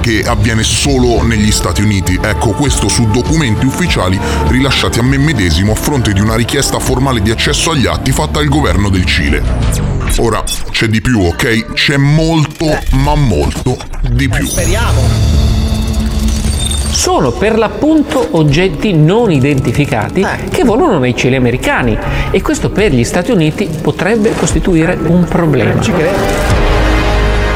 che 0.00 0.22
avviene 0.26 0.62
solo 0.62 1.22
negli 1.22 1.50
Stati 1.50 1.82
Uniti. 1.82 2.18
Ecco, 2.20 2.50
questo 2.50 2.88
su 2.88 3.06
documenti 3.10 3.66
ufficiali 3.66 4.18
rilasciati 4.48 4.98
a 4.98 5.02
me 5.02 5.18
medesimo 5.18 5.72
a 5.72 5.76
fronte 5.76 6.12
di 6.12 6.20
una 6.20 6.36
richiesta 6.36 6.78
formale 6.78 7.22
di 7.22 7.30
accesso 7.30 7.70
agli 7.70 7.86
atti 7.86 8.12
fatta 8.12 8.38
al 8.38 8.48
governo 8.48 8.88
del 8.88 9.04
Cile. 9.04 9.42
Ora, 10.18 10.42
c'è 10.70 10.86
di 10.86 11.00
più, 11.00 11.20
ok? 11.20 11.72
C'è 11.72 11.96
molto, 11.96 12.78
ma 12.90 13.14
molto 13.14 13.76
di 14.10 14.28
più. 14.28 14.46
Speriamo. 14.46 15.43
Sono 16.94 17.32
per 17.32 17.58
l'appunto 17.58 18.28
oggetti 18.30 18.94
non 18.94 19.32
identificati 19.32 20.24
che 20.48 20.62
volano 20.62 21.00
nei 21.00 21.14
cieli 21.16 21.34
americani 21.34 21.98
e 22.30 22.40
questo 22.40 22.70
per 22.70 22.92
gli 22.92 23.02
Stati 23.02 23.32
Uniti 23.32 23.68
potrebbe 23.82 24.32
costituire 24.34 24.96
un 25.02 25.24
problema. 25.24 25.82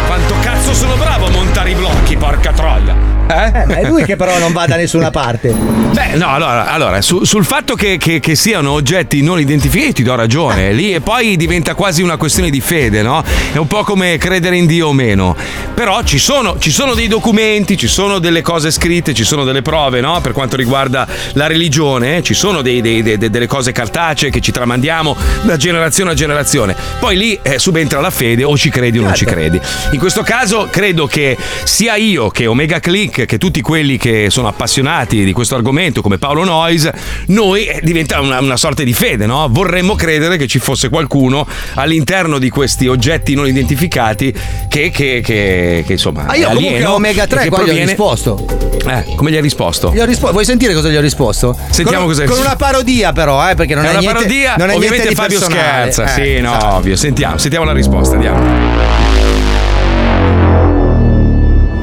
Quanto 0.06 0.34
cazzo 0.42 0.74
sono 0.74 0.96
bravo 0.96 1.26
a 1.26 1.30
montare 1.30 1.70
i 1.70 1.74
blocchi, 1.74 2.16
porca 2.16 2.52
troia! 2.52 2.97
Eh, 3.30 3.66
ma 3.66 3.76
è 3.76 3.84
lui 3.86 4.04
che 4.04 4.16
però 4.16 4.38
non 4.38 4.52
va 4.52 4.64
da 4.66 4.76
nessuna 4.76 5.10
parte. 5.10 5.52
Beh, 5.52 6.14
no, 6.16 6.28
allora, 6.28 6.66
allora, 6.70 7.00
su- 7.02 7.24
sul 7.24 7.44
fatto 7.44 7.74
che, 7.74 7.98
che- 7.98 8.20
che 8.20 8.34
siano 8.34 8.70
oggetti 8.72 9.22
non 9.22 9.38
identificati 9.38 9.92
ti 9.92 10.02
do 10.02 10.14
ragione, 10.14 10.72
lì 10.72 10.92
e 10.94 11.00
poi 11.00 11.36
diventa 11.36 11.74
quasi 11.74 12.02
una 12.02 12.16
questione 12.16 12.48
di 12.50 12.60
fede, 12.60 13.02
no? 13.02 13.22
È 13.52 13.56
un 13.58 13.66
po' 13.66 13.82
come 13.84 14.16
credere 14.16 14.56
in 14.56 14.66
Dio 14.66 14.88
o 14.88 14.92
meno. 14.92 15.36
Però 15.74 16.02
ci 16.04 16.18
sono, 16.18 16.58
ci 16.58 16.70
sono 16.70 16.94
dei 16.94 17.06
documenti, 17.06 17.76
ci 17.76 17.86
sono 17.86 18.18
delle 18.18 18.40
cose 18.42 18.70
scritte, 18.70 19.12
ci 19.14 19.24
sono 19.24 19.44
delle 19.44 19.60
prove, 19.62 20.00
no? 20.00 20.20
Per 20.22 20.32
quanto 20.32 20.56
riguarda 20.56 21.06
la 21.34 21.46
religione, 21.46 22.22
ci 22.22 22.34
sono 22.34 22.62
dei- 22.62 22.80
dei- 22.80 23.02
dei- 23.02 23.18
delle 23.18 23.46
cose 23.46 23.72
cartacee 23.72 24.30
che 24.30 24.40
ci 24.40 24.52
tramandiamo 24.52 25.14
da 25.42 25.56
generazione 25.56 26.12
a 26.12 26.14
generazione. 26.14 26.74
Poi 26.98 27.16
lì 27.16 27.38
eh, 27.42 27.58
subentra 27.58 28.00
la 28.00 28.10
fede, 28.10 28.42
o 28.44 28.56
ci 28.56 28.70
credi 28.70 28.98
o 28.98 29.02
non 29.02 29.14
ci 29.14 29.24
credi. 29.26 29.60
In 29.92 29.98
questo 29.98 30.22
caso 30.22 30.66
credo 30.70 31.06
che 31.06 31.36
sia 31.64 31.94
io 31.96 32.30
che 32.30 32.46
Omega 32.46 32.80
Click, 32.80 33.17
che 33.26 33.38
tutti 33.38 33.60
quelli 33.60 33.96
che 33.96 34.26
sono 34.30 34.48
appassionati 34.48 35.24
di 35.24 35.32
questo 35.32 35.54
argomento, 35.54 36.02
come 36.02 36.18
Paolo 36.18 36.44
Noyes, 36.44 36.90
noi 37.26 37.66
eh, 37.66 37.80
diventa 37.82 38.20
una, 38.20 38.40
una 38.40 38.56
sorta 38.56 38.82
di 38.82 38.92
fede, 38.92 39.26
no? 39.26 39.46
Vorremmo 39.50 39.94
credere 39.94 40.36
che 40.36 40.46
ci 40.46 40.58
fosse 40.58 40.88
qualcuno 40.88 41.46
all'interno 41.74 42.38
di 42.38 42.48
questi 42.50 42.86
oggetti 42.86 43.34
non 43.34 43.46
identificati 43.46 44.32
che, 44.68 44.90
che- 44.90 45.20
che- 45.24 45.84
che, 45.86 45.92
insomma. 45.92 46.26
Ah, 46.26 46.36
io 46.36 46.46
comunque 46.48 46.74
alieno 46.74 46.94
Omega 46.94 47.24
e 47.24 47.26
3 47.26 47.42
che 47.42 47.48
qua 47.48 47.58
gli 47.58 47.62
ho 47.62 47.64
proviene- 47.66 47.86
risposto. 47.90 48.46
Eh, 48.86 49.04
come 49.16 49.30
gli 49.30 49.34
hai 49.36 49.42
risposto? 49.42 49.92
Gli 49.92 50.00
ho 50.00 50.04
rispo- 50.04 50.30
Vuoi 50.32 50.44
sentire 50.44 50.72
cosa 50.74 50.88
gli 50.88 50.96
ho 50.96 51.00
risposto? 51.00 51.56
Sentiamo 51.70 52.04
con, 52.04 52.08
cosa 52.14 52.24
Con 52.24 52.34
risposto. 52.36 52.46
una 52.46 52.56
parodia, 52.56 53.12
però, 53.12 53.48
eh, 53.50 53.54
perché 53.54 53.74
non 53.74 53.84
è 53.84 53.88
è, 53.88 53.90
una 53.90 53.98
niente, 54.00 54.16
parodia, 54.18 54.54
non 54.56 54.70
è 54.70 54.74
ovviamente 54.74 55.04
niente 55.04 55.08
di 55.08 55.14
Fabio 55.14 55.38
personale. 55.38 55.92
scherza. 55.92 56.14
Eh, 56.16 56.24
sì, 56.36 56.40
no, 56.40 56.56
esatto. 56.56 56.74
ovvio. 56.76 56.96
Sentiamo, 56.96 57.38
sentiamo 57.38 57.64
la 57.64 57.72
risposta, 57.72 58.14
andiamo. 58.14 59.17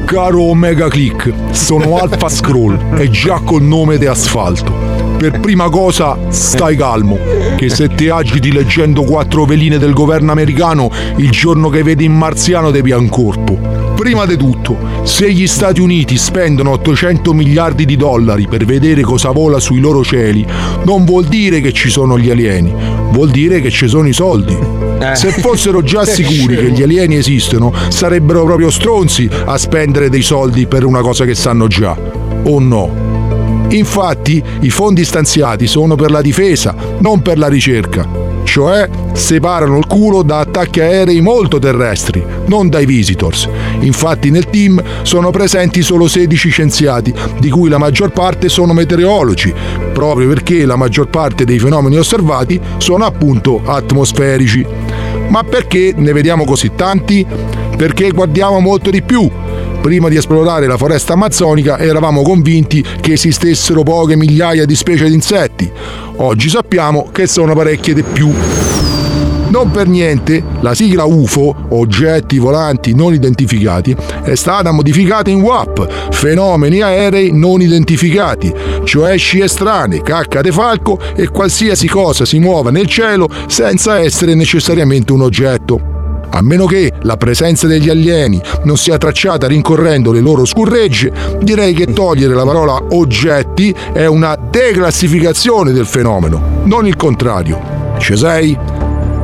Caro 0.06 0.42
Omega 0.42 0.86
Click, 0.86 1.32
sono 1.50 1.98
Alpha 1.98 2.28
Scroll 2.28 2.96
e 2.96 3.10
già 3.10 3.40
col 3.40 3.62
nome 3.62 3.98
di 3.98 4.06
asfalto. 4.06 4.85
Per 5.16 5.40
prima 5.40 5.70
cosa, 5.70 6.18
stai 6.28 6.76
calmo, 6.76 7.18
che 7.56 7.70
se 7.70 7.88
ti 7.88 8.10
agiti 8.10 8.52
leggendo 8.52 9.02
quattro 9.02 9.46
veline 9.46 9.78
del 9.78 9.94
governo 9.94 10.30
americano, 10.30 10.90
il 11.16 11.30
giorno 11.30 11.70
che 11.70 11.82
vedi 11.82 12.04
in 12.04 12.12
marziano 12.12 12.70
devi 12.70 12.92
un 12.92 13.08
corpo. 13.08 13.58
Prima 13.96 14.26
di 14.26 14.36
tutto, 14.36 14.76
se 15.04 15.32
gli 15.32 15.46
Stati 15.46 15.80
Uniti 15.80 16.18
spendono 16.18 16.72
800 16.72 17.32
miliardi 17.32 17.86
di 17.86 17.96
dollari 17.96 18.46
per 18.46 18.66
vedere 18.66 19.00
cosa 19.00 19.30
vola 19.30 19.58
sui 19.58 19.80
loro 19.80 20.04
cieli, 20.04 20.46
non 20.84 21.06
vuol 21.06 21.24
dire 21.24 21.62
che 21.62 21.72
ci 21.72 21.88
sono 21.88 22.18
gli 22.18 22.30
alieni, 22.30 22.74
vuol 23.10 23.30
dire 23.30 23.62
che 23.62 23.70
ci 23.70 23.88
sono 23.88 24.06
i 24.06 24.12
soldi. 24.12 24.56
Se 25.14 25.30
fossero 25.30 25.82
già 25.82 26.04
sicuri 26.06 26.56
che 26.56 26.70
gli 26.72 26.82
alieni 26.82 27.16
esistono, 27.16 27.72
sarebbero 27.88 28.44
proprio 28.44 28.70
stronzi 28.70 29.28
a 29.46 29.56
spendere 29.56 30.10
dei 30.10 30.22
soldi 30.22 30.66
per 30.66 30.84
una 30.84 31.00
cosa 31.00 31.24
che 31.24 31.34
sanno 31.34 31.68
già. 31.68 31.96
O 32.44 32.60
no? 32.60 33.05
Infatti, 33.68 34.42
i 34.60 34.70
fondi 34.70 35.04
stanziati 35.04 35.66
sono 35.66 35.96
per 35.96 36.10
la 36.10 36.22
difesa, 36.22 36.74
non 36.98 37.20
per 37.20 37.38
la 37.38 37.48
ricerca. 37.48 38.34
Cioè, 38.44 38.88
separano 39.12 39.76
il 39.76 39.86
culo 39.86 40.22
da 40.22 40.38
attacchi 40.38 40.80
aerei 40.80 41.20
molto 41.20 41.58
terrestri, 41.58 42.24
non 42.46 42.68
dai 42.68 42.86
visitors. 42.86 43.48
Infatti 43.80 44.30
nel 44.30 44.48
team 44.48 44.82
sono 45.02 45.30
presenti 45.30 45.82
solo 45.82 46.06
16 46.06 46.48
scienziati, 46.48 47.12
di 47.38 47.50
cui 47.50 47.68
la 47.68 47.76
maggior 47.76 48.12
parte 48.12 48.48
sono 48.48 48.72
meteorologi, 48.72 49.52
proprio 49.92 50.28
perché 50.28 50.64
la 50.64 50.76
maggior 50.76 51.08
parte 51.08 51.44
dei 51.44 51.58
fenomeni 51.58 51.98
osservati 51.98 52.58
sono 52.78 53.04
appunto 53.04 53.60
atmosferici. 53.64 54.64
Ma 55.28 55.42
perché 55.42 55.92
ne 55.94 56.12
vediamo 56.12 56.44
così 56.44 56.70
tanti? 56.74 57.26
Perché 57.76 58.10
guardiamo 58.10 58.60
molto 58.60 58.90
di 58.90 59.02
più. 59.02 59.28
Prima 59.86 60.08
di 60.08 60.16
esplorare 60.16 60.66
la 60.66 60.76
foresta 60.76 61.12
amazzonica 61.12 61.78
eravamo 61.78 62.22
convinti 62.22 62.84
che 63.00 63.12
esistessero 63.12 63.84
poche 63.84 64.16
migliaia 64.16 64.64
di 64.64 64.74
specie 64.74 65.06
di 65.06 65.14
insetti. 65.14 65.70
Oggi 66.16 66.48
sappiamo 66.48 67.10
che 67.12 67.28
sono 67.28 67.54
parecchie 67.54 67.94
di 67.94 68.02
più. 68.02 68.28
Non 69.48 69.70
per 69.70 69.86
niente 69.86 70.42
la 70.58 70.74
sigla 70.74 71.04
UFO, 71.04 71.54
oggetti 71.68 72.38
volanti 72.38 72.96
non 72.96 73.14
identificati, 73.14 73.94
è 74.24 74.34
stata 74.34 74.72
modificata 74.72 75.30
in 75.30 75.40
WAP, 75.40 76.10
fenomeni 76.10 76.80
aerei 76.82 77.30
non 77.30 77.60
identificati, 77.60 78.52
cioè 78.82 79.16
scie 79.16 79.46
strane, 79.46 80.02
cacca 80.02 80.40
de 80.40 80.50
falco 80.50 80.98
e 81.14 81.28
qualsiasi 81.28 81.86
cosa 81.86 82.24
si 82.24 82.40
muova 82.40 82.72
nel 82.72 82.88
cielo 82.88 83.28
senza 83.46 84.00
essere 84.00 84.34
necessariamente 84.34 85.12
un 85.12 85.22
oggetto. 85.22 85.95
A 86.36 86.42
meno 86.42 86.66
che 86.66 86.92
la 87.00 87.16
presenza 87.16 87.66
degli 87.66 87.88
alieni 87.88 88.38
non 88.64 88.76
sia 88.76 88.98
tracciata 88.98 89.46
rincorrendo 89.46 90.12
le 90.12 90.20
loro 90.20 90.44
scurregge, 90.44 91.10
direi 91.40 91.72
che 91.72 91.94
togliere 91.94 92.34
la 92.34 92.44
parola 92.44 92.78
oggetti 92.90 93.74
è 93.94 94.04
una 94.04 94.36
declassificazione 94.36 95.72
del 95.72 95.86
fenomeno, 95.86 96.60
non 96.64 96.86
il 96.86 96.94
contrario. 96.94 97.58
Ci? 97.98 98.14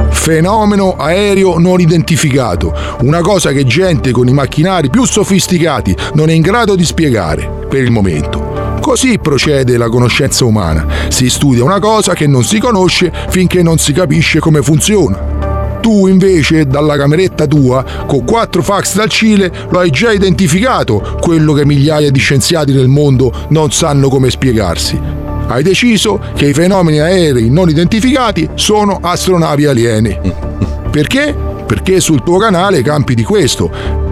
Fenomeno 0.08 0.96
aereo 0.96 1.58
non 1.58 1.80
identificato, 1.80 2.74
una 3.02 3.20
cosa 3.20 3.52
che 3.52 3.66
gente 3.66 4.10
con 4.10 4.26
i 4.26 4.32
macchinari 4.32 4.88
più 4.88 5.04
sofisticati 5.04 5.94
non 6.14 6.30
è 6.30 6.32
in 6.32 6.40
grado 6.40 6.74
di 6.74 6.84
spiegare, 6.86 7.66
per 7.68 7.82
il 7.82 7.90
momento. 7.90 8.78
Così 8.80 9.18
procede 9.18 9.76
la 9.76 9.90
conoscenza 9.90 10.46
umana. 10.46 10.86
Si 11.08 11.28
studia 11.28 11.62
una 11.62 11.78
cosa 11.78 12.14
che 12.14 12.26
non 12.26 12.42
si 12.42 12.58
conosce 12.58 13.12
finché 13.28 13.62
non 13.62 13.76
si 13.76 13.92
capisce 13.92 14.38
come 14.38 14.62
funziona. 14.62 15.31
Tu 15.82 16.06
invece, 16.06 16.64
dalla 16.64 16.96
cameretta 16.96 17.44
tua, 17.44 17.84
con 18.06 18.24
quattro 18.24 18.62
fax 18.62 18.94
dal 18.94 19.08
Cile, 19.08 19.50
lo 19.68 19.80
hai 19.80 19.90
già 19.90 20.12
identificato, 20.12 21.18
quello 21.20 21.52
che 21.54 21.66
migliaia 21.66 22.08
di 22.12 22.20
scienziati 22.20 22.72
nel 22.72 22.86
mondo 22.86 23.32
non 23.48 23.72
sanno 23.72 24.08
come 24.08 24.30
spiegarsi. 24.30 24.96
Hai 25.48 25.64
deciso 25.64 26.20
che 26.36 26.46
i 26.46 26.54
fenomeni 26.54 27.00
aerei 27.00 27.50
non 27.50 27.68
identificati 27.68 28.48
sono 28.54 29.00
astronavi 29.02 29.66
aliene. 29.66 30.20
Perché? 30.88 31.36
Perché 31.66 31.98
sul 31.98 32.22
tuo 32.22 32.38
canale 32.38 32.80
campi 32.82 33.16
di 33.16 33.24
questo. 33.24 33.68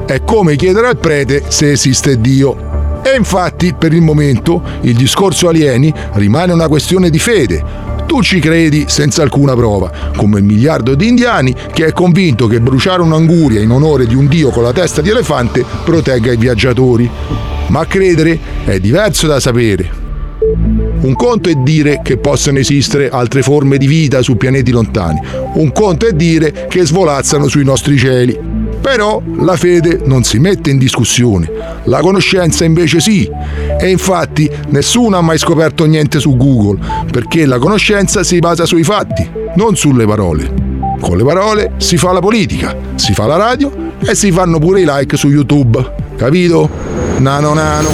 È 0.06 0.24
come 0.24 0.56
chiedere 0.56 0.88
al 0.88 0.98
prete 0.98 1.44
se 1.46 1.70
esiste 1.70 2.20
Dio. 2.20 3.00
E 3.02 3.16
infatti, 3.16 3.74
per 3.78 3.92
il 3.92 4.02
momento, 4.02 4.60
il 4.80 4.96
discorso 4.96 5.46
alieni 5.48 5.94
rimane 6.14 6.52
una 6.52 6.66
questione 6.66 7.10
di 7.10 7.20
fede. 7.20 7.89
Tu 8.10 8.22
ci 8.22 8.40
credi 8.40 8.86
senza 8.88 9.22
alcuna 9.22 9.54
prova, 9.54 9.92
come 10.16 10.40
il 10.40 10.44
miliardo 10.44 10.96
di 10.96 11.06
indiani 11.06 11.54
che 11.72 11.86
è 11.86 11.92
convinto 11.92 12.48
che 12.48 12.60
bruciare 12.60 13.02
un'anguria 13.02 13.60
in 13.60 13.70
onore 13.70 14.04
di 14.04 14.16
un 14.16 14.26
dio 14.26 14.50
con 14.50 14.64
la 14.64 14.72
testa 14.72 15.00
di 15.00 15.10
elefante 15.10 15.64
protegga 15.84 16.32
i 16.32 16.36
viaggiatori. 16.36 17.08
Ma 17.68 17.86
credere 17.86 18.36
è 18.64 18.80
diverso 18.80 19.28
da 19.28 19.38
sapere. 19.38 19.88
Un 21.02 21.14
conto 21.14 21.50
è 21.50 21.54
dire 21.54 22.00
che 22.02 22.16
possono 22.16 22.58
esistere 22.58 23.10
altre 23.10 23.42
forme 23.42 23.78
di 23.78 23.86
vita 23.86 24.22
su 24.22 24.36
pianeti 24.36 24.72
lontani, 24.72 25.20
un 25.54 25.70
conto 25.70 26.08
è 26.08 26.12
dire 26.12 26.66
che 26.68 26.84
svolazzano 26.84 27.46
sui 27.46 27.62
nostri 27.62 27.96
cieli. 27.96 28.49
Però 28.80 29.20
la 29.38 29.56
fede 29.56 30.00
non 30.04 30.24
si 30.24 30.38
mette 30.38 30.70
in 30.70 30.78
discussione, 30.78 31.50
la 31.84 32.00
conoscenza 32.00 32.64
invece 32.64 33.00
sì. 33.00 33.30
E 33.78 33.88
infatti 33.90 34.50
nessuno 34.68 35.16
ha 35.16 35.20
mai 35.20 35.38
scoperto 35.38 35.84
niente 35.84 36.18
su 36.18 36.36
Google, 36.36 36.78
perché 37.10 37.46
la 37.46 37.58
conoscenza 37.58 38.22
si 38.22 38.38
basa 38.38 38.64
sui 38.64 38.82
fatti, 38.82 39.28
non 39.56 39.76
sulle 39.76 40.06
parole. 40.06 40.68
Con 41.00 41.16
le 41.16 41.24
parole 41.24 41.72
si 41.78 41.96
fa 41.96 42.12
la 42.12 42.20
politica, 42.20 42.76
si 42.94 43.14
fa 43.14 43.26
la 43.26 43.36
radio 43.36 43.72
e 44.04 44.14
si 44.14 44.32
fanno 44.32 44.58
pure 44.58 44.80
i 44.80 44.84
like 44.86 45.16
su 45.16 45.28
YouTube. 45.28 45.92
Capito? 46.16 46.68
Nano 47.18 47.54
nano. 47.54 47.88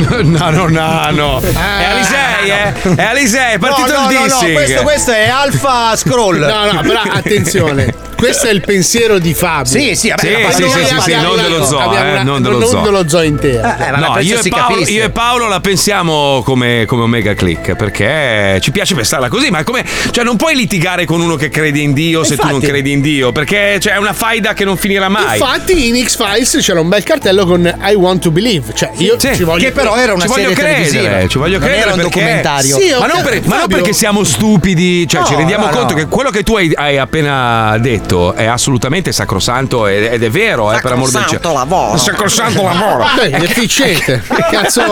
Nano 0.22 0.68
nano. 0.68 1.40
È 1.40 1.84
Alisei, 1.84 2.48
eh? 2.48 2.94
È 2.94 3.02
Alisei, 3.02 3.54
è 3.54 3.58
partito 3.58 3.92
no, 3.92 4.04
no, 4.04 4.10
il 4.10 4.14
no, 4.14 4.20
no, 4.20 4.24
dissing. 4.24 4.54
questo, 4.54 4.82
questo 4.82 5.10
è 5.12 5.28
Alpha 5.28 5.96
Scroll. 5.96 6.38
No, 6.50 6.72
no, 6.72 6.80
però 6.80 7.02
attenzione. 7.02 7.94
Questo 8.20 8.46
è 8.48 8.50
il 8.50 8.60
pensiero 8.60 9.18
di 9.18 9.32
Fabio. 9.32 9.64
Sì, 9.70 9.94
sì, 9.94 10.08
vabbè, 10.10 10.52
Sì, 10.52 10.62
sì, 10.62 10.68
sì, 10.68 10.84
sì, 10.84 11.00
sì, 11.00 11.14
non 11.14 11.36
dello 11.40 11.64
zoo, 11.64 11.92
eh, 11.94 12.22
non 12.22 12.42
dello 12.42 12.66
zoo. 12.66 12.82
dello 12.82 13.08
zoo 13.08 13.22
intero. 13.22 13.66
Eh, 13.78 13.90
No, 13.98 14.18
io 14.20 14.38
e, 14.38 14.42
si 14.42 14.50
Paolo, 14.50 14.86
io 14.86 15.04
e 15.04 15.10
Paolo 15.10 15.48
la 15.48 15.60
pensiamo 15.60 16.42
come, 16.44 16.84
come 16.86 17.02
Omega 17.02 17.32
Click 17.34 17.74
perché 17.76 18.58
ci 18.60 18.70
piace 18.70 18.94
pensarla 18.94 19.28
così, 19.28 19.50
ma 19.50 19.64
come, 19.64 19.84
cioè 20.10 20.22
non 20.22 20.36
puoi 20.36 20.54
litigare 20.54 21.04
con 21.06 21.20
uno 21.22 21.36
che 21.36 21.48
crede 21.48 21.78
in 21.80 21.92
Dio 21.94 22.22
se 22.22 22.36
tu 22.36 22.44
non 22.44 22.54
Infatti. 22.56 22.72
credi 22.72 22.92
in 22.92 23.00
Dio, 23.00 23.32
perché 23.32 23.76
c'è 23.80 23.96
una 23.96 24.12
faida 24.12 24.52
che 24.52 24.64
non 24.64 24.76
finirà 24.76 25.08
mai. 25.08 25.38
Infatti 25.38 25.88
in 25.88 26.04
X-Files 26.04 26.58
c'era 26.60 26.80
un 26.80 26.88
bel 26.90 27.02
cartello 27.02 27.46
con 27.46 27.64
I 27.82 27.94
want 27.94 28.20
to 28.22 28.30
believe, 28.30 28.72
cioè 28.74 28.90
io 28.96 29.18
Sì, 29.18 29.34
ci 29.34 29.44
voglio 29.44 29.64
che 29.64 29.72
però 29.72 29.96
era 29.96 30.12
una 30.12 30.22
ci 30.22 30.28
voglio 30.28 30.48
serie 30.50 30.54
credere, 30.56 30.84
televisiva. 30.90 31.28
ci 31.28 31.38
voglio 31.38 31.58
Non 31.58 31.68
credere 31.68 31.82
era 31.86 31.94
un 31.94 32.00
perché 32.00 32.18
armamentario. 32.20 32.78
ma, 33.00 33.06
non 33.06 33.22
per- 33.22 33.40
ma 33.46 33.56
non 33.58 33.66
perché 33.68 33.92
siamo 33.94 34.24
stupidi, 34.24 35.06
cioè 35.08 35.24
ci 35.24 35.32
No, 35.32 35.38
rendiamo 35.38 35.64
no, 35.66 35.70
conto 35.72 35.94
no. 35.94 36.00
che 36.00 36.06
quello 36.06 36.30
che 36.30 36.42
tu 36.42 36.56
hai, 36.56 36.70
hai 36.74 36.98
appena 36.98 37.76
detto 37.78 38.09
è 38.34 38.44
assolutamente 38.46 39.12
sacrosanto 39.12 39.86
ed, 39.86 40.12
ed 40.12 40.22
è 40.22 40.30
vero, 40.30 40.72
eh, 40.72 40.80
per 40.80 40.92
amor 40.92 41.10
del 41.10 41.24
cielo. 41.26 41.40
Sacrosanto 41.42 41.52
lavoro. 41.52 41.96
Sacrosanto 41.98 42.62
lavoro. 42.62 43.06
Beh, 43.16 43.30
è 43.30 43.42
efficiente. 43.42 44.22
Che 44.26 44.44
cazzo. 44.50 44.82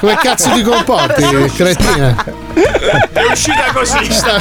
Come 0.00 0.16
cazzo 0.16 0.50
ti 0.50 0.62
comporti, 0.62 1.22
cretina? 1.56 2.24
È 2.54 3.22
uscita 3.30 3.72
così. 3.72 4.12
Sta. 4.12 4.38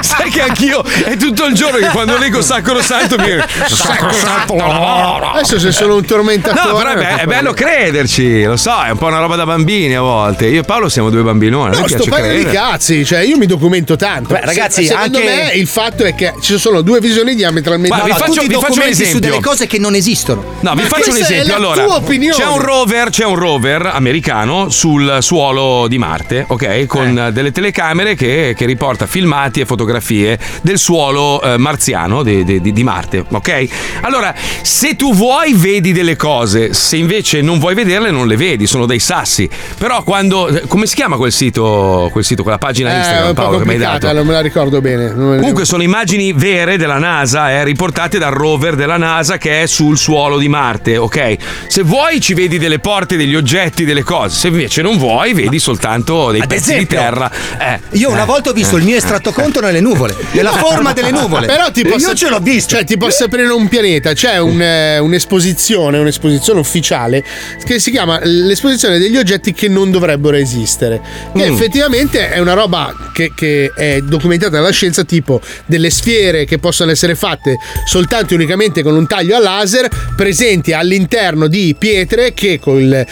Sai 0.00 0.30
che 0.30 0.42
anch'io 0.42 0.82
è 0.84 1.16
tutto 1.16 1.44
il 1.46 1.54
giorno 1.54 1.78
che 1.78 1.88
quando 1.88 2.16
leggo 2.18 2.40
sacrosanto 2.40 3.16
mi 3.18 3.24
viene 3.24 3.46
sacrosanto 3.68 4.54
lavoro. 4.56 5.32
Adesso 5.32 5.58
sei 5.58 5.72
solo 5.72 5.96
un 5.96 6.04
tormentatore. 6.04 6.68
No, 6.70 6.76
però 6.78 6.90
è, 6.90 6.96
be- 6.96 7.22
è 7.22 7.26
bello 7.26 7.52
crederci, 7.52 8.44
lo 8.44 8.56
so, 8.56 8.82
è 8.82 8.90
un 8.90 8.98
po' 8.98 9.06
una 9.06 9.18
roba 9.20 9.36
da 9.36 9.44
bambini 9.44 9.94
a 9.94 10.00
volte. 10.00 10.46
Io 10.46 10.60
e 10.60 10.64
Paolo 10.64 10.88
siamo 10.88 11.10
due 11.10 11.22
bambinoni, 11.22 11.76
No, 11.78 11.86
sto 11.86 12.04
paio 12.08 12.32
di 12.44 12.50
cazzi, 12.50 13.04
cioè 13.04 13.20
io 13.20 13.36
mi 13.36 13.46
documento 13.46 13.96
tanto. 13.96 14.34
Beh, 14.34 14.40
ragazzi, 14.44 14.84
Se- 14.84 14.92
secondo 14.92 15.18
anche- 15.18 15.30
me 15.30 15.52
il 15.54 15.66
fatto 15.66 16.04
è 16.04 16.14
che 16.14 16.34
ci 16.40 16.58
sono 16.58 16.69
due 16.82 17.00
visioni 17.00 17.34
diametralmente 17.34 17.96
Ma 17.96 18.04
vi 18.04 18.10
faccio- 18.10 18.24
vi 18.24 18.28
faccio 18.30 18.42
un 18.42 18.48
documenti 18.48 18.94
su 18.94 19.02
esempio. 19.02 19.28
delle 19.30 19.40
cose 19.42 19.66
che 19.66 19.78
non 19.78 19.94
esistono. 19.94 20.44
No, 20.60 20.74
vi 20.74 20.82
Ma 20.82 20.88
faccio 20.88 21.10
un 21.10 21.16
esempio. 21.16 21.48
la 21.48 21.56
Allora, 21.56 21.74
c'è 21.82 22.46
un 22.46 22.58
rover, 22.60 23.10
c'è 23.10 23.24
un 23.24 23.34
rover 23.36 23.86
americano 23.92 24.68
sul 24.70 25.18
suolo 25.20 25.86
di 25.88 25.98
Marte, 25.98 26.44
ok? 26.46 26.86
Con 26.86 27.18
Eh. 27.18 27.32
delle 27.32 27.50
telecamere 27.52 28.14
che, 28.14 28.54
che 28.56 28.64
riporta 28.66 29.06
filmati 29.06 29.60
e 29.60 29.66
fotografie 29.66 30.38
del 30.62 30.78
suolo 30.78 31.40
eh, 31.42 31.56
marziano 31.58 32.22
di, 32.22 32.44
di- 32.44 32.60
di- 32.60 32.84
Marte, 32.84 33.24
ok? 33.28 33.68
Allora, 34.02 34.34
se 34.62 34.96
tu 34.96 35.12
vuoi 35.14 35.52
vedi 35.54 35.92
delle 35.92 36.16
cose, 36.16 36.72
se 36.72 36.96
invece 36.96 37.40
non 37.42 37.58
vuoi 37.58 37.74
vederle 37.74 38.10
non 38.10 38.26
le 38.26 38.36
vedi, 38.36 38.66
sono 38.66 38.86
dei 38.86 38.98
sassi. 38.98 39.48
Però 39.78 40.02
quando 40.02 40.60
come 40.68 40.86
si 40.86 40.94
chiama 40.94 41.16
quel 41.16 41.32
sito, 41.32 42.08
quel 42.12 42.24
sito 42.24 42.42
quella 42.42 42.58
pagina 42.58 42.92
Eh, 42.94 42.98
Instagram 42.98 43.34
Paolo 43.34 43.58
che 43.58 43.64
mi 43.64 43.72
hai 43.72 43.78
dato? 43.78 44.12
non 44.12 44.26
me 44.26 44.32
la 44.32 44.40
ricordo 44.40 44.80
bene. 44.80 45.12
Comunque 45.12 45.64
sono 45.64 45.82
immagini 45.82 46.32
vere 46.32 46.58
della 46.60 46.98
NASA, 46.98 47.50
eh, 47.50 47.64
riportate 47.64 48.18
dal 48.18 48.32
rover 48.32 48.74
della 48.74 48.96
NASA 48.96 49.38
che 49.38 49.62
è 49.62 49.66
sul 49.66 49.96
suolo 49.96 50.38
di 50.38 50.48
Marte, 50.48 50.96
ok? 50.96 51.36
Se 51.66 51.82
vuoi 51.82 52.20
ci 52.20 52.34
vedi 52.34 52.58
delle 52.58 52.78
porte, 52.78 53.16
degli 53.16 53.34
oggetti, 53.34 53.84
delle 53.84 54.02
cose, 54.02 54.36
se 54.36 54.48
invece 54.48 54.82
non 54.82 54.98
vuoi 54.98 55.32
vedi 55.32 55.58
soltanto 55.58 56.30
dei 56.30 56.40
Ad 56.40 56.48
pezzi 56.48 56.72
esempio, 56.72 56.98
di 56.98 57.02
terra. 57.04 57.30
Eh, 57.58 57.80
Io 57.98 58.10
una 58.10 58.22
eh, 58.22 58.26
volta 58.26 58.50
ho 58.50 58.52
visto 58.52 58.76
eh. 58.76 58.80
il 58.80 58.84
mio 58.84 58.96
estratto 58.96 59.32
conto 59.32 59.60
nelle 59.60 59.80
nuvole, 59.80 60.14
nella 60.32 60.52
forma 60.52 60.92
delle 60.92 61.10
nuvole. 61.10 61.46
Però 61.46 61.70
ti 61.70 61.80
Io 61.80 61.90
posso, 61.90 62.14
ce 62.14 62.28
l'ho 62.28 62.40
visto. 62.40 62.74
Cioè, 62.74 62.84
ti 62.84 62.96
posso 62.96 63.24
aprire 63.24 63.48
un 63.48 63.68
pianeta. 63.68 64.12
C'è 64.12 64.38
un, 64.38 64.60
eh, 64.60 64.98
un'esposizione, 64.98 65.98
un'esposizione 65.98 66.60
ufficiale 66.60 67.24
che 67.64 67.78
si 67.78 67.90
chiama 67.90 68.20
l'esposizione 68.22 68.98
degli 68.98 69.16
oggetti 69.16 69.52
che 69.52 69.68
non 69.68 69.90
dovrebbero 69.90 70.36
esistere. 70.36 71.00
Che 71.34 71.48
Mm. 71.50 71.52
effettivamente 71.52 72.30
è 72.30 72.38
una 72.38 72.52
roba 72.54 72.92
che, 73.12 73.32
che 73.34 73.72
è 73.74 74.00
documentata 74.00 74.56
dalla 74.56 74.70
scienza, 74.70 75.04
tipo 75.04 75.40
delle 75.66 75.90
sfere 75.90 76.44
che 76.50 76.58
possono 76.58 76.90
essere 76.90 77.14
fatte 77.14 77.58
soltanto 77.86 78.32
e 78.32 78.36
unicamente 78.36 78.82
con 78.82 78.96
un 78.96 79.06
taglio 79.06 79.36
a 79.36 79.38
laser, 79.38 79.88
presenti 80.16 80.72
all'interno 80.72 81.46
di 81.46 81.76
pietre 81.78 82.34
che 82.34 82.58
con 82.58 83.04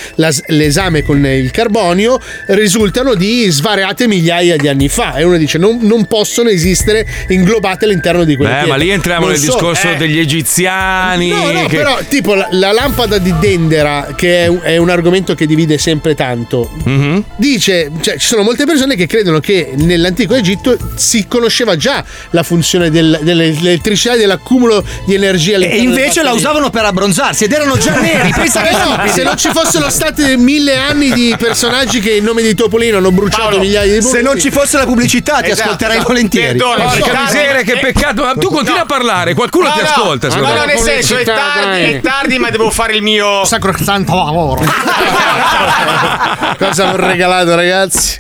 l'esame 0.47 1.05
con 1.05 1.24
il 1.24 1.51
carbonio 1.52 2.19
risultano 2.48 3.15
di 3.15 3.48
svariate 3.48 4.09
migliaia 4.09 4.56
di 4.56 4.66
anni 4.66 4.89
fa. 4.89 5.15
E 5.15 5.23
uno 5.23 5.36
dice: 5.36 5.56
non, 5.59 5.78
non 5.82 6.06
possono 6.06 6.48
esistere 6.48 7.06
inglobate 7.28 7.85
all'interno 7.85 8.24
di 8.24 8.35
quelle 8.35 8.51
Beh, 8.51 8.56
pietre. 8.65 8.77
ma 8.77 8.82
lì 8.82 8.90
entriamo 8.90 9.20
Non 9.27 9.31
nel 9.31 9.39
so- 9.40 9.52
discorso 9.52 9.89
eh, 9.93 9.97
degli 9.97 10.19
egiziani. 10.19 11.28
No, 11.28 11.52
no, 11.52 11.66
che- 11.66 11.77
però 11.77 11.98
tipo 12.09 12.35
la, 12.35 12.48
la 12.51 12.73
lampada 12.73 13.19
di 13.19 13.32
Dendera, 13.39 14.15
che 14.16 14.44
è 14.44 14.47
un, 14.48 14.59
è 14.62 14.77
un 14.78 14.90
argomento 14.90 15.35
che 15.36 15.47
divide 15.47 15.78
sempre 15.78 16.15
tanto, 16.16 16.69
Mhm. 16.85 17.23
dice, 17.36 17.90
cioè 18.01 18.16
ci 18.19 18.27
sono 18.27 18.43
molte 18.43 18.65
persone 18.66 18.97
che 18.97 19.06
credono 19.06 19.39
che 19.39 19.70
nell'antico 19.77 20.35
Egitto 20.35 20.77
si 20.97 21.27
conosceva 21.28 21.77
già 21.77 22.05
la 22.31 22.43
funzione 22.43 22.90
del- 22.90 23.20
dell'elettricità 23.35 24.15
e 24.15 24.19
dell'accumulo 24.19 24.85
di 25.05 25.15
energia 25.15 25.53
E 25.53 25.57
all'interno 25.57 25.83
invece 25.83 26.23
la 26.23 26.33
usavano 26.33 26.71
per 26.71 26.85
abbronzarsi 26.85 27.45
ed 27.45 27.53
erano 27.53 27.77
già 27.79 27.95
neri. 27.99 28.31
Pensa 28.37 28.63
che 28.63 28.71
Però, 28.71 28.85
stupidi. 28.93 29.11
se 29.11 29.23
non 29.23 29.37
ci 29.37 29.49
fossero 29.51 29.89
stati 29.91 30.37
mille 30.37 30.77
anni 30.77 31.11
di 31.13 31.35
personaggi 31.39 32.01
che 32.01 32.15
in 32.17 32.25
nome 32.25 32.43
di 32.43 32.55
Topolino 32.55 32.99
hanno 32.99 33.11
bruciato 33.11 33.59
migliaia 33.59 33.99
di 33.99 34.03
Se 34.03 34.21
non 34.21 34.39
ci 34.39 34.51
fosse 34.51 34.77
la 34.77 34.85
pubblicità, 34.85 35.41
ti 35.41 35.51
Esatto. 35.51 35.71
ascolterei 35.71 36.01
volentieri. 36.03 36.59
Perdona, 36.59 36.85
Porca 36.85 37.21
miseria, 37.23 37.63
che 37.63 37.79
peccato. 37.79 38.23
Ma 38.23 38.35
tu 38.35 38.49
continui 38.51 38.79
a 38.81 38.85
parlare, 38.87 39.35
qualcuno 39.35 39.67
No, 39.69 39.73
ti 39.75 39.81
no, 39.81 39.87
ascolta. 39.87 40.29
No, 40.29 40.41
no, 40.41 40.53
me. 40.55 40.67
nel 40.67 40.79
senso, 40.79 41.17
è 41.17 41.25
tardi, 41.25 41.83
è 41.83 42.01
tardi, 42.01 42.39
ma 42.39 42.51
devo 42.51 42.71
fare 42.71 42.95
il 42.95 43.03
mio. 43.03 43.45
Sacrosanto 43.45 44.15
lavoro. 44.15 44.65
Cosa 46.59 46.89
hanno 46.89 46.97
regalato, 47.07 47.55
ragazzi? 47.55 48.17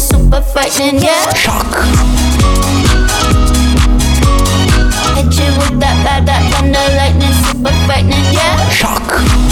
Thunder, 0.00 0.30
lightning, 0.30 0.30
super 0.30 0.40
frightening, 0.42 1.02
yeah. 1.02 1.34
Shock. 1.34 1.66
Hit 5.16 5.34
you 5.34 5.50
with 5.58 5.80
that, 5.80 5.96
that, 6.04 6.24
that 6.26 6.42
thunder, 6.52 6.86
lightning, 6.96 7.32
super 7.44 7.72
frightening, 7.86 8.32
yeah. 8.32 8.68
Shock. 8.68 9.47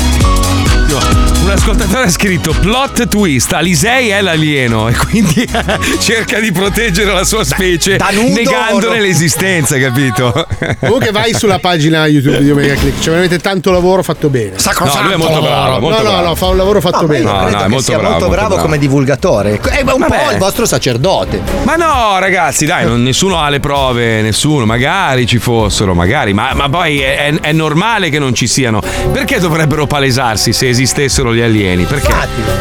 Ascoltatore 1.66 2.04
ha 2.06 2.10
scritto 2.10 2.54
plot 2.60 3.08
twist, 3.08 3.52
Alisei 3.52 4.10
è 4.10 4.20
l'alieno 4.20 4.86
e 4.88 4.94
quindi 4.94 5.44
cerca 5.98 6.38
di 6.38 6.52
proteggere 6.52 7.12
la 7.12 7.24
sua 7.24 7.42
specie 7.42 7.98
nudo 8.12 8.34
negandone 8.34 8.86
o 8.86 8.94
no? 8.94 9.00
l'esistenza, 9.00 9.76
capito? 9.76 10.46
Comunque 10.78 11.10
vai 11.10 11.34
sulla 11.34 11.58
pagina 11.58 12.06
YouTube 12.06 12.38
di 12.40 12.52
Omega 12.52 12.74
Click, 12.74 13.00
c'è 13.00 13.06
veramente 13.08 13.40
tanto 13.40 13.72
lavoro 13.72 14.04
fatto 14.04 14.28
bene. 14.28 14.52
No, 14.52 15.02
lui 15.02 15.12
è 15.14 15.16
molto 15.16 15.40
bravo, 15.40 15.80
molto 15.80 16.02
no, 16.02 16.04
no, 16.04 16.10
bravo. 16.14 16.26
no, 16.28 16.34
fa 16.36 16.46
un 16.46 16.56
lavoro 16.56 16.80
fatto 16.80 17.00
No, 17.00 17.06
bene. 17.08 17.24
No, 17.24 17.32
no, 17.32 17.48
è 17.48 17.50
che 17.50 17.66
molto 17.66 17.82
sia 17.82 17.98
bravo, 17.98 18.10
molto 18.10 18.26
molto 18.26 18.28
bravo, 18.28 18.48
bravo. 18.54 18.62
come 18.62 18.78
divulgatore. 18.78 19.60
È 19.60 19.80
un 19.80 19.98
Vabbè. 19.98 20.24
po' 20.24 20.30
il 20.30 20.38
vostro 20.38 20.66
sacerdote. 20.66 21.42
Ma 21.64 21.74
no, 21.74 22.16
ragazzi, 22.20 22.64
dai, 22.64 22.84
non- 22.86 23.02
nessuno 23.02 23.40
ha 23.40 23.48
le 23.48 23.58
prove, 23.58 24.22
nessuno. 24.22 24.66
Magari 24.66 25.26
ci 25.26 25.38
fossero, 25.38 25.94
magari, 25.94 26.32
ma, 26.32 26.52
ma 26.54 26.68
poi 26.68 27.00
è, 27.00 27.26
è- 27.26 27.40
è 27.40 27.50
normale 27.50 28.08
che 28.08 28.20
non 28.20 28.34
ci 28.34 28.46
siano. 28.46 28.80
Perché 29.10 29.40
dovrebbero 29.40 29.88
palesarsi 29.88 30.52
se 30.52 30.68
esistessero 30.68 31.34
gli 31.34 31.40
alieni? 31.40 31.54
Perché? 31.84 32.12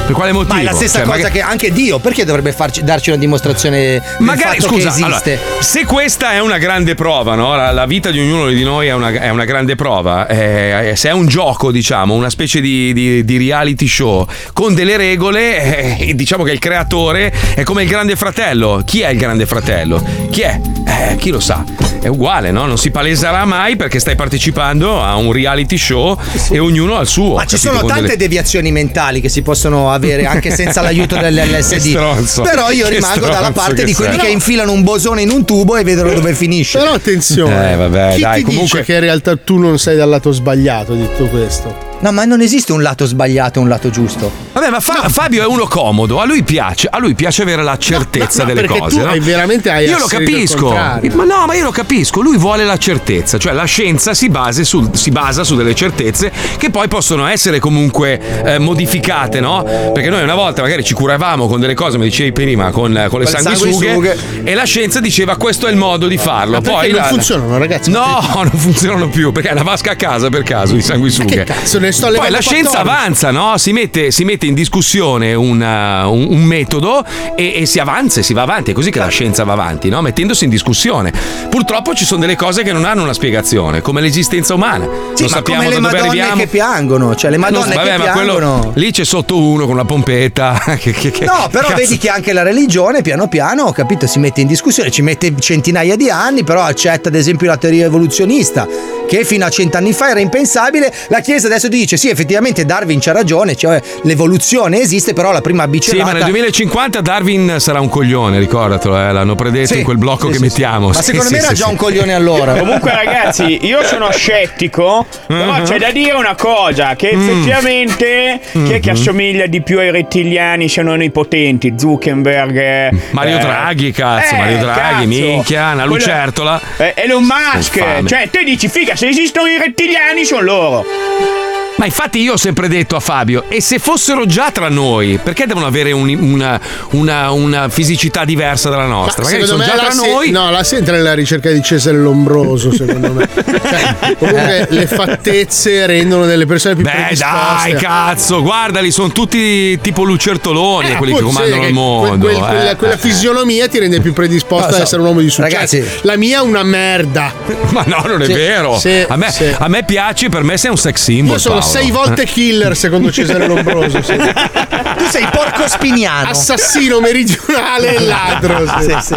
Per 0.06 0.14
quale 0.14 0.32
motivo? 0.32 0.54
Ma 0.54 0.60
è 0.62 0.64
la 0.64 0.74
stessa 0.74 0.98
Cioè, 1.00 1.06
cosa 1.06 1.18
magari- 1.18 1.34
che 1.34 1.42
anche 1.42 1.72
Dio, 1.72 2.00
perché 2.00 2.24
dovrebbe 2.26 2.52
farci, 2.52 2.84
darci 2.84 3.10
una 3.10 3.20
dimostrazione 3.20 4.02
Magari, 4.20 4.62
scusa, 4.62 4.76
che 4.84 4.88
esiste? 4.88 5.40
allora, 5.40 5.62
se 5.62 5.86
questa 5.86 6.32
è 6.34 6.40
una 6.40 6.58
grande 6.58 6.96
prova, 6.96 7.36
no? 7.36 7.56
la, 7.56 7.72
la 7.72 7.86
vita 7.86 8.12
di 8.12 8.20
ognuno 8.20 8.48
di 8.50 8.64
noi 8.64 8.88
è 8.88 8.94
una, 8.94 9.12
è 9.12 9.30
una 9.30 9.46
grande 9.46 9.76
prova, 9.76 10.28
eh, 10.28 10.94
se 10.96 11.10
è 11.10 11.12
un 11.12 11.28
gioco, 11.28 11.72
diciamo, 11.72 12.14
una 12.14 12.30
specie 12.30 12.62
di, 12.62 12.94
di- 12.94 13.26
di 13.26 13.38
reality 13.38 13.88
show 13.88 14.28
con 14.54 14.74
delle 14.74 14.98
regole, 14.98 15.98
eh, 15.98 16.14
diciamo 16.16 16.44
che 16.44 16.52
il 16.52 16.60
creatore 16.60 17.34
è 17.56 17.64
come 17.64 17.84
il 17.84 17.90
grande 17.90 18.16
fratello. 18.16 18.82
Chi 18.86 19.02
è 19.02 19.10
il 19.10 19.18
grande 19.18 19.46
fratello? 19.46 20.04
Chi 20.30 20.42
è? 20.42 20.60
Eh, 20.88 21.16
chi 21.18 21.30
lo 21.30 21.40
sa? 21.40 21.85
È 22.06 22.08
uguale, 22.08 22.52
no? 22.52 22.68
Non 22.68 22.78
si 22.78 22.92
paleserà 22.92 23.46
mai 23.46 23.76
perché 23.78 23.98
stai 24.00 24.16
partecipando 24.16 25.02
a 25.02 25.16
un 25.16 25.32
reality 25.32 25.76
show 25.76 26.16
e 26.52 26.60
ognuno 26.60 26.98
ha 26.98 27.02
il 27.02 27.08
suo. 27.08 27.34
Ma 27.34 27.46
ci 27.46 27.58
sono 27.58 27.80
tante 27.84 28.02
delle- 28.04 28.18
deviazioni 28.18 28.72
mentali 28.72 29.22
che 29.22 29.28
si 29.28 29.42
possono 29.42 29.92
avere 29.92 30.28
anche 30.28 30.52
senza 30.52 30.82
l'aiuto 30.84 31.16
dell'LSD. 31.18 31.78
stronzo. 31.80 32.44
Però 32.44 32.70
io 32.70 32.88
rimango 32.90 33.26
dalla 33.28 33.52
parte 33.52 33.84
di 33.86 33.94
quelli 33.96 34.18
sei. 34.20 34.26
che 34.28 34.32
infilano 34.32 34.72
un 34.72 34.84
bosone 34.84 35.24
in 35.24 35.32
un 35.32 35.46
tubo 35.46 35.78
e 35.78 35.84
vedono 35.84 36.14
dove 36.14 36.36
finisce. 36.36 36.78
Però 36.78 36.94
attenzione, 36.94 37.72
Eh, 37.72 37.76
vabbè, 37.76 38.14
chi 38.14 38.22
dai, 38.22 38.36
ti 38.38 38.44
comunque- 38.44 38.82
dice 38.82 38.84
che 38.84 38.94
in 38.94 39.00
realtà 39.00 39.36
tu 39.38 39.58
non 39.58 39.80
sei 39.80 39.98
dal 39.98 40.08
lato 40.10 40.32
sbagliato 40.32 40.94
di 40.94 41.02
tutto 41.08 41.26
questo? 41.30 41.94
No, 41.98 42.12
ma 42.12 42.26
non 42.26 42.42
esiste 42.42 42.72
un 42.72 42.82
lato 42.84 43.06
sbagliato 43.06 43.58
e 43.60 43.62
un 43.64 43.68
lato 43.70 43.90
giusto. 43.90 44.30
Vabbè, 44.52 44.70
ma 44.70 44.80
Fa- 44.80 45.10
Fabio 45.10 45.42
è 45.44 45.48
uno 45.48 45.66
comodo, 45.66 46.20
a 46.20 46.26
lui 46.26 46.44
piace, 46.44 46.88
a 46.90 47.00
lui 47.00 47.16
piace 47.16 47.42
avere 47.42 47.64
la 47.64 47.78
certezza 47.78 48.44
no, 48.44 48.50
delle 48.50 48.62
perché 48.62 48.78
cose. 48.80 48.98
tu 48.98 49.04
no? 49.04 49.10
hai 49.10 49.20
veramente 49.20 49.70
hai 49.72 49.88
Io 49.88 49.98
lo 49.98 50.06
capisco. 50.06 50.70
Ma 50.70 51.24
no, 51.24 51.46
ma 51.48 51.56
io 51.56 51.64
lo 51.64 51.72
capisco. 51.72 52.22
Lui 52.22 52.38
vuole 52.38 52.64
la 52.64 52.78
certezza, 52.78 53.38
cioè 53.38 53.54
la 53.54 53.64
scienza 53.64 54.14
si, 54.14 54.30
base 54.30 54.64
sul- 54.66 54.90
si 54.96 55.10
basa 55.10 55.44
su 55.44 55.56
delle 55.56 55.74
certezze 55.74 56.32
che 56.58 56.70
poi 56.70 56.88
possono 56.88 57.26
essere 57.28 57.60
comunque 57.60 58.20
eh, 58.44 58.60
modificate, 58.60 59.40
no? 59.40 59.64
Perché 59.94 60.10
noi 60.10 60.22
una 60.22 60.36
volta 60.36 60.62
magari 60.62 60.84
ci 60.84 60.94
curavamo 60.94 61.48
con 61.48 61.60
delle 61.60 61.74
cose, 61.74 61.94
come 61.94 62.06
dicevi 62.06 62.32
prima, 62.34 62.70
con, 62.72 62.92
con 62.92 62.92
le 62.94 63.08
Con 63.10 63.20
le 63.22 63.26
sanguisughe, 63.28 63.88
sanguisughe. 63.88 64.42
e 64.44 64.54
la 64.54 64.64
scienza 64.66 65.00
diceva 65.00 65.38
questo 65.38 65.66
è 65.68 65.72
il 65.72 65.78
modo 65.78 66.08
di 66.08 66.18
farlo. 66.18 66.62
Ma 66.62 66.62
poi 66.62 66.92
non 66.92 67.00
la- 67.02 67.08
funzionano, 67.08 67.58
ragazzi? 67.58 67.90
No, 67.90 68.22
non 68.36 68.52
funzionano 68.54 69.08
più 69.10 69.32
perché 69.32 69.50
è 69.50 69.54
una 69.54 69.64
vasca 69.64 69.92
a 69.92 69.96
casa 69.96 70.30
per 70.30 70.44
caso 70.44 70.76
di 70.76 70.82
sanguisughe. 70.82 71.26
Che 71.26 71.44
cazzo, 71.46 71.80
ne 71.86 71.92
sto 71.92 72.08
Poi 72.12 72.30
la 72.30 72.40
scienza 72.42 72.82
14. 72.82 72.88
avanza, 72.90 73.32
no? 73.32 73.58
Si 73.58 73.72
mette, 73.72 74.12
si 74.12 74.24
mette 74.26 74.46
in 74.46 74.54
discussione 74.54 75.34
una- 75.34 76.08
un, 76.08 76.26
un 76.30 76.44
metodo 76.44 77.04
e, 77.36 77.54
e 77.62 77.66
si 77.66 77.80
avanza 77.80 78.20
e 78.20 78.24
si 78.24 78.34
va 78.34 78.42
avanti. 78.44 78.72
È 78.72 78.74
così 78.74 78.92
che 78.92 79.00
la 79.00 79.08
scienza 79.08 79.44
va 79.44 79.54
avanti, 79.54 79.90
no? 79.90 80.02
Mettendosi 80.02 80.44
in 80.44 80.50
discussione. 80.50 81.12
Purtroppo 81.50 81.94
ci 81.94 82.06
sono 82.06 82.22
delle 82.22 82.36
cose 82.36 82.64
che 82.64 82.72
non 82.74 82.86
hanno 82.86 83.04
una 83.04 83.14
spiegazione, 83.14 83.82
come 83.82 84.02
l'esistenza 84.02 84.54
umana. 84.54 84.86
Sì, 84.86 84.90
non 84.90 85.14
ma 85.24 85.28
sappiamo 85.28 85.62
come 85.64 85.74
le 85.76 85.80
madonne 85.80 86.08
arriviamo. 86.08 86.36
che 86.36 86.48
piangono, 86.48 87.16
cioè 87.16 87.30
le 87.32 87.38
non- 87.38 87.52
madonne 87.52 87.76
vabbè, 87.76 87.92
che 87.92 87.98
ma 87.98 88.12
quello 88.12 88.36
piangono. 88.36 88.72
lì 88.76 88.92
c'è 88.92 89.06
sotto 89.06 89.38
uno 89.38 89.66
con 89.66 89.74
una 89.74 89.86
pompetta. 89.86 90.62
che- 90.80 90.92
che- 90.92 91.12
che- 91.12 91.26
No, 91.26 91.48
però 91.52 91.68
cazzo. 91.68 91.80
vedi 91.82 91.98
che 91.98 92.10
anche 92.10 92.34
la 92.34 92.44
religione 92.44 93.02
piano 93.02 93.28
piano, 93.28 93.64
ho 93.64 93.72
capito, 93.72 94.08
si 94.08 94.20
mette 94.20 94.42
in 94.42 94.48
discussione, 94.48 94.92
ci 94.92 95.02
mette 95.02 95.34
centinaia 95.40 95.96
di 95.96 96.10
anni, 96.10 96.44
però 96.44 96.62
accetta 96.64 97.10
ad 97.10 97.16
esempio 97.16 97.48
la 97.48 97.58
teoria 97.58 97.86
evoluzionista 97.86 98.68
che 99.08 99.24
fino 99.24 99.46
a 99.46 99.50
cent'anni 99.50 99.94
fa 99.94 100.10
era 100.10 100.20
impensabile. 100.20 100.92
La 101.10 101.20
Chiesa 101.20 101.48
adesso 101.48 101.68
dice 101.68 101.98
sì, 101.98 102.10
effettivamente 102.10 102.66
Darwin 102.66 103.00
c'ha 103.00 103.12
ragione, 103.12 103.56
cioè 103.56 103.82
l'evoluzione 104.04 104.80
esiste, 104.80 105.14
però 105.14 105.32
la 105.32 105.42
prima 105.42 105.64
Sì, 105.64 105.70
bicelata... 105.70 106.06
ma 106.12 106.14
nel 106.14 106.24
2050 106.26 107.02
Darwin 107.02 107.56
sarà 107.60 107.80
un 107.80 107.90
coglione, 107.90 108.40
ricordatelo, 108.40 108.98
eh, 108.98 109.12
l'hanno 109.12 109.36
predetto 109.36 109.74
Sì, 109.74 109.80
in 109.80 109.84
quel 109.84 109.98
blocco 109.98 110.26
sì, 110.26 110.32
che 110.32 110.36
sì, 110.38 110.42
mettiamo. 110.42 110.92
sì. 110.92 110.98
Ma 110.98 111.04
Sì, 111.04 111.12
secondo 111.12 111.28
sì, 111.28 111.34
me 111.34 111.40
era 111.40 111.48
sì, 111.50 111.54
già 111.56 111.66
sì. 111.66 111.72
un 111.72 111.76
coglione 111.78 112.14
allora. 112.14 112.54
Comunque, 112.66 112.92
ragazzi, 112.94 113.66
io 113.66 113.84
sono 113.84 114.10
scettico, 114.12 115.06
però 115.28 115.58
Mhm. 115.58 115.64
c'è 115.66 115.78
da 115.80 115.92
dire 115.92 116.16
una 116.16 116.36
cosa: 116.36 116.96
che 116.96 117.14
Mm. 117.16 117.22
effettivamente 117.22 118.40
chi 118.52 118.72
è 118.74 118.80
che 118.80 118.92
Mhm. 118.92 118.96
assomiglia 118.98 119.46
di 119.48 119.62
più 119.62 119.80
ai 119.80 119.92
rettiliani 119.92 120.68
se 120.70 120.82
non 120.82 121.02
i 121.02 121.12
potenti? 121.12 121.74
Zuckerberg, 121.78 122.56
eh, 122.58 122.90
Mario 123.12 123.38
eh, 123.38 123.40
Draghi, 123.40 123.92
cazzo, 123.92 124.36
eh, 124.36 124.38
Mario 124.38 124.58
Draghi, 124.60 124.80
cazzo. 124.80 125.06
minchia, 125.08 125.64
una 125.72 125.74
Quello- 125.84 125.94
lucertola. 125.94 126.62
Eh, 126.78 126.94
Elon 126.96 127.24
Musk, 127.24 128.06
cioè, 128.06 128.30
te 128.30 128.44
dici, 128.44 128.68
figa, 128.68 128.95
se 128.96 129.10
esistono 129.10 129.48
i 129.48 129.58
rettiliani, 129.58 130.26
sono 130.26 130.42
loro. 130.42 131.45
Ma 131.78 131.86
infatti 131.86 132.20
io 132.22 132.34
ho 132.34 132.38
sempre 132.38 132.70
detto 132.70 132.96
a 132.96 133.02
Fabio, 133.02 133.44
e 133.50 133.60
se 133.60 133.80
fossero 133.80 134.26
già 134.26 134.50
tra 134.50 134.70
noi, 134.70 135.20
perché 135.22 135.46
devono 135.46 135.66
avere 135.66 135.92
un- 135.92 136.08
una, 136.22 136.58
una- 136.92 137.32
una 137.32 137.68
fisicità 137.68 138.24
diversa 138.24 138.70
dalla 138.70 138.86
nostra? 138.86 139.24
Ma 139.24 139.30
Magari 139.30 139.46
sono 139.48 139.64
già 139.66 139.74
tra 139.78 139.92
si- 139.92 139.98
noi. 140.10 140.30
no, 140.32 140.50
la 140.52 140.64
si 140.64 140.76
entra 140.76 140.96
nella 140.96 141.14
ricerca 141.14 141.52
di 141.52 141.62
Cesare 141.62 141.98
Lombroso, 141.98 142.72
secondo 142.74 143.12
me. 143.12 143.28
Cioè, 143.66 144.16
comunque 144.18 144.68
le 144.70 144.88
fattezze 144.88 145.86
rendono 145.86 146.26
delle 146.26 146.46
persone 146.46 146.76
più 146.76 146.84
Beh 146.84 146.92
predisposte. 146.92 147.72
dai, 147.72 147.74
cazzo, 147.76 148.42
guardali, 148.42 148.92
sono 148.92 149.10
tutti 149.10 149.78
tipo 149.82 150.04
lucertoloni 150.04 150.96
quelli 150.96 151.14
che 151.14 151.22
comandano 151.22 151.56
sì, 151.56 151.60
il 151.62 151.66
che 151.68 151.74
mondo. 151.74 152.26
quel- 152.26 152.38
quella, 152.38 152.72
eh. 152.72 152.76
quella 152.76 152.98
fisionomia 152.98 153.68
ti 153.68 153.80
rende 153.80 154.00
più 154.00 154.14
predisposto 154.14 154.66
No, 154.68 154.72
so- 154.72 154.76
ad 154.78 154.82
essere 154.84 155.02
un 155.02 155.08
uomo 155.08 155.20
di 155.20 155.30
successo. 155.30 155.54
Ragazzi- 155.56 155.84
la 156.04 156.16
mia 156.16 156.40
è 156.40 156.42
una 156.42 156.64
merda. 156.64 157.34
Ma 157.72 157.84
no, 157.88 158.02
non 158.06 158.22
è 158.22 158.26
Sì, 158.26 158.34
vero. 158.34 158.78
sì, 158.80 159.06
a, 159.08 159.16
me, 159.18 159.32
sì. 159.32 159.46
a 159.58 159.68
me 159.68 159.84
piace, 159.84 160.30
per 160.30 160.44
me 160.44 160.58
sei 160.58 160.70
un 160.72 160.78
sex 160.78 161.02
symbol. 161.02 161.34
Io 161.34 161.40
sono. 161.40 161.64
Sei 161.66 161.92
volte 161.92 162.22
Eh. 162.24 162.26
killer 162.26 162.76
secondo 162.76 163.12
Cesare 163.12 163.48
Lombroso. 163.48 164.02
sì. 164.02 164.16
Tu 164.16 165.06
sei 165.10 165.28
porco 165.32 165.68
spiniano. 165.68 166.30
Assassino 166.30 167.00
meridionale 167.00 167.96
e 167.96 168.00
ladro. 168.02 168.64
sì. 169.02 169.16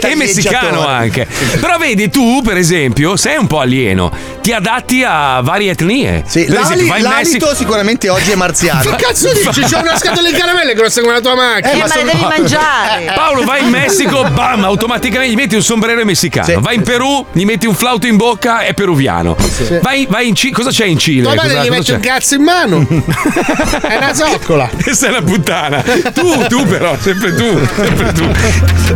e 0.00 0.14
messicano 0.14 0.86
anche. 0.86 1.26
Però 1.60 1.76
vedi, 1.78 2.08
tu, 2.10 2.40
per 2.42 2.56
esempio, 2.56 3.16
sei 3.16 3.36
un 3.36 3.46
po' 3.46 3.60
alieno, 3.60 4.10
ti 4.40 4.52
adatti 4.52 5.02
a 5.06 5.40
varie 5.42 5.72
etnie. 5.72 6.22
Sì, 6.26 6.44
per 6.44 6.60
esempio, 6.60 6.76
l'ali- 6.76 6.88
vai 6.88 6.98
in 6.98 7.04
l'alito 7.04 7.30
Messico. 7.46 7.54
sicuramente 7.54 8.08
oggi 8.08 8.30
è 8.30 8.34
marziano. 8.34 8.80
Che 8.82 8.96
cazzo 8.96 9.32
dici? 9.32 9.60
C'è 9.62 9.78
una 9.80 9.96
scatola 9.96 10.28
di 10.28 10.34
caramelle 10.34 10.74
grossa 10.74 11.00
come 11.00 11.12
la 11.12 11.20
tua 11.20 11.34
macchina. 11.34 11.72
Eh, 11.72 11.76
ma 11.76 11.86
le 11.94 12.04
devi 12.04 12.22
mangiare. 12.24 13.12
Paolo, 13.14 13.44
vai 13.44 13.62
in 13.62 13.68
Messico, 13.70 14.24
bam, 14.32 14.64
automaticamente 14.64 15.32
gli 15.32 15.36
metti 15.36 15.54
un 15.54 15.62
sombrero 15.62 16.04
messicano. 16.04 16.60
Vai 16.60 16.76
in 16.76 16.82
Perù, 16.82 17.26
gli 17.32 17.44
metti 17.44 17.66
un 17.66 17.74
flauto 17.74 18.06
in 18.06 18.16
bocca, 18.16 18.60
è 18.60 18.72
peruviano. 18.74 19.36
Vai, 19.82 20.06
vai 20.08 20.28
in 20.28 20.34
Cile, 20.34 20.52
cosa 20.54 20.70
c'è 20.70 20.86
in 20.86 20.98
Cile? 20.98 21.22
Madre 21.42 21.54
Cosa- 21.56 21.64
gli 21.66 21.70
mette 21.70 21.82
c'è? 21.84 21.94
un 21.94 22.00
cazzo 22.00 22.34
in 22.34 22.42
mano. 22.42 22.86
è 23.88 23.96
una 23.96 24.14
zoccola. 24.14 24.70
Questa 24.82 25.06
è 25.06 25.10
una 25.10 25.22
puttana. 25.22 25.82
Tu, 26.12 26.46
tu 26.48 26.66
però, 26.66 26.96
sempre 27.00 27.34
tu, 27.34 27.58
sempre 27.76 28.12
tu. 28.12 28.28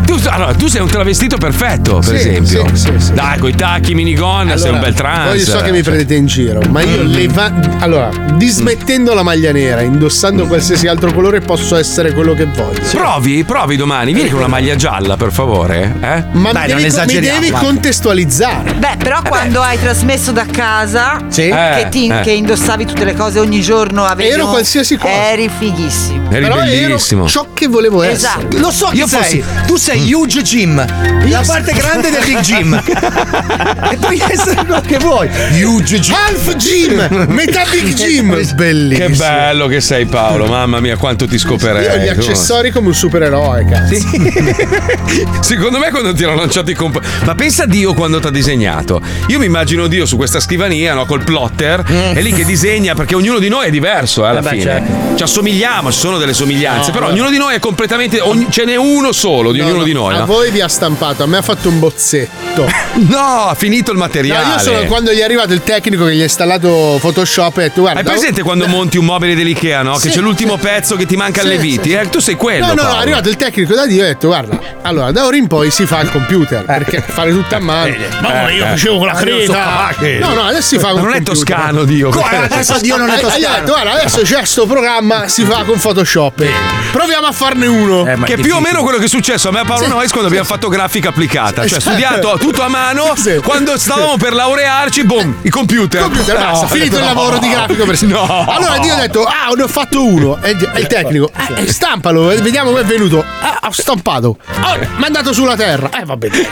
Tu, 0.04 0.20
allora, 0.28 0.54
tu 0.54 0.66
sei 0.68 0.80
un 0.80 0.88
travestito 0.88 1.36
perfetto, 1.36 1.96
per 1.98 2.04
Sì, 2.04 2.28
esempio. 2.28 2.66
sì, 2.74 2.76
sì, 2.76 2.92
sì. 2.98 3.12
Dai, 3.12 3.38
coi 3.38 3.54
tacchi, 3.54 3.94
minigonna, 3.94 4.56
sei 4.56 4.72
un 4.72 4.80
bel 4.80 4.94
trans. 4.94 5.28
Voi 5.28 5.40
so 5.40 5.60
che 5.62 5.70
mi 5.70 5.82
prendete 5.82 6.14
in 6.14 6.26
giro, 6.26 6.60
ma 6.68 6.82
io 6.82 7.02
leva- 7.02 7.52
allora, 7.80 8.08
dismettendo 8.34 9.14
la 9.14 9.22
maglia 9.22 9.52
nera, 9.52 9.80
indossando 9.82 10.46
qualsiasi 10.46 10.86
altro 10.86 11.12
colore, 11.12 11.40
posso 11.40 11.76
essere 11.76 12.12
quello 12.12 12.34
che 12.34 12.44
voglio. 12.46 12.80
Provi, 12.90 13.44
provi 13.44 13.76
domani, 13.76 14.12
vieni 14.12 14.28
con 14.30 14.38
una 14.40 14.48
maglia 14.48 14.74
gialla, 14.76 15.16
per 15.16 15.32
favore. 15.32 15.94
Eh? 16.00 16.24
Ma 16.32 16.52
mi 16.52 16.66
devi, 16.66 16.90
mi 17.06 17.20
devi 17.20 17.50
contestualizzare. 17.50 18.74
Beh, 18.74 18.96
però 18.98 19.22
quando 19.22 19.60
hai 19.62 19.78
trasmesso 19.78 20.32
da 20.32 20.44
casa, 20.50 21.24
Sì. 21.28 21.42
che, 21.48 21.80
Eh, 21.80 21.88
ti- 21.88 22.08
eh. 22.08 22.20
che 22.20 22.30
indossavi 22.34 22.84
tutte 22.86 23.04
le 23.04 23.14
cose 23.14 23.38
ogni 23.38 23.60
giorno, 23.60 24.04
avevi 24.04 24.30
Ero 24.30 24.44
un- 24.44 24.50
qualsiasi 24.50 24.96
cosa. 24.96 25.12
Eri 25.30 25.48
fighissimo. 25.56 26.30
Eri 26.30 26.42
Però 26.42 26.56
bellissimo. 26.56 27.22
ero 27.22 27.30
ciò 27.30 27.46
che 27.54 27.66
volevo 27.66 28.02
essere. 28.02 28.16
Esatto. 28.16 28.58
Lo 28.58 28.70
so 28.70 28.86
chi 28.88 28.96
Io 28.98 29.06
sei. 29.06 29.20
fossi- 29.22 29.44
Tu 29.66 29.76
sei 29.76 30.12
Huge 30.12 30.42
Jim, 30.42 30.84
la 31.28 31.42
parte 31.46 31.72
grande 31.72 32.10
del 32.10 32.22
Big 32.24 32.40
Jim. 32.40 32.74
e 33.90 33.96
puoi 33.96 34.20
essere 34.28 34.54
quello 34.64 34.80
che 34.86 34.98
vuoi. 34.98 35.28
Huge 35.62 35.98
Jim. 36.00 36.14
Half 36.14 36.54
Jim, 36.56 37.26
metà 37.28 37.62
Big 37.70 37.92
Jim. 37.94 38.54
Bellissimo. 38.54 39.06
Che 39.08 39.14
bello 39.14 39.66
che 39.66 39.80
sei 39.80 40.06
Paolo, 40.06 40.46
mamma 40.46 40.80
mia 40.80 40.96
quanto 40.96 41.26
ti 41.26 41.34
Io 41.34 41.40
ho 41.40 41.42
scoperei. 41.42 42.00
gli 42.04 42.08
accessori 42.08 42.70
come 42.70 42.88
un 42.88 42.94
supereroe, 42.94 43.64
cazzo. 43.66 43.94
Secondo 45.40 45.78
me 45.78 45.90
quando 45.90 46.12
ti 46.14 46.24
hanno 46.24 46.34
lanciato 46.36 46.70
i 46.70 46.74
comp... 46.74 47.00
Ma 47.24 47.34
pensa 47.34 47.64
a 47.64 47.66
Dio 47.66 47.94
quando 47.94 48.20
ti 48.20 48.26
ha 48.26 48.30
disegnato. 48.30 49.00
Io 49.28 49.38
mi 49.38 49.46
immagino 49.46 49.86
Dio 49.86 50.06
su 50.06 50.16
questa 50.16 50.40
scrivania, 50.40 50.94
no, 50.94 51.04
col 51.06 51.22
plotter, 51.24 51.82
è 51.82 52.20
lì 52.24 52.32
che 52.32 52.44
disegna, 52.44 52.94
perché 52.94 53.14
ognuno 53.14 53.38
di 53.38 53.48
noi 53.48 53.66
è 53.66 53.70
diverso, 53.70 54.24
eh, 54.24 54.28
alla 54.28 54.38
Eh 54.40 54.42
beh, 54.42 54.48
fine. 54.48 54.62
certo. 54.62 55.16
Ci 55.16 55.22
assomigliamo, 55.22 55.92
ci 55.92 55.98
sono 55.98 56.16
delle 56.18 56.32
somiglianze, 56.32 56.88
No, 56.88 56.94
però 56.94 57.06
no. 57.06 57.12
ognuno 57.12 57.30
di 57.30 57.36
noi 57.36 57.54
è 57.54 57.58
completamente. 57.58 58.20
ogni- 58.20 58.46
ce 58.50 58.64
n'è 58.64 58.76
uno 58.76 59.12
solo 59.12 59.52
di 59.52 59.58
No, 59.58 59.64
ognuno 59.66 59.78
no, 59.80 59.84
di 59.84 59.92
noi. 59.92 60.14
A 60.14 60.18
no? 60.20 60.26
voi 60.26 60.50
vi 60.50 60.60
ha 60.60 60.68
stampato, 60.68 61.22
a 61.22 61.26
me 61.26 61.36
ha 61.36 61.42
fatto 61.42 61.68
un 61.68 61.78
bozzetto. 61.78 62.42
No, 62.96 63.46
ha 63.48 63.54
finito 63.56 63.90
il 63.90 63.96
No, 63.98 64.04
materiale. 64.04 64.52
io 64.54 64.58
sono 64.60 64.84
quando 64.84 65.12
gli 65.12 65.18
è 65.18 65.24
arrivato 65.24 65.52
il 65.52 65.62
tecnico 65.64 66.04
che 66.06 66.14
gli 66.14 66.20
ha 66.20 66.24
installato 66.24 66.96
Photoshop 67.00 67.58
e 67.58 67.60
ha 67.60 67.64
detto 67.66 67.80
guarda. 67.80 67.98
Hai 67.98 68.04
presente 68.06 68.42
quando 68.42 68.66
monti 68.68 68.96
un 68.98 69.04
mobile 69.04 69.34
dell'IKEA, 69.34 69.82
no? 69.82 69.94
Che 69.94 69.98
Sì. 69.98 70.10
c'è 70.10 70.20
l'ultimo 70.20 70.56
pezzo 70.58 70.94
che 70.94 71.04
ti 71.04 71.16
manca 71.16 71.40
Sì, 71.40 71.46
alle 71.48 71.58
sì, 71.58 71.66
viti? 71.66 71.88
sì. 71.90 71.94
Eh, 71.96 72.08
tu 72.08 72.20
sei 72.20 72.36
quello. 72.36 72.66
No, 72.66 72.74
no, 72.74 72.82
Paolo. 72.82 72.98
è 72.98 73.02
arrivato 73.02 73.28
il 73.28 73.36
tecnico 73.36 73.74
da 73.74 73.86
Dio 73.86 74.02
e 74.02 74.04
ha 74.04 74.08
detto 74.12 74.28
guarda, 74.28 74.58
allora 74.82 75.10
da 75.10 75.26
ora 75.26 75.36
in 75.36 75.48
poi 75.48 75.72
si 75.72 75.86
fa 75.86 75.98
al 75.98 76.10
computer, 76.12 76.64
perché 76.64 77.02
fare 77.04 77.32
tutto 77.32 77.56
a 77.56 77.58
mano. 77.58 77.92
Ma 78.20 78.48
eh, 78.48 78.54
io 78.54 78.64
eh. 78.64 78.68
facevo 78.68 78.98
con 78.98 79.06
la 79.08 79.12
Ma 79.14 79.20
io 79.22 79.44
so 79.44 79.52
creta. 79.98 80.26
No, 80.28 80.34
no, 80.34 80.42
adesso 80.42 80.68
si 80.68 80.78
fa 80.78 80.86
Ma 80.86 80.92
con 80.92 81.02
non 81.02 81.10
è 81.10 81.22
computer. 81.22 81.34
toscano, 81.56 81.82
Dio. 81.84 82.10
Come? 82.14 82.44
Adesso 82.44 82.78
Dio 82.80 82.96
non 82.96 83.10
è 83.10 83.16
Eh, 83.16 83.20
toscano. 83.20 83.54
detto, 83.56 83.72
guarda, 83.72 83.92
adesso 83.92 84.20
c'è 84.22 84.44
sto 84.44 84.66
programma, 84.66 85.26
si 85.28 85.44
fa 85.44 85.64
con 85.64 85.78
Photoshop. 85.78 86.44
Proviamo 86.92 87.26
a 87.26 87.32
farne 87.32 87.66
uno. 87.66 88.06
Eh, 88.06 88.18
Che 88.24 88.34
è 88.34 88.38
più 88.38 88.54
o 88.54 88.60
meno 88.60 88.82
quello 88.82 88.98
che 88.98 89.06
è 89.06 89.08
successo 89.08 89.48
a 89.48 89.52
me 89.52 89.60
a 89.60 89.64
Paolo 89.64 89.84
Sì. 89.84 89.90
Noyes 89.90 90.10
quando 90.10 90.28
abbiamo 90.28 90.46
fatto 90.46 90.68
grafica 90.68 91.08
applicata. 91.08 91.66
Cioè, 91.66 91.78
Esatto. 91.78 91.80
studiato 91.80 92.38
tutto 92.38 92.62
a 92.62 92.68
mano. 92.68 93.14
Sì. 93.16 93.40
Quando 93.44 93.76
stavamo 93.78 94.16
per 94.16 94.32
laurearci, 94.32 95.04
boom, 95.04 95.36
i 95.42 95.48
computer. 95.50 96.02
computer, 96.02 96.38
No, 96.38 96.44
basta, 96.44 96.66
finito 96.68 96.96
il 96.96 97.02
no. 97.02 97.08
lavoro 97.08 97.38
di 97.38 97.48
grafico 97.48 97.84
per 97.84 98.02
No. 98.04 98.44
Allora 98.48 98.78
Dio 98.78 98.92
ha 98.94 99.00
detto, 99.00 99.24
ah, 99.24 99.52
ne 99.56 99.62
ho 99.62 99.68
fatto 99.68 100.04
uno. 100.04 100.38
E 100.42 100.56
e 100.74 100.80
il 100.80 100.86
tecnico, 100.86 101.30
eh, 101.56 101.62
eh, 101.62 101.72
stampalo, 101.72 102.30
eh, 102.30 102.36
vediamo 102.36 102.70
come 102.70 102.82
è 102.82 102.84
venuto. 102.84 103.24
Ah, 103.40 103.58
ho 103.66 103.72
stampato. 103.72 104.36
Oh, 104.62 104.78
mandato 104.96 105.32
sulla 105.32 105.56
terra. 105.56 105.88
Eh, 106.00 106.04
va 106.04 106.16
bene. 106.16 106.46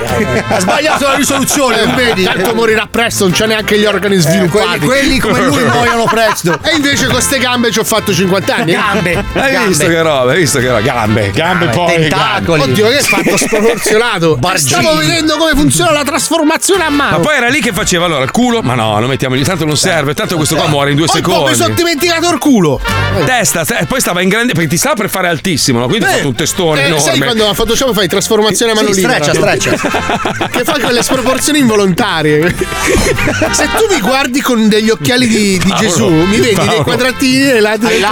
Ha 0.48 0.58
sbagliato 0.60 1.06
la 1.06 1.14
risoluzione, 1.14 1.80
Eh, 1.82 1.86
non 1.86 1.94
vedi? 1.94 2.24
Tanto 2.24 2.54
morirà 2.54 2.86
presto, 2.90 3.24
non 3.24 3.32
c'è 3.32 3.46
neanche 3.46 3.78
gli 3.78 3.84
organi 3.84 4.16
Eh, 4.16 4.20
sviluppati. 4.20 4.78
quelli, 4.80 4.86
quelli 4.86 5.18
come 5.18 5.41
lui 5.46 5.64
muoiono 5.64 6.04
presto. 6.04 6.58
E 6.62 6.74
invece 6.76 7.06
con 7.06 7.20
ste 7.20 7.38
gambe 7.38 7.70
ci 7.70 7.78
ho 7.78 7.84
fatto 7.84 8.12
50 8.12 8.54
anni. 8.54 8.72
Gambe. 8.72 9.24
Hai 9.34 9.52
gambe. 9.52 9.68
visto 9.68 9.86
che 9.86 10.02
roba? 10.02 10.32
Hai 10.32 10.38
visto 10.38 10.58
che 10.58 10.66
roba? 10.68 10.80
Gambe, 10.80 11.30
gambe 11.32 11.66
poi. 11.68 11.94
tentacoli. 11.94 12.60
Oddio, 12.62 12.88
che 12.88 13.00
fatto 13.00 13.36
sproporzionato. 13.36 14.36
Bargini. 14.40 14.68
Stavo 14.82 14.96
vedendo 14.96 15.36
come 15.36 15.52
funziona 15.54 15.90
la 15.92 16.02
trasformazione 16.04 16.84
a 16.84 16.90
mano. 16.90 17.18
Ma 17.18 17.24
poi 17.24 17.36
era 17.36 17.48
lì 17.48 17.60
che 17.60 17.72
faceva 17.72 18.06
allora 18.06 18.24
il 18.24 18.30
culo? 18.30 18.62
Ma 18.62 18.74
no, 18.74 19.00
lo 19.00 19.06
mettiamo 19.06 19.34
lì, 19.34 19.44
tanto 19.44 19.64
non 19.64 19.76
serve, 19.76 20.14
tanto 20.14 20.36
questo 20.36 20.56
qua 20.56 20.68
muore 20.68 20.90
in 20.90 20.96
due 20.96 21.06
Oh, 21.12 21.20
poi 21.20 21.20
mi 21.20 21.28
sono 21.28 21.54
secondi. 21.54 21.74
dimenticato 21.74 22.30
il 22.32 22.38
culo. 22.38 22.80
Testa, 23.24 23.64
e 23.78 23.86
poi 23.86 24.00
stava 24.00 24.22
in 24.22 24.28
grande 24.28 24.52
perché 24.54 24.68
ti 24.68 24.76
stava 24.76 24.94
per 24.94 25.10
fare 25.10 25.28
altissimo, 25.28 25.78
no? 25.80 25.86
quindi 25.88 26.06
ha 26.06 26.08
fatto 26.08 26.28
un 26.28 26.34
testone 26.34 26.82
eh, 26.82 26.86
enorme. 26.86 27.04
Sai 27.04 27.18
quando 27.18 27.48
a 27.48 27.54
Photoshop 27.54 27.92
fai 27.92 28.08
trasformazione 28.08 28.72
a 28.72 28.74
mano 28.74 28.92
Sì, 28.92 29.00
libera? 29.02 29.22
streccia, 29.22 29.40
streccia. 29.40 30.48
Che 30.48 30.64
fa 30.64 30.78
quelle 30.80 31.02
sproporzioni 31.02 31.58
involontarie. 31.58 32.54
Se 33.52 33.68
tu 33.76 33.86
mi 33.92 34.00
guardi 34.00 34.40
con 34.40 34.68
degli 34.68 34.90
occhiali 34.90 35.26
di, 35.32 35.58
di 35.58 35.68
Paolo, 35.68 35.82
Gesù, 35.88 36.08
mi 36.08 36.36
vedi 36.38 36.54
Paolo. 36.54 36.70
dei 36.70 36.82
quadratini 36.82 37.38
nei 37.38 37.60
lati 37.60 37.86
del 37.86 38.04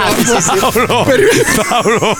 corpo. 0.59 1.03
Paolo, 1.03 1.05
Paolo, 1.67 2.17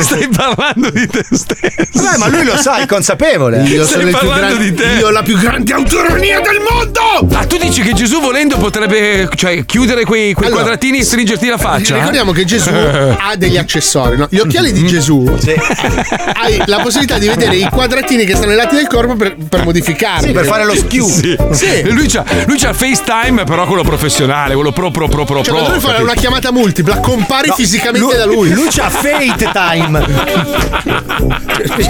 stai 0.00 0.28
parlando 0.28 0.90
di 0.90 1.06
te 1.06 1.24
stesso. 1.30 2.02
Vabbè, 2.02 2.16
ma 2.18 2.28
lui 2.28 2.44
lo 2.44 2.56
sa, 2.56 2.76
è 2.78 2.86
consapevole. 2.86 3.62
Io 3.64 3.84
Stai 3.84 4.00
sono 4.00 4.02
il 4.02 4.08
più 4.16 4.28
parlando 4.28 4.56
grande- 4.56 4.70
di 4.70 4.74
te. 4.74 4.86
Io 4.98 5.06
ho 5.06 5.10
la 5.10 5.22
più 5.22 5.36
grande 5.38 5.72
autonomia 5.72 6.40
del 6.40 6.60
mondo! 6.68 7.34
Ah, 7.36 7.46
tu 7.46 7.56
dici 7.58 7.82
che 7.82 7.92
Gesù 7.92 8.20
volendo 8.20 8.56
potrebbe 8.56 9.28
cioè, 9.34 9.64
chiudere 9.64 10.04
quei, 10.04 10.32
quei 10.34 10.46
Allora, 10.48 10.62
quadratini 10.62 10.98
e 10.98 11.04
stringerti 11.04 11.48
la 11.48 11.58
faccia? 11.58 11.96
Ricordiamo 11.96 12.32
che 12.32 12.44
Gesù 12.44 12.70
ha 12.70 13.34
degli 13.36 13.56
accessori, 13.56 14.16
no? 14.16 14.26
Gli 14.30 14.38
occhiali 14.38 14.72
di 14.72 14.86
Gesù 14.86 15.24
hai 16.34 16.60
la 16.66 16.78
possibilità 16.80 17.18
di 17.18 17.28
vedere 17.28 17.56
i 17.56 17.68
quadratini 17.70 18.24
che 18.24 18.34
stanno 18.34 18.50
ai 18.50 18.56
lati 18.56 18.74
del 18.76 18.86
corpo 18.86 19.14
per, 19.14 19.36
per 19.48 19.64
modificarli. 19.64 20.26
Sì, 20.28 20.32
per 20.32 20.44
fare 20.44 20.64
lo 20.64 20.74
schiu. 20.74 21.06
Sì. 21.08 21.36
Sì. 21.52 21.66
E 21.66 21.90
Lui 21.90 22.06
c'ha, 22.06 22.24
lui 22.46 22.58
c'ha 22.58 22.72
FaceTime, 22.72 23.44
però 23.44 23.66
quello 23.66 23.82
professionale, 23.82 24.33
quello 24.54 24.72
pro 24.72 24.90
pro 24.90 25.08
pro 25.08 25.24
pro 25.24 25.42
Cioè, 25.42 25.44
pro. 25.44 25.52
quando 25.54 25.70
lui 25.70 25.80
fa 25.80 25.86
capito? 25.88 26.02
una 26.04 26.14
chiamata 26.14 26.52
multipla, 26.52 26.98
compari 26.98 27.52
fisicamente 27.54 28.16
da 28.16 28.24
lui. 28.26 28.52
Lui 28.52 28.66
c'ha 28.68 28.90
Fate 28.90 29.50
Time. 29.52 30.06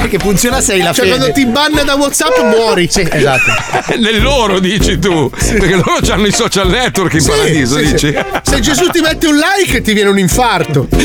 che 0.09 0.19
funziona 0.19 0.61
sei 0.61 0.81
la 0.83 0.93
Cioè, 0.93 1.05
fede. 1.07 1.17
quando 1.17 1.33
ti 1.35 1.47
banna 1.47 1.83
da 1.83 1.95
WhatsApp, 1.95 2.39
muori. 2.45 2.89
Sì, 2.91 3.07
esatto. 3.11 3.51
Nel 3.99 4.23
loro 4.23 4.59
dici 4.59 4.99
tu, 4.99 5.31
perché 5.31 5.75
loro 5.77 5.99
hanno 6.11 6.27
i 6.27 6.33
social 6.33 6.69
network 6.69 7.15
in 7.15 7.21
Sì, 7.21 7.31
paradiso, 7.31 7.79
sì, 7.79 7.85
dici? 7.93 8.07
sì. 8.09 8.19
Se 8.43 8.61
Gesù 8.61 8.89
ti 8.91 9.01
mette 9.01 9.27
un 9.27 9.37
like, 9.37 9.81
ti 9.83 9.93
viene 9.93 10.11
un 10.11 10.19
infarto. 10.19 10.87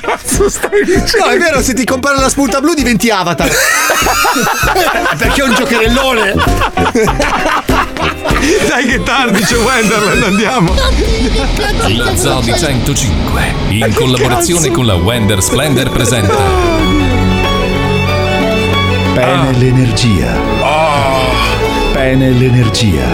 cazzo 0.00 0.48
stai 0.48 0.84
dicendo? 0.84 1.18
No, 1.26 1.30
è 1.32 1.38
vero, 1.38 1.62
se 1.62 1.74
ti 1.74 1.84
compare 1.84 2.18
la 2.18 2.28
spunta 2.28 2.60
blu 2.60 2.74
diventi 2.74 3.10
avatar. 3.10 3.48
Perché 5.16 5.40
è 5.40 5.44
un 5.44 5.54
giocherellone. 5.54 6.34
Dai 8.68 8.86
che 8.86 9.02
tardi 9.02 9.40
c'è 9.42 9.56
Wonderland, 9.56 10.22
andiamo. 10.22 10.74
La 11.96 12.16
Zoo 12.16 12.40
di 12.40 12.54
105, 12.56 13.54
in 13.70 13.92
collaborazione 13.94 14.70
con 14.70 14.86
la 14.86 14.94
Wender 14.94 15.42
Splendor 15.42 15.90
presenta 15.90 16.34
Bene 19.14 19.52
l'energia. 19.58 20.38
Bene 21.92 22.30
l'energia. 22.30 23.06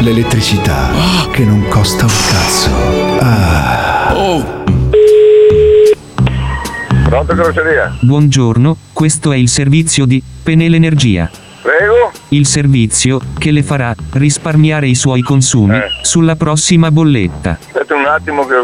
L'elettricità 0.00 0.90
che 1.30 1.44
non 1.44 1.68
costa 1.68 2.04
un 2.04 2.12
cazzo. 2.28 2.70
Ah. 3.20 4.12
Pronto 7.04 7.34
carrozzeria? 7.34 7.96
Buongiorno, 8.00 8.76
questo 8.92 9.32
è 9.32 9.36
il 9.36 9.48
servizio 9.48 10.06
di 10.06 10.22
Penel 10.42 10.74
Energia. 10.74 11.30
Prego? 11.62 11.99
Il 12.32 12.46
servizio 12.46 13.20
che 13.38 13.50
le 13.50 13.62
farà 13.64 13.92
risparmiare 14.12 14.86
i 14.86 14.94
suoi 14.94 15.20
consumi 15.20 15.76
Eh. 15.76 15.88
sulla 16.02 16.36
prossima 16.36 16.90
bolletta. 16.92 17.58
Aspetta 17.60 17.94
un 17.96 18.04
attimo 18.06 18.46
che, 18.46 18.54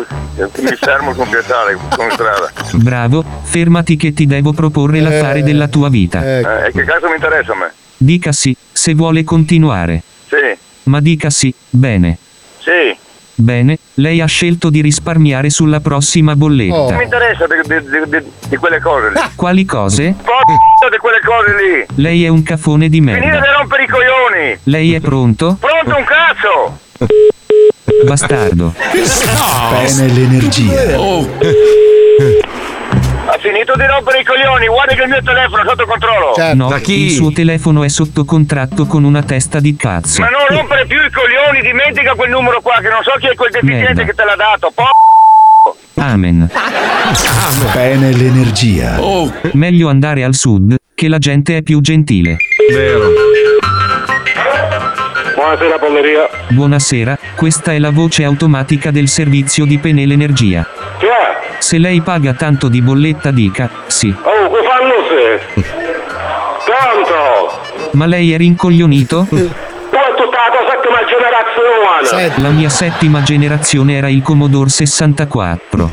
che 0.53 0.63
mi 0.63 0.77
fermo 0.77 1.13
con 1.15 1.29
piazzale, 1.29 1.77
con 1.97 2.09
strada. 2.13 2.51
Bravo, 2.75 3.25
fermati 3.43 3.97
che 3.97 4.13
ti 4.13 4.27
devo 4.27 4.53
proporre 4.53 5.01
l'affare 5.01 5.43
della 5.43 5.67
tua 5.67 5.89
vita. 5.89 6.23
Eh, 6.25 6.39
e 6.69 6.73
che 6.73 6.85
cazzo 6.85 7.09
mi 7.09 7.15
interessa 7.17 7.53
a 7.53 7.57
me? 7.57 7.73
Dica 7.97 8.31
sì, 8.31 8.57
se 8.71 8.95
vuole 8.95 9.25
continuare. 9.25 10.01
Sì, 10.29 10.37
Ma 10.85 11.01
dica 11.01 11.31
sì, 11.31 11.53
bene. 11.69 12.19
sì. 12.59 12.97
Bene, 13.39 13.79
lei 13.95 14.23
ha 14.23 14.27
scelto 14.27 14.71
di 14.71 14.81
risparmiare 14.81 15.51
sulla 15.51 15.81
prossima 15.81 16.35
bolletta. 16.35 16.75
Non 16.75 16.95
mi 16.97 17.03
interessa 17.05 17.45
di, 17.47 17.55
di- 17.69 17.85
di- 17.91 18.11
di- 18.19 18.31
di 18.49 18.57
quelle 18.57 18.81
cose 18.81 19.11
lì. 19.11 19.21
Quali 19.35 19.65
cose? 19.67 20.15
P***o 20.23 20.89
di 20.89 20.97
quelle 20.97 21.21
cose 21.21 21.55
lì. 21.55 22.03
Lei 22.03 22.25
è 22.25 22.29
un 22.29 22.43
cafone 22.43 22.89
di 22.89 23.01
merda. 23.03 23.39
di 23.39 23.47
rompere 23.59 23.83
i 23.85 23.87
coglioni. 23.89 24.59
Lei 24.65 24.95
è 24.95 25.01
pronto? 25.01 25.59
Pronto 25.61 25.97
un 25.99 26.05
cazzo? 26.05 26.79
Bastardo. 28.07 28.73
Bene 29.71 30.09
l'energia. 30.13 30.97
Ha 30.97 30.97
finito 33.57 33.75
di 33.75 33.87
rompere 33.87 34.21
i 34.21 34.25
coglioni, 34.25 34.67
guarda 34.67 34.95
che 34.95 35.03
il 35.03 35.09
mio 35.09 35.23
telefono 35.23 35.63
è 35.63 35.67
sotto 35.67 35.87
controllo. 35.87 36.55
No, 36.55 36.81
il 36.85 37.11
suo 37.11 37.33
telefono 37.33 37.85
è 37.85 37.89
sotto 37.89 38.25
contratto 38.27 38.85
con 38.85 39.05
una 39.05 39.23
testa 39.23 39.61
di 39.61 39.75
cazzo. 39.77 40.21
Ma 40.21 40.29
non 40.29 40.47
rompere 40.49 40.85
più 40.85 40.99
i 40.99 41.11
coglioni, 41.11 41.63
dimentica 41.63 42.15
quel 42.15 42.31
numero 42.31 42.61
qua, 42.61 42.79
che 42.83 42.89
non 42.89 43.03
so 43.03 43.13
chi 43.19 43.29
è 43.29 43.35
quel 43.35 43.51
deficiente 43.51 43.95
Merda. 43.95 44.05
che 44.05 44.13
te 44.13 44.25
l'ha 44.25 44.37
dato. 44.37 44.73
Po- 44.75 44.85
Amen. 46.03 46.51
Bene 47.73 48.13
l'energia. 48.13 48.99
Meglio 49.53 49.89
andare 49.89 50.23
al 50.23 50.35
sud, 50.35 50.77
che 50.95 51.09
la 51.09 51.19
gente 51.19 51.57
è 51.57 51.63
più 51.63 51.81
gentile. 51.81 52.37
Vero. 52.71 53.09
Buonasera 55.35 55.79
polleria. 55.79 56.29
Buonasera, 56.49 57.19
questa 57.37 57.73
è 57.73 57.79
la 57.79 57.91
voce 57.91 58.25
automatica 58.25 58.91
del 58.91 59.09
servizio 59.09 59.65
di 59.65 59.79
Penel 59.79 60.13
Energia. 60.13 60.67
Chi 60.99 61.07
è? 61.07 61.36
Se 61.59 61.79
lei 61.79 62.01
paga 62.01 62.35
tanto 62.35 62.69
di 62.69 62.81
bolletta 62.81 63.31
dica 63.31 63.69
sì. 63.87 64.15
Oh, 64.23 64.51
che 64.51 64.61
fanno 64.69 64.95
se? 65.09 65.41
Pronto? 66.65 67.61
Ma 67.93 68.07
lei 68.07 68.33
è 68.33 68.37
rincoglionito? 68.37 69.27
Tu 69.29 69.37
è 69.37 69.49
tutta 70.17 70.39
la 70.39 70.51
tua 70.53 70.67
settima 70.69 71.01
generazione. 71.05 72.43
La 72.43 72.51
mia 72.51 72.69
settima 72.69 73.23
generazione 73.23 73.95
era 73.95 74.09
il 74.09 74.23
Commodore 74.23 74.69
64. 74.69 75.91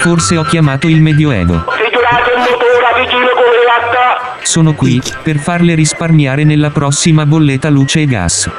Forse 0.00 0.36
ho 0.36 0.42
chiamato 0.42 0.86
il 0.88 1.02
Medioevo. 1.02 1.64
Si 1.76 1.90
girate 1.90 2.30
il 2.30 2.38
motore 2.38 3.04
vicino 3.04 3.28
con 3.34 3.44
le 3.44 3.64
latta. 3.66 4.36
Sono 4.42 4.74
qui 4.74 5.02
per 5.22 5.36
farle 5.38 5.74
risparmiare 5.74 6.44
nella 6.44 6.70
prossima 6.70 7.26
bolletta 7.26 7.68
luce 7.68 8.00
e 8.00 8.06
gas. 8.06 8.50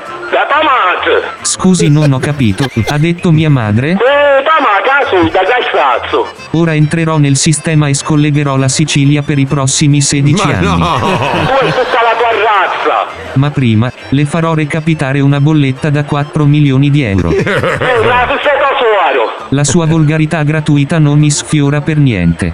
Scusi, 1.42 1.90
non 1.90 2.12
ho 2.12 2.20
capito. 2.20 2.66
Ha 2.88 2.98
detto 2.98 3.32
mia 3.32 3.50
madre? 3.50 3.98
Eh, 5.12 5.30
tamate, 5.30 5.30
su, 5.30 5.30
da 5.32 5.42
cazzo. 5.72 6.28
Ora 6.52 6.76
entrerò 6.76 7.18
nel 7.18 7.36
sistema 7.36 7.88
e 7.88 7.94
scollegherò 7.94 8.58
la 8.58 8.68
Sicilia 8.68 9.22
per 9.22 9.40
i 9.40 9.46
prossimi 9.46 10.02
16 10.02 10.48
Ma 10.48 10.54
anni. 10.54 10.66
Tu 10.66 11.66
e 11.66 11.70
tutta 11.70 12.02
la 12.02 12.16
tua 12.18 12.32
razza. 12.44 13.08
Ma 13.34 13.50
prima, 13.52 13.92
le 14.10 14.26
farò 14.26 14.54
recapitare 14.54 15.20
una 15.20 15.40
bolletta 15.40 15.90
da 15.90 16.04
4 16.04 16.46
milioni 16.46 16.90
di 16.90 17.04
euro. 17.04 17.32
La 19.50 19.64
sua 19.64 19.86
volgarità 19.86 20.44
gratuita 20.44 21.00
non 21.00 21.20
mi 21.20 21.32
sfiora 21.32 21.82
per 21.82 21.98
niente. 21.98 22.54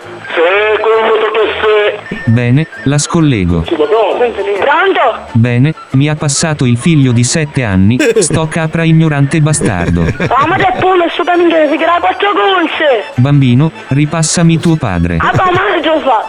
Bene, 2.25 2.67
la 2.83 2.97
scollego. 2.97 3.63
Pronto? 4.15 5.27
Bene, 5.33 5.73
mi 5.91 6.07
ha 6.07 6.15
passato 6.15 6.65
il 6.65 6.77
figlio 6.77 7.11
di 7.11 7.23
7 7.23 7.63
anni, 7.63 7.97
sto 8.19 8.47
capra 8.47 8.83
ignorante 8.83 9.41
bastardo. 9.41 10.01
Ah, 10.01 10.47
ma 10.47 10.55
che 10.55 10.73
pure 10.79 11.05
assolutamente 11.05 11.69
si 11.69 11.75
crea 11.77 11.99
quattro 11.99 12.29
colse! 12.31 13.11
Bambino, 13.15 13.71
ripassami 13.89 14.59
tuo 14.59 14.75
padre. 14.75 15.17
Ah! 15.19 15.31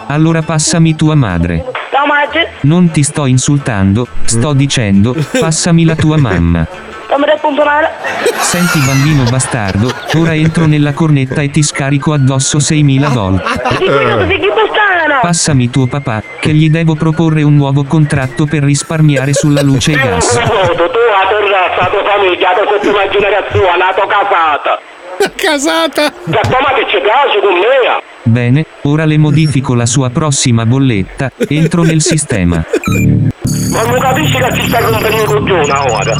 Allora 0.07 0.41
passami 0.41 0.95
tua 0.95 1.15
madre. 1.15 1.63
Non 2.61 2.91
ti 2.91 3.03
sto 3.03 3.25
insultando, 3.25 4.07
sto 4.23 4.53
dicendo, 4.53 5.15
passami 5.39 5.85
la 5.85 5.95
tua 5.95 6.17
mamma. 6.17 6.67
Del! 6.67 7.89
Senti 8.41 8.79
bambino 8.79 9.23
bastardo, 9.29 9.91
ora 10.15 10.35
entro 10.35 10.65
nella 10.65 10.93
cornetta 10.93 11.41
e 11.41 11.49
ti 11.49 11.63
scarico 11.63 12.13
addosso 12.13 12.59
6000 12.59 13.09
volte. 13.09 13.43
Passami 15.21 15.69
tuo 15.69 15.87
papà, 15.87 16.21
che 16.39 16.53
gli 16.53 16.69
devo 16.69 16.95
proporre 16.95 17.43
un 17.43 17.55
nuovo 17.55 17.83
contratto 17.83 18.45
per 18.45 18.63
risparmiare 18.63 19.33
sulla 19.33 19.61
luce 19.61 19.91
e 19.91 19.95
gas. 19.95 20.33
Tu, 20.33 20.39
la 20.39 21.87
tua 21.89 22.03
famiglia, 22.03 22.51
la 22.51 22.63
tua 22.63 22.71
settima 22.73 23.07
generazione, 23.09 23.77
la 23.77 23.93
tua 23.95 24.07
casata. 24.07 24.79
Casata? 25.35 26.11
Tua 26.11 26.59
madre 26.61 26.85
ci 26.89 26.99
piace 27.01 27.39
con 27.41 27.53
me. 27.53 28.01
Bene, 28.23 28.65
ora 28.83 29.05
le 29.05 29.17
modifico 29.17 29.73
la 29.73 29.85
sua 29.85 30.09
prossima 30.09 30.65
bolletta, 30.65 31.31
entro 31.47 31.83
nel 31.83 32.01
sistema. 32.01 32.63
Ma 33.71 33.83
non 33.83 33.99
capisci 33.99 34.37
che 34.37 34.53
ci 34.53 34.67
sta 34.67 34.79
rompendo 34.79 35.21
il 35.21 35.27
coglione 35.27 35.73
ora? 35.89 36.17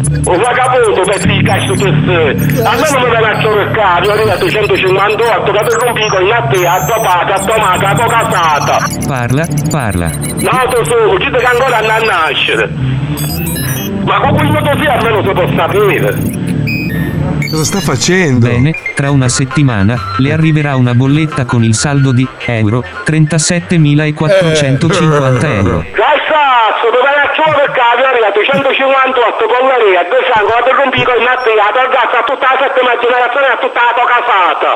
Un 0.00 0.40
vagabondo 0.40 1.02
per 1.02 1.30
il 1.30 1.42
cazzo 1.44 1.74
che 1.74 1.92
sei. 2.06 2.30
Almeno 2.64 3.06
mi 3.06 3.16
faccio 3.20 3.50
per 3.50 3.70
caso, 3.72 4.10
arriva 4.10 4.32
a 4.32 4.36
258, 4.36 5.52
che 5.52 5.58
per 5.58 5.72
rompico 5.84 6.20
in 6.20 6.32
a 6.32 6.40
te, 6.48 6.66
a 6.66 6.86
tua 6.86 7.00
padre, 7.00 7.34
a 7.34 7.40
tua 7.44 7.58
madre, 7.58 7.86
a 7.86 7.94
tua 7.94 8.06
casata. 8.06 8.78
Parla, 9.06 9.46
parla. 9.70 10.08
No, 10.08 10.66
tesoro, 10.70 11.20
ci 11.20 11.28
che 11.30 11.44
ancora 11.44 11.76
a 11.76 11.98
nascere. 11.98 12.70
Ma 14.04 14.20
con 14.20 14.36
quel 14.36 14.50
modo 14.50 14.70
sì 14.80 14.86
almeno 14.86 15.22
si 15.22 15.32
può 15.32 15.46
sapere. 15.54 16.48
Cosa 17.50 17.64
sta 17.64 17.80
facendo? 17.80 18.46
Bene, 18.46 18.72
tra 18.94 19.10
una 19.10 19.28
settimana 19.28 20.14
le 20.18 20.32
arriverà 20.32 20.76
una 20.76 20.94
bolletta 20.94 21.44
con 21.44 21.64
il 21.64 21.74
saldo 21.74 22.12
di 22.12 22.24
euro 22.46 22.84
37.450 23.04 25.46
euro. 25.46 25.84
Dai 27.40 27.48
cazzo, 27.48 27.48
dove 27.48 27.56
faccio 27.56 27.56
per 27.56 27.70
caso 27.72 28.04
arriva 28.04 28.26
a 28.26 28.32
258 28.32 29.46
polleria, 29.46 30.04
due 30.04 30.20
sangue, 30.28 30.52
a 30.52 30.62
per 30.62 30.74
rompico 30.74 31.14
in 31.16 31.26
a 31.26 31.36
te, 31.40 31.56
a 31.56 31.72
tua 31.72 31.88
gas, 31.88 32.12
a 32.12 32.22
tutta 32.24 32.46
la 32.52 32.58
settima 32.60 32.92
generazione, 33.00 33.46
a 33.46 33.56
tutta 33.56 33.80
la 33.80 33.92
tua 33.96 34.04
casata. 34.04 34.70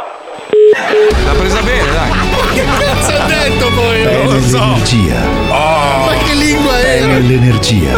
L'ha 1.24 1.34
presa 1.36 1.60
bene, 1.60 1.90
dai. 1.92 2.12
Che 2.54 2.64
cazzo 2.78 3.12
ha 3.12 3.26
detto 3.26 3.66
poi? 3.74 4.02
Bene 4.04 4.40
l'energia. 4.40 5.20
Ma 5.48 6.14
che 6.24 6.32
lingua? 6.32 6.72
Bene 6.80 7.20
l'energia. 7.20 7.92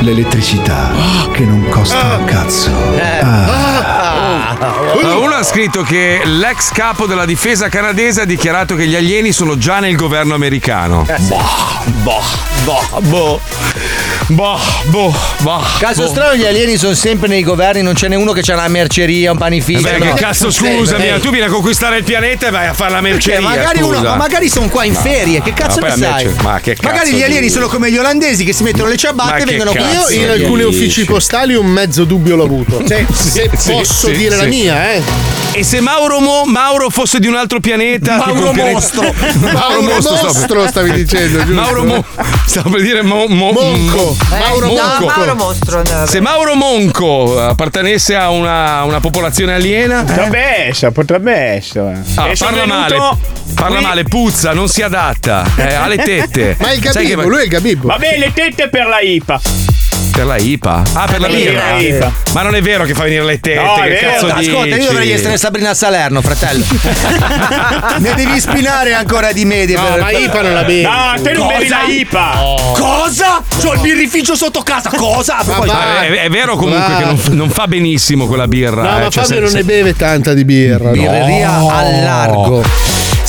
L'elettricità 0.00 0.90
che 1.32 1.44
non 1.44 1.59
costa 1.70 2.16
un 2.18 2.24
cazzo. 2.24 2.70
Ah. 3.22 4.56
Uh, 5.02 5.22
Uno 5.22 5.34
ha 5.36 5.42
scritto 5.42 5.82
che 5.82 6.20
l'ex 6.24 6.70
capo 6.72 7.06
della 7.06 7.24
difesa 7.24 7.68
canadese 7.68 8.22
ha 8.22 8.24
dichiarato 8.24 8.74
che 8.74 8.86
gli 8.86 8.94
alieni 8.96 9.32
sono 9.32 9.56
già 9.56 9.78
nel 9.78 9.96
governo 9.96 10.34
americano. 10.34 11.06
Boh, 11.06 11.42
boh, 12.02 12.22
boh, 12.64 13.00
boh. 13.00 13.40
Boh, 14.26 14.60
boh, 14.84 15.12
boh. 15.38 15.64
Caso 15.78 16.02
boh. 16.02 16.08
strano, 16.08 16.36
gli 16.36 16.44
alieni 16.44 16.76
sono 16.76 16.94
sempre 16.94 17.26
nei 17.26 17.42
governi, 17.42 17.82
non 17.82 17.94
c'è 17.94 18.06
nessuno 18.06 18.30
che 18.32 18.48
ha 18.52 18.54
una 18.54 18.68
merceria, 18.68 19.32
un 19.32 19.38
panificio. 19.38 19.82
Beh, 19.82 19.98
no. 19.98 20.04
che 20.04 20.12
cazzo, 20.20 20.50
scusami, 20.52 21.18
tu 21.20 21.30
vieni 21.30 21.46
a 21.46 21.50
conquistare 21.50 21.98
il 21.98 22.04
pianeta 22.04 22.46
e 22.46 22.50
vai 22.50 22.68
a 22.68 22.74
fare 22.74 22.92
la 22.92 23.00
Perché 23.00 23.12
merceria. 23.12 23.40
magari, 23.40 23.82
uno, 23.82 24.00
ma 24.00 24.14
magari 24.14 24.48
sono 24.48 24.68
qua 24.68 24.84
in 24.84 24.92
No. 24.92 25.00
ferie, 25.00 25.42
che 25.42 25.52
cazzo 25.52 25.80
ne 25.80 25.90
sai? 25.96 26.32
Ma 26.42 26.60
che 26.60 26.74
cazzo 26.74 26.88
magari 26.88 27.12
gli 27.12 27.22
alieni 27.22 27.48
sono 27.48 27.66
come 27.66 27.90
gli 27.90 27.98
olandesi 27.98 28.44
che 28.44 28.52
si 28.52 28.62
mettono 28.62 28.88
le 28.88 28.96
ciabatte 28.96 29.42
e 29.42 29.44
vengono 29.46 29.72
qui. 29.72 29.80
Io 29.80 30.22
in 30.22 30.28
alcuni 30.28 30.62
uffici 30.62 31.04
postali 31.04 31.54
un 31.60 31.66
mezzo 31.68 32.04
dubbio 32.04 32.36
l'ho 32.36 32.44
avuto. 32.44 32.82
Se 32.86 33.06
Sì, 33.12 33.48
sì, 33.56 33.72
posso 33.72 34.06
sì, 34.08 34.12
dire 34.12 34.36
la 34.36 34.44
mia, 34.44 34.92
eh. 34.92 35.02
E 35.52 35.64
se 35.64 35.80
Mauro, 35.80 36.20
Mo- 36.20 36.44
Mauro 36.44 36.90
fosse 36.90 37.18
di 37.18 37.26
un 37.26 37.34
altro 37.34 37.58
pianeta? 37.60 38.16
Mauro 38.16 38.50
pianeta- 38.52 38.70
Mostro. 38.72 39.02
Mauro 39.40 39.52
Mauro 39.52 39.82
Mostro, 39.82 40.16
Mostro 40.22 40.66
stavi 40.68 40.92
dicendo, 40.92 41.38
giusto? 41.38 41.52
Mauro 41.60 41.84
Mo- 41.84 42.04
stavo 42.46 42.70
per 42.70 42.82
dire 42.82 43.02
Mo- 43.02 43.26
Mo- 43.26 43.50
Monco. 43.52 44.16
Eh, 44.32 44.38
Mauro 44.38 44.66
no, 44.66 44.72
Monco. 44.74 45.06
Mauro 45.06 45.34
Mostro. 45.34 45.82
no, 45.82 46.06
Se 46.06 46.20
Mauro 46.20 46.54
Monco 46.54 47.40
appartenesse 47.42 48.14
a 48.14 48.30
una, 48.30 48.84
una 48.84 49.00
popolazione 49.00 49.54
aliena. 49.54 50.04
Potrebbe 50.04 50.66
essere, 50.68 50.92
potrebbe 50.92 51.34
essere. 51.34 52.00
Ah, 52.14 52.28
parla 52.38 52.66
male. 52.66 52.96
Parla 53.54 53.76
qui- 53.78 53.84
male, 53.86 54.04
puzza, 54.04 54.52
non 54.52 54.68
si 54.68 54.82
adatta. 54.82 55.44
Eh, 55.56 55.74
ha 55.74 55.88
le 55.88 55.96
tette. 55.96 56.56
Ma 56.60 56.70
il 56.70 56.80
che- 56.80 56.90
Gabibbo, 56.92 57.22
lui 57.28 57.40
è 57.40 57.42
il 57.44 57.48
Gabibbo. 57.48 57.88
Vabbè, 57.88 58.18
le 58.18 58.30
tette 58.32 58.68
per 58.68 58.86
la 58.86 59.00
IPA. 59.00 59.40
Per 60.10 60.26
la 60.26 60.36
IPA? 60.36 60.82
Ah, 60.94 61.06
per 61.06 61.20
la 61.20 61.28
Per 61.28 61.36
birra? 61.36 61.70
la 61.70 61.78
IPA. 61.78 62.12
Ma 62.32 62.42
non 62.42 62.54
è 62.54 62.60
vero 62.60 62.84
che 62.84 62.94
fa 62.94 63.04
venire 63.04 63.24
le 63.24 63.40
tette, 63.40 63.60
No, 63.62 63.74
che 63.82 63.96
cazzo 63.96 64.26
Ascolta, 64.26 64.64
dici? 64.64 64.78
io 64.80 64.86
dovrei 64.86 65.10
essere 65.12 65.36
Sabrina 65.38 65.72
Salerno, 65.72 66.20
fratello. 66.20 66.64
ne 67.98 68.14
devi 68.14 68.38
spinare 68.40 68.92
ancora 68.92 69.32
di 69.32 69.44
media. 69.44 69.80
No, 69.80 69.88
per- 69.94 70.00
ma 70.00 70.10
IPA 70.10 70.42
non 70.42 70.52
la 70.54 70.64
bevi. 70.64 70.82
No, 70.82 71.12
te 71.22 71.32
non 71.32 71.46
bevi 71.46 71.68
la 71.68 71.82
IPA. 71.86 72.30
Cosa? 72.76 73.42
C'ho 73.62 73.72
il 73.74 73.80
birrificio 73.80 74.34
sotto 74.34 74.62
casa, 74.62 74.90
cosa? 74.94 75.38
A 75.38 75.44
proposito- 75.44 75.76
Ah, 75.76 76.02
è, 76.02 76.10
è 76.24 76.28
vero 76.28 76.56
comunque 76.56 76.92
Va. 76.92 76.96
che 76.98 77.04
non, 77.04 77.18
non 77.30 77.50
fa 77.50 77.66
benissimo 77.66 78.26
quella 78.26 78.46
birra. 78.48 78.82
No, 78.82 78.96
eh, 78.98 79.00
ma 79.04 79.08
cioè, 79.10 79.22
Fabio 79.22 79.24
se- 79.36 79.40
non 79.40 79.48
se- 79.50 79.56
ne 79.56 79.64
beve 79.64 79.94
tanta 79.96 80.34
di 80.34 80.44
birra. 80.44 80.90
Birreria 80.90 81.50
no. 81.58 81.70
al 81.70 82.02
largo. 82.02 82.62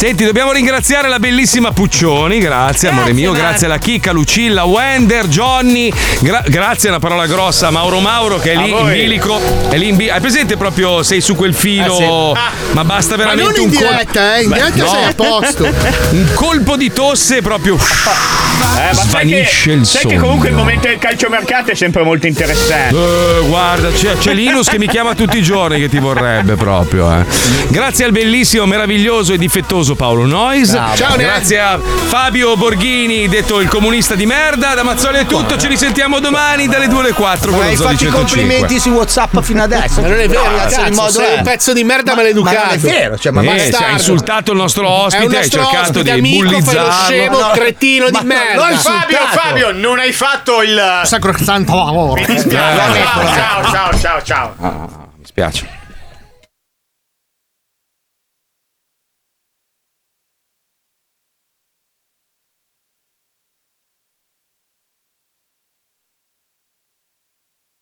Senti, 0.02 0.26
dobbiamo 0.26 0.52
ringraziare 0.52 1.08
la 1.10 1.20
bellissima 1.20 1.74
Puccioni, 1.74 2.40
grazie 2.40 2.90
amore 2.90 3.14
mio, 3.14 3.34
grazie 3.34 3.68
alla 3.68 3.78
Chicca, 3.78 4.12
Lucilla, 4.12 4.64
Wender, 4.64 5.28
Johnny, 5.28 5.94
gra- 6.22 6.44
grazie 6.48 6.90
a 6.90 6.94
una 6.94 7.00
parola 7.00 7.28
grossa, 7.28 7.68
a 7.68 7.70
Mauro 7.70 8.00
Mauro 8.00 8.40
che 8.40 8.54
è 8.54 8.56
lì 8.56 8.72
in 8.72 8.84
bilico. 8.88 9.40
È 9.70 9.78
lì 9.78 9.90
in 9.90 9.98
bi- 9.98 10.10
Hai 10.10 10.20
presente 10.20 10.58
proprio 10.58 11.04
sei 11.04 11.22
su 11.22 11.36
quel 11.36 11.54
filo? 11.54 12.36
Ma 12.72 12.84
basta 12.84 13.16
Ma 13.16 13.26
veramente 13.26 13.60
non 13.60 13.70
in 13.70 13.76
un 13.76 13.76
col- 13.76 13.88
diretta, 13.90 14.38
eh, 14.38 14.42
in 14.42 14.50
diretta 14.50 14.84
No. 14.84 14.90
sei 14.90 15.04
a 15.04 15.14
posto. 15.14 15.64
un 16.10 16.28
colpo 16.34 16.76
di 16.78 16.92
tosse 16.92 17.44
proprio. 17.44 17.76
Eh, 17.76 17.80
ma 18.58 18.94
sai 18.94 19.08
Svanisce 19.08 19.64
che, 19.70 19.72
il 19.76 19.86
sai 19.86 20.02
sogno. 20.02 20.14
che 20.16 20.20
comunque 20.20 20.50
il 20.50 20.56
momento 20.56 20.88
del 20.88 20.98
calciomercato 20.98 21.72
è 21.72 21.76
sempre 21.76 22.04
molto 22.04 22.26
interessante. 22.26 22.96
Eh, 22.96 23.46
guarda, 23.48 23.90
c'è, 23.92 24.18
c'è 24.18 24.34
Linus 24.34 24.68
che 24.68 24.80
mi 24.80 24.88
chiama 24.88 25.14
tutti 25.14 25.38
i 25.38 25.44
giorni 25.44 25.80
che 25.80 25.90
ti 25.90 26.00
vorrebbe 26.00 26.56
proprio. 26.56 27.12
eh. 27.20 27.24
Grazie 27.68 28.06
al 28.06 28.12
bellissimo, 28.12 28.66
meraviglioso 28.66 29.34
e 29.34 29.38
difettoso 29.38 29.90
Paolo 29.96 30.26
Nois. 30.26 30.70
Ciao, 30.96 31.16
Grazie 31.16 31.60
a 31.60 31.80
Fabio 31.80 32.56
Borghini, 32.58 33.28
detto 33.28 33.60
il 33.60 33.68
comunista 33.68 34.16
di 34.16 34.26
merda. 34.26 34.74
Da 34.74 34.84
Mazzoli 34.84 35.20
è 35.20 35.26
tutto, 35.26 35.58
ci 35.58 35.68
risentiamo 35.68 36.20
domani 36.20 36.68
dalle 36.68 36.88
2 36.88 37.00
alle 37.00 37.14
4 37.14 37.52
con 37.52 37.60
Ma 37.60 37.66
hai 37.66 37.76
fatto 37.76 37.92
i 37.94 37.98
105. 37.98 38.20
complimenti 38.20 38.80
su 38.80 38.90
WhatsApp 38.90 39.40
fino 39.42 39.62
adesso. 39.64 40.02
Ma 40.02 40.08
non 40.08 40.20
è 40.20 40.28
vero, 40.28 40.50
No, 40.50 40.56
cazzo, 40.58 40.82
il 40.82 40.94
modo 40.94 41.20
un 41.20 41.42
pezzo 41.44 41.74
di 41.74 41.84
merda 41.84 42.12
Ma- 42.12 42.18
maleducato. 42.18 42.56
Ma 42.56 42.64
non 42.66 42.74
è 42.74 42.78
vero, 42.78 43.18
cioè, 43.18 43.32
ma 43.32 43.42
Eh, 43.42 43.46
bastardo. 43.46 43.92
insultato 43.94 44.52
il 44.52 44.58
nostro 44.58 44.88
ospite, 44.90 45.38
hai 45.38 45.50
cercato 45.50 45.80
ospite, 45.80 46.04
di 46.04 46.10
amico, 46.10 46.44
fai 46.44 46.44
lo 46.44 46.60
bullizzarlo. 46.60 46.92
scemo, 47.04 47.40
No. 47.40 47.50
cretino 47.54 48.06
di 48.06 48.12
Ma- 48.12 48.22
merda. 48.24 48.70
no, 48.70 48.76
Fabio, 48.78 49.18
Fabio, 49.32 49.72
non 49.72 50.00
hai 50.00 50.12
fatto 50.12 50.62
il. 50.62 51.02
Sacrosanto 51.04 51.76
lavoro. 51.76 52.14
Mi 52.22 52.26
dispiace. 52.26 53.04
Ciao, 53.04 53.26
ciao, 53.34 53.70
ciao, 53.72 54.00
ciao, 54.00 54.22
ciao. 54.24 54.54
Mi 55.18 55.26
spiace. 55.26 55.80